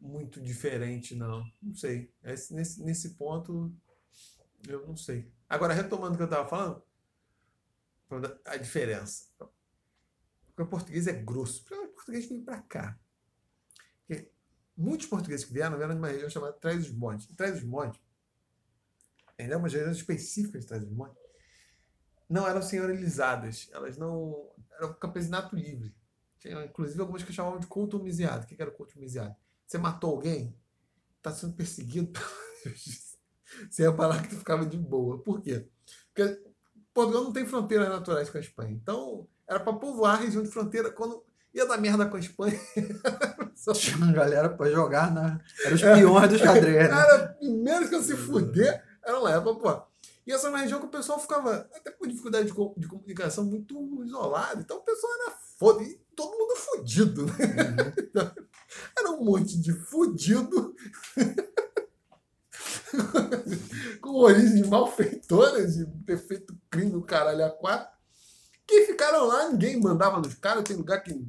muito 0.01 0.41
diferente, 0.41 1.15
não. 1.15 1.45
Não 1.63 1.75
sei. 1.75 2.13
Esse- 2.23 2.55
nesse, 2.55 2.83
nesse 2.83 3.11
ponto, 3.15 3.73
eu 4.67 4.87
não 4.87 4.97
sei. 4.97 5.31
Agora, 5.49 5.75
retomando 5.75 6.15
o 6.15 6.17
que 6.17 6.23
eu 6.23 6.27
estava 6.27 6.49
falando, 6.49 6.83
a 8.45 8.57
diferença. 8.57 9.27
Porque 10.47 10.63
o 10.63 10.67
português 10.67 11.07
é 11.07 11.13
grosso. 11.13 11.65
O 11.73 11.89
português 11.89 12.27
vem 12.29 12.43
para 12.43 12.61
cá. 12.63 12.99
Porque 14.07 14.31
muitos 14.77 15.07
portugueses 15.07 15.45
que 15.45 15.53
vieram, 15.53 15.77
vieram 15.77 15.95
de 15.95 16.01
uma 16.01 16.09
região 16.09 16.31
chamada 16.31 16.53
Trás 16.55 16.79
dos 16.85 16.93
Montes. 16.93 17.27
Trás 17.37 17.55
dos 17.55 17.65
Montes, 17.65 18.01
ainda 19.39 19.55
é 19.55 19.57
uma 19.57 19.69
região 19.69 19.91
específica 19.91 20.59
de 20.59 20.67
Trás 20.67 20.83
dos 20.83 20.93
Montes, 20.93 21.17
não 22.29 22.47
eram 22.47 22.63
senhorializadas. 22.63 23.69
Elas 23.73 23.97
não... 23.97 24.51
Era 24.73 24.87
um 24.87 24.95
campesinato 24.95 25.57
livre. 25.57 25.95
Tinha, 26.39 26.65
inclusive, 26.65 27.01
algumas 27.01 27.23
que 27.23 27.33
chamavam 27.33 27.59
de 27.59 27.67
culto 27.67 27.99
homiziado. 27.99 28.45
O 28.45 28.47
que 28.47 28.61
era 28.61 28.71
o 28.71 28.75
culto 28.75 28.97
homiziado? 28.97 29.35
Você 29.69 29.77
matou 29.77 30.13
alguém, 30.13 30.57
está 31.19 31.31
sendo 31.31 31.53
perseguido 31.53 32.09
pela 32.09 32.27
justiça. 32.65 33.19
Você 33.71 33.83
ia 33.83 33.93
falar 33.93 34.23
que 34.23 34.31
tu 34.31 34.37
ficava 34.37 34.65
de 34.65 34.79
boa. 34.79 35.19
Por 35.23 35.43
quê? 35.43 35.69
Porque 36.15 36.43
Portugal 36.95 37.25
não 37.25 37.33
tem 37.33 37.47
fronteiras 37.47 37.89
naturais 37.89 38.31
com 38.31 38.39
a 38.39 38.41
Espanha. 38.41 38.73
Então, 38.73 39.29
era 39.47 39.61
para 39.61 39.75
povoar 39.75 40.15
a 40.17 40.23
região 40.23 40.43
de 40.43 40.49
fronteira. 40.49 40.91
Quando 40.91 41.23
ia 41.53 41.67
dar 41.67 41.77
merda 41.77 42.07
com 42.07 42.17
a 42.17 42.21
Espanha, 42.21 42.59
só 43.55 43.73
Tinha 43.77 43.97
uma 43.99 44.11
galera 44.11 44.49
pra 44.49 44.71
jogar 44.71 45.13
na. 45.13 45.39
Era 45.63 45.75
os 45.75 45.83
peões 45.83 46.31
do 46.31 46.39
xadrez, 46.39 46.89
né? 46.89 47.27
Primeiro 47.39 47.89
que 47.91 47.95
eu 47.95 48.03
se 48.03 48.17
fuder, 48.17 48.83
era 49.05 49.19
lá, 49.19 49.33
era 49.33 49.43
pra, 49.43 49.55
pô. 49.55 49.83
E 50.27 50.33
essa 50.33 50.47
é 50.47 50.51
uma 50.51 50.59
região 50.59 50.81
que 50.81 50.87
o 50.87 50.91
pessoal 50.91 51.19
ficava, 51.19 51.69
até 51.75 51.91
com 51.91 52.07
dificuldade 52.07 52.47
de, 52.47 52.53
de 52.53 52.89
comunicação, 52.89 53.45
muito 53.45 54.03
isolado. 54.05 54.61
Então 54.61 54.79
o 54.79 54.83
pessoal 54.83 55.13
era 55.23 55.37
foda. 55.59 55.83
E 55.83 55.95
todo 56.15 56.37
mundo 56.37 56.57
fudido, 56.57 57.27
né? 57.27 57.33
Uhum. 58.15 58.49
Era 58.97 59.11
um 59.11 59.25
monte 59.25 59.59
de 59.61 59.73
fudido 59.73 60.75
com 64.01 64.11
origens 64.11 64.67
malfeitoras 64.67 65.77
de 65.77 65.87
ter 66.05 66.19
feito 66.19 66.57
crime 66.71 66.91
do 66.91 67.03
caralho 67.03 67.45
a 67.45 67.51
quatro, 67.51 67.97
que 68.67 68.87
ficaram 68.87 69.27
lá, 69.27 69.49
ninguém 69.49 69.81
mandava 69.81 70.19
nos 70.21 70.35
caras, 70.35 70.65
tem 70.65 70.77
lugar 70.77 71.03
que 71.03 71.27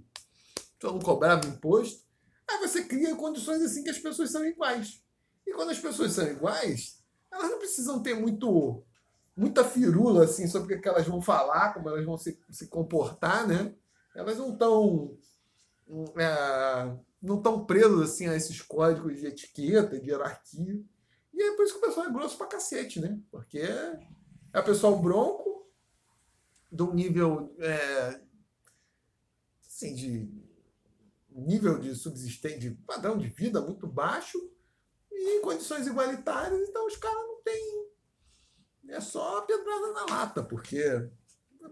só 0.81 0.91
não 0.91 0.99
cobrava 0.99 1.47
imposto. 1.47 2.03
Aí 2.49 2.57
você 2.59 2.83
cria 2.83 3.15
condições 3.15 3.61
assim 3.61 3.83
que 3.83 3.89
as 3.89 3.99
pessoas 3.99 4.31
são 4.31 4.45
iguais. 4.45 5.01
E 5.45 5.53
quando 5.53 5.69
as 5.69 5.79
pessoas 5.79 6.13
são 6.13 6.27
iguais, 6.27 7.01
elas 7.31 7.49
não 7.49 7.59
precisam 7.59 8.01
ter 8.01 8.15
muito 8.15 8.83
muita 9.35 9.63
firula 9.63 10.25
assim 10.25 10.47
sobre 10.47 10.75
o 10.75 10.81
que 10.81 10.87
elas 10.87 11.07
vão 11.07 11.21
falar, 11.21 11.73
como 11.73 11.87
elas 11.87 12.03
vão 12.03 12.17
se, 12.17 12.37
se 12.49 12.67
comportar, 12.67 13.47
né? 13.47 13.73
Elas 14.13 14.37
não 14.37 14.51
estão 14.51 15.17
é, 16.17 16.68
não 17.21 17.37
estão 17.37 17.65
presos 17.65 18.01
assim 18.01 18.27
a 18.27 18.35
esses 18.35 18.61
códigos 18.61 19.17
de 19.17 19.27
etiqueta, 19.27 19.99
de 19.99 20.09
hierarquia. 20.09 20.83
E 21.33 21.41
é 21.43 21.55
por 21.55 21.65
isso 21.65 21.73
que 21.73 21.85
o 21.85 21.87
pessoal 21.87 22.07
é 22.07 22.11
grosso 22.11 22.37
pra 22.37 22.47
cacete, 22.47 22.99
né? 22.99 23.19
Porque 23.31 23.59
é 23.59 24.59
o 24.59 24.63
pessoal 24.63 24.99
bronco, 24.99 25.69
de 26.71 26.83
um 26.83 26.93
nível 26.93 27.55
é, 27.59 28.21
assim, 29.65 29.95
de 29.95 30.29
nível 31.29 31.79
de 31.79 31.95
subsistência, 31.95 32.59
de 32.59 32.71
padrão 32.71 33.17
de 33.17 33.27
vida 33.27 33.61
muito 33.61 33.87
baixo 33.87 34.37
e 35.11 35.37
em 35.37 35.41
condições 35.41 35.87
igualitárias, 35.87 36.67
então 36.67 36.85
os 36.85 36.97
caras 36.97 37.17
não 37.17 37.41
têm. 37.41 37.89
É 38.89 38.99
só 38.99 39.37
a 39.37 39.41
pedrada 39.43 39.93
na 39.93 40.05
lata, 40.05 40.43
porque 40.43 41.09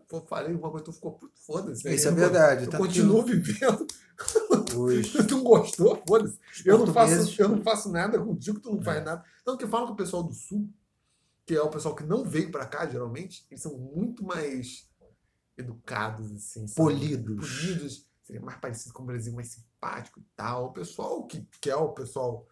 Pô, 0.07 0.21
falei 0.21 0.53
uma 0.53 0.69
coisa, 0.69 0.85
tu 0.85 0.93
ficou 0.93 1.13
puto, 1.13 1.33
foda-se. 1.45 1.93
Isso 1.93 2.07
é 2.07 2.11
verdade. 2.11 2.65
Eu 2.65 2.71
continuo 2.71 3.23
que... 3.23 3.35
vivendo. 3.35 3.85
Os... 4.77 5.11
tu 5.27 5.37
não 5.37 5.43
gostou? 5.43 6.01
Foda-se. 6.07 6.39
Eu, 6.65 6.77
não 6.79 6.93
faço, 6.93 7.41
eu 7.41 7.49
não 7.49 7.61
faço 7.61 7.91
nada 7.91 8.19
contigo, 8.19 8.59
tu 8.59 8.71
não 8.71 8.81
é. 8.81 8.83
faz 8.83 9.03
nada. 9.03 9.23
Tanto 9.43 9.57
que 9.57 9.67
falam 9.67 9.87
com 9.87 9.93
o 9.93 9.97
pessoal 9.97 10.23
do 10.23 10.33
Sul, 10.33 10.69
que 11.45 11.55
é 11.55 11.61
o 11.61 11.69
pessoal 11.69 11.95
que 11.95 12.03
não 12.03 12.23
veio 12.23 12.51
para 12.51 12.65
cá, 12.65 12.85
geralmente, 12.87 13.45
eles 13.49 13.61
são 13.61 13.77
muito 13.77 14.23
mais 14.23 14.89
educados, 15.57 16.31
assim. 16.31 16.65
Polidos. 16.75 17.61
Polidos. 17.61 18.07
Seria 18.23 18.41
mais 18.41 18.59
parecido 18.59 18.93
com 18.93 19.03
o 19.03 19.05
Brasil, 19.05 19.33
mais 19.33 19.47
simpático 19.47 20.19
e 20.19 20.25
tal. 20.35 20.65
O 20.65 20.73
pessoal 20.73 21.25
que, 21.25 21.47
que 21.61 21.69
é 21.69 21.75
o 21.75 21.93
pessoal. 21.93 22.45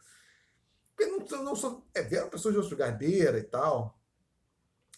Eu 0.97 1.19
não, 1.19 1.43
não 1.43 1.55
sou. 1.55 1.86
É, 1.93 2.01
vieram 2.01 2.30
pessoas 2.30 2.53
de 2.53 2.59
outro 2.59 2.78
Gadeira 2.78 3.38
e 3.38 3.43
tal 3.43 3.99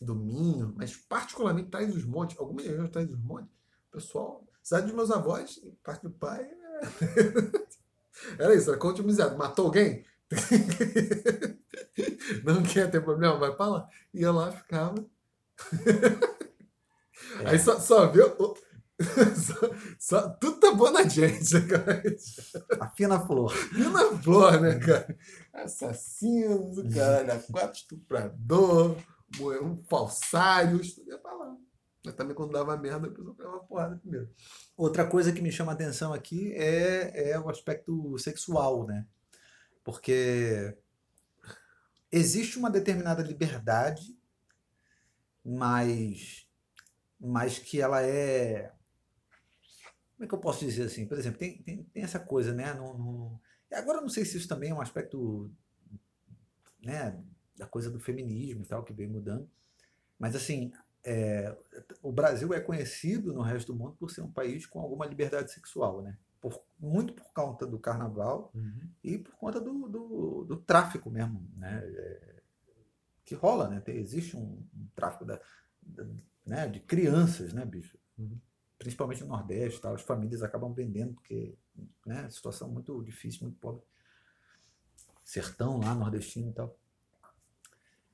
do 0.02 0.16
Minho, 0.16 0.74
mas 0.76 0.96
particularmente 0.96 1.70
Traz 1.70 1.96
os 1.96 2.06
Montes, 2.06 2.38
algumas 2.38 2.66
regiões 2.66 2.90
Traz 2.90 3.10
os 3.12 3.20
Montes, 3.20 3.52
pessoal, 3.92 4.46
cidade 4.62 4.88
dos 4.88 4.96
meus 4.96 5.12
avós, 5.12 5.60
parte 5.84 6.04
do 6.04 6.12
pai. 6.12 6.50
era 8.40 8.56
isso, 8.56 8.70
era 8.70 8.80
conte 8.80 9.04
miséria. 9.04 9.38
Matou 9.38 9.66
alguém? 9.66 10.06
Não 12.44 12.62
quer 12.64 12.92
ter 12.92 13.02
problema, 13.02 13.38
vai 13.38 13.56
pra 13.56 13.68
lá. 13.68 13.90
Ia 14.14 14.32
lá, 14.32 14.52
ficava. 14.52 14.96
É. 17.42 17.50
Aí 17.50 17.60
só, 17.60 17.80
só 17.80 18.10
viu. 18.10 18.26
Só, 19.36 19.54
só, 20.00 20.30
tudo 20.30 20.60
tá 20.60 20.74
bom 20.74 20.90
na 20.90 21.04
gente, 21.04 21.54
né, 21.54 21.68
cara? 21.68 22.04
A 22.80 22.90
fina 22.90 23.20
flor. 23.20 23.52
Fina 23.52 24.18
flor, 24.18 24.62
né, 24.62 24.80
cara? 24.80 25.16
Assassinos, 25.54 26.82
caralho, 26.94 27.44
quatro 27.52 27.78
estuprador, 27.78 28.96
um 29.40 29.78
falsários, 29.88 30.96
tudo 30.96 31.12
ia 31.12 31.20
falar. 31.20 31.56
Mas 32.06 32.16
também 32.16 32.36
quando 32.36 32.54
dava 32.54 32.78
merda, 32.78 33.08
a 33.08 33.12
pessoa 33.12 33.36
pegava 33.36 33.60
porrada 33.60 33.98
primeiro. 33.98 34.30
Outra 34.76 35.06
coisa 35.06 35.32
que 35.32 35.42
me 35.42 35.52
chama 35.52 35.72
a 35.72 35.76
atenção 35.76 36.14
aqui 36.14 36.54
é, 36.54 37.32
é 37.32 37.40
o 37.40 37.50
aspecto 37.50 38.18
sexual, 38.18 38.86
né? 38.86 39.06
Porque 39.84 40.78
existe 42.12 42.58
uma 42.58 42.70
determinada 42.70 43.22
liberdade, 43.22 44.18
mas, 45.44 46.48
mas 47.20 47.60
que 47.60 47.82
ela 47.82 48.02
é. 48.04 48.74
Como 50.16 50.26
é 50.26 50.28
que 50.28 50.34
eu 50.34 50.40
posso 50.40 50.66
dizer 50.66 50.84
assim? 50.84 51.06
Por 51.06 51.18
exemplo, 51.18 51.40
tem, 51.40 51.62
tem, 51.62 51.84
tem 51.84 52.04
essa 52.04 52.20
coisa, 52.20 52.54
né? 52.54 52.74
No, 52.74 52.98
no... 52.98 53.42
Agora 53.72 54.00
eu 54.00 54.02
não 54.02 54.10
sei 54.10 54.26
se 54.26 54.38
isso 54.38 54.48
também 54.48 54.72
é 54.72 54.74
um 54.74 54.82
aspecto 54.82 55.52
né, 56.82 57.22
da 57.56 57.68
coisa 57.68 57.92
do 57.92 58.00
feminismo 58.00 58.64
e 58.64 58.66
tal, 58.66 58.84
que 58.84 58.94
vem 58.94 59.08
mudando. 59.08 59.50
Mas, 60.18 60.36
assim, 60.36 60.72
é, 61.10 61.58
o 62.04 62.12
Brasil 62.12 62.54
é 62.54 62.60
conhecido 62.60 63.34
no 63.34 63.42
resto 63.42 63.72
do 63.72 63.80
mundo 63.80 63.96
por 63.98 64.12
ser 64.12 64.20
um 64.20 64.32
país 64.32 64.66
com 64.66 64.82
alguma 64.82 65.06
liberdade 65.06 65.54
sexual, 65.54 66.02
né? 66.02 66.18
Por, 66.42 66.62
muito 66.78 67.14
por 67.14 67.32
conta 67.32 67.66
do 67.66 67.80
carnaval 67.80 68.52
uhum. 68.54 68.90
e 69.02 69.18
por 69.18 69.34
conta 69.38 69.62
do, 69.62 69.88
do, 69.88 70.44
do 70.44 70.58
tráfico 70.58 71.10
mesmo, 71.10 71.50
né? 71.56 71.82
É, 71.82 72.42
que 73.24 73.36
rola, 73.36 73.70
né? 73.70 73.80
Tem, 73.80 73.96
existe 73.96 74.36
um, 74.36 74.62
um 74.76 74.88
tráfico 74.94 75.24
da, 75.24 75.40
da, 75.82 76.06
né? 76.46 76.68
de 76.68 76.82
crianças, 76.82 77.54
né, 77.54 77.64
bicho? 77.64 77.98
Uhum. 78.18 78.38
Principalmente 78.78 79.22
no 79.22 79.30
Nordeste, 79.30 79.80
tal, 79.80 79.96
as 79.96 80.02
famílias 80.02 80.44
acabam 80.44 80.74
vendendo, 80.74 81.14
porque 81.14 81.58
né, 82.06 82.30
situação 82.30 82.70
muito 82.70 83.02
difícil, 83.02 83.44
muito 83.44 83.60
pobre. 83.60 83.82
Sertão 85.24 85.80
lá, 85.80 85.96
nordestino 85.96 86.50
e 86.50 86.54
tal. 86.54 86.78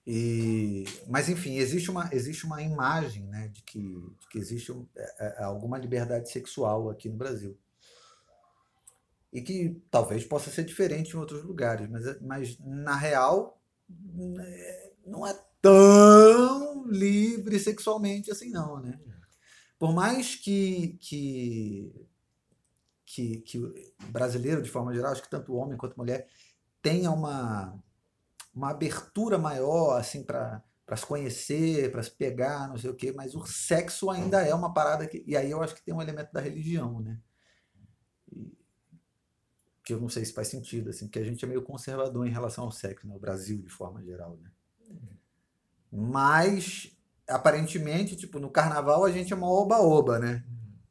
E, 0.06 0.84
mas, 1.08 1.30
enfim, 1.30 1.56
existe 1.56 1.90
uma, 1.90 2.10
existe 2.12 2.46
uma 2.46 2.62
imagem 2.62 3.24
né, 3.28 3.48
de, 3.48 3.62
que, 3.64 3.80
de 3.80 4.28
que 4.30 4.38
existe 4.38 4.72
um, 4.72 4.86
é, 4.96 5.42
é, 5.42 5.44
alguma 5.44 5.78
liberdade 5.78 6.30
sexual 6.30 6.90
aqui 6.90 7.08
no 7.08 7.16
Brasil. 7.16 7.58
E 9.32 9.42
que 9.42 9.82
talvez 9.90 10.26
possa 10.26 10.52
ser 10.52 10.66
diferente 10.66 11.14
em 11.14 11.20
outros 11.20 11.44
lugares, 11.44 11.90
mas, 11.90 12.22
mas 12.22 12.60
na 12.60 12.96
real 12.96 13.60
né, 13.90 14.92
não 15.06 15.26
é 15.26 15.34
tão 15.62 16.86
livre 16.88 17.58
sexualmente 17.58 18.30
assim, 18.30 18.50
não. 18.50 18.82
Né? 18.82 19.00
Por 19.80 19.94
mais 19.94 20.36
que, 20.36 20.98
que, 21.00 22.08
que, 23.06 23.38
que 23.38 23.94
brasileiro, 24.10 24.62
de 24.62 24.70
forma 24.70 24.94
geral, 24.94 25.14
acho 25.14 25.24
que 25.24 25.30
tanto 25.30 25.56
homem 25.56 25.78
quanto 25.78 25.98
mulher, 25.98 26.28
tenha 26.82 27.10
uma 27.10 27.82
uma 28.54 28.70
abertura 28.72 29.38
maior, 29.38 30.00
assim, 30.00 30.24
para 30.24 30.64
para 30.86 30.98
se 30.98 31.06
conhecer, 31.06 31.92
para 31.92 32.04
se 32.04 32.12
pegar, 32.12 32.68
não 32.68 32.78
sei 32.78 32.90
o 32.90 32.96
quê, 32.96 33.12
mas 33.12 33.34
o 33.36 33.46
sexo 33.46 34.10
ainda 34.10 34.42
é 34.42 34.54
uma 34.54 34.74
parada 34.74 35.08
que. 35.08 35.24
E 35.26 35.36
aí 35.36 35.50
eu 35.50 35.62
acho 35.64 35.74
que 35.74 35.84
tem 35.84 35.94
um 35.94 36.02
elemento 36.02 36.32
da 36.34 36.42
religião, 36.42 37.00
né? 37.02 37.20
Que 39.84 39.94
eu 39.94 40.00
não 40.00 40.10
sei 40.10 40.26
se 40.26 40.34
faz 40.34 40.50
sentido, 40.50 40.90
assim, 40.90 41.06
porque 41.06 41.20
a 41.20 41.24
gente 41.24 41.44
é 41.44 41.48
meio 41.48 41.64
conservador 41.64 42.28
em 42.28 42.32
relação 42.32 42.66
ao 42.66 42.72
sexo, 42.72 43.08
né? 43.08 43.18
Brasil, 43.18 43.62
de 43.62 43.70
forma 43.70 44.04
geral, 44.04 44.38
né? 44.38 44.52
Mas, 45.92 46.98
aparentemente, 47.28 48.16
tipo, 48.16 48.40
no 48.40 48.50
carnaval 48.50 49.06
a 49.06 49.12
gente 49.12 49.32
é 49.32 49.36
uma 49.36 49.50
oba-oba, 49.50 50.20
né? 50.20 50.44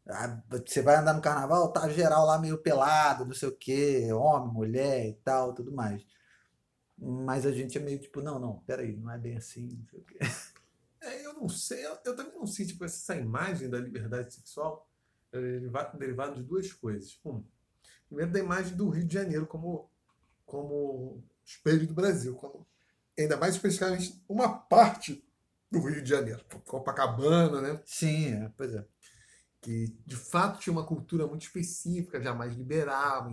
Ah, 0.09 0.43
você 0.49 0.83
vai 0.83 0.97
andar 0.97 1.15
no 1.15 1.23
carnaval, 1.23 1.73
tá 1.73 1.89
geral 1.89 2.27
lá 2.27 2.39
meio 2.39 2.59
pelado, 2.59 3.25
não 3.25 3.35
sei 3.35 3.49
o 3.49 3.57
quê, 3.57 4.13
homem, 4.13 4.53
mulher 4.53 5.07
e 5.07 5.15
tal, 5.25 5.55
tudo 5.55 5.73
mais. 5.73 6.05
Mas 7.05 7.45
a 7.45 7.51
gente 7.51 7.77
é 7.77 7.81
meio 7.81 7.99
tipo, 7.99 8.23
não, 8.23 8.39
não, 8.39 8.61
peraí, 8.61 8.97
não 8.97 9.11
é 9.11 9.19
bem 9.19 9.37
assim, 9.37 9.67
não 9.67 9.87
sei 9.87 9.99
o 9.99 10.05
quê. 10.05 10.19
É, 11.01 11.27
eu 11.27 11.35
não 11.35 11.49
sei, 11.49 11.85
eu, 11.85 11.99
eu, 12.05 12.15
também 12.15 12.33
não 12.33 12.47
sei, 12.47 12.65
tipo, 12.65 12.85
essa 12.85 13.17
imagem 13.17 13.69
da 13.69 13.77
liberdade 13.77 14.33
sexual 14.33 14.89
é 15.33 15.59
derivada 15.99 16.37
de 16.37 16.45
duas 16.45 16.73
coisas. 16.73 17.19
Um, 17.25 17.43
primeiro 18.07 18.31
da 18.31 18.39
imagem 18.39 18.77
do 18.77 18.89
Rio 18.89 19.05
de 19.05 19.13
Janeiro 19.13 19.49
como, 19.49 19.91
como 20.47 21.25
espelho 21.45 21.89
do 21.89 21.93
Brasil, 21.93 22.37
como, 22.37 22.65
ainda 23.19 23.37
mais 23.37 23.57
especificamente 23.57 24.23
uma 24.29 24.49
parte 24.49 25.27
do 25.69 25.81
Rio 25.81 26.03
de 26.05 26.09
Janeiro, 26.09 26.45
Copacabana, 26.65 27.61
né? 27.61 27.83
Sim, 27.85 28.35
é, 28.35 28.53
pois 28.57 28.73
é. 28.73 28.87
Que 29.61 29.89
de 30.07 30.15
fato 30.15 30.61
tinha 30.61 30.73
uma 30.73 30.87
cultura 30.87 31.27
muito 31.27 31.43
específica, 31.43 32.23
já 32.23 32.33
mais 32.33 32.55
liberal, 32.55 33.29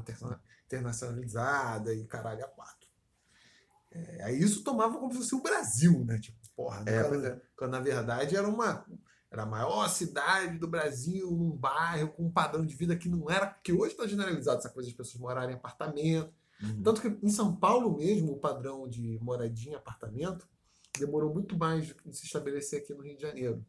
internacionalizada 0.65 1.93
e 1.93 2.03
caralho 2.05 2.43
a 2.43 2.47
quatro. 2.47 2.79
É, 3.92 4.24
aí 4.24 4.40
isso 4.40 4.64
tomava 4.64 4.98
como 5.00 5.12
se 5.12 5.20
fosse 5.20 5.36
o 5.36 5.42
Brasil, 5.42 6.06
né? 6.06 6.20
Tipo, 6.20 6.38
porra, 6.56 6.84
é, 6.86 7.04
quando, 7.04 7.26
é. 7.26 7.42
quando, 7.56 7.72
na 7.72 7.80
verdade 7.80 8.36
era 8.36 8.48
uma 8.48 8.86
era 9.32 9.44
a 9.44 9.46
maior 9.46 9.88
cidade 9.88 10.58
do 10.58 10.68
Brasil, 10.68 11.30
num 11.30 11.52
bairro 11.52 12.10
com 12.14 12.26
um 12.26 12.32
padrão 12.32 12.66
de 12.66 12.76
vida 12.76 12.96
que 12.96 13.08
não 13.08 13.30
era, 13.30 13.48
que 13.48 13.72
hoje 13.72 13.92
está 13.92 14.08
generalizado 14.08 14.58
essa 14.58 14.70
coisa 14.70 14.90
de 14.90 14.96
pessoas 14.96 15.22
morarem 15.22 15.52
em 15.52 15.58
apartamento. 15.58 16.34
Uhum. 16.62 16.82
Tanto 16.82 17.02
que 17.02 17.26
em 17.26 17.30
São 17.30 17.56
Paulo 17.56 17.96
mesmo, 17.96 18.34
o 18.34 18.40
padrão 18.40 18.90
de 18.90 19.20
moradia 19.22 19.74
em 19.74 19.76
apartamento 19.76 20.48
demorou 20.98 21.32
muito 21.32 21.56
mais 21.56 21.86
de 21.86 21.96
se 22.12 22.26
estabelecer 22.26 22.82
aqui 22.82 22.94
no 22.94 23.04
Rio 23.04 23.16
de 23.16 23.22
Janeiro. 23.22 23.64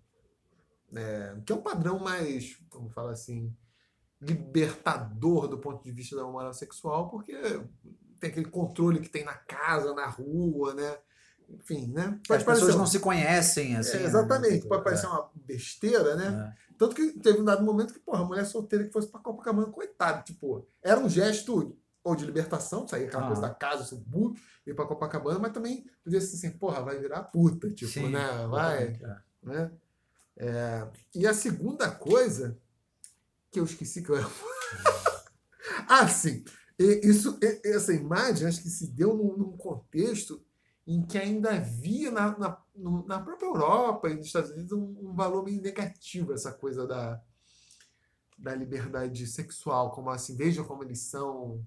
É, 0.95 1.37
que 1.45 1.53
é 1.53 1.55
um 1.55 1.63
padrão 1.63 1.99
mais, 1.99 2.57
como 2.71 2.89
fala 2.89 3.13
assim, 3.13 3.55
libertador 4.21 5.47
do 5.47 5.59
ponto 5.59 5.85
de 5.85 5.93
vista 5.93 6.17
da 6.17 6.25
moral 6.25 6.53
sexual, 6.53 7.09
porque 7.09 7.35
tem 8.21 8.31
aquele 8.31 8.51
controle 8.51 9.01
que 9.01 9.09
tem 9.09 9.25
na 9.25 9.35
casa, 9.35 9.95
na 9.95 10.07
rua, 10.07 10.75
né? 10.75 10.99
Enfim, 11.49 11.89
né? 11.93 12.21
Pode 12.29 12.43
As 12.43 12.47
pessoas 12.47 12.77
não 12.77 12.87
se 12.87 13.01
conhecem, 13.01 13.77
assim. 13.77 13.99
É, 13.99 14.05
exatamente. 14.05 14.63
Né? 14.63 14.69
Pode 14.69 14.85
parecer 14.85 15.07
é. 15.07 15.09
uma 15.09 15.31
besteira, 15.35 16.15
né? 16.15 16.55
É. 16.57 16.75
Tanto 16.79 16.95
que 16.95 17.13
teve 17.19 17.41
um 17.41 17.45
dado 17.45 17.65
momento 17.65 17.93
que, 17.93 17.99
porra, 17.99 18.23
a 18.23 18.25
mulher 18.25 18.45
solteira 18.47 18.85
que 18.85 18.93
fosse 18.93 19.09
pra 19.09 19.21
Copacabana, 19.21 19.67
coitado, 19.67 20.25
tipo, 20.25 20.67
era 20.83 21.01
um 21.01 21.09
gesto 21.09 21.77
ou 22.03 22.15
de 22.17 22.25
libertação, 22.25 22.87
sair 22.89 23.07
aquela 23.07 23.25
Ah. 23.25 23.27
coisa 23.27 23.43
da 23.43 23.51
casa, 23.51 23.85
subúrbio, 23.85 24.41
ir 24.67 24.75
pra 24.75 24.87
Copacabana, 24.87 25.39
mas 25.39 25.53
também 25.53 25.85
podia 26.03 26.21
ser 26.21 26.37
assim, 26.37 26.57
porra, 26.57 26.83
vai 26.83 26.99
virar 26.99 27.25
puta, 27.25 27.69
tipo, 27.71 27.91
Sim, 27.91 28.11
né? 28.11 28.47
Vai, 28.49 28.85
é. 28.85 29.17
né? 29.43 29.71
É, 30.37 30.89
e 31.15 31.27
a 31.27 31.35
segunda 31.35 31.91
coisa 31.91 32.57
que 33.51 33.61
eu 33.61 33.65
esqueci 33.65 34.03
que 34.03 34.11
eu 34.11 34.17
ia 34.17 34.27
Ah, 35.87 36.09
sim. 36.09 36.45
E- 36.81 37.01
Isso, 37.09 37.39
essa 37.63 37.93
imagem 37.93 38.49
acho 38.49 38.63
que 38.63 38.71
se 38.71 38.87
deu 38.87 39.15
num, 39.15 39.37
num 39.37 39.57
contexto 39.57 40.43
em 40.87 41.03
que 41.07 41.19
ainda 41.19 41.51
havia 41.55 42.11
na, 42.11 42.37
na, 42.39 42.59
na 43.07 43.21
própria 43.21 43.47
Europa 43.47 44.09
e 44.09 44.15
nos 44.15 44.27
Estados 44.27 44.51
Unidos 44.51 44.73
um, 44.73 44.97
um 45.11 45.15
valor 45.15 45.45
meio 45.45 45.61
negativo 45.61 46.33
essa 46.33 46.51
coisa 46.53 46.87
da, 46.87 47.21
da 48.39 48.55
liberdade 48.55 49.27
sexual, 49.27 49.93
como 49.93 50.09
assim, 50.11 50.35
vejam 50.35 50.65
como 50.65 50.83
eles 50.83 51.01
são, 51.01 51.63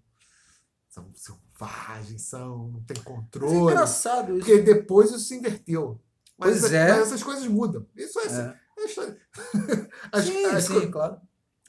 são 0.90 1.10
selvagens, 1.14 2.24
são, 2.24 2.70
não 2.70 2.84
tem 2.84 2.98
Mas 2.98 3.06
é 3.06 3.10
controle. 3.10 3.56
engraçado 3.56 4.36
isso. 4.38 4.46
Porque 4.48 4.62
depois 4.64 5.10
isso 5.12 5.20
se 5.20 5.36
inverteu. 5.36 6.02
Mas, 6.38 6.60
Pois 6.62 6.74
é. 6.74 6.90
mas 6.90 7.00
essas 7.08 7.22
coisas 7.24 7.46
mudam. 7.48 7.86
Isso 7.96 8.20
é, 8.20 8.26
É. 8.26 8.60
é 8.82 8.86
história. 8.86 9.18
As, 10.12 10.26
Sim, 10.26 10.46
as 10.46 10.64
sim, 10.66 10.92
claro. 10.92 11.22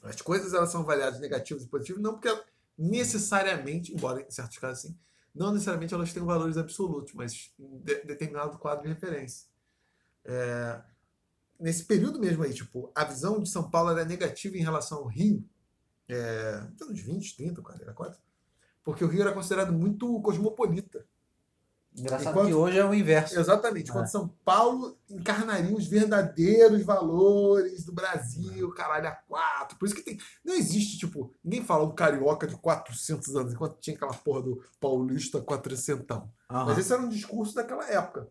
as 0.02 0.20
coisas 0.22 0.54
elas 0.54 0.70
são 0.70 0.80
avaliadas 0.80 1.20
negativas 1.20 1.62
e 1.62 1.68
positivas, 1.68 2.02
não 2.02 2.14
porque 2.14 2.28
necessariamente, 2.78 3.92
embora 3.92 4.22
em 4.22 4.30
certos 4.30 4.58
casos 4.58 4.82
sim, 4.82 4.98
não 5.34 5.52
necessariamente 5.52 5.94
elas 5.94 6.12
tenham 6.12 6.26
valores 6.26 6.56
absolutos, 6.56 7.12
mas 7.14 7.52
em 7.58 7.78
de- 7.80 8.04
determinado 8.04 8.58
quadro 8.58 8.84
de 8.84 8.88
referência. 8.88 9.48
É, 10.24 10.82
nesse 11.58 11.84
período 11.84 12.20
mesmo 12.20 12.42
aí, 12.42 12.54
tipo, 12.54 12.92
a 12.94 13.04
visão 13.04 13.42
de 13.42 13.48
São 13.48 13.70
Paulo 13.70 13.90
era 13.90 14.04
negativa 14.04 14.56
em 14.56 14.62
relação 14.62 14.98
ao 14.98 15.06
Rio, 15.06 15.44
é, 16.08 16.60
nos 16.80 17.00
20, 17.00 17.36
30, 17.36 17.62
44, 17.62 18.20
porque 18.84 19.04
o 19.04 19.08
Rio 19.08 19.22
era 19.22 19.32
considerado 19.32 19.72
muito 19.72 20.20
cosmopolita. 20.22 21.06
Engraçado 21.96 22.30
Enquanto- 22.32 22.46
que 22.48 22.54
hoje 22.54 22.78
é 22.78 22.84
o 22.84 22.92
inverso. 22.92 23.38
Exatamente. 23.38 23.92
Quando 23.92 24.04
É. 24.04 24.08
São 24.08 24.28
Paulo 24.44 24.98
encarnaria 25.08 25.76
os 25.76 25.86
verdadeiros 25.86 26.82
valores 26.82 27.84
do 27.84 27.92
Brasil, 27.92 28.68
caralho, 28.72 29.06
a 29.08 29.12
quatro. 29.12 29.78
Por 29.78 29.86
isso 29.86 29.94
que 29.94 30.02
tem. 30.02 30.18
Não 30.44 30.54
existe, 30.54 30.98
tipo, 30.98 31.32
ninguém 31.42 31.64
fala 31.64 31.84
um 31.84 31.94
carioca 31.94 32.46
de 32.48 32.56
400 32.56 33.36
anos, 33.36 33.52
enquanto 33.52 33.78
tinha 33.78 33.94
aquela 33.94 34.12
porra 34.14 34.42
do 34.42 34.60
paulista 34.80 35.40
400. 35.40 36.16
Aham. 36.50 36.66
Mas 36.66 36.78
esse 36.78 36.92
era 36.92 37.00
um 37.00 37.08
discurso 37.08 37.54
daquela 37.54 37.88
época. 37.88 38.28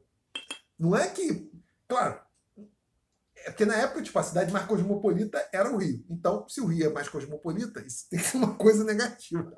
Não 0.78 0.94
é 0.96 1.08
que. 1.08 1.50
Claro. 1.88 2.20
É 3.46 3.50
porque 3.52 3.66
na 3.66 3.76
época, 3.76 4.02
tipo, 4.02 4.18
a 4.20 4.24
cidade 4.24 4.52
mais 4.52 4.66
cosmopolita 4.66 5.42
era 5.54 5.70
o 5.72 5.78
Rio. 5.78 6.04
Então, 6.10 6.48
se 6.48 6.60
o 6.62 6.66
Rio 6.66 6.90
é 6.90 6.94
mais 6.94 7.08
cosmopolita, 7.10 7.82
isso 7.86 8.08
tem 8.10 8.20
que 8.20 8.26
ser 8.26 8.38
uma 8.38 8.56
coisa 8.56 8.84
negativa. 8.84 9.54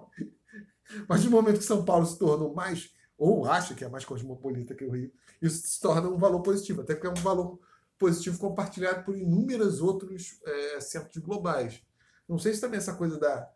Mas 1.10 1.24
no 1.24 1.32
momento 1.32 1.58
que 1.60 1.64
São 1.66 1.84
Paulo 1.86 2.06
se 2.06 2.18
tornou 2.20 2.54
mais, 2.54 2.92
ou 3.18 3.46
acha 3.46 3.74
que 3.74 3.84
é 3.84 3.90
mais 3.90 4.06
cosmopolita 4.06 4.76
que 4.76 4.86
o 4.86 4.92
Rio, 4.92 5.12
isso 5.42 5.66
se 5.68 5.80
torna 5.80 6.10
um 6.10 6.18
valor 6.18 6.42
positivo. 6.42 6.82
Até 6.82 6.96
porque 6.96 7.08
é 7.08 7.10
um 7.10 7.24
valor 7.24 7.60
positivo 7.98 8.38
compartilhado 8.38 9.04
por 9.04 9.18
inúmeros 9.18 9.82
outros 9.82 10.40
é, 10.44 10.80
centros 10.82 11.18
globais. 11.24 11.82
Não 12.28 12.38
sei 12.38 12.54
se 12.54 12.62
também 12.62 12.78
essa 12.78 12.96
coisa 12.96 13.18
da, 13.18 13.50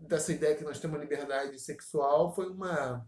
dessa 0.00 0.32
ideia 0.32 0.56
que 0.56 0.64
nós 0.64 0.80
temos 0.80 0.96
uma 0.96 1.02
liberdade 1.02 1.58
sexual 1.58 2.34
foi 2.34 2.48
uma 2.48 3.06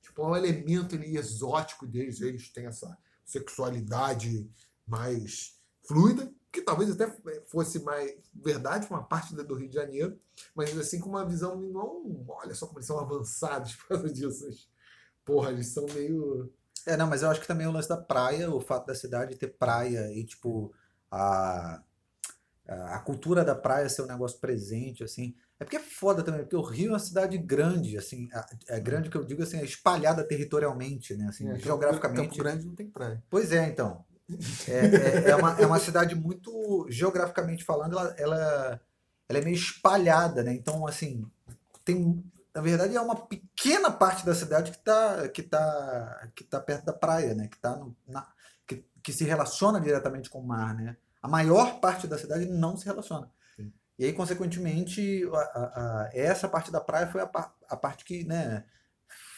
tipo 0.00 0.26
um 0.26 0.36
elemento 0.36 0.94
ali 0.94 1.16
exótico 1.16 1.86
deles. 1.86 2.20
Eles 2.20 2.48
têm 2.50 2.66
essa 2.66 2.98
sexualidade 3.24 4.50
mais 4.86 5.58
fluida, 5.86 6.30
que 6.50 6.60
talvez 6.60 6.90
até 6.90 7.10
fosse 7.46 7.78
mais 7.80 8.12
verdade 8.34 8.86
uma 8.90 9.02
parte 9.02 9.34
do 9.34 9.54
Rio 9.54 9.68
de 9.68 9.74
Janeiro, 9.74 10.20
mas 10.54 10.76
assim 10.76 11.00
com 11.00 11.08
uma 11.08 11.24
visão 11.24 11.58
não, 11.58 12.24
olha 12.28 12.54
só 12.54 12.66
como 12.66 12.78
eles 12.78 12.86
são 12.86 12.98
avançados 12.98 13.74
por 13.76 13.88
causa 13.88 14.12
disso. 14.12 14.68
Porra, 15.24 15.50
eles 15.50 15.68
são 15.68 15.86
meio 15.94 16.52
É, 16.86 16.96
não, 16.96 17.06
mas 17.06 17.22
eu 17.22 17.30
acho 17.30 17.40
que 17.40 17.46
também 17.46 17.66
o 17.66 17.72
lance 17.72 17.88
da 17.88 17.96
praia, 17.96 18.50
o 18.50 18.60
fato 18.60 18.86
da 18.86 18.94
cidade 18.94 19.36
ter 19.36 19.48
praia 19.48 20.12
e, 20.12 20.24
tipo, 20.24 20.72
a, 21.10 21.80
a 22.66 22.98
cultura 23.00 23.44
da 23.44 23.54
praia 23.54 23.88
ser 23.88 24.02
um 24.02 24.06
negócio 24.06 24.38
presente, 24.40 25.04
assim. 25.04 25.34
É 25.60 25.64
porque 25.64 25.76
é 25.76 25.80
foda 25.80 26.24
também, 26.24 26.40
porque 26.40 26.56
o 26.56 26.62
Rio 26.62 26.88
é 26.88 26.92
uma 26.92 26.98
cidade 26.98 27.38
grande, 27.38 27.96
assim, 27.96 28.28
é 28.66 28.80
grande 28.80 29.08
que 29.08 29.16
eu 29.16 29.24
digo, 29.24 29.44
assim, 29.44 29.58
é 29.58 29.64
espalhada 29.64 30.24
territorialmente, 30.24 31.14
né, 31.14 31.26
assim, 31.28 31.48
É, 31.48 31.56
geograficamente. 31.58 32.30
Campo 32.30 32.42
Grande 32.42 32.66
não 32.66 32.74
tem 32.74 32.88
praia. 32.90 33.22
Pois 33.30 33.52
é, 33.52 33.68
então. 33.68 34.04
É, 34.66 35.28
é, 35.28 35.30
é 35.30 35.36
uma, 35.36 35.60
é 35.60 35.66
uma 35.66 35.78
cidade 35.78 36.14
muito, 36.16 36.86
geograficamente 36.88 37.64
falando, 37.64 37.96
ela, 37.96 38.14
ela, 38.18 38.80
ela 39.28 39.38
é 39.38 39.44
meio 39.44 39.54
espalhada, 39.54 40.42
né? 40.42 40.52
Então, 40.52 40.84
assim, 40.86 41.24
tem, 41.84 42.24
na 42.54 42.60
verdade, 42.60 42.96
é 42.96 43.00
uma 43.00 43.16
pequena 43.16 43.90
parte 43.90 44.24
da 44.26 44.34
cidade 44.34 44.70
que 44.70 44.76
está 44.78 45.28
que 45.28 45.42
tá, 45.42 46.28
que 46.34 46.44
tá 46.44 46.60
perto 46.60 46.84
da 46.84 46.92
praia, 46.92 47.34
né? 47.34 47.48
Que, 47.48 47.58
tá 47.58 47.76
no, 47.76 47.96
na, 48.06 48.26
que, 48.66 48.84
que 49.02 49.12
se 49.12 49.24
relaciona 49.24 49.80
diretamente 49.80 50.28
com 50.30 50.40
o 50.40 50.46
mar, 50.46 50.74
né? 50.74 50.96
A 51.22 51.28
maior 51.28 51.80
parte 51.80 52.06
da 52.06 52.18
cidade 52.18 52.46
não 52.46 52.76
se 52.76 52.84
relaciona. 52.84 53.30
Sim. 53.56 53.72
E 53.98 54.04
aí, 54.04 54.12
consequentemente, 54.12 55.22
a, 55.32 55.38
a- 55.38 56.02
a- 56.04 56.10
essa 56.12 56.48
parte 56.48 56.70
da 56.70 56.80
praia 56.80 57.06
foi 57.06 57.20
a, 57.22 57.26
par- 57.26 57.54
a 57.68 57.76
parte 57.76 58.04
que, 58.04 58.24
né, 58.24 58.64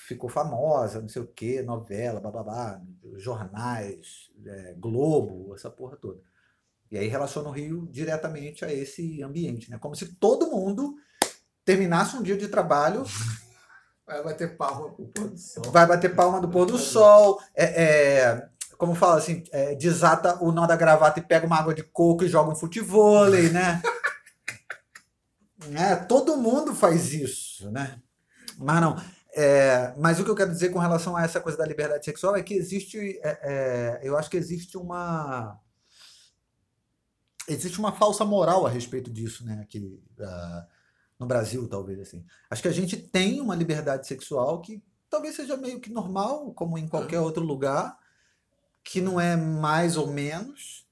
ficou 0.06 0.28
famosa, 0.30 1.00
não 1.00 1.08
sei 1.08 1.22
o 1.22 1.26
quê, 1.26 1.62
novela, 1.62 2.20
bababá, 2.20 2.80
jornais, 3.16 4.30
é, 4.44 4.74
Globo, 4.78 5.54
essa 5.54 5.70
porra 5.70 5.96
toda. 5.96 6.20
E 6.90 6.98
aí 6.98 7.08
relaciona 7.08 7.48
o 7.48 7.52
Rio 7.52 7.88
diretamente 7.90 8.64
a 8.64 8.72
esse 8.72 9.22
ambiente, 9.22 9.70
né? 9.70 9.78
Como 9.78 9.94
se 9.94 10.14
todo 10.14 10.50
mundo 10.50 10.94
terminasse 11.64 12.16
um 12.16 12.22
dia 12.22 12.36
de 12.36 12.48
trabalho, 12.48 13.04
Vai 14.06 14.22
bater 14.22 14.54
palma 14.56 14.90
pro 14.90 15.06
pôr 15.06 15.28
do 15.28 15.38
sol. 15.38 15.72
vai 15.72 15.86
bater 15.86 16.14
palma 16.14 16.38
do 16.38 16.48
pôr 16.48 16.66
do 16.66 16.76
sol, 16.76 17.40
é, 17.54 17.64
é, 17.64 18.48
como 18.76 18.94
fala 18.94 19.16
assim, 19.16 19.42
é, 19.50 19.74
desata 19.74 20.44
o 20.44 20.52
nó 20.52 20.66
da 20.66 20.76
gravata 20.76 21.20
e 21.20 21.22
pega 21.22 21.46
uma 21.46 21.56
água 21.56 21.74
de 21.74 21.82
coco 21.82 22.22
e 22.22 22.28
joga 22.28 22.50
um 22.50 22.56
futevôlei, 22.56 23.50
né? 23.50 23.80
É, 25.72 25.96
todo 25.96 26.36
mundo 26.36 26.74
faz 26.74 27.14
isso, 27.14 27.70
né? 27.70 27.98
Mas 28.58 28.82
não. 28.82 28.96
É, 29.34 29.94
mas 29.96 30.20
o 30.20 30.24
que 30.24 30.30
eu 30.30 30.34
quero 30.34 30.50
dizer 30.50 30.68
com 30.68 30.78
relação 30.78 31.16
a 31.16 31.24
essa 31.24 31.40
coisa 31.40 31.56
da 31.56 31.64
liberdade 31.64 32.04
sexual 32.04 32.36
é 32.36 32.42
que 32.42 32.52
existe, 32.52 33.18
é, 33.22 33.38
é, 33.42 34.00
eu 34.02 34.14
acho 34.18 34.28
que 34.28 34.36
existe 34.36 34.76
uma 34.76 35.58
existe 37.48 37.78
uma 37.78 37.92
falsa 37.92 38.26
moral 38.26 38.66
a 38.66 38.68
respeito 38.68 39.10
disso, 39.10 39.42
né? 39.46 39.60
Aqui 39.62 39.98
ah, 40.20 40.66
no 41.24 41.28
Brasil, 41.28 41.66
talvez 41.68 41.98
assim. 41.98 42.24
Acho 42.48 42.62
que 42.62 42.68
a 42.68 42.72
gente 42.72 42.96
tem 42.96 43.40
uma 43.40 43.56
liberdade 43.56 44.06
sexual 44.06 44.60
que 44.60 44.82
talvez 45.10 45.34
seja 45.34 45.56
meio 45.56 45.80
que 45.80 45.90
normal, 45.90 46.52
como 46.52 46.78
em 46.78 46.86
qualquer 46.86 47.20
outro 47.20 47.42
lugar, 47.42 47.98
que 48.82 49.00
não 49.00 49.20
é 49.20 49.36
mais 49.36 49.96
ou 49.96 50.08
menos. 50.08 50.86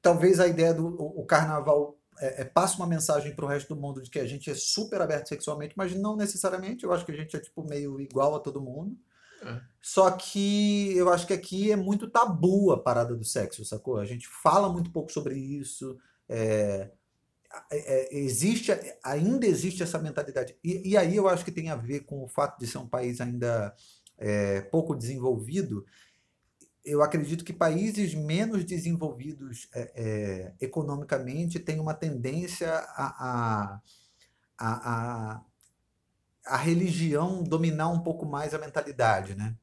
Talvez 0.00 0.38
a 0.38 0.46
ideia 0.46 0.74
do 0.74 0.86
o, 0.86 1.24
carnaval 1.24 1.98
é, 2.20 2.42
é, 2.42 2.44
passa 2.44 2.76
uma 2.76 2.86
mensagem 2.86 3.34
para 3.34 3.44
o 3.44 3.48
resto 3.48 3.74
do 3.74 3.80
mundo 3.80 4.02
de 4.02 4.10
que 4.10 4.18
a 4.18 4.26
gente 4.26 4.50
é 4.50 4.54
super 4.54 5.00
aberto 5.00 5.28
sexualmente, 5.28 5.74
mas 5.76 5.94
não 5.94 6.14
necessariamente. 6.14 6.84
Eu 6.84 6.92
acho 6.92 7.04
que 7.04 7.12
a 7.12 7.16
gente 7.16 7.36
é 7.36 7.40
tipo 7.40 7.64
meio 7.64 8.00
igual 8.00 8.34
a 8.34 8.40
todo 8.40 8.60
mundo. 8.60 8.96
É. 9.42 9.60
Só 9.80 10.10
que 10.10 10.96
eu 10.96 11.08
acho 11.10 11.26
que 11.26 11.32
aqui 11.32 11.72
é 11.72 11.76
muito 11.76 12.10
tabu 12.10 12.72
a 12.72 12.82
parada 12.82 13.14
do 13.14 13.24
sexo, 13.24 13.64
sacou? 13.64 13.98
A 13.98 14.04
gente 14.04 14.28
fala 14.28 14.68
muito 14.68 14.90
pouco 14.90 15.10
sobre 15.10 15.36
isso. 15.36 15.98
é, 16.28 16.90
é, 17.70 18.16
é, 18.16 18.18
existe, 18.18 18.72
ainda 19.02 19.46
existe 19.46 19.82
essa 19.82 19.98
mentalidade. 19.98 20.56
E, 20.62 20.90
e 20.90 20.96
aí 20.96 21.16
eu 21.16 21.28
acho 21.28 21.44
que 21.44 21.52
tem 21.52 21.70
a 21.70 21.76
ver 21.76 22.00
com 22.00 22.22
o 22.22 22.28
fato 22.28 22.58
de 22.58 22.66
ser 22.66 22.78
um 22.78 22.88
país 22.88 23.20
ainda 23.20 23.74
é, 24.18 24.60
pouco 24.62 24.94
desenvolvido. 24.94 25.84
Eu 26.84 27.02
acredito 27.02 27.44
que 27.44 27.52
países 27.52 28.14
menos 28.14 28.64
desenvolvidos 28.64 29.68
é, 29.74 29.92
é, 29.94 30.54
economicamente 30.60 31.58
têm 31.58 31.80
uma 31.80 31.94
tendência 31.94 32.70
a, 32.70 33.24
a, 33.28 33.80
a, 34.58 35.44
a, 36.46 36.56
religião 36.56 37.42
dominar 37.42 37.88
um 37.88 38.00
pouco 38.00 38.26
mais 38.26 38.54
a 38.54 38.58
mentalidade, 38.58 39.34
né? 39.34 39.56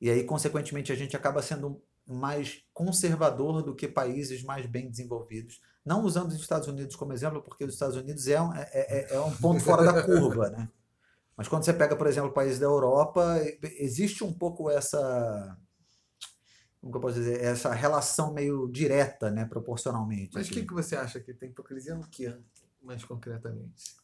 E 0.00 0.10
aí, 0.10 0.24
consequentemente, 0.24 0.92
a 0.92 0.96
gente 0.96 1.16
acaba 1.16 1.42
sendo 1.42 1.82
mais 2.06 2.64
conservador 2.72 3.62
do 3.62 3.74
que 3.74 3.86
países 3.86 4.42
mais 4.42 4.66
bem 4.66 4.90
desenvolvidos. 4.90 5.60
Não 5.84 6.04
usando 6.04 6.28
os 6.28 6.40
Estados 6.40 6.68
Unidos 6.68 6.94
como 6.94 7.12
exemplo, 7.12 7.42
porque 7.42 7.64
os 7.64 7.74
Estados 7.74 7.96
Unidos 7.96 8.26
é 8.28 8.40
um, 8.40 8.54
é, 8.54 8.68
é, 8.72 9.14
é 9.14 9.20
um 9.20 9.34
ponto 9.36 9.60
fora 9.60 9.82
da 9.82 10.02
curva, 10.02 10.50
né? 10.50 10.68
Mas 11.36 11.48
quando 11.48 11.64
você 11.64 11.72
pega, 11.72 11.96
por 11.96 12.06
exemplo, 12.06 12.32
países 12.32 12.58
da 12.58 12.66
Europa, 12.66 13.40
existe 13.78 14.22
um 14.22 14.32
pouco 14.32 14.70
essa 14.70 15.56
como 16.80 16.96
eu 16.96 17.00
posso 17.00 17.14
dizer, 17.16 17.42
essa 17.42 17.72
relação 17.74 18.32
meio 18.32 18.66
direta, 18.68 19.30
né, 19.30 19.44
proporcionalmente. 19.44 20.30
Mas 20.32 20.46
o 20.46 20.50
assim. 20.50 20.60
que, 20.60 20.66
que 20.66 20.72
você 20.72 20.96
acha 20.96 21.20
que 21.20 21.34
tem 21.34 21.50
hipocrisia 21.50 21.94
no 21.94 22.08
que, 22.08 22.34
mais 22.82 23.04
concretamente? 23.04 23.94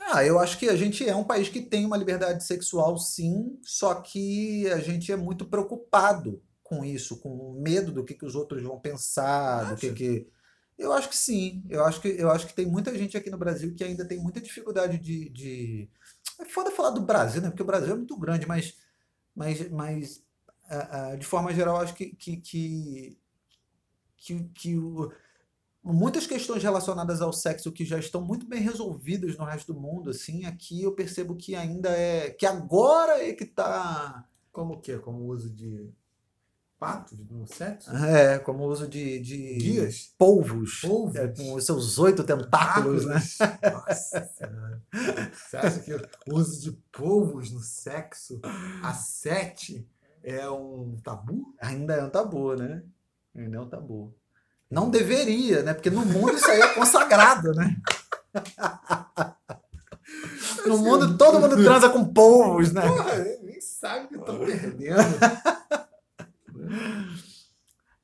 Ah, 0.00 0.24
eu 0.24 0.38
acho 0.38 0.58
que 0.58 0.68
a 0.68 0.76
gente 0.76 1.08
é 1.08 1.14
um 1.14 1.24
país 1.24 1.48
que 1.48 1.60
tem 1.60 1.86
uma 1.86 1.96
liberdade 1.96 2.44
sexual, 2.44 2.98
sim, 2.98 3.58
só 3.62 3.94
que 3.94 4.68
a 4.70 4.78
gente 4.78 5.10
é 5.10 5.16
muito 5.16 5.46
preocupado 5.46 6.42
com 6.68 6.84
isso, 6.84 7.20
com 7.20 7.52
medo 7.60 7.92
do 7.92 8.04
que, 8.04 8.14
que 8.14 8.24
os 8.24 8.34
outros 8.34 8.62
vão 8.62 8.78
pensar, 8.78 9.70
do 9.70 9.76
que 9.76 9.92
que. 9.92 10.28
Eu 10.76 10.92
acho 10.92 11.08
que 11.08 11.16
sim. 11.16 11.64
Eu 11.70 11.84
acho 11.84 12.00
que, 12.00 12.08
eu 12.08 12.30
acho 12.30 12.46
que 12.46 12.54
tem 12.54 12.66
muita 12.66 12.96
gente 12.96 13.16
aqui 13.16 13.30
no 13.30 13.38
Brasil 13.38 13.74
que 13.74 13.84
ainda 13.84 14.06
tem 14.06 14.18
muita 14.18 14.40
dificuldade 14.40 14.98
de. 14.98 15.28
de... 15.30 15.88
É 16.40 16.44
foda 16.44 16.70
falar 16.70 16.90
do 16.90 17.00
Brasil, 17.00 17.40
né? 17.40 17.48
Porque 17.48 17.62
o 17.62 17.66
Brasil 17.66 17.92
é 17.92 17.96
muito 17.96 18.16
grande, 18.18 18.46
mas, 18.46 18.74
mas, 19.34 19.70
mas 19.70 20.16
uh, 20.70 21.14
uh, 21.14 21.18
de 21.18 21.24
forma 21.24 21.54
geral, 21.54 21.76
acho 21.76 21.94
que, 21.94 22.14
que, 22.14 22.36
que, 22.36 23.18
que, 24.18 24.44
que 24.54 24.76
o, 24.76 25.10
muitas 25.82 26.26
questões 26.26 26.62
relacionadas 26.62 27.22
ao 27.22 27.32
sexo 27.32 27.72
que 27.72 27.84
já 27.84 27.98
estão 27.98 28.20
muito 28.20 28.46
bem 28.46 28.60
resolvidas 28.60 29.38
no 29.38 29.44
resto 29.44 29.72
do 29.72 29.80
mundo, 29.80 30.10
assim, 30.10 30.44
aqui 30.44 30.82
eu 30.82 30.92
percebo 30.92 31.36
que 31.36 31.54
ainda 31.54 31.88
é. 31.90 32.30
que 32.30 32.44
agora 32.44 33.24
é 33.24 33.32
que 33.32 33.46
tá. 33.46 34.28
Como 34.52 34.74
o 34.74 34.80
quê? 34.80 34.98
Como 34.98 35.20
o 35.20 35.28
uso 35.28 35.48
de 35.48 35.90
patos 36.78 37.18
no 37.30 37.46
sexo? 37.46 37.90
É, 37.96 38.38
como 38.38 38.64
o 38.64 38.68
uso 38.68 38.86
de, 38.86 39.18
de 39.20 39.56
Guias? 39.56 40.12
polvos, 40.18 40.80
Polvos? 40.82 41.16
é, 41.16 41.28
com 41.28 41.54
os 41.54 41.64
seus 41.64 41.98
oito 41.98 42.22
tentáculos, 42.22 43.04
né? 43.06 43.14
Nossa 43.72 44.30
senhora. 44.36 44.82
Você 45.32 45.56
acha 45.56 45.80
que 45.80 45.94
o 45.94 46.34
uso 46.34 46.60
de 46.60 46.72
polvos 46.92 47.50
no 47.50 47.60
sexo 47.60 48.40
a 48.82 48.92
sete 48.92 49.88
é 50.22 50.48
um 50.50 50.98
tabu? 51.02 51.54
Ainda 51.60 51.94
é 51.94 52.04
um 52.04 52.10
tabu, 52.10 52.54
né? 52.54 52.82
Ainda 53.34 53.56
é 53.56 53.60
um 53.60 53.68
tabu. 53.68 54.14
Não 54.70 54.90
deveria, 54.90 55.62
né? 55.62 55.72
Porque 55.74 55.90
no 55.90 56.04
mundo 56.04 56.34
isso 56.34 56.50
aí 56.50 56.60
é 56.60 56.74
consagrado, 56.74 57.52
né? 57.52 57.76
No 60.66 60.78
mundo 60.78 61.16
todo 61.16 61.40
mundo 61.40 61.56
transa 61.62 61.88
com 61.88 62.04
polvos, 62.04 62.72
né? 62.72 62.82
Porra, 62.82 63.18
nem 63.42 63.60
sabe 63.60 64.08
que 64.08 64.16
estão 64.16 64.38
perdendo. 64.38 64.96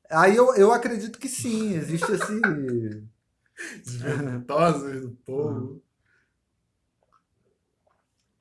Aí 0.09 0.35
eu, 0.35 0.53
eu 0.55 0.71
acredito 0.71 1.17
que 1.19 1.27
sim, 1.27 1.73
existe 1.73 2.11
esse. 2.11 2.41
Desventosos 3.83 5.01
do 5.01 5.11
povo. 5.25 5.81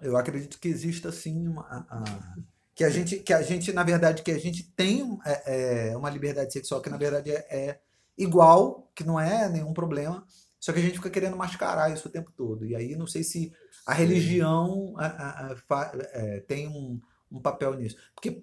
Eu 0.00 0.16
acredito 0.16 0.58
que 0.58 0.68
exista 0.68 1.12
sim 1.12 1.46
uma. 1.48 1.62
a- 1.62 2.34
que 2.74 2.84
a 2.84 2.90
gente, 2.90 3.18
que 3.18 3.32
a 3.34 3.42
gente, 3.42 3.70
na 3.72 3.82
verdade, 3.84 4.22
que 4.22 4.30
a 4.30 4.38
gente 4.38 4.64
tem 4.72 5.18
é, 5.26 5.90
é, 5.90 5.96
uma 5.96 6.08
liberdade 6.08 6.52
sexual 6.52 6.80
que 6.80 6.88
na 6.88 6.96
verdade 6.96 7.30
é, 7.30 7.46
é 7.68 7.80
igual, 8.16 8.90
que 8.94 9.04
não 9.04 9.20
é 9.20 9.46
nenhum 9.48 9.74
problema, 9.74 10.26
só 10.58 10.72
que 10.72 10.78
a 10.78 10.82
gente 10.82 10.94
fica 10.96 11.10
querendo 11.10 11.36
mascarar 11.36 11.92
isso 11.92 12.08
o 12.08 12.10
tempo 12.10 12.32
todo. 12.32 12.64
E 12.64 12.74
aí 12.74 12.96
não 12.96 13.06
sei 13.06 13.22
se 13.22 13.52
a 13.86 13.92
religião 13.92 14.94
a- 14.96 15.52
a- 15.52 15.92
é, 16.12 16.40
tem 16.40 16.66
um, 16.66 16.98
um 17.32 17.40
papel 17.40 17.74
nisso. 17.74 17.96
Porque 18.14 18.38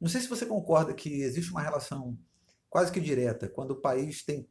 não 0.00 0.08
sei 0.08 0.20
se 0.20 0.28
você 0.28 0.46
concorda 0.46 0.94
que 0.94 1.20
existe 1.22 1.50
uma 1.50 1.60
relação 1.62 2.18
quase 2.70 2.90
que 2.90 3.00
direta 3.00 3.48
quando 3.48 3.72
o 3.72 3.80
país 3.80 4.24
tem 4.24 4.48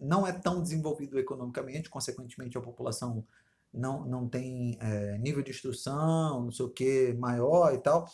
não 0.00 0.26
é 0.26 0.32
tão 0.32 0.62
desenvolvido 0.62 1.18
economicamente, 1.18 1.90
consequentemente 1.90 2.56
a 2.56 2.60
população 2.60 3.26
não, 3.72 4.06
não 4.06 4.26
tem 4.28 4.78
é, 4.80 5.18
nível 5.18 5.42
de 5.42 5.50
instrução, 5.50 6.44
não 6.44 6.50
sei 6.50 6.64
o 6.64 6.70
que, 6.70 7.12
maior 7.14 7.74
e 7.74 7.78
tal, 7.78 8.08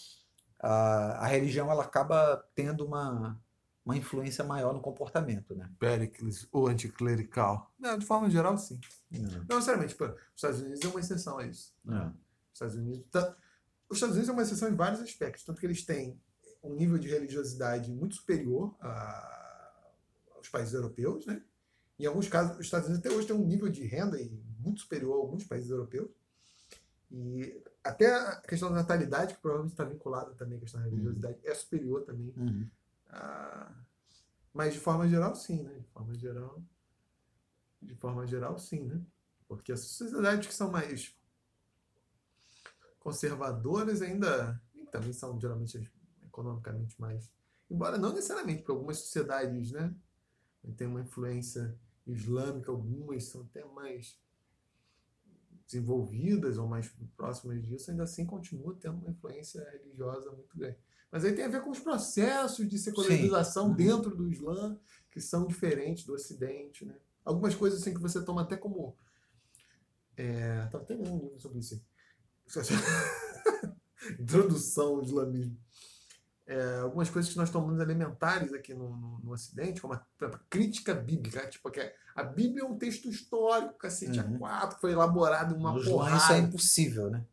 a, 0.59 1.25
a 1.25 1.27
religião 1.27 1.71
ela 1.71 1.85
acaba 1.85 2.45
tendo 2.57 2.85
uma, 2.85 3.41
uma 3.85 3.97
influência 3.97 4.43
maior 4.43 4.75
no 4.75 4.81
comportamento, 4.81 5.55
né? 5.55 5.71
Pericles, 5.79 6.49
ou 6.51 6.67
anticlerical. 6.67 7.71
Não, 7.79 7.97
de 7.97 8.05
forma 8.05 8.29
geral, 8.29 8.59
sim. 8.59 8.81
Não, 9.09 9.45
Não, 9.49 9.61
sinceramente, 9.61 9.95
os 9.95 10.11
Estados 10.35 10.61
Unidos 10.61 10.83
é 10.85 10.89
uma 10.89 11.01
exceção 11.01 11.39
a 11.39 11.47
isso. 11.47 11.73
não. 11.85 12.09
Os 12.09 12.53
Estados 12.53 12.75
Unidos, 12.75 13.05
tá- 13.13 13.37
os 13.89 13.97
Estados 13.97 14.15
Unidos 14.17 14.29
é 14.29 14.33
uma 14.33 14.43
exceção 14.43 14.69
em 14.69 14.75
vários 14.75 15.01
aspectos, 15.01 15.45
tanto 15.45 15.61
que 15.61 15.67
eles 15.67 15.85
têm 15.85 16.21
um 16.63 16.75
nível 16.75 16.99
de 16.99 17.09
religiosidade 17.09 17.91
muito 17.93 18.17
superior 18.17 18.75
a- 18.81 19.91
aos 20.35 20.49
países 20.49 20.75
europeus, 20.75 21.25
né? 21.27 21.43
Em 21.99 22.07
alguns 22.07 22.29
casos, 22.29 22.57
os 22.59 22.65
Estados 22.67 22.89
Unidos 22.89 23.07
até 23.07 23.15
hoje 23.17 23.27
têm 23.29 23.37
um 23.37 23.47
nível 23.47 23.69
de 23.69 23.85
renda 23.85 24.19
muito 24.59 24.81
superior 24.81 25.15
a 25.15 25.17
alguns 25.23 25.45
países 25.45 25.71
europeus. 25.71 26.11
E 27.11 27.63
até 27.85 28.13
a 28.15 28.37
questão 28.41 28.69
da 28.69 28.75
natalidade, 28.77 29.35
que 29.35 29.41
provavelmente 29.41 29.73
está 29.73 29.85
vinculada 29.85 30.35
também 30.35 30.59
à 30.59 30.61
questão 30.61 30.81
da 30.81 30.87
religiosidade, 30.89 31.39
é 31.45 31.55
superior 31.55 32.03
também. 32.05 32.33
Uhum. 32.37 32.69
a- 33.09 33.73
Mas 34.53 34.75
de 34.75 34.81
forma 34.81 35.07
geral, 35.09 35.35
sim, 35.37 35.63
né? 35.63 35.79
De 35.79 35.87
forma 35.89 36.15
geral, 36.15 36.63
de 37.81 37.95
forma 37.95 38.27
geral, 38.27 38.59
sim, 38.59 38.85
né? 38.85 39.01
Porque 39.47 39.71
as 39.71 39.81
sociedades 39.81 40.49
que 40.49 40.55
são 40.55 40.71
mais 40.71 41.16
conservadoras 43.07 44.03
ainda 44.03 44.61
também 44.91 45.13
são 45.13 45.39
geralmente 45.41 45.89
economicamente 46.25 47.01
mais, 47.01 47.31
embora 47.71 47.97
não 47.97 48.13
necessariamente, 48.13 48.59
porque 48.59 48.73
algumas 48.73 48.99
sociedades, 48.99 49.71
né, 49.71 49.95
têm 50.77 50.89
uma 50.89 51.03
influência 51.03 51.79
islâmica, 52.05 52.73
algumas 52.73 53.23
são 53.23 53.43
até 53.43 53.65
mais 53.65 54.19
desenvolvidas 55.69 56.59
ou 56.59 56.67
mais 56.67 56.93
próximas 57.17 57.63
disso, 57.63 57.93
ainda 57.93 58.03
assim 58.03 58.27
continua 58.27 58.77
tendo 58.81 58.99
uma 58.99 59.11
influência 59.11 59.65
religiosa 59.71 60.33
muito 60.33 60.59
grande. 60.59 60.77
Mas 61.09 61.25
aí 61.25 61.33
tem 61.33 61.45
a 61.45 61.49
ver 61.49 61.63
com 61.63 61.71
os 61.71 61.79
processos 61.79 62.69
de 62.69 62.77
secularização 62.77 63.67
Sim. 63.67 63.71
Uhum. 63.71 63.77
dentro 63.77 64.17
do 64.17 64.29
Islã, 64.29 64.77
que 65.13 65.21
são 65.21 65.47
diferentes 65.47 66.05
do 66.05 66.13
Ocidente, 66.13 66.85
né? 66.85 66.97
Algumas 67.25 67.55
coisas 67.55 67.81
assim 67.81 67.95
que 67.95 68.01
você 68.01 68.25
toma 68.25 68.43
até 68.43 68.57
como 68.57 68.97
é, 70.17 70.65
estava 70.65 70.83
até 70.83 70.95
lendo 70.95 71.13
um 71.13 71.21
livro 71.21 71.39
sobre 71.39 71.61
isso. 71.61 71.81
Introdução 74.19 74.97
ao 74.97 75.03
islamismo. 75.03 75.57
É, 76.47 76.79
algumas 76.79 77.11
coisas 77.11 77.31
que 77.33 77.37
nós 77.37 77.51
tomamos 77.51 77.81
elementares 77.81 78.53
aqui 78.53 78.73
no, 78.73 78.97
no, 78.97 79.19
no 79.19 79.33
Ocidente, 79.33 79.81
como 79.81 79.95
a, 79.95 80.07
a 80.23 80.39
crítica 80.49 80.95
bíblica. 80.95 81.45
Tipo, 81.49 81.71
que 81.71 81.81
a 82.15 82.23
Bíblia 82.23 82.63
é 82.63 82.67
um 82.67 82.79
texto 82.79 83.09
histórico, 83.09 83.75
cacete, 83.75 84.21
Uhum. 84.21 84.37
a 84.37 84.39
quatro, 84.39 84.79
foi 84.81 84.93
elaborado 84.93 85.55
em 85.55 85.59
uma 85.59 85.73
No 85.73 85.81
Islã 85.81 85.91
porrada. 85.93 86.17
isso 86.19 86.33
é 86.33 86.39
impossível, 86.39 87.11
né? 87.11 87.25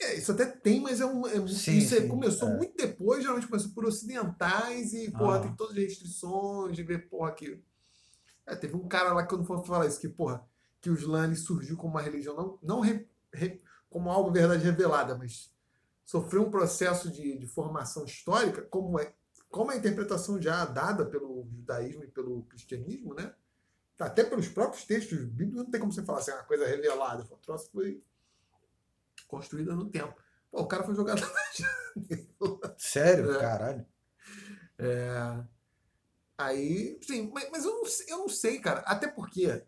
É, 0.00 0.16
isso 0.16 0.32
até 0.32 0.44
tem, 0.46 0.80
mas 0.80 1.00
é 1.00 1.06
um, 1.06 1.26
é, 1.26 1.34
Sim, 1.48 1.78
isso 1.78 1.94
é- 1.94 2.00
sim, 2.02 2.08
começou 2.08 2.48
é. 2.48 2.56
muito 2.56 2.76
depois, 2.76 3.20
geralmente 3.22 3.46
começou 3.46 3.70
por 3.70 3.86
ocidentais 3.86 4.92
e, 4.92 5.10
porra, 5.12 5.36
Ah. 5.38 5.40
tem 5.40 5.54
todas 5.54 5.76
as 5.76 5.82
restrições 5.84 6.76
de 6.76 6.82
ver, 6.82 7.08
porra, 7.08 7.32
que. 7.32 7.62
É, 8.44 8.54
teve 8.56 8.74
um 8.76 8.86
cara 8.88 9.12
lá 9.12 9.22
que 9.22 9.28
quando 9.30 9.44
for 9.46 9.64
falar 9.64 9.86
isso, 9.86 10.00
que, 10.00 10.08
porra, 10.08 10.44
que 10.80 10.90
o 10.90 10.94
Islã 10.94 11.32
surgiu 11.34 11.76
como 11.76 11.94
uma 11.94 12.02
religião, 12.02 12.36
não, 12.36 12.58
não 12.62 12.80
re- 12.80 13.08
re- 13.32 13.60
como 13.96 14.10
algo 14.10 14.30
verdade 14.30 14.62
revelada, 14.62 15.16
mas 15.16 15.50
sofreu 16.04 16.42
um 16.42 16.50
processo 16.50 17.10
de, 17.10 17.38
de 17.38 17.46
formação 17.46 18.04
histórica, 18.04 18.60
como 18.62 19.00
é 19.00 19.14
como 19.48 19.70
a 19.70 19.76
interpretação 19.76 20.40
já 20.42 20.66
dada 20.66 21.06
pelo 21.06 21.46
judaísmo 21.50 22.04
e 22.04 22.08
pelo 22.08 22.42
cristianismo, 22.42 23.14
né? 23.14 23.34
Até 23.98 24.22
pelos 24.22 24.48
próprios 24.48 24.84
textos 24.84 25.18
bíblicos, 25.24 25.64
não 25.64 25.70
tem 25.70 25.80
como 25.80 25.90
você 25.92 26.04
falar 26.04 26.18
assim, 26.18 26.32
é 26.32 26.34
uma 26.34 26.44
coisa 26.44 26.66
revelada. 26.66 27.24
O 27.30 27.36
troço 27.38 27.70
foi 27.72 28.02
construída 29.26 29.74
no 29.74 29.88
tempo. 29.88 30.14
Pô, 30.50 30.60
o 30.60 30.66
cara 30.68 30.84
foi 30.84 30.94
jogado 30.94 31.20
na 31.20 31.28
janela. 31.54 32.76
Sério? 32.78 33.34
É. 33.34 33.40
Caralho. 33.40 33.86
É, 34.78 35.44
aí, 36.38 36.98
sim, 37.02 37.30
mas, 37.32 37.48
mas 37.50 37.64
eu, 37.64 37.72
não, 37.72 37.84
sei- 37.86 38.06
eu 38.12 38.18
não 38.18 38.28
sei, 38.28 38.60
cara. 38.60 38.80
Até 38.80 39.08
porque 39.08 39.64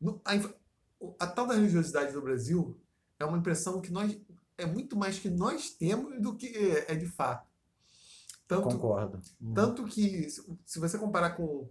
no- 0.00 0.20
a, 0.24 0.32
a 1.24 1.26
tal 1.28 1.46
da 1.46 1.54
religiosidade 1.54 2.12
do 2.12 2.22
Brasil 2.22 2.80
é 3.18 3.24
uma 3.24 3.38
impressão 3.38 3.80
que 3.80 3.90
nós. 3.90 4.18
É 4.58 4.64
muito 4.64 4.96
mais 4.96 5.18
que 5.18 5.28
nós 5.28 5.70
temos 5.70 6.20
do 6.20 6.34
que 6.34 6.46
é 6.88 6.94
de 6.94 7.06
fato. 7.06 7.46
Tanto, 8.48 8.68
Concordo. 8.68 9.20
Uhum. 9.40 9.54
Tanto 9.54 9.84
que, 9.84 10.28
se 10.30 10.78
você 10.78 10.96
comparar 10.96 11.30
com 11.30 11.68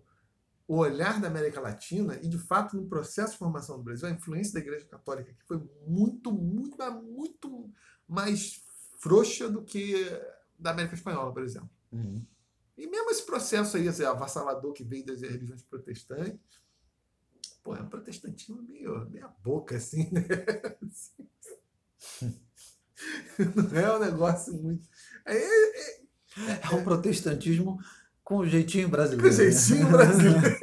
o 0.68 0.78
olhar 0.78 1.22
da 1.22 1.28
América 1.28 1.62
Latina, 1.62 2.20
e 2.22 2.28
de 2.28 2.38
fato 2.38 2.76
no 2.76 2.88
processo 2.88 3.34
de 3.34 3.38
formação 3.38 3.78
do 3.78 3.84
Brasil, 3.84 4.08
a 4.08 4.12
influência 4.12 4.54
da 4.54 4.60
Igreja 4.60 4.86
Católica 4.86 5.32
aqui 5.32 5.44
foi 5.46 5.62
muito, 5.88 6.32
muito, 6.32 6.78
muito 7.02 7.70
mais 8.08 8.62
frouxa 8.98 9.50
do 9.50 9.64
que 9.64 9.96
da 10.58 10.72
América 10.72 10.96
Espanhola, 10.96 11.34
por 11.34 11.44
exemplo. 11.44 11.70
Uhum. 11.92 12.22
E 12.78 12.88
mesmo 12.88 13.10
esse 13.10 13.26
processo 13.26 13.78
aí, 13.78 13.88
esse 13.88 14.04
avassalador 14.04 14.74
que 14.74 14.84
veio 14.84 15.06
das 15.06 15.22
religiões 15.22 15.62
protestantes, 15.62 16.60
pô, 17.66 17.76
é 17.76 17.82
um 17.82 17.90
protestantismo 17.90 18.62
meio 18.62 19.10
meia 19.10 19.28
boca, 19.44 19.76
assim, 19.76 20.08
né? 20.12 20.22
Não 23.40 23.78
é 23.78 23.96
um 23.96 24.00
negócio 24.00 24.54
muito. 24.54 24.88
É, 25.26 25.36
É 26.62 26.76
um 26.76 26.84
protestantismo 26.84 27.80
com 28.24 28.38
um 28.38 28.46
jeitinho 28.46 28.88
brasileiro. 28.88 29.24
Com 29.24 29.30
né? 29.36 29.52
jeitinho 29.52 29.90
brasileiro. 29.90 30.58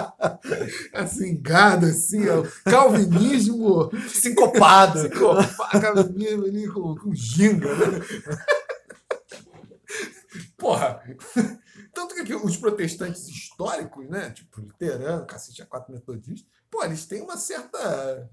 assim, 0.94 1.38
gado, 1.40 1.86
assim, 1.86 2.26
ó. 2.28 2.44
Calvinismo. 2.64 3.90
Sincopado. 4.08 5.10
Psicopata, 5.10 5.80
calvinismo 5.80 6.46
ali 6.46 6.66
com, 6.66 6.96
com 6.96 7.14
ginga, 7.14 7.72
né? 7.74 8.00
Porra. 10.56 11.02
Tanto 11.94 12.14
que 12.14 12.20
aqui 12.22 12.34
os 12.34 12.56
protestantes 12.56 13.28
históricos, 13.28 14.08
né? 14.08 14.30
Tipo, 14.30 14.60
luterano, 14.60 15.26
cacete 15.26 15.62
a 15.62 15.66
quatro 15.66 15.92
metodistas, 15.92 16.46
pô, 16.70 16.82
eles 16.84 17.06
têm 17.06 17.22
uma 17.22 17.36
certa. 17.36 18.30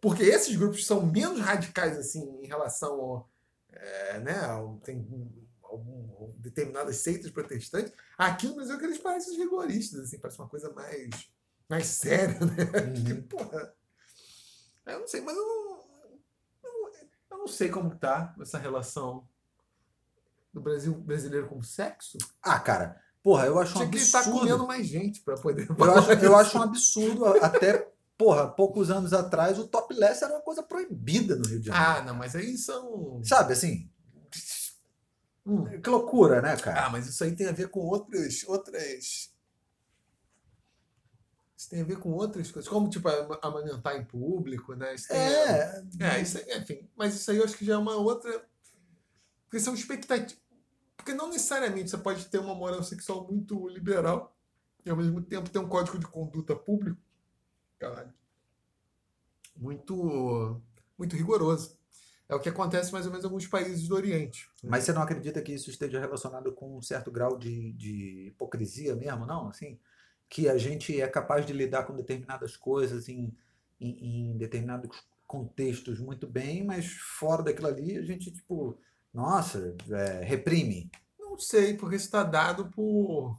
Porque 0.00 0.22
esses 0.22 0.54
grupos 0.56 0.86
são 0.86 1.04
menos 1.04 1.40
radicais, 1.40 1.98
assim, 1.98 2.22
em 2.42 2.46
relação 2.46 2.92
ao. 3.00 3.30
é, 3.72 4.18
né? 4.20 4.38
ao- 4.44 4.78
tem 4.84 5.06
algum, 5.62 6.32
determinadas 6.38 6.96
seitas 6.96 7.30
protestantes. 7.30 7.92
Aqui 8.18 8.46
no 8.48 8.56
Brasil 8.56 8.74
é 8.74 8.78
que 8.78 8.84
eles 8.84 8.98
parecem 8.98 9.32
os 9.32 9.38
rigoristas, 9.38 10.00
assim, 10.00 10.18
parece 10.18 10.38
uma 10.40 10.48
coisa 10.48 10.70
mais 10.72 11.08
mais 11.68 11.86
séria, 11.86 12.38
né? 12.40 12.64
Uhum. 12.80 13.04
Que, 13.04 13.14
porra. 13.22 13.74
Eu 14.86 15.00
não 15.00 15.06
sei, 15.08 15.20
mas 15.20 15.36
eu 15.36 15.46
não, 15.46 15.80
eu 16.64 16.72
não- 16.72 16.90
eu 17.30 17.38
não 17.38 17.46
sei 17.46 17.68
como 17.68 17.94
tá 17.96 18.34
essa 18.40 18.58
relação 18.58 19.28
do 20.52 20.60
Brasil 20.60 20.92
brasileiro 20.94 21.48
com 21.48 21.62
sexo. 21.62 22.18
Ah, 22.42 22.58
cara, 22.58 23.00
porra, 23.22 23.46
eu 23.46 23.58
acho 23.58 23.72
um 23.74 23.78
Tinha 23.78 23.90
que 23.90 23.98
estar 23.98 24.18
absurdo. 24.20 24.40
comendo 24.40 24.66
mais 24.66 24.86
gente 24.86 25.20
para 25.20 25.36
poder. 25.36 25.68
Eu 25.68 25.92
acho, 25.94 26.12
eu 26.12 26.36
acho 26.36 26.58
um 26.58 26.62
absurdo. 26.62 27.24
Até, 27.42 27.88
porra, 28.18 28.48
poucos 28.48 28.90
anos 28.90 29.12
atrás, 29.12 29.58
o 29.58 29.68
topless 29.68 30.24
era 30.24 30.34
uma 30.34 30.42
coisa 30.42 30.62
proibida 30.62 31.36
no 31.36 31.46
Rio 31.46 31.60
de 31.60 31.66
Janeiro. 31.68 31.88
Ah, 31.98 32.02
não, 32.02 32.14
mas 32.14 32.34
aí 32.34 32.56
são. 32.58 33.20
Sabe, 33.24 33.52
assim, 33.52 33.90
Hum. 35.46 35.64
que 35.80 35.88
loucura, 35.88 36.42
né, 36.42 36.56
cara? 36.56 36.86
Ah, 36.86 36.90
mas 36.90 37.06
isso 37.06 37.24
aí 37.24 37.34
tem 37.34 37.46
a 37.48 37.52
ver 37.52 37.68
com 37.70 37.80
outras. 37.80 38.44
outras... 38.46 39.30
Isso 41.56 41.68
tem 41.68 41.82
a 41.82 41.84
ver 41.84 41.98
com 41.98 42.10
outras 42.12 42.50
coisas, 42.50 42.68
como 42.68 42.88
tipo 42.88 43.06
ama- 43.08 43.38
amamentar 43.42 43.94
em 43.96 44.04
público, 44.04 44.74
né? 44.74 44.94
Isso 44.94 45.12
a- 45.12 45.16
É, 45.16 45.84
É, 46.00 46.20
isso 46.20 46.38
aí, 46.38 46.58
enfim. 46.58 46.88
Mas 46.96 47.14
isso 47.14 47.30
aí 47.30 47.36
eu 47.36 47.44
acho 47.44 47.56
que 47.56 47.64
já 47.66 47.74
é 47.74 47.76
uma 47.78 47.96
outra. 47.96 48.48
Porque 49.50 49.58
são 49.58 49.74
expectativas. 49.74 50.40
Porque 50.96 51.12
não 51.12 51.28
necessariamente 51.28 51.90
você 51.90 51.98
pode 51.98 52.24
ter 52.26 52.38
uma 52.38 52.54
moral 52.54 52.84
sexual 52.84 53.26
muito 53.26 53.68
liberal 53.68 54.36
e 54.86 54.90
ao 54.90 54.96
mesmo 54.96 55.20
tempo 55.20 55.50
ter 55.50 55.58
um 55.58 55.68
código 55.68 55.98
de 55.98 56.06
conduta 56.06 56.54
público. 56.54 57.00
Caralho. 57.78 58.12
Muito. 59.56 60.60
Muito 60.96 61.16
rigoroso. 61.16 61.76
É 62.28 62.34
o 62.34 62.38
que 62.38 62.48
acontece 62.48 62.92
mais 62.92 63.06
ou 63.06 63.10
menos 63.10 63.24
em 63.24 63.26
alguns 63.26 63.48
países 63.48 63.88
do 63.88 63.96
Oriente. 63.96 64.48
Mas 64.62 64.84
você 64.84 64.92
não 64.92 65.02
acredita 65.02 65.42
que 65.42 65.52
isso 65.52 65.68
esteja 65.68 65.98
relacionado 65.98 66.52
com 66.52 66.76
um 66.76 66.82
certo 66.82 67.10
grau 67.10 67.36
de, 67.36 67.72
de 67.72 68.28
hipocrisia 68.28 68.94
mesmo, 68.94 69.26
não? 69.26 69.48
Assim, 69.48 69.80
que 70.28 70.48
a 70.48 70.56
gente 70.56 71.00
é 71.00 71.08
capaz 71.08 71.44
de 71.44 71.52
lidar 71.52 71.84
com 71.84 71.96
determinadas 71.96 72.56
coisas 72.56 73.08
em, 73.08 73.36
em, 73.80 74.30
em 74.30 74.36
determinados 74.36 75.02
contextos 75.26 75.98
muito 75.98 76.26
bem, 76.26 76.62
mas 76.62 76.92
fora 76.92 77.42
daquilo 77.42 77.66
ali 77.66 77.96
a 77.96 78.02
gente, 78.02 78.30
tipo, 78.30 78.78
nossa, 79.12 79.76
é, 79.90 80.24
reprime. 80.24 80.90
Não 81.18 81.38
sei, 81.38 81.74
porque 81.76 81.96
isso 81.96 82.06
está 82.06 82.22
dado 82.22 82.70
por 82.70 83.38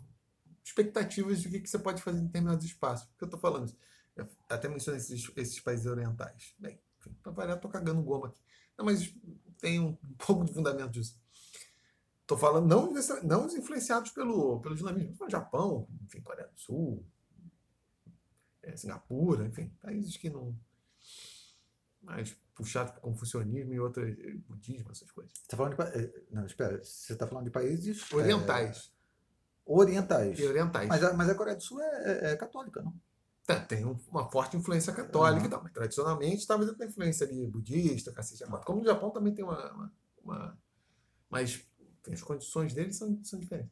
expectativas 0.63 1.41
de 1.41 1.47
o 1.47 1.51
que 1.51 1.67
você 1.67 1.79
pode 1.79 2.01
fazer 2.01 2.19
em 2.19 2.25
determinados 2.25 2.65
espaços. 2.65 3.07
Por 3.07 3.17
que 3.17 3.23
eu 3.23 3.27
estou 3.27 3.39
falando 3.39 3.67
isso? 3.67 3.77
Eu 4.15 4.27
até 4.49 4.67
mencionei 4.67 4.99
esses, 4.99 5.31
esses 5.35 5.59
países 5.59 5.85
orientais. 5.85 6.53
Bem, 6.59 6.79
para 7.23 7.31
variar, 7.31 7.55
estou 7.55 7.71
cagando 7.71 8.01
goma 8.01 8.27
aqui. 8.27 8.41
Não, 8.77 8.85
mas 8.85 9.13
tem 9.59 9.79
um, 9.79 9.95
pouco 10.17 10.45
de 10.45 10.53
fundamento 10.53 10.91
disso. 10.91 11.19
Estou 12.21 12.37
falando 12.37 12.67
não, 12.67 12.93
não 13.23 13.45
os 13.45 13.53
influenciados 13.53 14.11
pelo, 14.11 14.59
pelo. 14.61 14.75
Estou 14.75 14.89
falando 14.89 15.29
Japão, 15.29 15.87
enfim, 16.03 16.21
Coreia 16.21 16.47
do 16.47 16.57
Sul, 16.57 17.05
é, 18.63 18.75
Singapura, 18.75 19.45
enfim, 19.47 19.69
países 19.81 20.15
que 20.15 20.29
não. 20.29 20.57
mais 22.01 22.33
puxados 22.61 22.91
por 22.93 23.01
confucionismo 23.01 23.73
e 23.73 23.79
outras. 23.79 24.15
budismo, 24.47 24.91
essas 24.91 25.11
coisas. 25.11 25.31
Você 25.33 25.47
tá 25.47 25.57
falando 25.57 25.75
de. 25.75 25.81
eh, 25.99 26.23
Não, 26.31 26.45
espera, 26.45 26.83
você 26.83 27.13
está 27.13 27.27
falando 27.27 27.45
de 27.45 27.51
países 27.51 28.03
é, 28.11 28.15
Orientais. 28.15 28.91
orientais. 29.65 30.39
E 30.39 30.45
orientais. 30.45 30.87
Mas 30.89 31.03
a, 31.03 31.13
mas 31.13 31.29
a 31.29 31.35
Coreia 31.35 31.55
do 31.57 31.63
Sul 31.63 31.81
é, 31.81 32.11
é- 32.29 32.31
é 32.31 32.35
católica, 32.35 32.81
não? 32.81 32.93
Tá, 33.45 33.59
tem 33.59 33.85
um- 33.85 33.97
uma 34.09 34.29
forte 34.29 34.55
influência 34.55 34.93
católica 34.93 35.47
e 35.47 35.49
tal, 35.49 35.63
mas 35.63 35.73
tradicionalmente 35.73 36.45
talvez 36.47 36.71
tenha 36.73 36.89
influência 36.89 37.25
ali 37.27 37.47
budista, 37.47 38.11
cacete, 38.11 38.43
como 38.65 38.79
no 38.79 38.85
Japão 38.85 39.09
também 39.11 39.33
tem 39.33 39.43
uma, 39.43 39.71
uma, 39.73 39.93
uma- 40.23 40.57
mas 41.29 41.67
tem 42.03 42.13
as 42.13 42.21
condições 42.21 42.73
deles 42.73 42.95
são, 42.97 43.19
são 43.23 43.39
diferentes. 43.39 43.71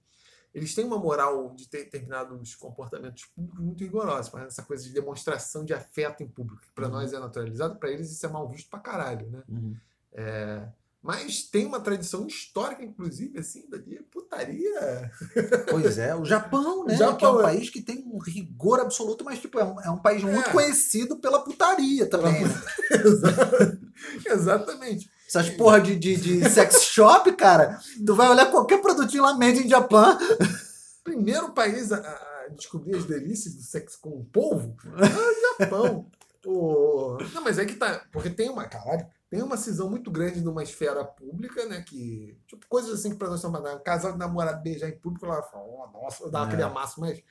Eles 0.53 0.73
têm 0.73 0.85
uma 0.85 0.97
moral 0.97 1.53
de 1.55 1.67
ter 1.67 1.83
determinados 1.85 2.55
comportamentos 2.55 3.25
públicos 3.25 3.59
muito 3.59 3.83
rigorosos, 3.83 4.31
mas 4.33 4.45
essa 4.47 4.63
coisa 4.63 4.83
de 4.83 4.91
demonstração 4.93 5.63
de 5.63 5.73
afeto 5.73 6.23
em 6.23 6.27
público, 6.27 6.61
que 6.61 6.71
para 6.71 6.85
Uhum. 6.87 6.93
nós 6.93 7.13
é 7.13 7.19
naturalizado, 7.19 7.75
para 7.77 7.89
eles 7.91 8.11
isso 8.11 8.25
é 8.25 8.29
mal 8.29 8.49
visto 8.49 8.69
pra 8.69 8.79
caralho, 8.79 9.29
né? 9.29 9.43
É, 10.11 10.67
mas 11.01 11.43
tem 11.43 11.65
uma 11.65 11.79
tradição 11.79 12.25
histórica, 12.27 12.83
inclusive, 12.83 13.39
assim, 13.39 13.63
de 13.69 14.01
putaria. 14.11 15.11
Pois 15.69 15.97
é, 15.97 16.13
o 16.15 16.25
Japão, 16.25 16.83
né? 16.85 16.97
Japão, 16.97 17.17
que 17.17 17.25
é 17.25 17.29
um 17.29 17.39
é. 17.39 17.43
país 17.43 17.69
que 17.69 17.81
tem 17.81 18.03
um 18.11 18.17
rigor 18.17 18.79
absoluto, 18.81 19.23
mas 19.23 19.39
tipo, 19.39 19.59
é, 19.59 19.63
um, 19.63 19.79
é 19.79 19.89
um 19.91 19.99
país 19.99 20.23
muito 20.23 20.49
É. 20.49 20.51
conhecido 20.51 21.17
pela 21.17 21.43
putaria 21.43 22.09
também. 22.09 22.43
né? 22.43 22.53
Exatamente. 24.25 25.09
Essas 25.29 25.49
porra 25.51 25.79
de, 25.79 25.95
de, 25.95 26.15
de 26.17 26.49
sex 26.49 26.81
shop, 26.89 27.31
cara, 27.33 27.79
tu 28.03 28.15
vai 28.15 28.27
olhar 28.29 28.49
qualquer 28.49 28.81
produtinho 28.81 29.21
lá 29.23 29.33
made 29.35 29.63
in 29.63 29.69
Japan. 29.69 30.17
primeiro 31.03 31.51
país 31.53 31.91
a, 31.91 31.97
a 31.97 32.47
descobrir 32.49 32.95
as 32.95 33.05
delícias 33.05 33.53
do 33.53 33.61
sexo 33.61 33.99
com 34.01 34.09
o 34.09 34.25
polvo 34.25 34.75
é 34.97 35.61
o 35.61 35.63
Japão. 35.63 36.07
O... 36.45 37.17
Não, 37.33 37.43
mas 37.43 37.59
é 37.59 37.65
que 37.65 37.75
tá. 37.75 38.01
Porque 38.11 38.29
tem 38.29 38.49
uma. 38.49 38.65
Caralho, 38.65 39.05
tem 39.29 39.43
uma 39.43 39.57
cisão 39.57 39.89
muito 39.89 40.09
grande 40.09 40.41
de 40.41 40.47
uma 40.47 40.63
esfera 40.63 41.03
pública, 41.03 41.65
né? 41.65 41.81
Que. 41.85 42.35
Tipo, 42.47 42.65
coisas 42.67 42.91
assim 42.97 43.11
que 43.11 43.17
pra 43.17 43.29
nós 43.29 43.41
são 43.41 43.51
banais. 43.51 43.75
Um 43.75 43.83
casal 43.83 44.13
de 44.13 44.17
namorado 44.17 44.63
beijar 44.63 44.87
em 44.89 44.97
público, 44.97 45.25
ela 45.25 45.43
fala, 45.43 45.63
oh, 45.65 45.87
nossa, 45.91 46.29
dá 46.31 46.41
É. 46.41 46.43
aquele 46.45 46.63
amasso, 46.63 46.99
mas 47.01 47.21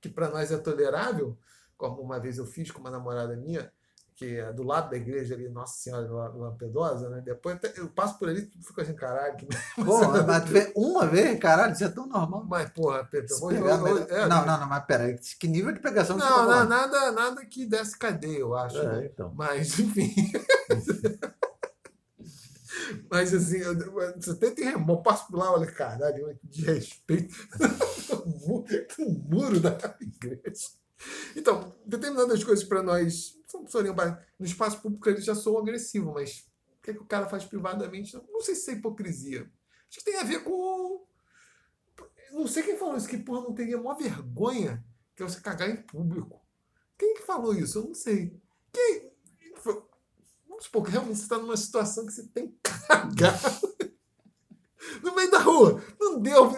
que 0.00 0.08
pra 0.08 0.28
nós 0.30 0.50
é 0.52 0.56
tolerável. 0.56 1.36
Como 1.76 2.00
uma 2.00 2.20
vez 2.20 2.38
eu 2.38 2.46
fiz 2.46 2.70
com 2.70 2.78
uma 2.78 2.90
namorada 2.90 3.36
minha, 3.36 3.70
que 4.16 4.36
é 4.38 4.52
do 4.52 4.62
lado 4.62 4.90
da 4.90 4.96
igreja 4.96 5.34
ali, 5.34 5.48
Nossa 5.48 5.76
Senhora 5.76 6.06
de 6.06 6.12
La- 6.12 6.28
Lampedosa, 6.28 7.08
né? 7.10 7.20
Depois 7.24 7.58
eu 7.76 7.88
passo 7.88 8.16
por 8.18 8.28
ali 8.28 8.48
e 8.56 8.62
fico 8.64 8.80
assim, 8.80 8.94
caralho, 8.94 9.36
que 9.36 9.46
Pô, 9.84 9.98
mas 10.24 10.44
tu 10.44 10.50
vê 10.52 10.72
uma 10.76 11.04
vez, 11.06 11.36
caralho, 11.40 11.72
isso 11.72 11.82
é 11.84 11.88
tão 11.88 12.06
normal. 12.06 12.44
mas, 12.48 12.70
porra, 12.70 13.04
Pepe, 13.04 13.26
Se 13.28 13.34
eu 13.34 13.40
vou- 13.40 13.48
pegar, 13.50 13.70
eu- 13.70 13.76
eu- 13.88 13.94
melhor- 13.94 14.10
é, 14.10 14.28
não, 14.28 14.46
não, 14.46 14.60
não, 14.60 14.68
mas 14.68 14.84
pera, 14.84 15.18
que 15.38 15.48
nível 15.48 15.72
de 15.72 15.80
pegação 15.80 16.16
que 16.16 16.22
você 16.22 16.28
Não, 16.28 16.36
tá 16.46 16.60
não, 16.60 16.68
nada, 16.68 17.10
nada 17.12 17.44
que 17.44 17.66
desse 17.66 17.98
cadeia, 17.98 18.38
eu 18.38 18.54
acho. 18.54 18.78
É, 18.78 18.86
né? 19.00 19.10
então. 19.12 19.32
Mas, 19.34 19.78
enfim. 19.80 20.14
Mas, 23.10 23.32
assim, 23.32 23.58
eu, 23.58 23.72
eu- 23.78 24.14
você 24.20 24.30
até 24.32 24.50
tem 24.50 24.64
remor, 24.64 25.02
passo 25.02 25.26
por 25.28 25.38
lá, 25.38 25.52
olha, 25.52 25.66
caralho, 25.70 26.36
de 26.42 26.64
respeito. 26.64 27.34
um 28.98 29.08
muro 29.28 29.60
da 29.60 29.70
igreja. 30.00 30.68
Então, 31.36 31.74
determinadas 31.84 32.42
coisas 32.44 32.64
para 32.64 32.82
nós 32.82 33.38
são 33.46 33.66
são 33.66 33.94
ba- 33.94 34.22
no 34.38 34.46
espaço 34.46 34.80
público 34.80 35.08
eles 35.08 35.24
já 35.24 35.34
são 35.34 35.58
agressivo, 35.58 36.12
mas 36.12 36.46
o 36.78 36.82
que, 36.82 36.90
é 36.90 36.94
que 36.94 37.00
o 37.00 37.06
cara 37.06 37.28
faz 37.28 37.44
privadamente? 37.44 38.14
Não 38.30 38.40
sei 38.40 38.54
se 38.54 38.70
é 38.70 38.74
hipocrisia. 38.74 39.50
Acho 39.88 39.98
que 39.98 40.04
tem 40.04 40.16
a 40.16 40.24
ver 40.24 40.42
com. 40.44 41.06
Não 42.32 42.46
sei 42.46 42.62
quem 42.64 42.76
falou 42.76 42.96
isso, 42.96 43.08
que 43.08 43.18
porra 43.18 43.42
não 43.42 43.54
teria 43.54 43.78
maior 43.78 43.96
vergonha 43.96 44.84
que 45.14 45.22
você 45.22 45.40
cagar 45.40 45.70
em 45.70 45.76
público. 45.82 46.40
Quem 46.98 47.14
que 47.14 47.22
falou 47.22 47.54
isso? 47.54 47.78
Eu 47.78 47.84
não 47.84 47.94
sei. 47.94 48.36
Quem? 48.72 49.12
Vamos 50.48 50.64
supor 50.64 50.84
que 50.84 50.90
realmente 50.90 51.16
você 51.16 51.22
está 51.24 51.38
numa 51.38 51.56
situação 51.56 52.06
que 52.06 52.12
você 52.12 52.26
tem 52.28 52.48
que 52.48 52.58
cagar 52.62 53.40
no 55.02 55.14
meio 55.14 55.30
da 55.30 55.38
rua. 55.38 55.82
Não 56.00 56.20
deu. 56.20 56.50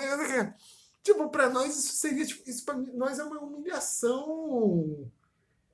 Tipo, 1.06 1.28
pra 1.28 1.48
nós 1.48 1.78
isso 1.78 1.94
seria. 1.94 2.26
Tipo, 2.26 2.50
isso 2.50 2.64
pra 2.64 2.74
nós 2.74 3.20
é 3.20 3.22
uma 3.22 3.38
humilhação. 3.38 5.08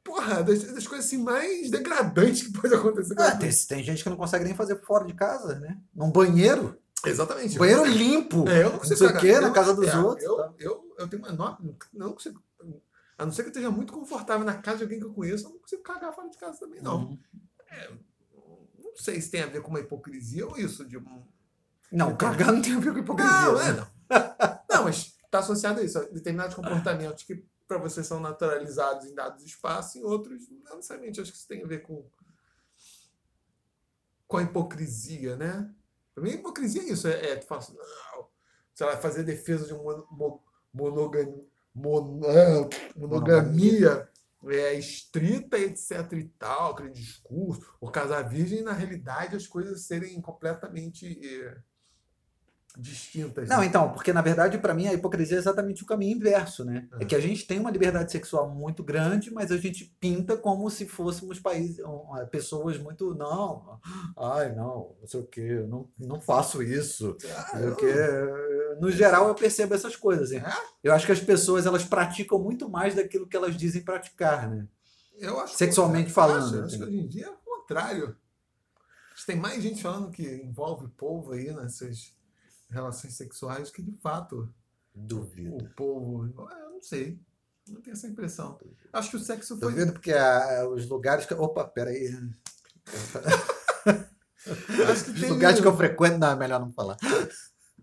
Porra, 0.05 0.43
das, 0.43 0.63
das 0.63 0.87
coisas 0.87 1.07
assim 1.07 1.17
mais 1.17 1.71
degradantes 1.71 2.43
que 2.43 2.53
pode 2.53 2.75
acontecer. 2.75 3.15
Ah, 3.19 3.35
tem, 3.35 3.51
tem 3.51 3.83
gente 3.83 4.03
que 4.03 4.11
não 4.11 4.17
consegue 4.19 4.45
nem 4.45 4.55
fazer 4.55 4.79
fora 4.83 5.07
de 5.07 5.15
casa, 5.15 5.59
né? 5.59 5.81
Num 5.95 6.11
banheiro. 6.11 6.79
Exatamente. 7.07 7.57
Banheiro 7.57 7.87
limpo. 7.87 8.47
É, 8.47 8.59
eu 8.59 8.65
não 8.65 8.73
não 8.73 8.79
consigo 8.81 8.99
sei 8.99 9.09
o 9.09 9.19
quê, 9.19 9.41
na 9.41 9.51
casa 9.53 9.75
dos 9.75 9.89
é, 9.89 9.99
outros. 9.99 10.23
Eu, 10.23 10.37
tá? 10.37 10.53
eu, 10.59 10.95
eu 10.99 11.09
tenho 11.09 11.23
uma 11.23 11.33
enorme. 11.33 11.79
Não 11.95 12.13
consigo. 12.13 12.43
A 13.17 13.25
não 13.25 13.33
ser 13.33 13.45
que 13.45 13.49
eu 13.49 13.53
esteja 13.53 13.71
muito 13.71 13.95
confortável 13.95 14.45
na 14.45 14.59
casa 14.59 14.79
de 14.79 14.83
alguém 14.83 14.99
que 14.99 15.07
eu 15.07 15.15
conheço, 15.15 15.47
eu 15.47 15.51
não 15.51 15.59
consigo 15.61 15.83
cagar 15.83 16.15
fora 16.15 16.29
de 16.29 16.37
casa 16.37 16.61
também, 16.61 16.83
não. 16.83 17.05
Uhum. 17.05 17.19
Não 18.85 18.97
sei 18.97 19.19
se 19.19 19.31
tem 19.31 19.41
a 19.41 19.47
ver 19.47 19.63
com 19.63 19.71
uma 19.71 19.81
hipocrisia 19.81 20.47
ou 20.47 20.59
isso, 20.59 20.85
de 20.85 20.99
um. 20.99 21.23
Não, 21.91 22.15
cagar 22.17 22.53
não 22.53 22.61
tem 22.61 22.75
a 22.75 22.81
ver 22.81 22.93
com 22.93 22.99
hipocrisia. 22.99 23.33
Não, 23.33 23.55
né? 23.55 23.69
é, 23.69 23.73
não. 23.73 23.87
Não, 24.69 24.85
mas 24.85 25.12
está 25.33 25.39
associado 25.39 25.81
a 25.81 25.83
isso, 25.83 25.99
a 25.99 26.03
determinados 26.03 26.55
comportamentos 26.55 27.23
que 27.25 27.43
para 27.67 27.79
você 27.79 28.05
são 28.05 28.21
naturalizados 28.21 29.07
em 29.07 29.15
dados 29.15 29.43
espaços, 29.43 29.97
em 29.97 30.05
outros, 30.05 30.47
não 30.65 30.77
necessariamente. 30.77 31.23
Acho 31.23 31.33
que 31.33 31.39
isso 31.39 31.49
tem 31.49 31.65
a 31.65 31.67
ver 31.67 31.81
com, 31.81 32.05
com 34.29 34.37
a 34.37 34.43
hipocrisia, 34.43 35.37
né? 35.37 35.73
Para 36.15 36.23
mim, 36.25 36.33
a 36.33 36.35
hipocrisia 36.35 36.83
é 36.83 36.87
isso. 36.87 37.09
É, 37.09 37.31
é 37.31 37.37
tu 37.37 37.47
fala 37.47 37.63
assim, 37.63 37.75
não, 37.75 38.29
sei 38.75 38.87
lá, 38.87 38.97
fazer 38.99 39.23
defesa 39.23 39.65
de 39.67 39.73
uma 39.73 40.07
mo- 40.11 40.43
monogam- 40.73 41.47
mon- 41.75 42.21
monogamia 42.95 44.07
é, 44.45 44.75
estrita, 44.75 45.57
etc 45.59 46.13
e 46.13 46.25
tal, 46.39 46.73
aquele 46.73 46.91
discurso, 46.91 47.75
ou 47.81 47.91
casar 47.91 48.29
virgem, 48.29 48.63
na 48.63 48.73
realidade, 48.73 49.35
as 49.35 49.47
coisas 49.47 49.81
serem 49.83 50.21
completamente. 50.21 51.07
eh, 51.25 51.57
distintas. 52.79 53.49
Não, 53.49 53.61
né? 53.61 53.67
então, 53.67 53.93
porque 53.93 54.13
na 54.13 54.23
verdade, 54.23 54.59
para 54.59 54.75
mim, 54.75 54.87
a 54.87 54.95
hipocrisia 54.95 55.37
é 55.37 55.41
exatamente 55.41 55.83
o 55.83 55.87
caminho 55.87 56.17
inverso, 56.17 56.65
né? 56.65 56.89
É 56.99 57.03
É. 57.03 57.07
que 57.07 57.15
a 57.15 57.21
gente 57.21 57.47
tem 57.47 57.59
uma 57.59 57.71
liberdade 57.71 58.11
sexual 58.11 58.49
muito 58.49 58.83
grande, 58.83 59.31
mas 59.31 59.51
a 59.53 59.57
gente 59.57 59.85
pinta 60.01 60.37
como 60.37 60.69
se 60.71 60.87
fôssemos 60.87 61.39
países, 61.39 61.79
é, 62.19 62.25
pessoas 62.27 62.79
muito. 62.79 63.15
Não, 63.15 63.79
ai, 64.17 64.55
não, 64.55 64.97
não 65.01 65.07
sei 65.07 65.21
o 65.21 65.27
quê, 65.27 65.41
eu 65.41 65.69
não, 65.69 65.89
não 65.99 66.21
faço 66.21 66.63
isso. 66.63 67.17
Ah, 67.37 67.59
não 67.59 67.79
sei 67.79 67.91
eu-. 67.91 68.81
No 68.81 68.91
geral, 68.91 69.29
eu 69.29 69.35
percebo 69.35 69.75
essas 69.75 69.95
coisas. 69.97 70.33
assim. 70.33 70.39
É? 70.39 70.53
Eu 70.83 70.93
acho 70.95 71.07
que 71.07 71.13
as 71.13 71.21
pessoas 71.21 71.67
elas 71.67 71.85
praticam 71.85 72.39
muito 72.39 72.69
mais 72.69 72.95
daquilo 72.95 73.27
que 73.29 73.37
elas 73.37 73.57
dizem 73.57 73.83
praticar, 73.83 74.49
né? 74.51 74.67
Eu 75.19 75.39
acho 75.39 75.57
Sexualmente 75.57 76.09
eu 76.09 76.15
falando, 76.15 76.45
Acho, 76.47 76.57
eu 76.57 76.65
acho 76.65 76.77
que 76.79 76.85
hoje 76.85 76.99
em 76.99 77.07
dia 77.07 77.27
é 77.27 77.31
o 77.31 77.37
contrário. 77.37 78.17
Acho 79.13 79.27
que 79.27 79.33
tem 79.33 79.37
mais 79.41 79.63
gente 79.63 79.83
falando 79.83 80.11
que 80.11 80.23
envolve 80.23 80.89
povo 80.97 81.33
aí 81.33 81.53
nessas 81.53 82.13
relações 82.73 83.15
sexuais 83.15 83.71
que 83.71 83.83
de 83.83 83.93
fato 83.99 84.53
Duvido. 84.95 85.57
o 85.57 85.71
povo. 85.75 86.25
Eu 86.27 86.71
não 86.71 86.83
sei. 86.83 87.21
Não 87.69 87.81
tenho 87.81 87.95
essa 87.95 88.09
impressão. 88.09 88.59
Acho 88.93 89.11
que 89.11 89.17
o 89.17 89.21
sexo 89.21 89.57
foi. 89.59 89.71
Duvido 89.73 89.93
porque 89.93 90.13
a- 90.13 90.69
os 90.69 90.89
lugares 90.89 91.25
que. 91.27 91.35
Opa, 91.35 91.65
peraí. 91.65 92.09
Acho 94.91 95.05
que 95.05 95.11
Os 95.13 95.29
lugares 95.29 95.61
que 95.61 95.67
eu 95.67 95.77
frequento, 95.77 96.19
não, 96.19 96.31
é 96.33 96.37
melhor 96.37 96.61
não 96.61 96.73
falar. 96.73 96.97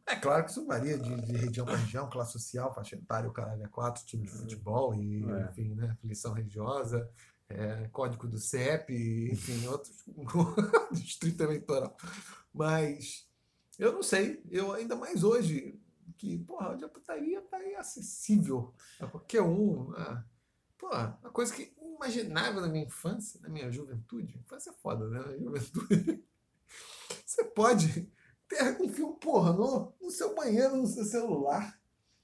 É 0.06 0.16
claro 0.16 0.44
que 0.44 0.52
isso 0.52 0.66
varia 0.66 0.98
de, 0.98 1.22
de 1.22 1.32
região 1.38 1.66
para 1.66 1.78
região, 1.78 2.10
classe 2.10 2.34
social, 2.34 2.74
faixa 2.74 2.96
etária, 2.96 3.30
o 3.30 3.34
caralho 3.34 3.64
é 3.64 3.68
quatro, 3.68 4.04
time 4.06 4.26
de 4.26 4.32
futebol 4.32 4.94
e, 4.96 5.24
É. 5.24 5.50
enfim, 5.52 5.74
né, 5.76 5.92
afiliação 5.92 6.34
religiosa, 6.34 7.08
é, 7.48 7.88
código 7.90 8.28
do 8.28 8.38
CEP, 8.40 9.30
enfim, 9.32 9.68
outros, 9.68 9.96
distrito 10.92 11.42
eleitoral. 11.44 11.96
Mas 12.54 13.28
eu 13.80 13.94
não 13.94 14.04
sei, 14.04 14.44
eu 14.52 14.74
ainda 14.74 14.96
mais 14.96 15.24
hoje, 15.24 15.80
que, 16.18 16.38
porra, 16.40 16.76
a 16.76 16.90
putaria 16.90 17.42
tá 17.44 17.58
aí 17.58 17.76
acessível 17.76 18.74
a 19.00 19.08
qualquer 19.08 19.42
um. 19.42 19.94
A, 19.94 20.26
porra, 20.78 21.18
uma 21.22 21.32
coisa 21.32 21.54
que 21.54 21.74
imaginável 21.80 22.62
na 22.62 22.68
minha 22.68 22.86
infância, 22.86 23.40
na 23.42 23.50
minha 23.50 23.72
juventude, 23.72 24.38
infância 24.38 24.70
é 24.70 24.74
foda, 24.74 25.08
né? 25.08 25.20
Na 25.20 25.38
juventude. 25.38 26.24
Você 27.26 27.44
pode 27.44 28.12
ter 28.50 28.82
um 28.82 28.90
filme 28.90 29.16
pornô 29.20 29.94
no 30.02 30.12
seu 30.12 30.36
banheiro, 30.36 30.76
no 30.76 30.88
seu 30.88 31.06
celular. 31.06 31.80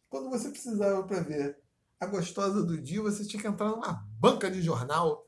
Quando 0.10 0.30
você 0.30 0.50
precisava 0.50 1.04
para 1.04 1.20
ver 1.20 1.60
a 2.00 2.06
gostosa 2.06 2.64
do 2.64 2.80
dia, 2.80 3.02
você 3.02 3.26
tinha 3.26 3.42
que 3.42 3.48
entrar 3.48 3.70
numa 3.70 4.08
banca 4.20 4.50
de 4.50 4.62
jornal 4.62 5.25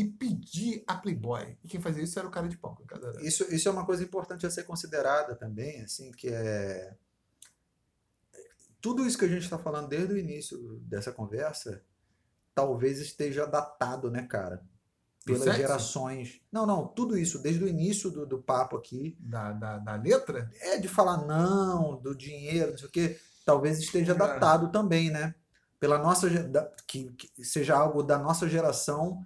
e 0.00 0.04
pedir 0.08 0.82
a 0.86 0.94
Playboy. 0.96 1.56
E 1.62 1.68
quem 1.68 1.80
fazia 1.80 2.02
isso 2.02 2.18
era 2.18 2.26
o 2.28 2.30
cara 2.30 2.48
de 2.48 2.56
pau. 2.56 2.76
Isso, 3.20 3.44
isso 3.54 3.68
é 3.68 3.72
uma 3.72 3.84
coisa 3.86 4.02
importante 4.02 4.46
a 4.46 4.50
ser 4.50 4.64
considerada 4.64 5.34
também, 5.34 5.82
assim, 5.82 6.10
que 6.12 6.28
é 6.28 6.94
tudo 8.80 9.06
isso 9.06 9.18
que 9.18 9.24
a 9.26 9.28
gente 9.28 9.42
está 9.42 9.58
falando 9.58 9.88
desde 9.88 10.14
o 10.14 10.18
início 10.18 10.78
dessa 10.84 11.12
conversa, 11.12 11.82
talvez 12.54 12.98
esteja 12.98 13.46
datado, 13.46 14.10
né, 14.10 14.22
cara? 14.22 14.62
Pelas 15.24 15.54
gerações. 15.54 16.40
Não, 16.50 16.64
não, 16.66 16.88
tudo 16.88 17.16
isso, 17.16 17.38
desde 17.42 17.62
o 17.62 17.68
início 17.68 18.10
do, 18.10 18.24
do 18.24 18.38
papo 18.42 18.76
aqui, 18.76 19.16
Da, 19.20 19.52
da, 19.52 19.78
da 19.78 19.94
letra? 19.96 20.50
é 20.60 20.78
de 20.78 20.88
falar 20.88 21.26
não, 21.26 22.00
do 22.00 22.14
dinheiro, 22.14 22.70
não 22.70 22.78
sei 22.78 22.88
o 22.88 22.90
quê, 22.90 23.20
talvez 23.44 23.78
esteja 23.78 24.12
É. 24.12 24.14
datado 24.14 24.72
também, 24.72 25.10
né? 25.10 25.34
Pela 25.78 25.98
nossa 25.98 26.28
da- 26.48 26.70
que, 26.86 27.12
que 27.12 27.44
seja 27.44 27.76
algo 27.76 28.02
da 28.02 28.18
nossa 28.18 28.48
geração 28.48 29.24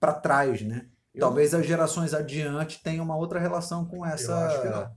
para 0.00 0.14
trás, 0.14 0.62
né? 0.62 0.88
Eu- 1.14 1.20
Talvez 1.20 1.54
as 1.54 1.66
gerações 1.66 2.12
adiante 2.12 2.82
tenham 2.82 3.04
uma 3.04 3.16
outra 3.16 3.38
relação 3.40 3.84
com 3.86 4.04
essa. 4.04 4.30
Eu 4.32 4.36
acho 4.38 4.62
que 4.62 4.68
não. 4.68 4.96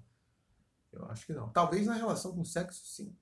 Eu 0.91 1.05
acho 1.05 1.25
que 1.25 1.33
não. 1.33 1.49
Talvez 1.49 1.85
na 1.87 1.93
relação 1.93 2.33
com 2.33 2.41
o 2.41 2.45
sexo, 2.45 2.85
sim. 2.85 3.15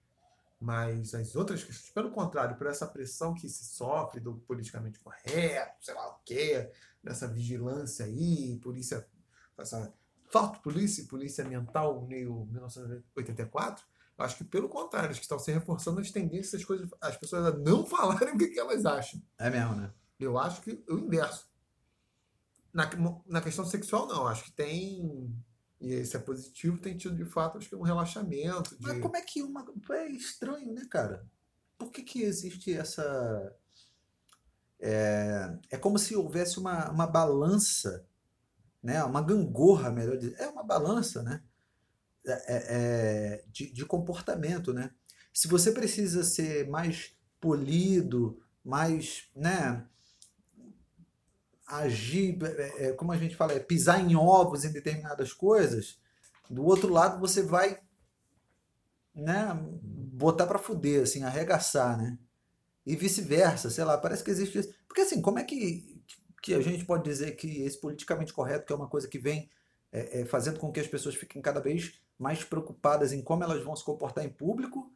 Mas 0.59 1.13
as 1.13 1.35
outras 1.35 1.63
questões, 1.63 1.91
pelo 1.91 2.09
contrário, 2.09 2.55
por 2.57 2.65
essa 2.65 2.87
pressão 2.87 3.35
que 3.35 3.47
se 3.47 3.65
sofre 3.65 4.19
do 4.19 4.37
politicamente 4.39 4.99
correto, 4.99 5.75
sei 5.85 5.93
lá 5.93 6.07
o 6.09 6.19
quê, 6.25 6.71
dessa 7.03 7.27
vigilância 7.27 8.05
aí, 8.05 8.57
polícia, 8.63 9.07
essa 9.55 9.93
falta 10.31 10.57
de 10.57 10.63
polícia, 10.63 11.05
polícia 11.07 11.45
ambiental 11.45 12.01
meio 12.07 12.45
1984, 12.51 13.85
eu 14.17 14.25
acho 14.25 14.37
que 14.37 14.43
pelo 14.43 14.67
contrário, 14.67 15.11
acho 15.11 15.19
que 15.19 15.25
estão 15.25 15.37
se 15.37 15.51
reforçando 15.51 15.99
as 16.01 16.09
tendências, 16.09 16.55
as, 16.61 16.65
coisas, 16.65 16.89
as 16.99 17.15
pessoas 17.17 17.45
a 17.45 17.51
não 17.55 17.85
falarem 17.87 18.33
o 18.33 18.37
que, 18.39 18.47
que 18.47 18.59
elas 18.59 18.83
acham. 18.85 19.21
É 19.37 19.51
mesmo, 19.51 19.75
né? 19.75 19.91
Eu 20.19 20.39
acho 20.39 20.61
que 20.61 20.83
o 20.89 20.97
inverso. 20.97 21.47
Na, 22.73 22.89
na 23.25 23.41
questão 23.41 23.65
sexual, 23.65 24.07
não. 24.07 24.27
Acho 24.27 24.45
que 24.45 24.51
tem. 24.51 25.33
E 25.79 25.93
esse 25.93 26.15
é 26.15 26.19
positivo, 26.19 26.79
tem 26.79 26.97
tido 26.97 27.15
de 27.15 27.25
fato, 27.25 27.57
acho 27.57 27.69
que 27.69 27.75
um 27.75 27.81
relaxamento. 27.81 28.77
De... 28.77 28.83
Mas 28.83 29.01
como 29.01 29.15
é 29.15 29.21
que 29.21 29.41
uma. 29.41 29.65
É 29.91 30.07
estranho, 30.09 30.73
né, 30.73 30.85
cara? 30.89 31.25
Por 31.77 31.91
que, 31.91 32.01
que 32.03 32.23
existe 32.23 32.73
essa. 32.73 33.55
É, 34.79 35.57
é 35.71 35.77
como 35.77 35.97
se 35.97 36.15
houvesse 36.15 36.59
uma, 36.59 36.89
uma 36.91 37.07
balança, 37.07 38.07
né? 38.81 39.03
uma 39.03 39.21
gangorra, 39.21 39.91
melhor 39.91 40.17
dizer. 40.17 40.35
É 40.39 40.47
uma 40.47 40.63
balança, 40.63 41.23
né? 41.23 41.43
É, 42.25 42.31
é, 42.31 42.65
é, 42.69 43.45
de, 43.47 43.71
de 43.71 43.85
comportamento, 43.85 44.73
né? 44.73 44.91
Se 45.33 45.47
você 45.47 45.71
precisa 45.71 46.23
ser 46.23 46.67
mais 46.67 47.15
polido, 47.39 48.39
mais, 48.63 49.29
né? 49.35 49.87
Agir, 51.67 52.37
é, 52.43 52.87
é, 52.87 52.93
como 52.93 53.11
a 53.11 53.17
gente 53.17 53.35
fala, 53.35 53.53
é 53.53 53.59
pisar 53.59 53.99
em 53.99 54.15
ovos 54.15 54.63
em 54.63 54.71
determinadas 54.71 55.33
coisas, 55.33 55.99
do 56.49 56.63
outro 56.63 56.91
lado 56.91 57.19
você 57.19 57.43
vai 57.43 57.79
né, 59.13 59.49
botar 59.83 60.47
pra 60.47 60.59
fuder, 60.59 61.03
assim, 61.03 61.23
arregaçar, 61.23 61.97
né? 61.97 62.17
E 62.85 62.95
vice-versa, 62.95 63.69
sei 63.69 63.83
lá, 63.83 63.97
parece 63.97 64.23
que 64.23 64.31
existe 64.31 64.59
isso. 64.59 64.73
Porque 64.87 65.01
assim, 65.01 65.21
como 65.21 65.39
é 65.39 65.43
que, 65.43 66.01
que 66.41 66.53
a 66.53 66.61
gente 66.61 66.85
pode 66.85 67.03
dizer 67.03 67.35
que 67.35 67.63
esse 67.63 67.79
politicamente 67.81 68.31
correto, 68.31 68.65
que 68.65 68.71
é 68.71 68.75
uma 68.75 68.87
coisa 68.87 69.07
que 69.07 69.19
vem 69.19 69.49
é, 69.91 70.21
é, 70.21 70.25
fazendo 70.25 70.59
com 70.59 70.71
que 70.71 70.79
as 70.79 70.87
pessoas 70.87 71.15
fiquem 71.15 71.41
cada 71.41 71.59
vez 71.59 71.99
mais 72.17 72.43
preocupadas 72.43 73.11
em 73.11 73.21
como 73.21 73.43
elas 73.43 73.63
vão 73.63 73.75
se 73.75 73.83
comportar 73.83 74.23
em 74.23 74.29
público, 74.29 74.91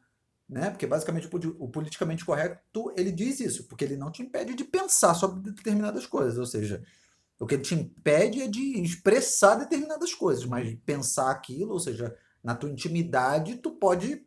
né? 0.52 0.72
Porque 0.72 0.88
basicamente 0.88 1.28
o, 1.28 1.32
poli- 1.32 1.56
o 1.60 1.70
politicamente 1.70 2.26
correto, 2.26 2.94
ele 2.98 3.12
diz 3.14 3.40
isso, 3.40 3.66
porque 3.70 3.86
ele 3.86 3.98
não 3.98 4.12
te 4.12 4.22
impede 4.24 4.54
de 4.56 4.66
pensar 4.66 5.16
sobre 5.16 5.42
determinadas 5.52 6.06
coisas, 6.06 6.38
ou 6.38 6.46
seja, 6.46 6.84
o 7.40 7.48
que 7.48 7.56
ele 7.56 7.64
te 7.64 7.76
impede 7.76 8.42
é 8.44 8.48
de 8.48 8.82
expressar 8.82 9.56
determinadas 9.56 10.14
coisas, 10.14 10.46
mas 10.46 10.76
pensar 10.86 11.32
aquilo, 11.32 11.74
ou 11.74 11.80
seja, 11.80 12.16
na 12.44 12.56
tua 12.56 12.70
intimidade, 12.72 13.58
tu 13.58 13.72
pode 13.72 14.26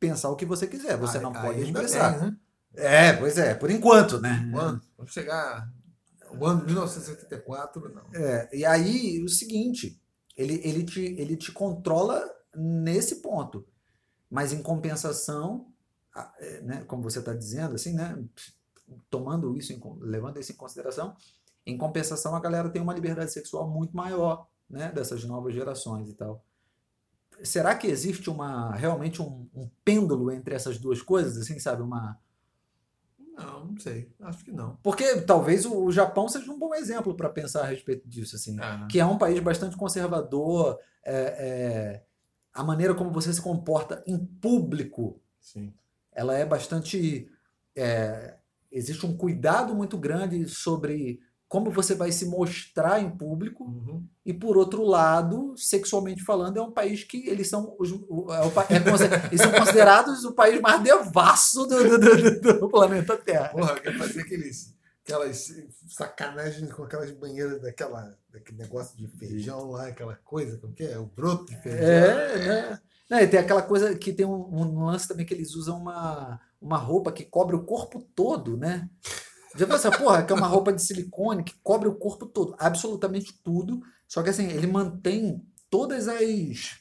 pensar 0.00 0.30
o 0.30 0.36
que 0.36 0.46
você 0.46 0.66
quiser, 0.66 0.96
você 0.98 1.18
não 1.20 1.32
pode 1.32 1.62
expressar. 1.62 2.12
bem, 2.18 2.30
né? 2.30 2.36
É, 2.76 3.12
pois 3.14 3.38
é, 3.38 3.54
por 3.54 3.70
enquanto, 3.70 4.20
né? 4.20 4.48
Quando? 4.52 4.82
Vamos 4.98 5.12
chegar. 5.12 5.72
O 6.38 6.46
ano 6.46 6.60
de 6.60 6.66
1984, 6.66 7.88
não. 7.94 8.04
É, 8.12 8.48
e 8.56 8.64
aí, 8.66 9.22
o 9.22 9.28
seguinte, 9.28 10.00
ele, 10.36 10.60
ele, 10.64 10.84
te, 10.84 11.00
ele 11.00 11.36
te 11.36 11.52
controla 11.52 12.24
nesse 12.56 13.16
ponto. 13.22 13.66
Mas 14.34 14.52
em 14.52 14.60
compensação, 14.60 15.68
é, 16.40 16.60
né, 16.62 16.84
como 16.88 17.04
você 17.04 17.20
está 17.20 17.32
dizendo, 17.32 17.76
assim, 17.76 17.92
né, 17.92 18.20
tomando 19.08 19.56
isso, 19.56 19.72
levando 20.00 20.40
isso 20.40 20.50
em 20.50 20.56
consideração, 20.56 21.14
em 21.64 21.78
compensação 21.78 22.34
a 22.34 22.40
galera 22.40 22.68
tem 22.68 22.82
uma 22.82 22.92
liberdade 22.92 23.32
sexual 23.32 23.70
muito 23.70 23.96
maior, 23.96 24.48
né, 24.68 24.90
dessas 24.90 25.22
novas 25.22 25.54
gerações 25.54 26.08
e 26.08 26.14
tal. 26.14 26.44
Será 27.44 27.76
que 27.76 27.86
existe 27.86 28.28
uma 28.28 28.74
realmente 28.74 29.22
um, 29.22 29.48
um 29.54 29.70
pêndulo 29.84 30.32
entre 30.32 30.52
essas 30.52 30.78
duas 30.78 31.00
coisas, 31.00 31.38
assim, 31.38 31.60
sabe, 31.60 31.82
uma 31.82 32.18
Não, 33.38 33.66
não 33.66 33.78
sei. 33.78 34.12
Acho 34.18 34.44
que 34.44 34.50
não. 34.50 34.76
porque 34.82 35.20
talvez 35.20 35.64
o, 35.64 35.84
o 35.84 35.92
Japão 35.92 36.28
seja 36.28 36.50
um 36.50 36.58
bom 36.58 36.74
exemplo 36.74 37.14
para 37.14 37.28
pensar 37.28 37.62
a 37.62 37.66
respeito 37.66 38.08
disso, 38.08 38.34
assim. 38.34 38.58
Ah, 38.58 38.88
que 38.90 38.98
é 38.98 39.06
um 39.06 39.16
país 39.16 39.38
bastante 39.38 39.76
conservador, 39.76 40.76
é, 41.04 41.14
é, 41.14 42.04
a 42.54 42.62
maneira 42.62 42.94
como 42.94 43.10
você 43.10 43.32
se 43.32 43.42
comporta 43.42 44.02
em 44.06 44.16
público, 44.18 45.20
sim. 45.40 45.72
ela 46.12 46.36
é 46.38 46.44
bastante. 46.46 47.28
é, 47.76 48.36
existe 48.70 49.04
um 49.06 49.16
cuidado 49.16 49.74
muito 49.74 49.96
grande 49.98 50.48
sobre 50.48 51.20
como 51.48 51.70
você 51.70 51.94
vai 51.94 52.10
se 52.10 52.26
mostrar 52.26 53.00
em 53.00 53.08
público, 53.10 53.64
Uhum. 53.64 54.04
e 54.26 54.32
por 54.32 54.56
outro 54.56 54.82
lado, 54.82 55.54
sexualmente 55.56 56.24
falando, 56.24 56.56
é 56.58 56.62
um 56.62 56.72
país 56.72 57.04
que 57.04 57.28
eles 57.28 57.48
são, 57.48 57.76
os, 57.78 57.92
o- 57.92 58.26
é 58.32 58.40
o 58.44 58.48
é 58.48 59.28
eles 59.30 59.40
são 59.40 59.52
considerados 59.52 60.24
o 60.24 60.32
país 60.32 60.60
mais 60.60 60.82
devasso 60.82 61.64
do, 61.66 61.98
do- 61.98 62.40
do- 62.40 62.60
do 62.60 62.68
planeta 62.68 63.16
Terra. 63.16 63.50
Porra, 63.50 63.78
quer 63.78 63.96
fazer 63.96 64.22
aqueles, 64.22 64.73
aquelas 65.04 65.52
sacanagens 65.88 66.72
com 66.72 66.82
aquelas 66.82 67.10
banheiras 67.12 67.60
daquela, 67.60 68.16
daquele 68.30 68.58
negócio 68.58 68.96
de 68.96 69.06
feijão 69.06 69.70
lá, 69.70 69.88
aquela 69.88 70.16
coisa, 70.16 70.56
como 70.58 70.72
que 70.72 70.82
é? 70.84 70.98
O 70.98 71.06
broto 71.06 71.44
de 71.46 71.60
feijão. 71.60 71.84
É, 73.10 73.22
e 73.22 73.28
tem 73.28 73.38
aquela 73.38 73.62
coisa 73.62 73.94
que 73.94 74.12
tem 74.12 74.24
um, 74.24 74.32
um 74.32 74.84
lance 74.86 75.06
também 75.06 75.26
que 75.26 75.34
eles 75.34 75.54
usam 75.54 75.78
uma, 75.78 76.40
uma 76.60 76.78
roupa 76.78 77.12
que 77.12 77.24
cobre 77.24 77.54
o 77.54 77.64
corpo 77.64 78.00
todo, 78.14 78.56
né? 78.56 78.88
Já 79.56 79.66
viu 79.66 79.76
essa 79.76 79.90
porra? 79.90 80.24
Que 80.24 80.32
é 80.32 80.36
uma 80.36 80.46
roupa 80.48 80.72
de 80.72 80.82
silicone 80.82 81.44
que 81.44 81.54
cobre 81.62 81.88
o 81.88 81.94
corpo 81.94 82.26
todo, 82.26 82.56
absolutamente 82.58 83.38
tudo. 83.44 83.80
Só 84.08 84.22
que 84.22 84.30
assim, 84.30 84.48
ele 84.48 84.66
mantém 84.66 85.46
todas 85.70 86.08
as. 86.08 86.80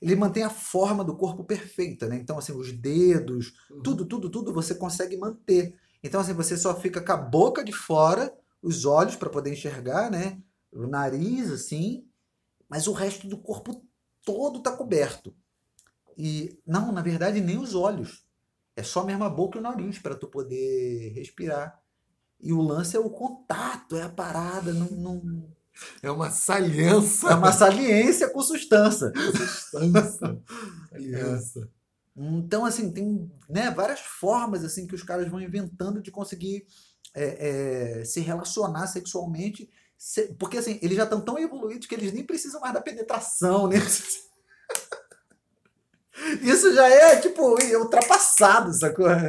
ele 0.00 0.16
mantém 0.16 0.42
a 0.42 0.50
forma 0.50 1.04
do 1.04 1.16
corpo 1.16 1.44
perfeita, 1.44 2.06
né? 2.08 2.16
Então, 2.16 2.38
assim, 2.38 2.52
os 2.52 2.72
dedos, 2.72 3.52
Uhum. 3.70 3.82
tudo, 3.82 4.06
tudo, 4.06 4.30
tudo 4.30 4.54
você 4.54 4.74
consegue 4.74 5.16
manter. 5.16 5.74
Então, 6.02 6.20
assim, 6.20 6.32
você 6.32 6.56
só 6.56 6.78
fica 6.78 7.00
com 7.00 7.12
a 7.12 7.16
boca 7.16 7.62
de 7.62 7.72
fora, 7.72 8.32
os 8.62 8.84
olhos 8.84 9.16
para 9.16 9.30
poder 9.30 9.52
enxergar, 9.52 10.10
né? 10.10 10.40
O 10.72 10.86
nariz, 10.86 11.50
assim, 11.50 12.06
mas 12.68 12.86
o 12.86 12.92
resto 12.92 13.26
do 13.26 13.36
corpo 13.36 13.84
todo 14.24 14.62
tá 14.62 14.72
coberto. 14.72 15.34
E, 16.16 16.58
não, 16.66 16.92
na 16.92 17.02
verdade, 17.02 17.40
nem 17.40 17.58
os 17.58 17.74
olhos. 17.74 18.24
É 18.76 18.82
só 18.82 19.04
mesmo 19.04 19.24
a 19.24 19.28
boca 19.30 19.58
e 19.58 19.60
o 19.60 19.62
nariz 19.62 19.98
para 19.98 20.14
tu 20.14 20.28
poder 20.28 21.12
respirar. 21.14 21.80
E 22.40 22.52
o 22.52 22.62
lance 22.62 22.96
é 22.96 23.00
o 23.00 23.10
contato, 23.10 23.96
é 23.96 24.02
a 24.02 24.08
parada, 24.08 24.72
não, 24.72 24.88
não... 24.88 25.50
É 26.02 26.10
uma 26.10 26.30
saliência. 26.30 27.28
é 27.28 27.34
uma 27.34 27.52
saliência 27.52 28.28
com 28.30 28.42
sustância. 28.42 29.12
Saliência. 29.70 30.42
Saliência. 30.90 31.68
Então, 32.16 32.64
assim, 32.64 32.92
tem 32.92 33.30
né, 33.48 33.70
várias 33.70 34.00
formas 34.00 34.64
assim 34.64 34.86
que 34.86 34.94
os 34.94 35.02
caras 35.02 35.28
vão 35.28 35.40
inventando 35.40 36.02
de 36.02 36.10
conseguir 36.10 36.66
é, 37.14 38.00
é, 38.00 38.04
se 38.04 38.20
relacionar 38.20 38.86
sexualmente. 38.86 39.68
se- 39.98 40.34
porque, 40.38 40.58
assim, 40.58 40.78
eles 40.82 40.96
já 40.96 41.04
estão 41.04 41.20
tão 41.20 41.38
evoluídos 41.38 41.86
que 41.86 41.94
eles 41.94 42.12
nem 42.12 42.24
precisam 42.24 42.60
mais 42.60 42.72
da 42.74 42.80
penetração, 42.80 43.68
né? 43.68 43.76
Isso 46.42 46.72
já 46.74 46.88
é, 46.88 47.16
tipo, 47.20 47.56
ultrapassado, 47.78 48.72
sacou? 48.74 49.06
Ah, 49.08 49.28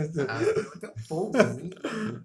polvo, 1.08 1.38
assim. 1.38 1.70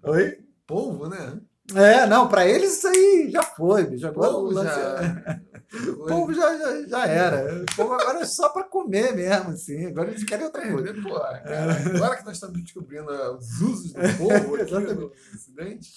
Oi? 0.03 0.39
Polvo, 0.65 1.07
né? 1.07 1.39
É, 1.75 2.05
não, 2.07 2.27
pra 2.27 2.47
eles 2.47 2.77
isso 2.77 2.87
aí 2.87 3.29
já 3.29 3.43
foi, 3.43 3.85
bicho. 3.85 4.07
Agora 4.07 4.31
já. 4.63 5.41
É- 5.73 5.89
O 5.89 6.05
povo 6.05 6.33
já, 6.33 6.57
já, 6.57 6.87
já 6.87 7.07
era. 7.07 7.63
O 7.63 7.75
povo 7.75 7.93
agora 7.93 8.19
é 8.19 8.25
só 8.25 8.49
pra 8.49 8.63
comer 8.63 9.13
mesmo, 9.15 9.49
assim. 9.51 9.85
Agora 9.87 10.09
eles 10.09 10.23
querem 10.23 10.45
outra 10.45 10.61
coisa. 10.71 10.89
É, 10.89 11.01
pô, 11.01 11.15
cara, 11.19 11.73
agora 11.95 12.17
que 12.17 12.25
nós 12.25 12.35
estamos 12.35 12.61
descobrindo 12.61 13.11
os 13.37 13.61
usos 13.61 13.91
do 13.93 13.99
povo 14.17 14.55
aqui 14.55 14.71
no 14.93 15.11
Ocidente, 15.33 15.91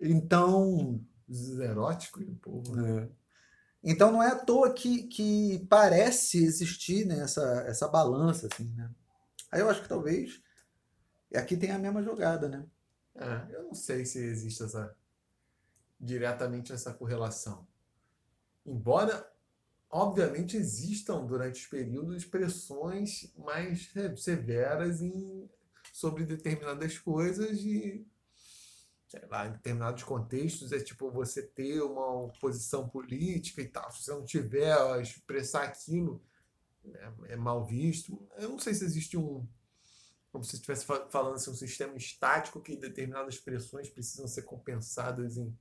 Então, 0.00 1.00
os 1.28 1.58
eróticos 1.58 2.24
do 2.26 2.34
povo. 2.34 2.80
É. 2.80 3.08
Então 3.84 4.12
não 4.12 4.22
é 4.22 4.28
à 4.28 4.36
toa 4.36 4.72
que, 4.72 5.04
que 5.08 5.66
parece 5.68 6.44
existir 6.44 7.04
né, 7.04 7.18
essa, 7.20 7.64
essa 7.66 7.88
balança, 7.88 8.48
assim, 8.52 8.72
né? 8.76 8.88
Aí 9.50 9.60
eu 9.60 9.68
acho 9.68 9.82
que 9.82 9.88
talvez 9.88 10.40
aqui 11.34 11.56
tem 11.56 11.72
a 11.72 11.78
mesma 11.78 12.02
jogada, 12.02 12.48
né? 12.48 12.64
É, 13.14 13.56
eu 13.56 13.64
não 13.64 13.74
sei 13.74 14.04
se 14.04 14.18
existe 14.18 14.62
essa 14.62 14.94
diretamente 16.00 16.72
essa 16.72 16.92
correlação. 16.92 17.66
Embora, 18.66 19.28
obviamente, 19.90 20.56
existam 20.56 21.24
durante 21.26 21.60
os 21.62 21.66
períodos 21.68 22.24
pressões 22.24 23.32
mais 23.38 23.88
se- 23.92 24.16
severas 24.18 25.02
em, 25.02 25.48
sobre 25.92 26.24
determinadas 26.24 26.98
coisas 26.98 27.60
e 27.60 28.06
sei 29.08 29.22
lá, 29.28 29.46
em 29.46 29.52
determinados 29.52 30.02
contextos 30.04 30.72
é 30.72 30.80
tipo 30.80 31.10
você 31.10 31.42
ter 31.42 31.82
uma 31.82 32.28
posição 32.40 32.88
política 32.88 33.60
e 33.60 33.68
tal. 33.68 33.90
Se 33.92 34.02
você 34.04 34.10
não 34.12 34.24
tiver 34.24 35.00
expressar 35.02 35.64
aquilo, 35.64 36.22
é, 37.28 37.34
é 37.34 37.36
mal 37.36 37.64
visto. 37.66 38.20
Eu 38.38 38.50
não 38.50 38.58
sei 38.58 38.74
se 38.74 38.84
existe 38.84 39.16
um 39.16 39.46
como 40.32 40.44
se 40.44 40.56
estivesse 40.56 40.84
fa- 40.86 41.08
falando 41.10 41.36
assim, 41.36 41.50
um 41.50 41.54
sistema 41.56 41.96
estático 41.96 42.60
que 42.60 42.76
determinadas 42.76 43.38
pressões 43.38 43.88
precisam 43.90 44.28
ser 44.28 44.42
compensadas 44.42 45.36
em, 45.38 45.56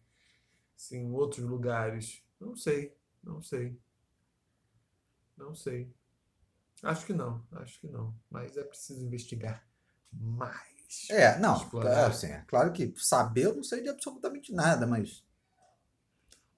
assim, 0.77 0.97
em 0.99 1.11
outros 1.11 1.45
lugares. 1.45 2.23
Não 2.41 2.55
sei, 2.55 2.93
não 3.23 3.41
sei. 3.41 3.79
Não 5.37 5.55
sei. 5.55 5.89
Acho 6.83 7.05
que 7.05 7.13
não, 7.13 7.45
acho 7.53 7.79
que 7.79 7.87
não. 7.87 8.13
Mas 8.29 8.57
é 8.57 8.63
preciso 8.63 9.05
investigar 9.05 9.63
mais. 10.11 11.07
É, 11.09 11.37
não, 11.39 11.55
Explorar. 11.55 11.91
é, 11.91 12.05
assim, 12.05 12.27
é 12.27 12.43
claro 12.47 12.73
que 12.73 12.91
saber 12.97 13.45
eu 13.45 13.55
não 13.55 13.63
sei 13.63 13.81
de 13.81 13.89
absolutamente 13.89 14.51
nada, 14.53 14.85
mas 14.85 15.23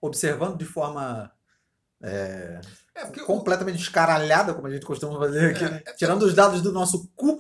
observando 0.01 0.57
de 0.57 0.65
forma 0.65 1.31
É 2.01 3.05
o- 3.05 3.26
completamente 3.26 3.81
escaralhada, 3.81 4.53
como 4.53 4.68
a 4.68 4.72
gente 4.72 4.85
costuma 4.85 5.18
fazer 5.19 5.51
aqui, 5.51 5.64
É, 5.65 5.69
né? 5.69 5.80
tirando 5.97 6.23
os 6.23 6.34
dados 6.34 6.61
do 6.61 6.72
nosso 6.72 7.07
cu, 7.15 7.39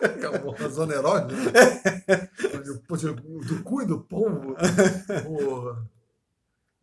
é 0.00 0.28
uma 0.28 0.68
zona 0.68 0.94
onde 2.90 3.06
o- 3.08 3.40
do 3.44 3.62
cu 3.62 3.82
e 3.82 3.86
do 3.86 4.00
pombo. 4.02 4.54
Porra. 5.24 5.90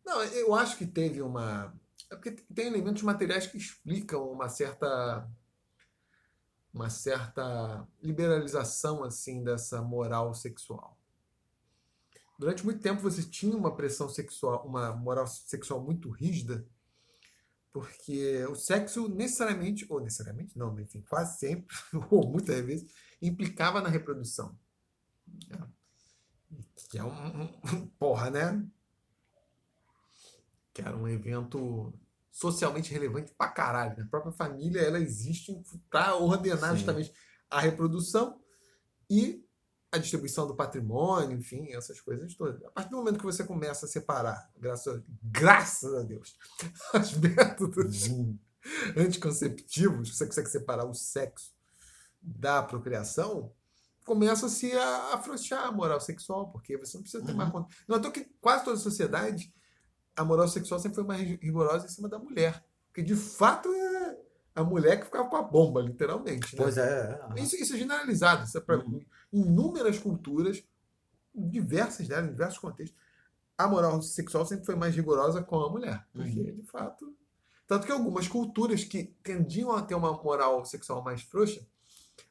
Não, 0.09 0.23
eu 0.23 0.55
acho 0.55 0.75
que 0.75 0.87
teve 0.87 1.21
uma. 1.21 1.71
É 2.09 2.15
porque 2.15 2.31
tem 2.31 2.65
elementos 2.65 3.03
materiais 3.03 3.45
que 3.45 3.57
explicam 3.57 4.27
uma 4.31 4.49
certa. 4.49 5.29
Uma 6.73 6.89
certa 6.89 7.87
liberalização 8.01 9.03
assim 9.03 9.43
dessa 9.43 9.83
moral 9.83 10.33
sexual. 10.33 10.97
Durante 12.39 12.65
muito 12.65 12.81
tempo 12.81 13.01
você 13.03 13.21
tinha 13.21 13.55
uma 13.55 13.75
pressão 13.75 14.09
sexual, 14.09 14.65
uma 14.65 14.95
moral 14.95 15.27
sexual 15.27 15.79
muito 15.79 16.09
rígida, 16.09 16.65
porque 17.71 18.43
o 18.45 18.55
sexo 18.55 19.07
necessariamente, 19.09 19.85
ou 19.89 19.99
necessariamente, 19.99 20.57
não, 20.57 20.79
enfim, 20.79 21.03
quase 21.07 21.37
sempre, 21.37 21.75
ou 22.09 22.27
muitas 22.31 22.63
vezes, 22.65 22.91
implicava 23.21 23.79
na 23.81 23.89
reprodução. 23.89 24.57
né? 25.49 25.67
Que 26.89 26.97
é 26.97 27.03
um- 27.03 27.87
porra, 27.99 28.31
né? 28.31 28.65
Que 30.81 30.87
era 30.87 30.95
um 30.95 31.07
evento 31.07 31.93
socialmente 32.31 32.93
relevante 32.93 33.33
pra 33.37 33.49
caralho. 33.49 33.97
né? 33.97 34.03
A 34.03 34.09
própria 34.09 34.31
família, 34.31 34.79
ela 34.79 34.99
existe 34.99 35.53
para 35.89 36.15
ordenar 36.15 36.71
Sim. 36.71 36.77
justamente 36.77 37.13
a 37.49 37.59
reprodução 37.59 38.39
e 39.09 39.43
a 39.91 39.97
distribuição 39.97 40.47
do 40.47 40.55
patrimônio, 40.55 41.37
enfim, 41.37 41.73
essas 41.73 41.99
coisas 41.99 42.35
todas. 42.35 42.63
A 42.63 42.69
partir 42.69 42.91
do 42.91 42.97
momento 42.97 43.17
que 43.17 43.25
você 43.25 43.43
começa 43.43 43.85
a 43.85 43.89
separar, 43.89 44.49
graças 44.55 44.95
a, 44.95 45.03
graças 45.23 45.93
a 45.95 46.03
Deus, 46.03 46.37
os 46.93 47.13
métodos 47.17 48.07
anticonceptivos, 48.95 50.15
você 50.15 50.25
consegue 50.27 50.49
separar 50.49 50.85
o 50.85 50.93
sexo 50.93 51.51
da 52.21 52.61
procriação, 52.61 53.51
começa-se 54.05 54.71
a 54.73 55.13
afrouxar 55.15 55.65
a 55.65 55.71
moral 55.71 55.99
sexual, 55.99 56.51
porque 56.51 56.77
você 56.77 56.97
não 56.97 57.03
precisa 57.03 57.25
ter 57.25 57.33
mais 57.33 57.51
conta. 57.51 57.73
Não 57.87 57.97
é 57.97 58.11
que 58.11 58.25
quase 58.39 58.63
toda 58.63 58.77
a 58.77 58.81
sociedade, 58.81 59.53
a 60.19 60.25
moral 60.25 60.47
sexual 60.47 60.79
sempre 60.79 60.95
foi 60.95 61.03
mais 61.05 61.21
rigorosa 61.41 61.85
em 61.85 61.89
cima 61.89 62.09
da 62.09 62.19
mulher. 62.19 62.61
Porque, 62.87 63.01
de 63.01 63.15
fato, 63.15 63.69
é 63.73 64.17
a 64.53 64.63
mulher 64.63 64.99
que 64.99 65.05
ficava 65.05 65.29
com 65.29 65.37
a 65.37 65.41
bomba, 65.41 65.81
literalmente. 65.81 66.55
né? 66.55 66.61
pois 66.61 66.77
é. 66.77 67.19
é. 67.37 67.41
Isso, 67.41 67.55
isso 67.55 67.73
é 67.73 67.77
generalizado. 67.77 68.43
Isso 68.45 68.57
é 68.57 68.61
pra, 68.61 68.77
Uhum. 68.77 68.99
Inúmeras 69.31 69.97
culturas, 69.97 70.61
diversas 71.33 72.07
delas, 72.07 72.27
em 72.27 72.31
diversos 72.31 72.59
contextos, 72.59 72.99
a 73.57 73.67
moral 73.67 74.01
sexual 74.01 74.45
sempre 74.45 74.65
foi 74.65 74.75
mais 74.75 74.93
rigorosa 74.95 75.41
com 75.41 75.57
a 75.63 75.69
mulher. 75.69 76.05
Porque, 76.11 76.39
Uhum. 76.41 76.55
de 76.55 76.63
fato. 76.63 77.15
Tanto 77.65 77.85
que 77.85 77.91
algumas 77.91 78.27
culturas 78.27 78.83
que 78.83 79.15
tendiam 79.23 79.71
a 79.71 79.81
ter 79.81 79.95
uma 79.95 80.11
moral 80.21 80.65
sexual 80.65 81.01
mais 81.03 81.21
frouxa 81.21 81.65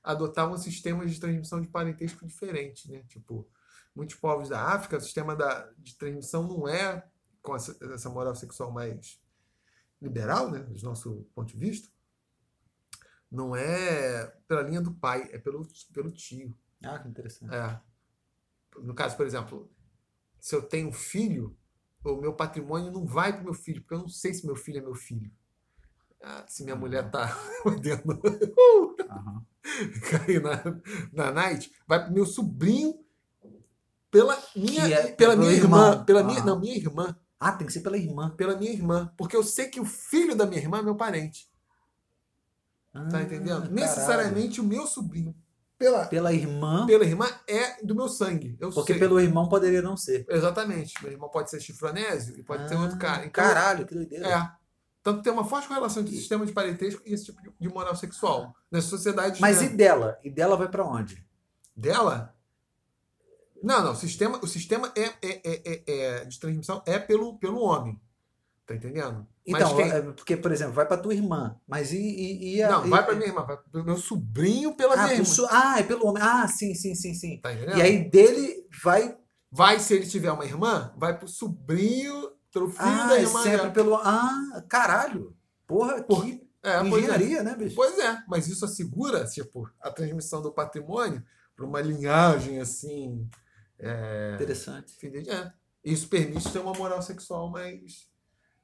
adotavam 0.03 0.59
sistemas 0.59 1.11
de 1.13 1.21
transmissão 1.21 1.61
de 1.61 1.69
parentesco 1.69 2.27
diferentes. 2.27 2.85
Né? 2.91 3.03
Tipo, 3.09 3.49
muitos 3.95 4.17
povos 4.17 4.49
da 4.51 4.61
África, 4.61 4.97
o 4.99 5.01
sistema 5.01 5.35
da, 5.35 5.71
de 5.79 5.95
transmissão 5.97 6.43
não 6.47 6.69
é 6.69 7.05
com 7.43 7.55
essa, 7.57 7.77
essa 7.93 8.09
moral 8.11 8.35
sexual 8.35 8.71
mais 8.71 9.21
liberal, 10.01 10.51
né, 10.51 10.61
do 10.61 10.81
nosso 10.83 11.27
ponto 11.35 11.49
de 11.49 11.57
vista, 11.59 11.89
não 13.31 13.55
é 13.55 14.27
pela 14.47 14.63
linha 14.63 14.81
do 14.81 14.93
pai, 14.95 15.29
é 15.33 15.39
pelo, 15.39 15.67
pelo 15.93 16.11
tio. 16.11 16.57
Ah, 16.83 16.99
que 16.99 17.09
interessante. 17.09 17.55
É. 17.55 17.81
No 18.81 18.95
caso, 18.95 19.17
por 19.17 19.27
exemplo, 19.27 19.71
se 20.41 20.55
eu 20.55 20.63
tenho 20.63 20.89
um 20.89 20.93
filho, 20.93 21.57
o 22.05 22.17
meu 22.17 22.33
patrimônio 22.35 22.93
não 22.93 23.05
vai 23.05 23.33
para 23.33 23.43
meu 23.43 23.55
filho, 23.55 23.83
porque 23.83 23.95
eu 23.95 23.99
não 23.99 24.09
sei 24.09 24.33
se 24.33 24.47
meu 24.47 24.57
filho 24.57 24.79
é 24.79 24.83
meu 24.83 24.95
filho. 24.95 25.31
Ah, 26.23 26.45
se 26.49 26.63
minha 26.65 26.77
mulher 26.77 27.05
está 27.07 27.29
podendo 27.63 28.21
Aham. 29.11 29.45
cair 30.11 30.41
na, 30.43 30.63
na 31.13 31.31
night, 31.33 31.73
vai 31.87 32.01
para 32.01 32.11
o 32.11 32.15
meu 32.15 32.25
sobrinho 32.25 33.05
pela 34.11 34.41
minha, 34.57 34.89
é 34.89 35.13
pela 35.13 35.37
minha 35.37 35.53
irmã. 35.53 35.91
irmão. 35.91 36.05
Pela 36.05 36.23
minha, 36.23 36.41
Ah. 36.41 36.45
não, 36.45 36.59
minha 36.59 36.75
irmã. 36.77 37.17
Ah, 37.41 37.53
tem 37.53 37.67
que 37.67 37.73
ser 37.73 37.81
pela 37.81 37.97
irmã. 37.97 38.31
Pela 38.31 38.57
minha 38.57 38.73
irmã. 38.73 39.13
Porque 39.17 39.37
eu 39.37 39.43
sei 39.45 39.67
que 39.69 39.81
o 39.81 39.85
filho 39.85 40.35
da 40.35 40.45
minha 40.47 40.61
irmã 40.61 40.79
é 40.79 40.83
meu 40.83 40.97
parente. 40.97 41.49
Tá 42.93 43.01
Ah, 43.19 43.23
entendendo? 43.23 43.61
caralho. 43.63 43.73
Necessariamente 43.75 44.61
o 44.61 44.65
meu 44.65 44.87
sobrinho. 44.87 45.35
Pela, 45.79 46.07
Pela 46.07 46.33
irmã, 46.33 46.87
pela 46.87 47.05
irmã 47.05 47.25
é 47.47 47.81
do 47.85 47.95
meu 47.95 48.09
sangue. 48.09 48.57
Eu 48.59 48.71
porque 48.71 48.95
sei. 48.95 48.99
pelo 49.01 49.21
irmão 49.21 49.49
poderia 49.49 49.81
não 49.81 49.97
ser. 49.97 50.27
Exatamente. 50.29 51.01
Meu 51.01 51.13
irmão 51.13 51.29
pode 51.29 51.51
ser 51.51 51.61
chifronésio 51.61 52.37
e 52.37 52.43
pode 52.43 52.69
ter 52.69 52.75
Ah, 52.75 52.81
outro 52.81 52.99
cara. 52.99 53.19
Então, 53.25 53.31
Caralho, 53.45 53.87
que 53.87 53.95
doideira. 53.95 54.27
É. 54.29 54.51
Tanto 55.05 55.23
tem 55.23 55.33
uma 55.33 55.45
forte 55.45 55.69
correlação 55.69 56.03
entre 56.03 56.17
o 56.17 56.19
sistema 56.19 56.45
de 56.45 56.51
parentesco 56.51 57.01
e 57.07 57.15
esse 57.15 57.27
tipo 57.27 57.41
de- 57.61 57.69
moral 57.69 57.95
sexual. 57.95 58.53
Nas 58.69 58.85
sociedades 58.85 59.39
Mas 59.41 59.61
né, 59.61 59.67
e 59.67 59.69
dela? 59.69 60.19
E 60.25 60.29
dela 60.29 60.57
vai 60.57 60.69
pra 60.69 60.85
onde? 60.85 61.25
dela. 61.77 62.35
Não, 63.63 63.83
não. 63.85 63.93
O 63.93 63.97
sistema, 63.97 64.39
o 64.43 64.47
sistema 64.47 64.93
é, 64.97 65.03
é, 65.05 65.13
é, 65.23 65.63
é- 65.65 65.83
é 65.87 66.25
de 66.25 66.39
transmissão 66.39 66.83
é 66.87 66.99
pelo, 66.99 67.39
pelo 67.39 67.61
homem. 67.61 68.01
Tá 68.67 68.75
entendendo? 68.75 69.27
Então, 69.47 69.75
quem- 69.77 69.91
é, 69.91 70.03
porque, 70.03 70.37
por 70.37 70.53
exemplo, 70.53 70.75
vai 70.75 70.85
pra 70.87 70.99
tua 70.99 71.15
irmã, 71.15 71.57
mas 71.67 71.91
e, 71.91 71.97
e, 71.99 72.57
e 72.57 72.63
a- 72.63 72.71
Não, 72.71 72.87
e- 72.87 72.91
vai 72.91 73.03
pra 73.05 73.15
minha 73.15 73.29
irmã, 73.29 73.43
vai 73.43 73.57
pro 73.57 73.83
meu 73.85 73.97
sobrinho 73.97 74.75
pela 74.77 74.93
ah, 74.95 75.03
minha 75.05 75.13
irmã. 75.15 75.25
su- 75.25 75.47
ah, 75.51 75.77
é 75.79 75.83
pelo 75.83 76.07
homem. 76.07 76.23
Ah, 76.23 76.47
sim, 76.47 76.75
sim, 76.75 76.95
sim, 76.95 77.15
sim. 77.15 77.41
Tá 77.41 77.53
entendendo? 77.53 77.79
E 77.79 77.83
aí 77.83 78.11
dele 78.11 78.67
vai. 78.83 79.17
Vai, 79.51 79.81
se 79.81 79.95
ele 79.95 80.07
tiver 80.07 80.31
uma 80.31 80.45
irmã, 80.45 80.93
vai 80.99 81.19
pro 81.19 81.27
sobrinho, 81.27 82.31
pro 82.53 82.69
filho 82.71 82.85
Ah, 82.85 83.07
da 83.07 83.17
é 83.19 83.23
irmã 83.23 83.43
sempre 83.43 83.57
dela. 83.59 83.71
pelo. 83.71 83.95
Ah, 83.97 84.63
caralho. 84.69 85.35
Porra, 85.67 86.03
Por- 86.03 86.23
que 86.25 86.47
É, 86.63 86.79
pois 86.81 86.93
é. 86.93 86.99
engenharia, 86.99 87.43
né, 87.43 87.55
bicho? 87.57 87.75
Pois 87.75 87.99
é, 87.99 88.19
mas 88.29 88.47
isso 88.49 88.67
assegura, 88.67 89.25
tipo, 89.25 89.67
a 89.81 89.91
transmissão 89.91 90.43
do 90.43 90.53
patrimônio 90.53 91.25
para 91.57 91.65
uma 91.65 91.81
linhagem 91.81 92.61
assim. 92.61 93.27
É, 93.79 94.33
Interessante. 94.35 94.93
fide- 94.97 95.29
é. 95.31 95.53
Isso 95.85 96.09
permite 96.09 96.51
ter 96.53 96.59
uma 96.59 96.73
moral 96.73 97.01
sexual 97.03 97.49
mais. 97.51 98.09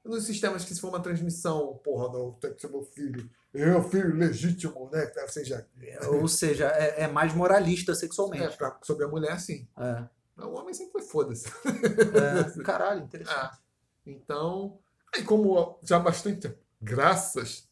Nos 0.04 0.24
sistemas 0.24 0.64
que 0.64 0.74
se 0.74 0.80
for 0.80 0.88
uma 0.88 1.00
transmissão, 1.00 1.80
porra, 1.82 2.12
não, 2.12 2.32
tem 2.32 2.52
que 2.52 2.60
ser 2.60 2.68
meu 2.68 2.82
filho. 2.82 3.30
É 3.54 3.64
meu 3.64 3.82
filho 3.88 4.14
legítimo, 4.14 4.90
né? 4.92 5.10
Ou 5.22 5.28
seja, 5.28 5.66
Ou 6.08 6.28
seja, 6.28 6.66
é, 6.68 7.02
é 7.04 7.08
mais 7.08 7.32
moralista 7.32 7.92
é, 7.92 7.94
sexualmente. 7.94 8.56
pra, 8.58 8.78
sobre 8.82 9.04
a 9.04 9.08
mulher, 9.08 9.38
sim. 9.40 9.66
É. 9.78 10.06
O 10.42 10.58
homem 10.58 10.74
sempre 10.74 10.92
foi 11.00 11.02
foda-se. 11.02 11.46
É, 11.48 12.62
caralho, 12.62 13.04
interessante. 13.04 13.58
Então, 14.06 14.78
aí 15.16 15.24
como 15.24 15.78
já 15.82 15.96
há 15.96 16.00
bastante 16.00 16.54
graças 16.78 17.66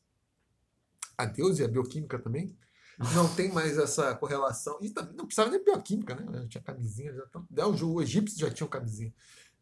a 1.19 1.27
Deus 1.27 1.59
e 1.59 1.64
a 1.64 1.69
bioquímica 1.69 2.19
também, 2.19 2.56
não 2.98 3.35
tem 3.35 3.51
mais 3.52 3.78
essa 3.78 4.14
correlação. 4.14 4.78
E 4.81 4.93
não 5.14 5.27
precisava 5.27 5.51
nem 5.51 5.64
bioquímica, 5.64 6.14
né? 6.14 6.40
Já 6.43 6.48
tinha 6.48 6.62
camisinha, 6.62 7.12
já 7.14 7.27
tão, 7.27 7.47
né, 7.51 7.64
o, 7.64 8.02
egípcio 8.02 8.39
já 8.39 8.51
tinha 8.51 8.69
camisinha. 8.69 9.12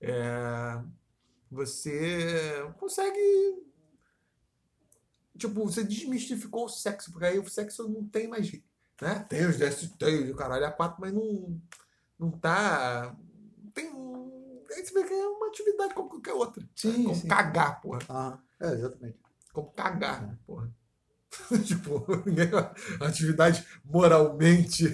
É, 0.00 0.80
você 1.50 2.64
consegue. 2.78 3.18
Tipo, 5.36 5.64
você 5.64 5.84
desmistificou 5.84 6.66
o 6.66 6.68
sexo, 6.68 7.10
porque 7.12 7.26
aí 7.26 7.38
o 7.38 7.48
sexo 7.48 7.88
não 7.88 8.04
tem 8.06 8.28
mais. 8.28 8.52
Né? 9.00 9.26
Tem 9.28 9.46
os 9.46 9.56
desses, 9.56 9.90
tem 9.92 10.30
o 10.30 10.36
caralho 10.36 10.66
a 10.66 10.70
quatro, 10.70 11.00
mas 11.00 11.12
não, 11.12 11.60
não 12.18 12.30
tá. 12.30 13.16
Tem. 13.72 13.86
Aí 13.86 14.86
você 14.86 14.92
vê 14.92 15.04
que 15.04 15.14
é 15.14 15.26
uma 15.26 15.48
atividade 15.48 15.94
como 15.94 16.10
qualquer 16.10 16.34
outra. 16.34 16.62
Sim, 16.76 17.04
como 17.04 17.14
sim. 17.14 17.28
cagar, 17.28 17.80
porra. 17.80 18.00
Ah, 18.08 18.38
é, 18.60 18.72
exatamente. 18.72 19.18
Como 19.52 19.70
cagar, 19.72 20.38
porra. 20.46 20.70
tipo, 21.64 22.04
atividade 23.00 23.64
moralmente 23.84 24.84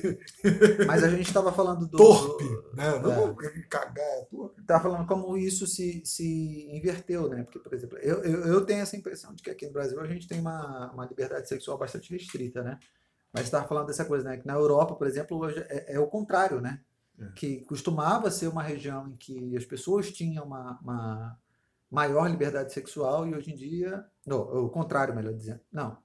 Mas 0.87 1.03
a 1.03 1.09
gente 1.09 1.27
estava 1.27 1.53
falando 1.53 1.87
do. 1.87 1.97
torpe. 1.97 2.45
Né? 2.75 2.91
Não, 2.99 3.35
cagar 3.69 3.97
é 3.97 4.25
torpe. 4.25 4.61
Estava 4.61 4.83
falando 4.83 5.07
como 5.07 5.37
isso 5.37 5.67
se, 5.67 6.03
se 6.05 6.69
inverteu, 6.73 7.29
né? 7.29 7.43
Porque, 7.43 7.59
por 7.59 7.73
exemplo, 7.73 7.99
eu, 7.99 8.23
eu, 8.23 8.47
eu 8.47 8.67
tenho 8.67 8.81
essa 8.81 8.97
impressão 8.97 9.35
de 9.35 9.43
que 9.43 9.51
aqui 9.51 9.67
no 9.67 9.73
Brasil 9.73 9.99
a 10.01 10.07
gente 10.07 10.29
tem 10.29 10.41
uma, 10.41 10.93
uma 10.93 11.07
liberdade 11.07 11.49
sexual 11.49 11.79
bastante 11.79 12.13
restrita, 12.13 12.63
né? 12.63 12.79
Mas 13.33 13.45
estava 13.45 13.67
falando 13.67 13.87
dessa 13.87 14.05
coisa, 14.05 14.25
né? 14.29 14.37
Que 14.37 14.47
na 14.47 14.55
Europa, 14.55 14.95
por 14.95 15.07
exemplo, 15.07 15.39
hoje 15.39 15.59
é, 15.69 15.95
é 15.95 16.01
o 16.01 16.07
contrário, 16.07 16.61
né? 16.61 16.81
É. 17.19 17.29
Que 17.35 17.65
costumava 17.65 18.31
ser 18.31 18.49
uma 18.49 18.63
região 18.63 19.09
em 19.09 19.17
que 19.17 19.57
as 19.57 19.65
pessoas 19.65 20.13
tinham 20.13 20.45
uma, 20.45 20.79
uma 20.83 21.39
maior 21.91 22.29
liberdade 22.29 22.73
sexual 22.73 23.27
e 23.27 23.35
hoje 23.35 23.53
em 23.53 23.57
dia. 23.57 24.05
Não, 24.27 24.41
o 24.41 24.69
contrário, 24.69 25.15
melhor 25.15 25.33
dizendo. 25.33 25.61
Não. 25.73 25.97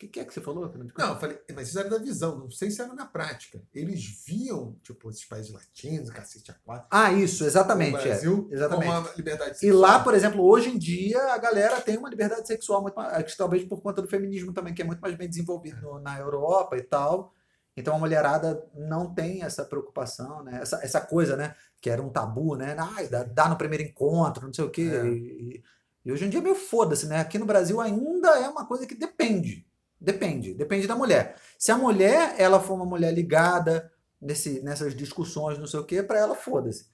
O 0.00 0.06
que, 0.06 0.08
que 0.08 0.20
é 0.20 0.24
que 0.24 0.32
você 0.32 0.40
falou? 0.40 0.66
te 0.66 0.78
Não, 0.78 1.08
eu 1.10 1.20
falei, 1.20 1.38
mas 1.54 1.68
isso 1.68 1.78
era 1.78 1.90
da 1.90 1.98
visão, 1.98 2.38
não 2.38 2.50
sei 2.50 2.70
se 2.70 2.80
era 2.80 2.94
na 2.94 3.04
prática. 3.04 3.60
Eles 3.74 4.02
viam, 4.26 4.74
tipo, 4.82 5.10
esses 5.10 5.26
países 5.26 5.52
latinos, 5.52 6.08
cacete 6.08 6.50
a 6.50 6.54
quatro. 6.54 6.88
Ah, 6.90 7.12
isso, 7.12 7.44
exatamente. 7.44 7.96
o 7.96 7.98
é. 7.98 8.02
Brasil, 8.04 8.48
exatamente. 8.50 8.86
com 8.90 8.98
uma 8.98 9.12
liberdade 9.14 9.50
E 9.50 9.54
sexual. 9.56 9.78
lá, 9.78 10.00
por 10.02 10.14
exemplo, 10.14 10.42
hoje 10.42 10.70
em 10.70 10.78
dia, 10.78 11.20
a 11.34 11.36
galera 11.36 11.82
tem 11.82 11.98
uma 11.98 12.08
liberdade 12.08 12.46
sexual 12.48 12.80
muito 12.80 12.94
mais, 12.94 13.36
talvez 13.36 13.62
por 13.64 13.82
conta 13.82 14.00
do 14.00 14.08
feminismo 14.08 14.54
também, 14.54 14.72
que 14.72 14.80
é 14.80 14.86
muito 14.86 15.00
mais 15.00 15.14
bem 15.14 15.28
desenvolvido 15.28 15.82
no- 15.82 16.00
na 16.00 16.18
Europa 16.18 16.78
e 16.78 16.82
tal. 16.82 17.34
Então 17.76 17.94
a 17.94 17.98
mulherada 17.98 18.66
não 18.74 19.12
tem 19.14 19.42
essa 19.42 19.66
preocupação, 19.66 20.42
né? 20.42 20.60
Essa, 20.62 20.80
essa 20.82 21.02
coisa, 21.02 21.36
né? 21.36 21.54
Que 21.78 21.90
era 21.90 22.00
um 22.00 22.08
tabu, 22.08 22.56
né? 22.56 22.74
Ai, 22.78 23.06
dá, 23.06 23.22
dá 23.22 23.50
no 23.50 23.56
primeiro 23.58 23.84
encontro, 23.84 24.46
não 24.46 24.54
sei 24.54 24.64
o 24.64 24.70
quê. 24.70 24.90
É. 24.94 25.06
E, 25.06 25.62
e 26.06 26.10
hoje 26.10 26.24
em 26.24 26.30
dia 26.30 26.40
é 26.40 26.42
meio 26.42 26.54
foda-se, 26.56 27.06
né? 27.06 27.20
Aqui 27.20 27.38
no 27.38 27.44
Brasil 27.44 27.78
ainda 27.82 28.30
é 28.38 28.48
uma 28.48 28.66
coisa 28.66 28.86
que 28.86 28.94
depende. 28.94 29.66
Depende. 30.00 30.54
Depende 30.54 30.86
da 30.86 30.96
mulher. 30.96 31.36
Se 31.58 31.70
a 31.70 31.76
mulher, 31.76 32.34
ela 32.38 32.60
for 32.60 32.74
uma 32.74 32.86
mulher 32.86 33.12
ligada 33.12 33.92
nesse, 34.20 34.62
nessas 34.62 34.94
discussões, 34.94 35.58
não 35.58 35.66
sei 35.66 35.80
o 35.80 35.84
quê, 35.84 36.02
para 36.02 36.18
ela, 36.18 36.34
foda-se. 36.34 36.88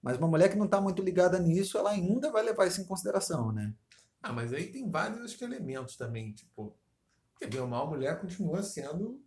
Mas 0.00 0.18
uma 0.18 0.28
mulher 0.28 0.48
que 0.48 0.56
não 0.56 0.66
está 0.66 0.80
muito 0.80 1.02
ligada 1.02 1.38
nisso, 1.38 1.78
ela 1.78 1.90
ainda 1.90 2.30
vai 2.30 2.42
levar 2.42 2.66
isso 2.66 2.80
em 2.80 2.86
consideração, 2.86 3.52
né? 3.52 3.74
Ah, 4.22 4.32
mas 4.32 4.52
aí 4.52 4.70
tem 4.70 4.88
vários 4.88 5.40
elementos 5.40 5.96
também, 5.96 6.32
tipo, 6.32 6.76
porque 7.32 7.46
bem 7.46 7.60
ou 7.60 7.66
mal 7.66 7.86
a 7.86 7.90
mulher 7.90 8.20
continua 8.20 8.62
sendo 8.62 9.20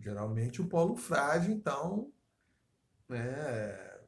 geralmente 0.00 0.60
o 0.60 0.68
polo 0.68 0.96
frágil, 0.96 1.52
então 1.52 2.12
né, 3.08 3.98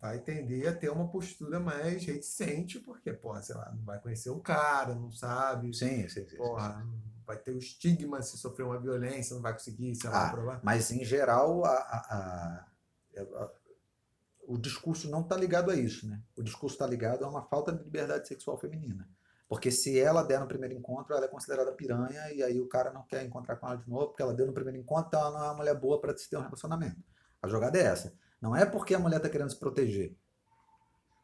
vai 0.00 0.20
tender 0.20 0.68
a 0.68 0.74
ter 0.74 0.90
uma 0.90 1.08
postura 1.08 1.60
mais 1.60 2.04
reticente, 2.04 2.78
porque, 2.80 3.12
porra, 3.12 3.42
sei 3.42 3.54
lá, 3.56 3.72
não 3.72 3.84
vai 3.84 4.00
conhecer 4.00 4.30
o 4.30 4.40
cara, 4.40 4.94
não 4.94 5.10
sabe, 5.10 5.74
Sim, 5.74 6.08
sim, 6.08 6.28
sim. 6.28 6.36
porra, 6.36 6.86
vai 7.30 7.38
ter 7.38 7.52
o 7.52 7.58
estigma 7.58 8.20
se 8.22 8.36
sofrer 8.36 8.64
uma 8.64 8.78
violência, 8.78 9.34
não 9.34 9.42
vai 9.42 9.52
conseguir, 9.52 9.92
lá, 10.04 10.26
Ah, 10.26 10.30
provar. 10.30 10.60
Mas, 10.64 10.90
em 10.90 11.04
geral, 11.04 11.64
a- 11.64 11.70
a- 11.70 12.66
a- 13.16 13.20
a- 13.44 13.50
o 14.48 14.58
discurso 14.58 15.08
não 15.08 15.20
está 15.20 15.36
ligado 15.36 15.70
a 15.70 15.76
isso, 15.76 16.08
né? 16.08 16.20
O 16.36 16.42
discurso 16.42 16.74
está 16.74 16.86
ligado 16.86 17.24
a 17.24 17.28
uma 17.28 17.42
falta 17.42 17.72
de 17.72 17.82
liberdade 17.84 18.26
sexual 18.26 18.58
feminina. 18.58 19.08
Porque 19.48 19.70
se 19.70 19.98
ela 19.98 20.22
der 20.22 20.40
no 20.40 20.46
primeiro 20.46 20.74
encontro, 20.74 21.14
ela 21.14 21.24
é 21.24 21.28
considerada 21.28 21.72
piranha 21.72 22.32
e 22.32 22.42
aí 22.42 22.60
o 22.60 22.68
cara 22.68 22.92
não 22.92 23.02
quer 23.02 23.24
encontrar 23.24 23.56
com 23.56 23.66
ela 23.66 23.76
de 23.76 23.88
novo 23.88 24.08
porque 24.08 24.22
ela 24.22 24.34
deu 24.34 24.46
no 24.46 24.52
primeiro 24.52 24.78
encontro, 24.78 25.06
então 25.08 25.20
ela 25.20 25.30
não 25.30 25.44
é 25.44 25.48
uma 25.48 25.54
mulher 25.56 25.74
boa 25.74 26.00
para 26.00 26.16
se 26.16 26.28
ter 26.28 26.36
um 26.36 26.42
relacionamento. 26.42 27.00
A 27.42 27.48
jogada 27.48 27.78
é 27.78 27.82
essa. 27.82 28.12
Não 28.40 28.54
é 28.56 28.64
porque 28.66 28.94
a 28.94 28.98
mulher 28.98 29.16
está 29.18 29.28
querendo 29.28 29.50
se 29.50 29.58
proteger. 29.58 30.16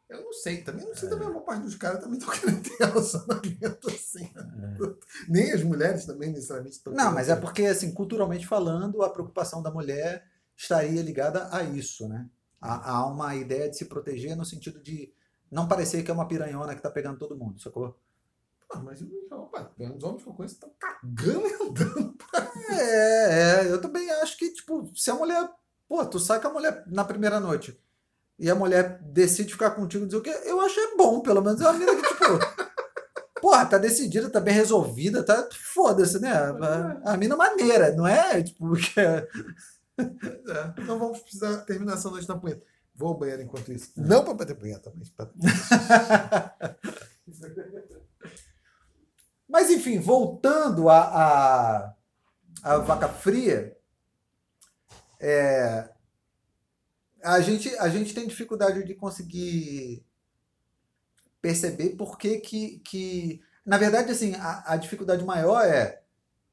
Eu 0.09 0.23
não 0.23 0.31
sei, 0.33 0.63
também 0.63 0.85
não 0.85 0.93
É. 0.93 0.95
sei 0.95 1.09
também, 1.09 1.27
a 1.27 1.29
maior 1.29 1.43
parte 1.43 1.63
dos 1.63 1.75
caras 1.75 1.99
também 2.01 2.17
estão 2.17 2.33
querendo 2.39 2.63
ter 2.63 2.77
relacionamento 2.85 3.87
assim. 3.89 4.31
Nem 5.27 5.51
as 5.51 5.63
mulheres 5.63 6.05
também 6.05 6.31
necessariamente 6.31 6.77
estão 6.77 6.93
É. 6.93 6.95
Não, 6.95 7.11
mas 7.13 7.27
é 7.29 7.35
porque, 7.35 7.65
assim, 7.65 7.93
culturalmente 7.93 8.47
falando, 8.47 9.03
a 9.03 9.09
preocupação 9.09 9.61
da 9.61 9.69
mulher 9.71 10.25
estaria 10.55 11.01
ligada 11.01 11.49
a 11.51 11.61
isso, 11.63 12.07
né? 12.07 12.29
A, 12.59 12.91
a 12.97 13.05
uma 13.05 13.35
ideia 13.35 13.69
de 13.69 13.77
se 13.77 13.85
proteger 13.85 14.35
no 14.35 14.45
sentido 14.45 14.81
de 14.81 15.13
não 15.51 15.67
parecer 15.67 16.03
que 16.03 16.09
é 16.09 16.13
uma 16.13 16.27
piranhona 16.27 16.73
que 16.75 16.81
tá 16.81 16.89
pegando 16.89 17.19
todo 17.19 17.37
mundo, 17.37 17.59
sacou? 17.59 17.99
Ah, 18.71 18.79
mas 18.79 19.01
opa, 19.31 19.71
os 19.95 20.03
homens 20.03 20.23
que 20.23 20.29
eu 20.29 20.33
conheço 20.33 20.55
estão 20.55 20.71
cagando 20.79 21.47
e 21.47 21.53
andando. 21.53 22.17
É, 22.69 23.61
é, 23.61 23.71
eu 23.71 23.79
também 23.79 24.09
acho 24.11 24.37
que, 24.37 24.51
tipo, 24.51 24.91
se 24.95 25.09
a 25.11 25.15
mulher. 25.15 25.49
Pô, 25.87 26.05
tu 26.05 26.19
sai 26.19 26.41
com 26.41 26.47
a 26.49 26.53
mulher 26.53 26.83
na 26.87 27.05
primeira 27.05 27.39
noite 27.39 27.79
e 28.39 28.49
a 28.49 28.55
mulher 28.55 28.99
decide 29.01 29.51
ficar 29.51 29.71
contigo 29.71 30.03
e 30.03 30.07
dizer 30.07 30.17
o 30.17 30.21
quê, 30.21 30.35
eu 30.45 30.61
acho 30.61 30.79
é 30.79 30.95
bom, 30.95 31.21
pelo 31.21 31.41
menos 31.41 31.59
é 31.61 31.63
uma 31.65 31.73
menina 31.73 31.95
que, 31.95 32.07
tipo. 32.07 32.23
Porra, 33.41 33.65
tá 33.67 33.77
decidida, 33.77 34.29
tá 34.29 34.39
bem 34.39 34.53
resolvida, 34.53 35.23
tá. 35.23 35.47
Foda-se, 35.73 36.19
né? 36.19 36.31
A, 36.31 37.13
a 37.13 37.17
mina 37.17 37.35
maneira, 37.35 37.91
não 37.95 38.07
é? 38.07 38.41
Tipo, 38.41 38.73
que 38.77 38.99
é- 38.99 39.27
É, 39.99 40.81
não 40.83 40.99
vamos 40.99 41.19
precisar 41.19 41.57
terminar 41.57 41.93
essa 41.93 42.09
noite 42.09 42.27
na 42.27 42.37
punheta. 42.37 42.63
Vou 42.95 43.09
ao 43.09 43.17
banheiro 43.17 43.43
enquanto 43.43 43.71
isso. 43.71 43.91
Não 43.95 44.23
para 44.23 44.33
bater 44.33 44.55
punheta, 44.55 44.91
mas 44.95 45.09
pra... 45.09 45.29
Mas 49.47 49.69
enfim, 49.71 49.99
voltando 49.99 50.89
à 50.89 50.99
a, 50.99 51.93
a, 52.63 52.77
vaca 52.79 53.07
fria, 53.07 53.77
é, 55.19 55.89
a, 57.35 57.41
gente, 57.41 57.69
a 57.77 57.89
gente 57.89 58.13
tem 58.13 58.27
dificuldade 58.27 58.83
de 58.85 58.95
conseguir 58.95 60.05
perceber 61.41 61.89
por 61.95 62.17
que 62.17 62.39
que, 62.39 62.79
que 62.79 63.41
na 63.65 63.77
verdade 63.77 64.11
assim 64.11 64.33
a, 64.35 64.73
a 64.73 64.77
dificuldade 64.77 65.23
maior 65.23 65.63
é 65.65 66.01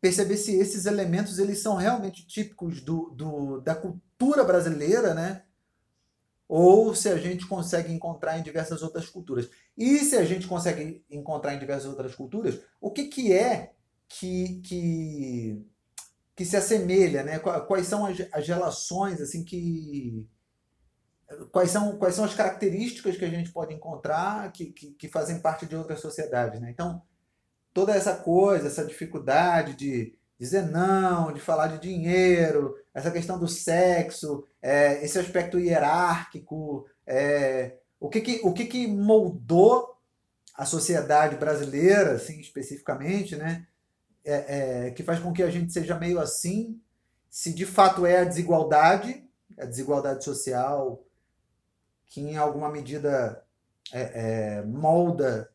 perceber 0.01 0.37
se 0.37 0.55
esses 0.57 0.87
elementos 0.87 1.39
eles 1.39 1.61
são 1.61 1.77
realmente 1.77 2.27
típicos 2.27 2.81
do, 2.83 3.11
do, 3.11 3.61
da 3.63 3.75
cultura 3.75 4.45
brasileira, 4.45 5.15
né? 5.15 5.43
Ou 6.49 6.95
se 6.95 7.09
a 7.09 7.17
gente 7.17 7.47
consegue 7.47 7.93
encontrar 7.93 8.39
em 8.39 8.43
diversas 8.43 8.83
outras 8.83 9.09
culturas. 9.09 9.49
E 9.77 9.99
se 10.01 10.17
a 10.17 10.25
gente 10.25 10.47
consegue 10.47 11.05
encontrar 11.11 11.55
em 11.55 11.59
diversas 11.59 11.89
outras 11.89 12.15
culturas, 12.15 12.61
o 12.81 12.91
que, 12.91 13.05
que 13.07 13.33
é 13.33 13.73
que, 14.09 14.61
que, 14.61 15.65
que 16.37 16.45
se 16.45 16.57
assemelha, 16.57 17.23
né? 17.25 17.39
Qua- 17.41 17.63
Quais 17.63 17.87
são 17.87 18.07
as, 18.07 18.19
as 18.33 18.49
relações, 18.49 19.21
assim, 19.21 19.45
que... 19.45 20.27
Quais 21.51 21.71
são, 21.71 21.97
quais 21.97 22.15
são 22.15 22.25
as 22.25 22.35
características 22.35 23.17
que 23.17 23.25
a 23.25 23.31
gente 23.31 23.51
pode 23.51 23.73
encontrar 23.73 24.53
que, 24.53 24.67
que, 24.67 24.93
que 24.93 25.09
fazem 25.09 25.41
parte 25.41 25.67
de 25.67 25.75
outras 25.75 26.01
sociedades, 26.01 26.61
né? 26.61 26.71
Então, 26.71 27.03
toda 27.73 27.95
essa 27.95 28.15
coisa, 28.15 28.69
essa 28.69 28.85
dificuldade 28.85 29.75
de 29.75 30.15
dizer 30.39 30.63
não, 30.63 31.33
de 31.33 31.41
falar 31.41 31.69
de 31.69 31.79
dinheiro, 31.79 32.77
essa 32.93 33.11
questão 33.11 33.39
do 33.39 33.49
sexo, 33.49 34.47
é, 34.61 35.05
esse 35.05 35.19
aspecto 35.19 35.59
hierárquico, 35.59 36.87
é, 37.07 37.77
o 37.99 38.09
que 38.09 38.21
que, 38.21 38.41
o 38.45 38.53
que 38.53 38.67
que 38.67 38.87
moldou 38.87 39.97
a 40.55 40.65
sociedade 40.65 41.37
brasileira, 41.37 42.13
assim, 42.13 42.39
especificamente, 42.39 43.35
né? 43.37 43.67
É, 44.25 44.87
é, 44.87 44.91
que 44.93 45.03
faz 45.03 45.19
com 45.21 45.33
que 45.33 45.43
a 45.43 45.51
gente 45.51 45.71
seja 45.73 45.99
meio 45.99 46.19
assim, 46.19 46.81
se 47.29 47.53
de 47.53 47.67
fato 47.67 48.07
é 48.07 48.21
a 48.21 48.25
desigualdade, 48.25 49.23
a 49.59 49.67
desigualdade 49.67 50.25
social, 50.25 51.04
que 52.15 52.21
em 52.21 52.37
alguma 52.37 52.71
medida 52.71 53.45
é, 53.93 54.59
é 54.59 54.63
molda 54.63 55.51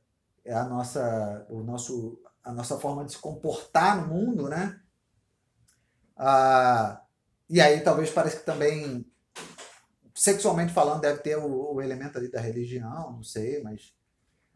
a 0.46 0.66
nossa, 0.66 1.46
o 1.50 1.64
nosso, 1.64 2.22
a 2.44 2.52
nossa 2.52 2.78
forma 2.78 3.06
de 3.06 3.14
se 3.14 3.18
comportar 3.18 4.02
no 4.02 4.14
mundo, 4.14 4.50
né? 4.50 4.78
Ah, 6.18 7.02
e 7.50 7.62
aí 7.62 7.80
talvez 7.80 8.10
pareça 8.10 8.40
que 8.40 8.46
também, 8.46 9.10
sexualmente 10.14 10.74
falando, 10.74 11.00
deve 11.00 11.22
ter 11.22 11.38
o, 11.38 11.76
o 11.76 11.82
elemento 11.82 12.18
ali 12.18 12.30
da 12.30 12.42
religião, 12.42 13.14
não 13.14 13.24
sei, 13.24 13.64
mas 13.64 13.94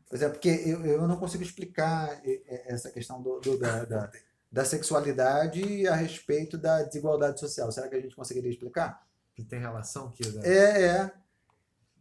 Pois 0.09 0.21
é, 0.21 0.29
porque 0.29 0.49
eu, 0.49 0.85
eu 0.85 1.07
não 1.07 1.17
consigo 1.17 1.41
explicar 1.41 2.21
essa 2.67 2.91
questão 2.91 3.19
do, 3.19 3.39
do 3.39 3.57
da, 3.57 3.85
da, 3.85 4.11
da, 4.51 4.65
sexualidade 4.65 5.87
a 5.87 5.95
respeito 5.95 6.55
da 6.55 6.83
desigualdade 6.83 7.39
social. 7.39 7.71
Será 7.71 7.87
que 7.87 7.95
a 7.95 7.99
gente 7.99 8.15
conseguiria 8.15 8.51
explicar? 8.51 9.07
Que 9.33 9.43
tem 9.43 9.59
relação 9.59 10.11
que 10.11 10.27
né? 10.29 10.41
É, 10.45 10.83
é. 10.83 11.22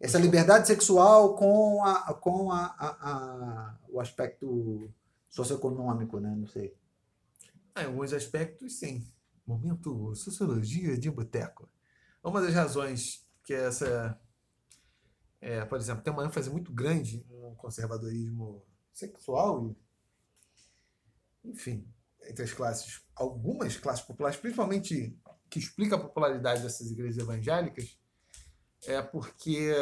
Essa 0.02 0.18
liberdade 0.18 0.66
sexual 0.66 1.36
com, 1.36 1.84
a, 1.84 2.12
com 2.14 2.50
a, 2.50 2.66
a, 2.76 2.88
a 3.10 3.78
o 3.88 4.00
aspecto 4.00 4.90
socioeconômico, 5.30 6.18
né? 6.18 6.34
Não 6.36 6.46
sei. 6.46 6.76
Ah, 7.74 7.84
em 7.84 7.86
alguns 7.86 8.12
aspectos, 8.12 8.78
sim. 8.78 9.06
Momento 9.46 10.14
Sociologia 10.14 10.98
de 10.98 11.10
Boteco. 11.10 11.68
Uma 12.22 12.40
das 12.40 12.52
razões 12.52 13.24
que 13.44 13.54
essa 13.54 14.20
é, 15.42 15.64
por 15.64 15.76
exemplo, 15.76 16.04
tem 16.04 16.12
uma 16.12 16.24
ênfase 16.24 16.48
muito 16.48 16.72
grande 16.72 17.26
no 17.28 17.56
conservadorismo 17.56 18.64
sexual 18.92 19.66
e, 21.44 21.50
enfim, 21.50 21.84
entre 22.22 22.44
as 22.44 22.52
classes, 22.52 23.02
algumas 23.16 23.76
classes 23.76 24.04
populares, 24.04 24.38
principalmente 24.38 25.18
que 25.50 25.58
explica 25.58 25.96
a 25.96 26.00
popularidade 26.00 26.62
dessas 26.62 26.92
igrejas 26.92 27.18
evangélicas, 27.18 27.98
é 28.86 29.00
porque 29.00 29.72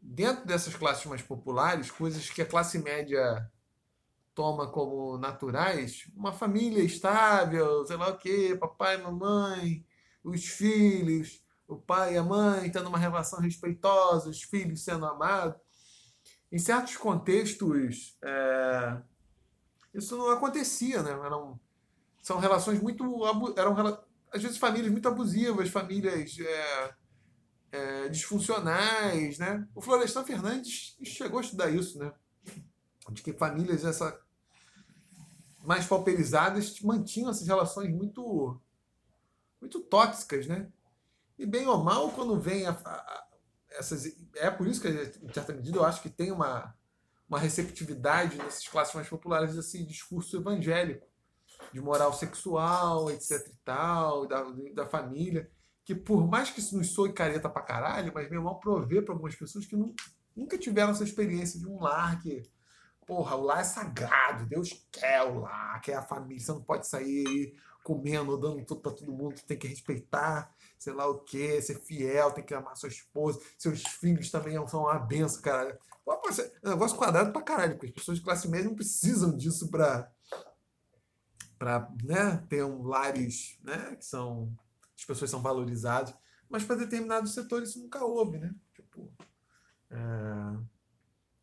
dentro 0.00 0.46
dessas 0.46 0.74
classes 0.74 1.04
mais 1.06 1.22
populares, 1.22 1.90
coisas 1.90 2.30
que 2.30 2.42
a 2.42 2.46
classe 2.46 2.78
média 2.78 3.50
toma 4.34 4.70
como 4.70 5.16
naturais, 5.18 6.06
uma 6.14 6.32
família 6.32 6.82
estável, 6.82 7.86
sei 7.86 7.96
lá 7.96 8.10
o 8.10 8.18
quê, 8.18 8.56
papai, 8.58 8.98
mamãe, 8.98 9.84
os 10.22 10.44
filhos, 10.46 11.42
o 11.66 11.76
pai 11.76 12.14
e 12.14 12.18
a 12.18 12.22
mãe 12.22 12.70
tendo 12.70 12.88
uma 12.88 12.98
relação 12.98 13.40
respeitosa, 13.40 14.28
os 14.28 14.42
filhos 14.42 14.84
sendo 14.84 15.06
amados. 15.06 15.58
Em 16.52 16.58
certos 16.58 16.96
contextos, 16.96 18.16
é, 18.22 18.98
isso 19.94 20.16
não 20.16 20.30
acontecia, 20.30 21.02
né? 21.02 21.10
Eram, 21.10 21.58
são 22.22 22.38
relações 22.38 22.80
muito. 22.80 23.04
eram 23.56 23.74
às 24.32 24.42
vezes 24.42 24.58
famílias 24.58 24.92
muito 24.92 25.08
abusivas, 25.08 25.70
famílias 25.70 26.38
é, 26.38 26.94
é, 27.76 28.08
disfuncionais, 28.08 29.38
né? 29.38 29.66
O 29.74 29.80
Florestan 29.80 30.24
Fernandes 30.24 30.96
chegou 31.04 31.38
a 31.38 31.42
estudar 31.42 31.70
isso, 31.70 31.98
né? 31.98 32.12
De 33.10 33.22
que 33.22 33.32
famílias 33.32 33.84
essa, 33.84 34.18
mais 35.62 35.86
pauperizadas 35.86 36.80
mantinham 36.80 37.30
essas 37.30 37.46
relações 37.46 37.92
muito, 37.92 38.60
muito 39.60 39.80
tóxicas, 39.80 40.46
né? 40.46 40.68
E 41.38 41.44
bem 41.44 41.66
ou 41.66 41.82
mal, 41.84 42.10
quando 42.12 42.40
vem 42.40 42.66
a, 42.66 42.70
a, 42.70 43.26
essas. 43.72 44.06
É 44.36 44.50
por 44.50 44.66
isso 44.66 44.80
que, 44.80 44.88
em 44.88 45.32
certa 45.32 45.52
medida, 45.52 45.76
eu 45.76 45.84
acho 45.84 46.00
que 46.00 46.08
tem 46.08 46.32
uma, 46.32 46.74
uma 47.28 47.38
receptividade 47.38 48.38
nessas 48.38 48.66
classes 48.66 48.94
mais 48.94 49.08
populares 49.08 49.54
desse 49.54 49.84
discurso 49.84 50.38
evangélico, 50.38 51.06
de 51.72 51.80
moral 51.80 52.12
sexual, 52.14 53.10
etc 53.10 53.46
e 53.48 53.56
tal, 53.64 54.26
da, 54.26 54.42
da 54.74 54.86
família, 54.86 55.50
que 55.86 55.94
por 55.94 56.26
mais 56.26 56.50
que 56.50 56.58
isso 56.58 56.76
nos 56.76 56.88
soe 56.88 57.12
careta 57.12 57.48
pra 57.48 57.62
caralho, 57.62 58.10
mas 58.12 58.30
ou 58.32 58.42
mal 58.42 58.58
provê 58.58 59.00
para 59.00 59.14
algumas 59.14 59.36
pessoas 59.36 59.64
que 59.64 59.76
não, 59.76 59.94
nunca 60.34 60.58
tiveram 60.58 60.90
essa 60.90 61.04
experiência 61.04 61.60
de 61.60 61.66
um 61.66 61.80
lar 61.80 62.20
que. 62.20 62.42
Porra, 63.06 63.36
o 63.36 63.44
lar 63.44 63.60
é 63.60 63.64
sagrado, 63.64 64.46
Deus 64.46 64.84
quer 64.90 65.22
o 65.22 65.38
lar, 65.38 65.80
quer 65.80 65.94
a 65.94 66.02
família, 66.02 66.42
você 66.42 66.50
não 66.50 66.60
pode 66.60 66.88
sair 66.88 67.54
comendo, 67.84 68.36
dando 68.36 68.64
tudo 68.64 68.80
para 68.80 68.90
todo 68.90 69.12
mundo, 69.12 69.40
tem 69.46 69.56
que 69.56 69.68
respeitar, 69.68 70.52
sei 70.76 70.92
lá 70.92 71.06
o 71.06 71.20
quê, 71.20 71.62
ser 71.62 71.78
fiel, 71.78 72.32
tem 72.32 72.44
que 72.44 72.52
amar 72.52 72.76
sua 72.76 72.88
esposa, 72.88 73.40
seus 73.56 73.82
filhos 73.82 74.28
também 74.28 74.54
são 74.66 74.80
uma 74.80 74.98
benção, 74.98 75.40
cara. 75.40 75.78
É 76.04 76.66
um 76.66 76.70
negócio 76.70 76.96
quadrado 76.96 77.32
pra 77.32 77.42
caralho, 77.42 77.74
porque 77.74 77.86
as 77.86 77.92
pessoas 77.92 78.18
de 78.18 78.24
classe 78.24 78.48
média 78.48 78.68
não 78.68 78.74
precisam 78.74 79.36
disso 79.36 79.70
para 79.70 80.10
para 81.56 81.88
né, 82.02 82.44
ter 82.48 82.64
um 82.64 82.82
lares 82.82 83.56
né, 83.62 83.94
que 83.96 84.04
são 84.04 84.52
as 84.96 85.04
pessoas 85.04 85.30
são 85.30 85.42
valorizadas, 85.42 86.14
mas 86.48 86.64
para 86.64 86.76
determinados 86.76 87.34
setores 87.34 87.70
isso 87.70 87.80
nunca 87.80 88.04
houve, 88.04 88.38
né? 88.38 88.54
Tipo, 88.74 89.10
é, 89.90 89.96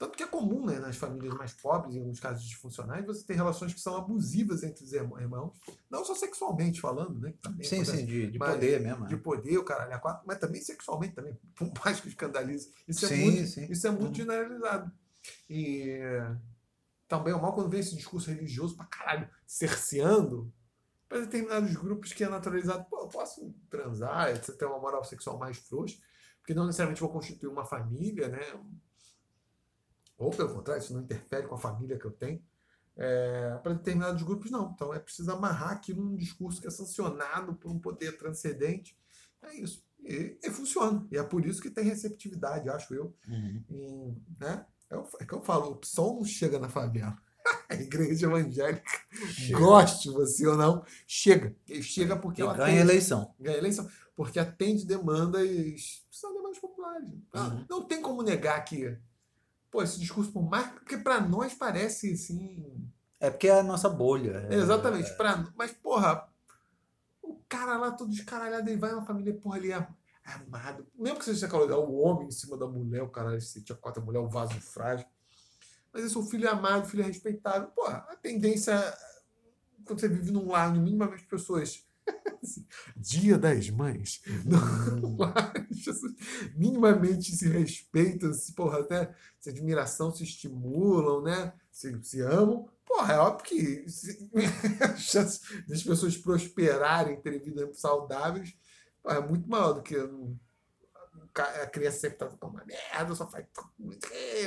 tanto 0.04 0.18
que 0.18 0.24
é 0.24 0.28
comum 0.28 0.66
né, 0.66 0.80
nas 0.80 0.98
famílias 0.98 1.34
mais 1.36 1.54
pobres, 1.54 1.96
em 1.96 2.00
alguns 2.00 2.20
casos 2.20 2.44
disfuncionais, 2.44 3.06
você 3.06 3.26
ter 3.26 3.36
relações 3.36 3.74
que 3.74 3.80
são 3.80 3.96
abusivas 3.96 4.62
entre 4.62 4.84
os 4.84 4.92
irmãos, 4.92 5.58
não 5.90 6.04
só 6.04 6.14
sexualmente 6.14 6.82
falando, 6.82 7.20
né? 7.20 7.34
Sim, 7.62 7.86
sim, 7.86 8.06
de, 8.06 8.32
de 8.32 8.38
poder 8.38 8.82
mesmo. 8.82 9.08
De 9.08 9.16
né? 9.16 9.22
poder, 9.22 9.58
o 9.58 9.64
caralho, 9.64 10.02
quatro, 10.02 10.24
mas 10.28 10.40
também 10.40 10.62
sexualmente, 10.62 11.16
também, 11.16 11.34
por 11.56 11.72
mais 11.86 12.02
que 12.02 12.10
escandalize. 12.10 12.70
Isso 12.86 13.06
é 13.06 13.08
sim, 13.08 13.24
muito, 13.24 13.48
sim. 13.48 13.66
Isso 13.72 13.88
é 13.88 13.92
muito 13.92 14.08
uhum. 14.08 14.14
generalizado. 14.16 14.92
E 15.50 16.00
também 17.08 17.34
o 17.34 17.42
mal 17.42 17.54
quando 17.54 17.70
vem 17.70 17.80
esse 17.80 17.96
discurso 17.96 18.30
religioso 18.30 18.76
pra 18.76 18.86
caralho, 18.86 19.30
cerceando, 19.48 20.52
para 21.14 21.22
determinados 21.22 21.76
grupos 21.76 22.12
que 22.12 22.24
é 22.24 22.28
naturalizado, 22.28 22.86
pô, 22.86 23.02
eu 23.02 23.08
posso 23.08 23.54
transar, 23.70 24.32
etc., 24.32 24.58
ter 24.58 24.66
uma 24.66 24.80
moral 24.80 25.04
sexual 25.04 25.38
mais 25.38 25.58
frouxa, 25.58 25.96
porque 26.40 26.56
não 26.56 26.66
necessariamente 26.66 27.02
vou 27.02 27.12
constituir 27.12 27.50
uma 27.50 27.64
família, 27.64 28.30
né? 28.30 28.42
Ou 30.18 30.32
pelo 30.32 30.56
contrário, 30.56 30.82
isso 30.82 30.92
não 30.92 31.02
interfere 31.02 31.48
com 31.48 31.54
a 31.54 31.60
família 31.60 32.00
que 32.00 32.06
eu 32.06 32.12
tenho. 32.12 32.44
É, 32.96 33.60
para 33.62 33.74
determinados 33.74 34.24
grupos, 34.24 34.50
não. 34.50 34.72
Então 34.72 34.92
é 34.92 34.98
preciso 34.98 35.32
amarrar 35.32 35.74
aquilo 35.74 36.04
num 36.04 36.16
discurso 36.16 36.60
que 36.60 36.68
é 36.68 36.72
sancionado 36.72 37.54
por 37.56 37.72
um 37.72 37.80
poder 37.80 38.18
transcendente. 38.18 38.98
É 39.44 39.54
isso. 39.56 39.86
E, 40.04 40.40
e 40.44 40.50
funciona. 40.50 41.08
E 41.12 41.18
é 41.18 41.24
por 41.24 41.46
isso 41.46 41.62
que 41.62 41.70
tem 41.70 41.84
receptividade, 41.84 42.70
acho 42.70 42.94
eu. 42.96 43.16
Uhum. 43.28 43.64
Em, 43.70 44.24
né? 44.40 44.66
é, 44.90 44.98
o, 44.98 45.08
é 45.20 45.26
que 45.26 45.34
eu 45.34 45.44
falo, 45.44 45.80
o 45.80 45.86
som 45.86 46.16
não 46.16 46.26
chega 46.26 46.58
na 46.58 46.70
favela. 46.70 47.16
A 47.70 47.76
igreja 47.76 48.28
evangélica, 48.28 49.02
chega. 49.28 49.60
goste 49.60 50.10
você 50.10 50.48
ou 50.48 50.56
não, 50.56 50.86
chega. 51.08 51.56
Chega 51.82 52.16
porque 52.16 52.42
e 52.42 52.44
ela 52.44 52.54
ganha 52.54 52.68
atende, 52.68 52.82
eleição. 52.82 53.34
Ganha 53.40 53.58
eleição. 53.58 53.90
Porque 54.16 54.40
atende 54.40 54.86
demandas, 54.86 56.04
são 56.10 56.34
demandas 56.34 56.60
populares. 56.60 57.10
Uhum. 57.34 57.66
Não 57.70 57.84
tem 57.84 58.02
como 58.02 58.22
negar 58.22 58.64
que 58.64 58.98
pô, 59.74 59.82
esse 59.82 60.00
discurso 60.00 60.32
por 60.32 60.48
mais. 60.48 60.68
Porque 60.68 60.98
para 60.98 61.20
nós 61.20 61.56
parece 61.56 62.14
assim. 62.14 62.88
É 63.20 63.32
porque 63.32 63.48
é 63.48 63.60
a 63.60 63.64
nossa 63.64 63.90
bolha. 63.90 64.48
É, 64.50 64.56
Exatamente. 64.56 65.10
É... 65.10 65.14
Pra, 65.16 65.44
mas, 65.56 65.72
porra, 65.72 66.30
o 67.22 67.40
cara 67.50 67.78
lá 67.78 67.92
todo 67.92 68.12
descaralhado, 68.12 68.70
ele 68.70 68.78
vai 68.78 68.94
uma 68.94 69.06
família, 69.06 69.34
porra, 69.34 69.58
ali 69.58 69.72
é 69.72 69.88
amado. 70.24 70.86
Mesmo 70.96 71.18
que 71.18 71.26
seja 71.26 71.48
aquela 71.48 71.78
o 71.78 72.00
homem 72.00 72.28
em 72.28 72.32
cima 72.32 72.56
da 72.56 72.68
mulher, 72.68 73.02
o 73.02 73.10
cara 73.10 73.40
se 73.42 73.64
tinha 73.64 73.76
quatro 73.76 74.04
mulher, 74.04 74.20
o 74.20 74.30
vaso 74.30 74.54
frágil. 74.62 75.08
Mas 75.94 76.04
esse 76.06 76.18
o 76.18 76.24
filho 76.24 76.48
é 76.48 76.50
amado, 76.50 76.88
filho 76.88 77.04
é 77.04 77.08
respeitável. 77.08 77.68
Porra, 77.70 78.06
a 78.10 78.16
tendência. 78.16 78.74
Quando 79.86 80.00
você 80.00 80.08
vive 80.08 80.32
num 80.32 80.50
lar, 80.50 80.74
minimamente 80.74 81.26
pessoas 81.26 81.86
Dia 82.96 83.38
das 83.38 83.70
Mães. 83.70 84.22
Hum. 84.46 85.18
minimamente 86.56 87.32
se 87.36 87.48
respeitam, 87.48 88.34
se, 88.34 88.54
porra, 88.54 88.80
até 88.80 89.14
se 89.40 89.50
admiração 89.50 90.14
se 90.14 90.24
estimulam, 90.24 91.22
né? 91.22 91.54
Se, 91.72 92.02
se 92.04 92.22
amam. 92.22 92.70
Porra, 92.86 93.14
é 93.14 93.18
óbvio 93.18 93.46
que 93.46 93.90
se, 93.90 94.30
a 94.82 94.96
chance 94.96 95.42
das 95.68 95.84
pessoas 95.84 96.18
prosperarem, 96.18 97.22
terem 97.22 97.40
vidas 97.40 97.80
saudáveis, 97.80 98.56
porra, 99.02 99.18
é 99.18 99.28
muito 99.28 99.50
maior 99.50 99.74
do 99.74 99.82
que 99.82 99.96
a 101.42 101.68
criança 101.68 102.00
sempre 102.00 102.18
tá 102.18 102.28
com 102.28 102.48
uma 102.48 102.66
merda, 102.66 103.16
só 103.16 103.30
faz 103.30 103.46
não 103.80 103.92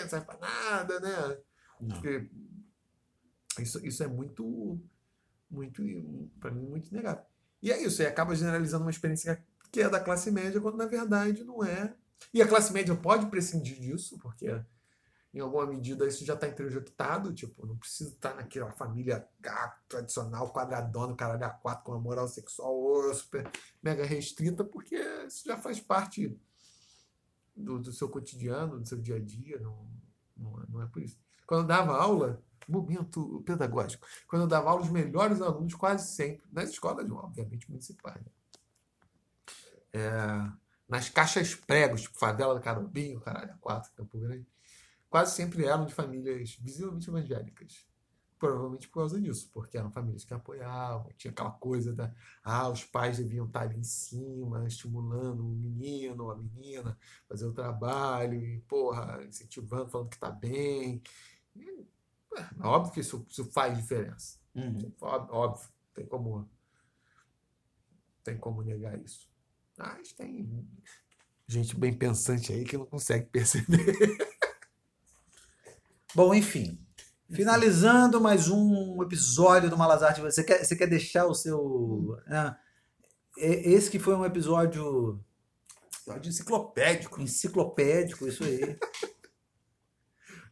serve 0.08 0.26
pra 0.26 0.38
nada, 0.38 1.00
né? 1.00 1.38
Porque 1.78 2.30
isso, 3.58 3.84
isso 3.86 4.02
é 4.02 4.06
muito, 4.06 4.78
muito, 5.50 5.82
para 6.40 6.50
mim, 6.50 6.66
muito 6.66 6.94
negável. 6.94 7.24
E 7.62 7.72
é 7.72 7.82
isso, 7.82 8.02
e 8.02 8.06
acaba 8.06 8.34
generalizando 8.34 8.84
uma 8.84 8.90
experiência 8.90 9.44
que 9.72 9.80
é 9.80 9.88
da 9.88 10.00
classe 10.00 10.30
média, 10.30 10.60
quando 10.60 10.76
na 10.76 10.86
verdade 10.86 11.42
não 11.44 11.64
é. 11.64 11.94
E 12.32 12.40
a 12.40 12.48
classe 12.48 12.72
média 12.72 12.94
pode 12.94 13.26
prescindir 13.26 13.78
disso, 13.78 14.18
porque 14.18 14.60
em 15.34 15.40
alguma 15.40 15.66
medida 15.66 16.06
isso 16.06 16.24
já 16.24 16.34
está 16.34 16.48
introjectado, 16.48 17.34
tipo, 17.34 17.66
não 17.66 17.76
precisa 17.76 18.10
estar 18.10 18.34
naquela 18.34 18.72
família 18.72 19.28
tradicional, 19.88 20.52
quadradona, 20.52 21.14
caralho 21.14 21.44
a 21.44 21.50
quatro, 21.50 21.84
com 21.84 21.92
uma 21.92 22.00
moral 22.00 22.28
sexual 22.28 23.12
super 23.12 23.50
mega 23.82 24.04
restrita, 24.04 24.64
porque 24.64 24.96
isso 25.26 25.44
já 25.44 25.58
faz 25.58 25.78
parte 25.78 26.38
do, 27.56 27.78
do 27.78 27.92
seu 27.92 28.08
cotidiano, 28.08 28.78
do 28.78 28.86
seu 28.86 28.98
dia 29.00 29.16
a 29.16 29.20
dia, 29.20 29.58
não, 29.60 29.88
não, 30.36 30.62
é, 30.62 30.66
não 30.68 30.82
é 30.82 30.86
por 30.86 31.02
isso. 31.02 31.18
Quando 31.46 31.62
eu 31.62 31.66
dava 31.66 31.96
aula, 31.96 32.42
momento 32.68 33.42
pedagógico, 33.46 34.06
quando 34.28 34.42
eu 34.42 34.48
dava 34.48 34.70
aula, 34.70 34.82
os 34.82 34.90
melhores 34.90 35.40
alunos, 35.40 35.74
quase 35.74 36.08
sempre, 36.08 36.46
nas 36.52 36.70
escolas, 36.70 37.08
obviamente, 37.10 37.68
municipais. 37.70 38.20
né? 38.20 38.30
É, 39.92 40.52
nas 40.88 41.08
caixas 41.08 41.54
pregos, 41.54 42.02
tipo 42.02 42.18
Favela 42.18 42.54
do 42.54 42.60
Carobinho, 42.60 43.20
caralho, 43.20 43.56
quatro, 43.60 43.90
Campo 43.92 44.18
Grande, 44.18 44.46
quase 45.08 45.34
sempre 45.34 45.64
eram 45.64 45.86
de 45.86 45.94
famílias 45.94 46.56
visivelmente 46.60 47.08
evangélicas. 47.08 47.86
Provavelmente 48.38 48.86
por 48.88 49.00
causa 49.00 49.20
disso, 49.20 49.48
porque 49.50 49.78
eram 49.78 49.90
famílias 49.90 50.24
que 50.24 50.34
apoiavam, 50.34 51.10
tinha 51.16 51.30
aquela 51.30 51.52
coisa 51.52 51.94
da. 51.94 52.12
Ah, 52.44 52.68
os 52.68 52.84
pais 52.84 53.16
deviam 53.16 53.46
estar 53.46 53.62
ali 53.62 53.78
em 53.78 53.82
cima, 53.82 54.66
estimulando 54.66 55.40
o 55.40 55.48
menino 55.48 56.24
ou 56.24 56.30
a 56.30 56.36
menina 56.36 56.98
fazer 57.26 57.46
o 57.46 57.52
trabalho, 57.52 58.38
e, 58.38 58.60
porra, 58.60 59.24
incentivando, 59.24 59.88
falando 59.88 60.10
que 60.10 60.16
está 60.16 60.30
bem. 60.30 61.02
E, 61.54 61.86
é, 62.36 62.66
óbvio 62.66 62.92
que 62.92 63.00
isso, 63.00 63.24
isso 63.28 63.44
faz 63.52 63.76
diferença. 63.76 64.38
Uhum. 64.54 64.92
Óbvio, 65.00 65.34
óbvio, 65.34 65.68
tem 65.94 66.06
como. 66.06 66.50
Tem 68.22 68.36
como 68.36 68.62
negar 68.62 69.00
isso. 69.00 69.30
Mas 69.78 70.12
tem 70.12 70.68
gente 71.48 71.76
bem 71.76 71.96
pensante 71.96 72.52
aí 72.52 72.64
que 72.64 72.76
não 72.76 72.86
consegue 72.86 73.26
perceber. 73.32 74.18
Bom, 76.14 76.34
enfim. 76.34 76.85
Finalizando 77.30 78.20
mais 78.20 78.48
um 78.48 79.02
episódio 79.02 79.68
do 79.68 79.76
Malas 79.76 80.02
Artes, 80.02 80.22
você 80.22 80.44
quer, 80.44 80.64
você 80.64 80.76
quer 80.76 80.86
deixar 80.86 81.26
o 81.26 81.34
seu. 81.34 82.16
ah, 82.28 82.56
e- 83.36 83.72
esse 83.74 83.90
que 83.90 83.98
foi 83.98 84.14
um 84.14 84.24
episódio 84.24 85.20
Episódio 86.02 86.28
enciclopédico. 86.28 87.20
enciclopédico, 87.20 88.28
isso 88.28 88.44
aí. 88.44 88.78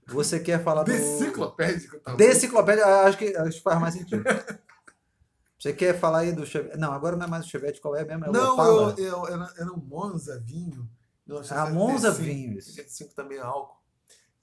Você 0.07 0.41
quer 0.41 0.63
falar 0.63 0.83
do. 0.83 0.91
Deciclopédico, 0.93 1.99
tá 2.01 2.11
bom? 2.11 2.17
Deciclopédia, 2.17 2.85
acho 3.05 3.19
que, 3.19 3.37
acho 3.37 3.57
que 3.59 3.63
faz 3.63 3.81
mais 3.81 3.95
sentido. 3.95 4.23
Você 5.59 5.73
quer 5.73 5.99
falar 5.99 6.19
aí 6.19 6.33
do 6.33 6.45
Chevette? 6.45 6.77
Não, 6.77 6.93
agora 6.93 7.17
não 7.17 7.25
é 7.25 7.29
mais 7.29 7.47
o 7.47 7.49
Chevette, 7.49 7.81
qual 7.81 7.97
é 7.97 8.05
mesmo? 8.05 8.27
É 8.27 8.29
o 8.29 8.33
Não, 8.33 8.61
eu, 8.67 8.99
eu, 8.99 9.27
era, 9.29 9.55
era 9.57 9.73
um 9.73 9.79
Monza 9.79 10.39
vinho. 10.41 10.91
Ah, 11.51 11.71
Monza 11.71 12.11
vinho, 12.11 12.59
isso. 12.59 12.69
85 12.71 13.15
também 13.15 13.39
é 13.39 13.41
álcool. 13.41 13.79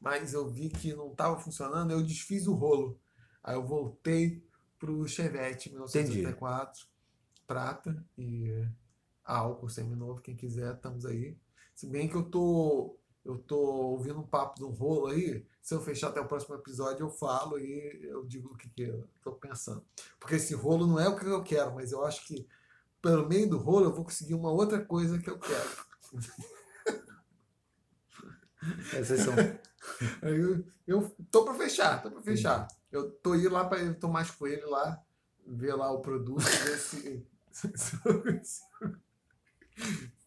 Mas 0.02 0.34
eu 0.34 0.50
vi 0.50 0.70
que 0.70 0.94
não 0.94 1.12
estava 1.12 1.40
funcionando, 1.40 1.92
eu 1.92 2.02
desfiz 2.02 2.48
o 2.48 2.54
rolo. 2.54 3.00
Aí 3.44 3.56
eu 3.56 3.66
voltei 3.66 4.44
pro 4.80 5.08
Chevette 5.08 5.70
1984, 5.70 6.88
prata 7.46 8.04
e 8.18 8.68
álcool 9.24 9.70
seminovo, 9.70 10.20
quem 10.20 10.36
quiser, 10.36 10.74
estamos 10.74 11.06
aí. 11.06 11.38
Se 11.76 11.86
bem 11.86 12.10
que 12.10 12.16
eu 12.16 12.24
tô 12.24 12.98
eu 13.24 13.38
tô 13.38 13.56
ouvindo 13.56 14.20
um 14.20 14.26
papo 14.26 14.56
de 14.56 14.64
um 14.64 14.72
rolo 14.72 15.06
aí, 15.08 15.46
se 15.62 15.76
eu 15.76 15.82
fechar 15.82 16.08
até 16.08 16.20
o 16.20 16.28
próximo 16.28 16.56
episódio 16.56 17.06
eu 17.06 17.10
falo 17.12 17.60
e 17.60 18.00
eu 18.04 18.26
digo 18.26 18.52
o 18.52 18.58
que, 18.58 18.68
que 18.68 18.82
eu 18.82 19.08
tô 19.24 19.34
pensando. 19.34 19.86
Porque 20.20 20.36
esse 20.36 20.56
rolo 20.56 20.88
não 20.88 21.00
é 21.00 21.08
o 21.08 21.16
que 21.16 21.26
eu 21.26 21.44
quero, 21.44 21.76
mas 21.76 21.92
eu 21.92 22.04
acho 22.04 22.26
que 22.26 22.48
pelo 23.00 23.28
meio 23.28 23.48
do 23.48 23.60
rolo 23.60 23.86
eu 23.86 23.94
vou 23.94 24.04
conseguir 24.04 24.34
uma 24.34 24.52
outra 24.52 24.84
coisa 24.84 25.20
que 25.20 25.30
eu 25.30 25.38
quero. 25.38 25.70
Essas 28.94 29.22
são. 29.22 29.34
Aí 30.22 30.40
eu, 30.40 30.66
eu 30.88 31.16
tô 31.32 31.44
para 31.44 31.56
fechar, 31.56 32.02
tô 32.02 32.12
para 32.12 32.22
fechar. 32.22 32.68
Eu 32.92 33.10
tô 33.12 33.36
indo 33.36 33.50
lá 33.50 33.66
para 33.66 33.94
tomar 33.96 34.30
com 34.36 34.48
ele 34.48 34.66
lá, 34.66 35.02
ver 35.46 35.74
lá 35.74 35.92
o 35.92 36.02
produto, 36.02 36.42
ver 36.44 36.78
se, 36.78 37.26
se, 37.52 37.74
se, 38.44 38.64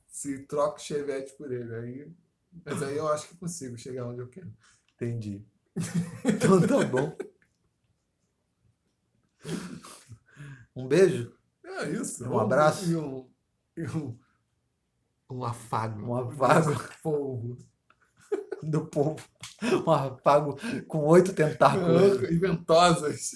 se 0.08 0.38
troca 0.46 0.78
o 0.78 0.82
Chevette 0.82 1.32
por 1.34 1.52
ele. 1.52 1.74
Aí, 1.74 2.12
mas 2.64 2.82
aí 2.82 2.96
eu 2.96 3.08
acho 3.08 3.28
que 3.28 3.36
consigo 3.36 3.76
chegar 3.76 4.06
onde 4.06 4.20
eu 4.20 4.28
quero. 4.28 4.52
Entendi. 4.94 5.44
Então 6.24 6.60
tá 6.66 6.84
bom. 6.84 7.16
Um 10.74 10.88
beijo. 10.88 11.32
É 11.64 11.90
isso. 11.90 12.28
Um 12.28 12.38
abraço. 12.38 12.90
E 12.90 12.96
um, 12.96 13.28
e 13.76 13.82
um, 13.88 14.18
um 15.30 15.44
afago. 15.44 16.06
Um 16.06 16.16
afago. 16.16 16.74
Fogo. 17.02 17.58
Do 18.70 18.86
povo. 18.86 19.16
Um 19.86 19.90
afago 19.90 20.58
com 20.88 20.98
oito 21.06 21.32
tentáculos. 21.32 22.22
E 22.28 22.36
ventosas. 22.36 23.30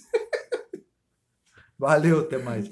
Valeu, 1.78 2.20
até 2.20 2.36
mais. 2.36 2.70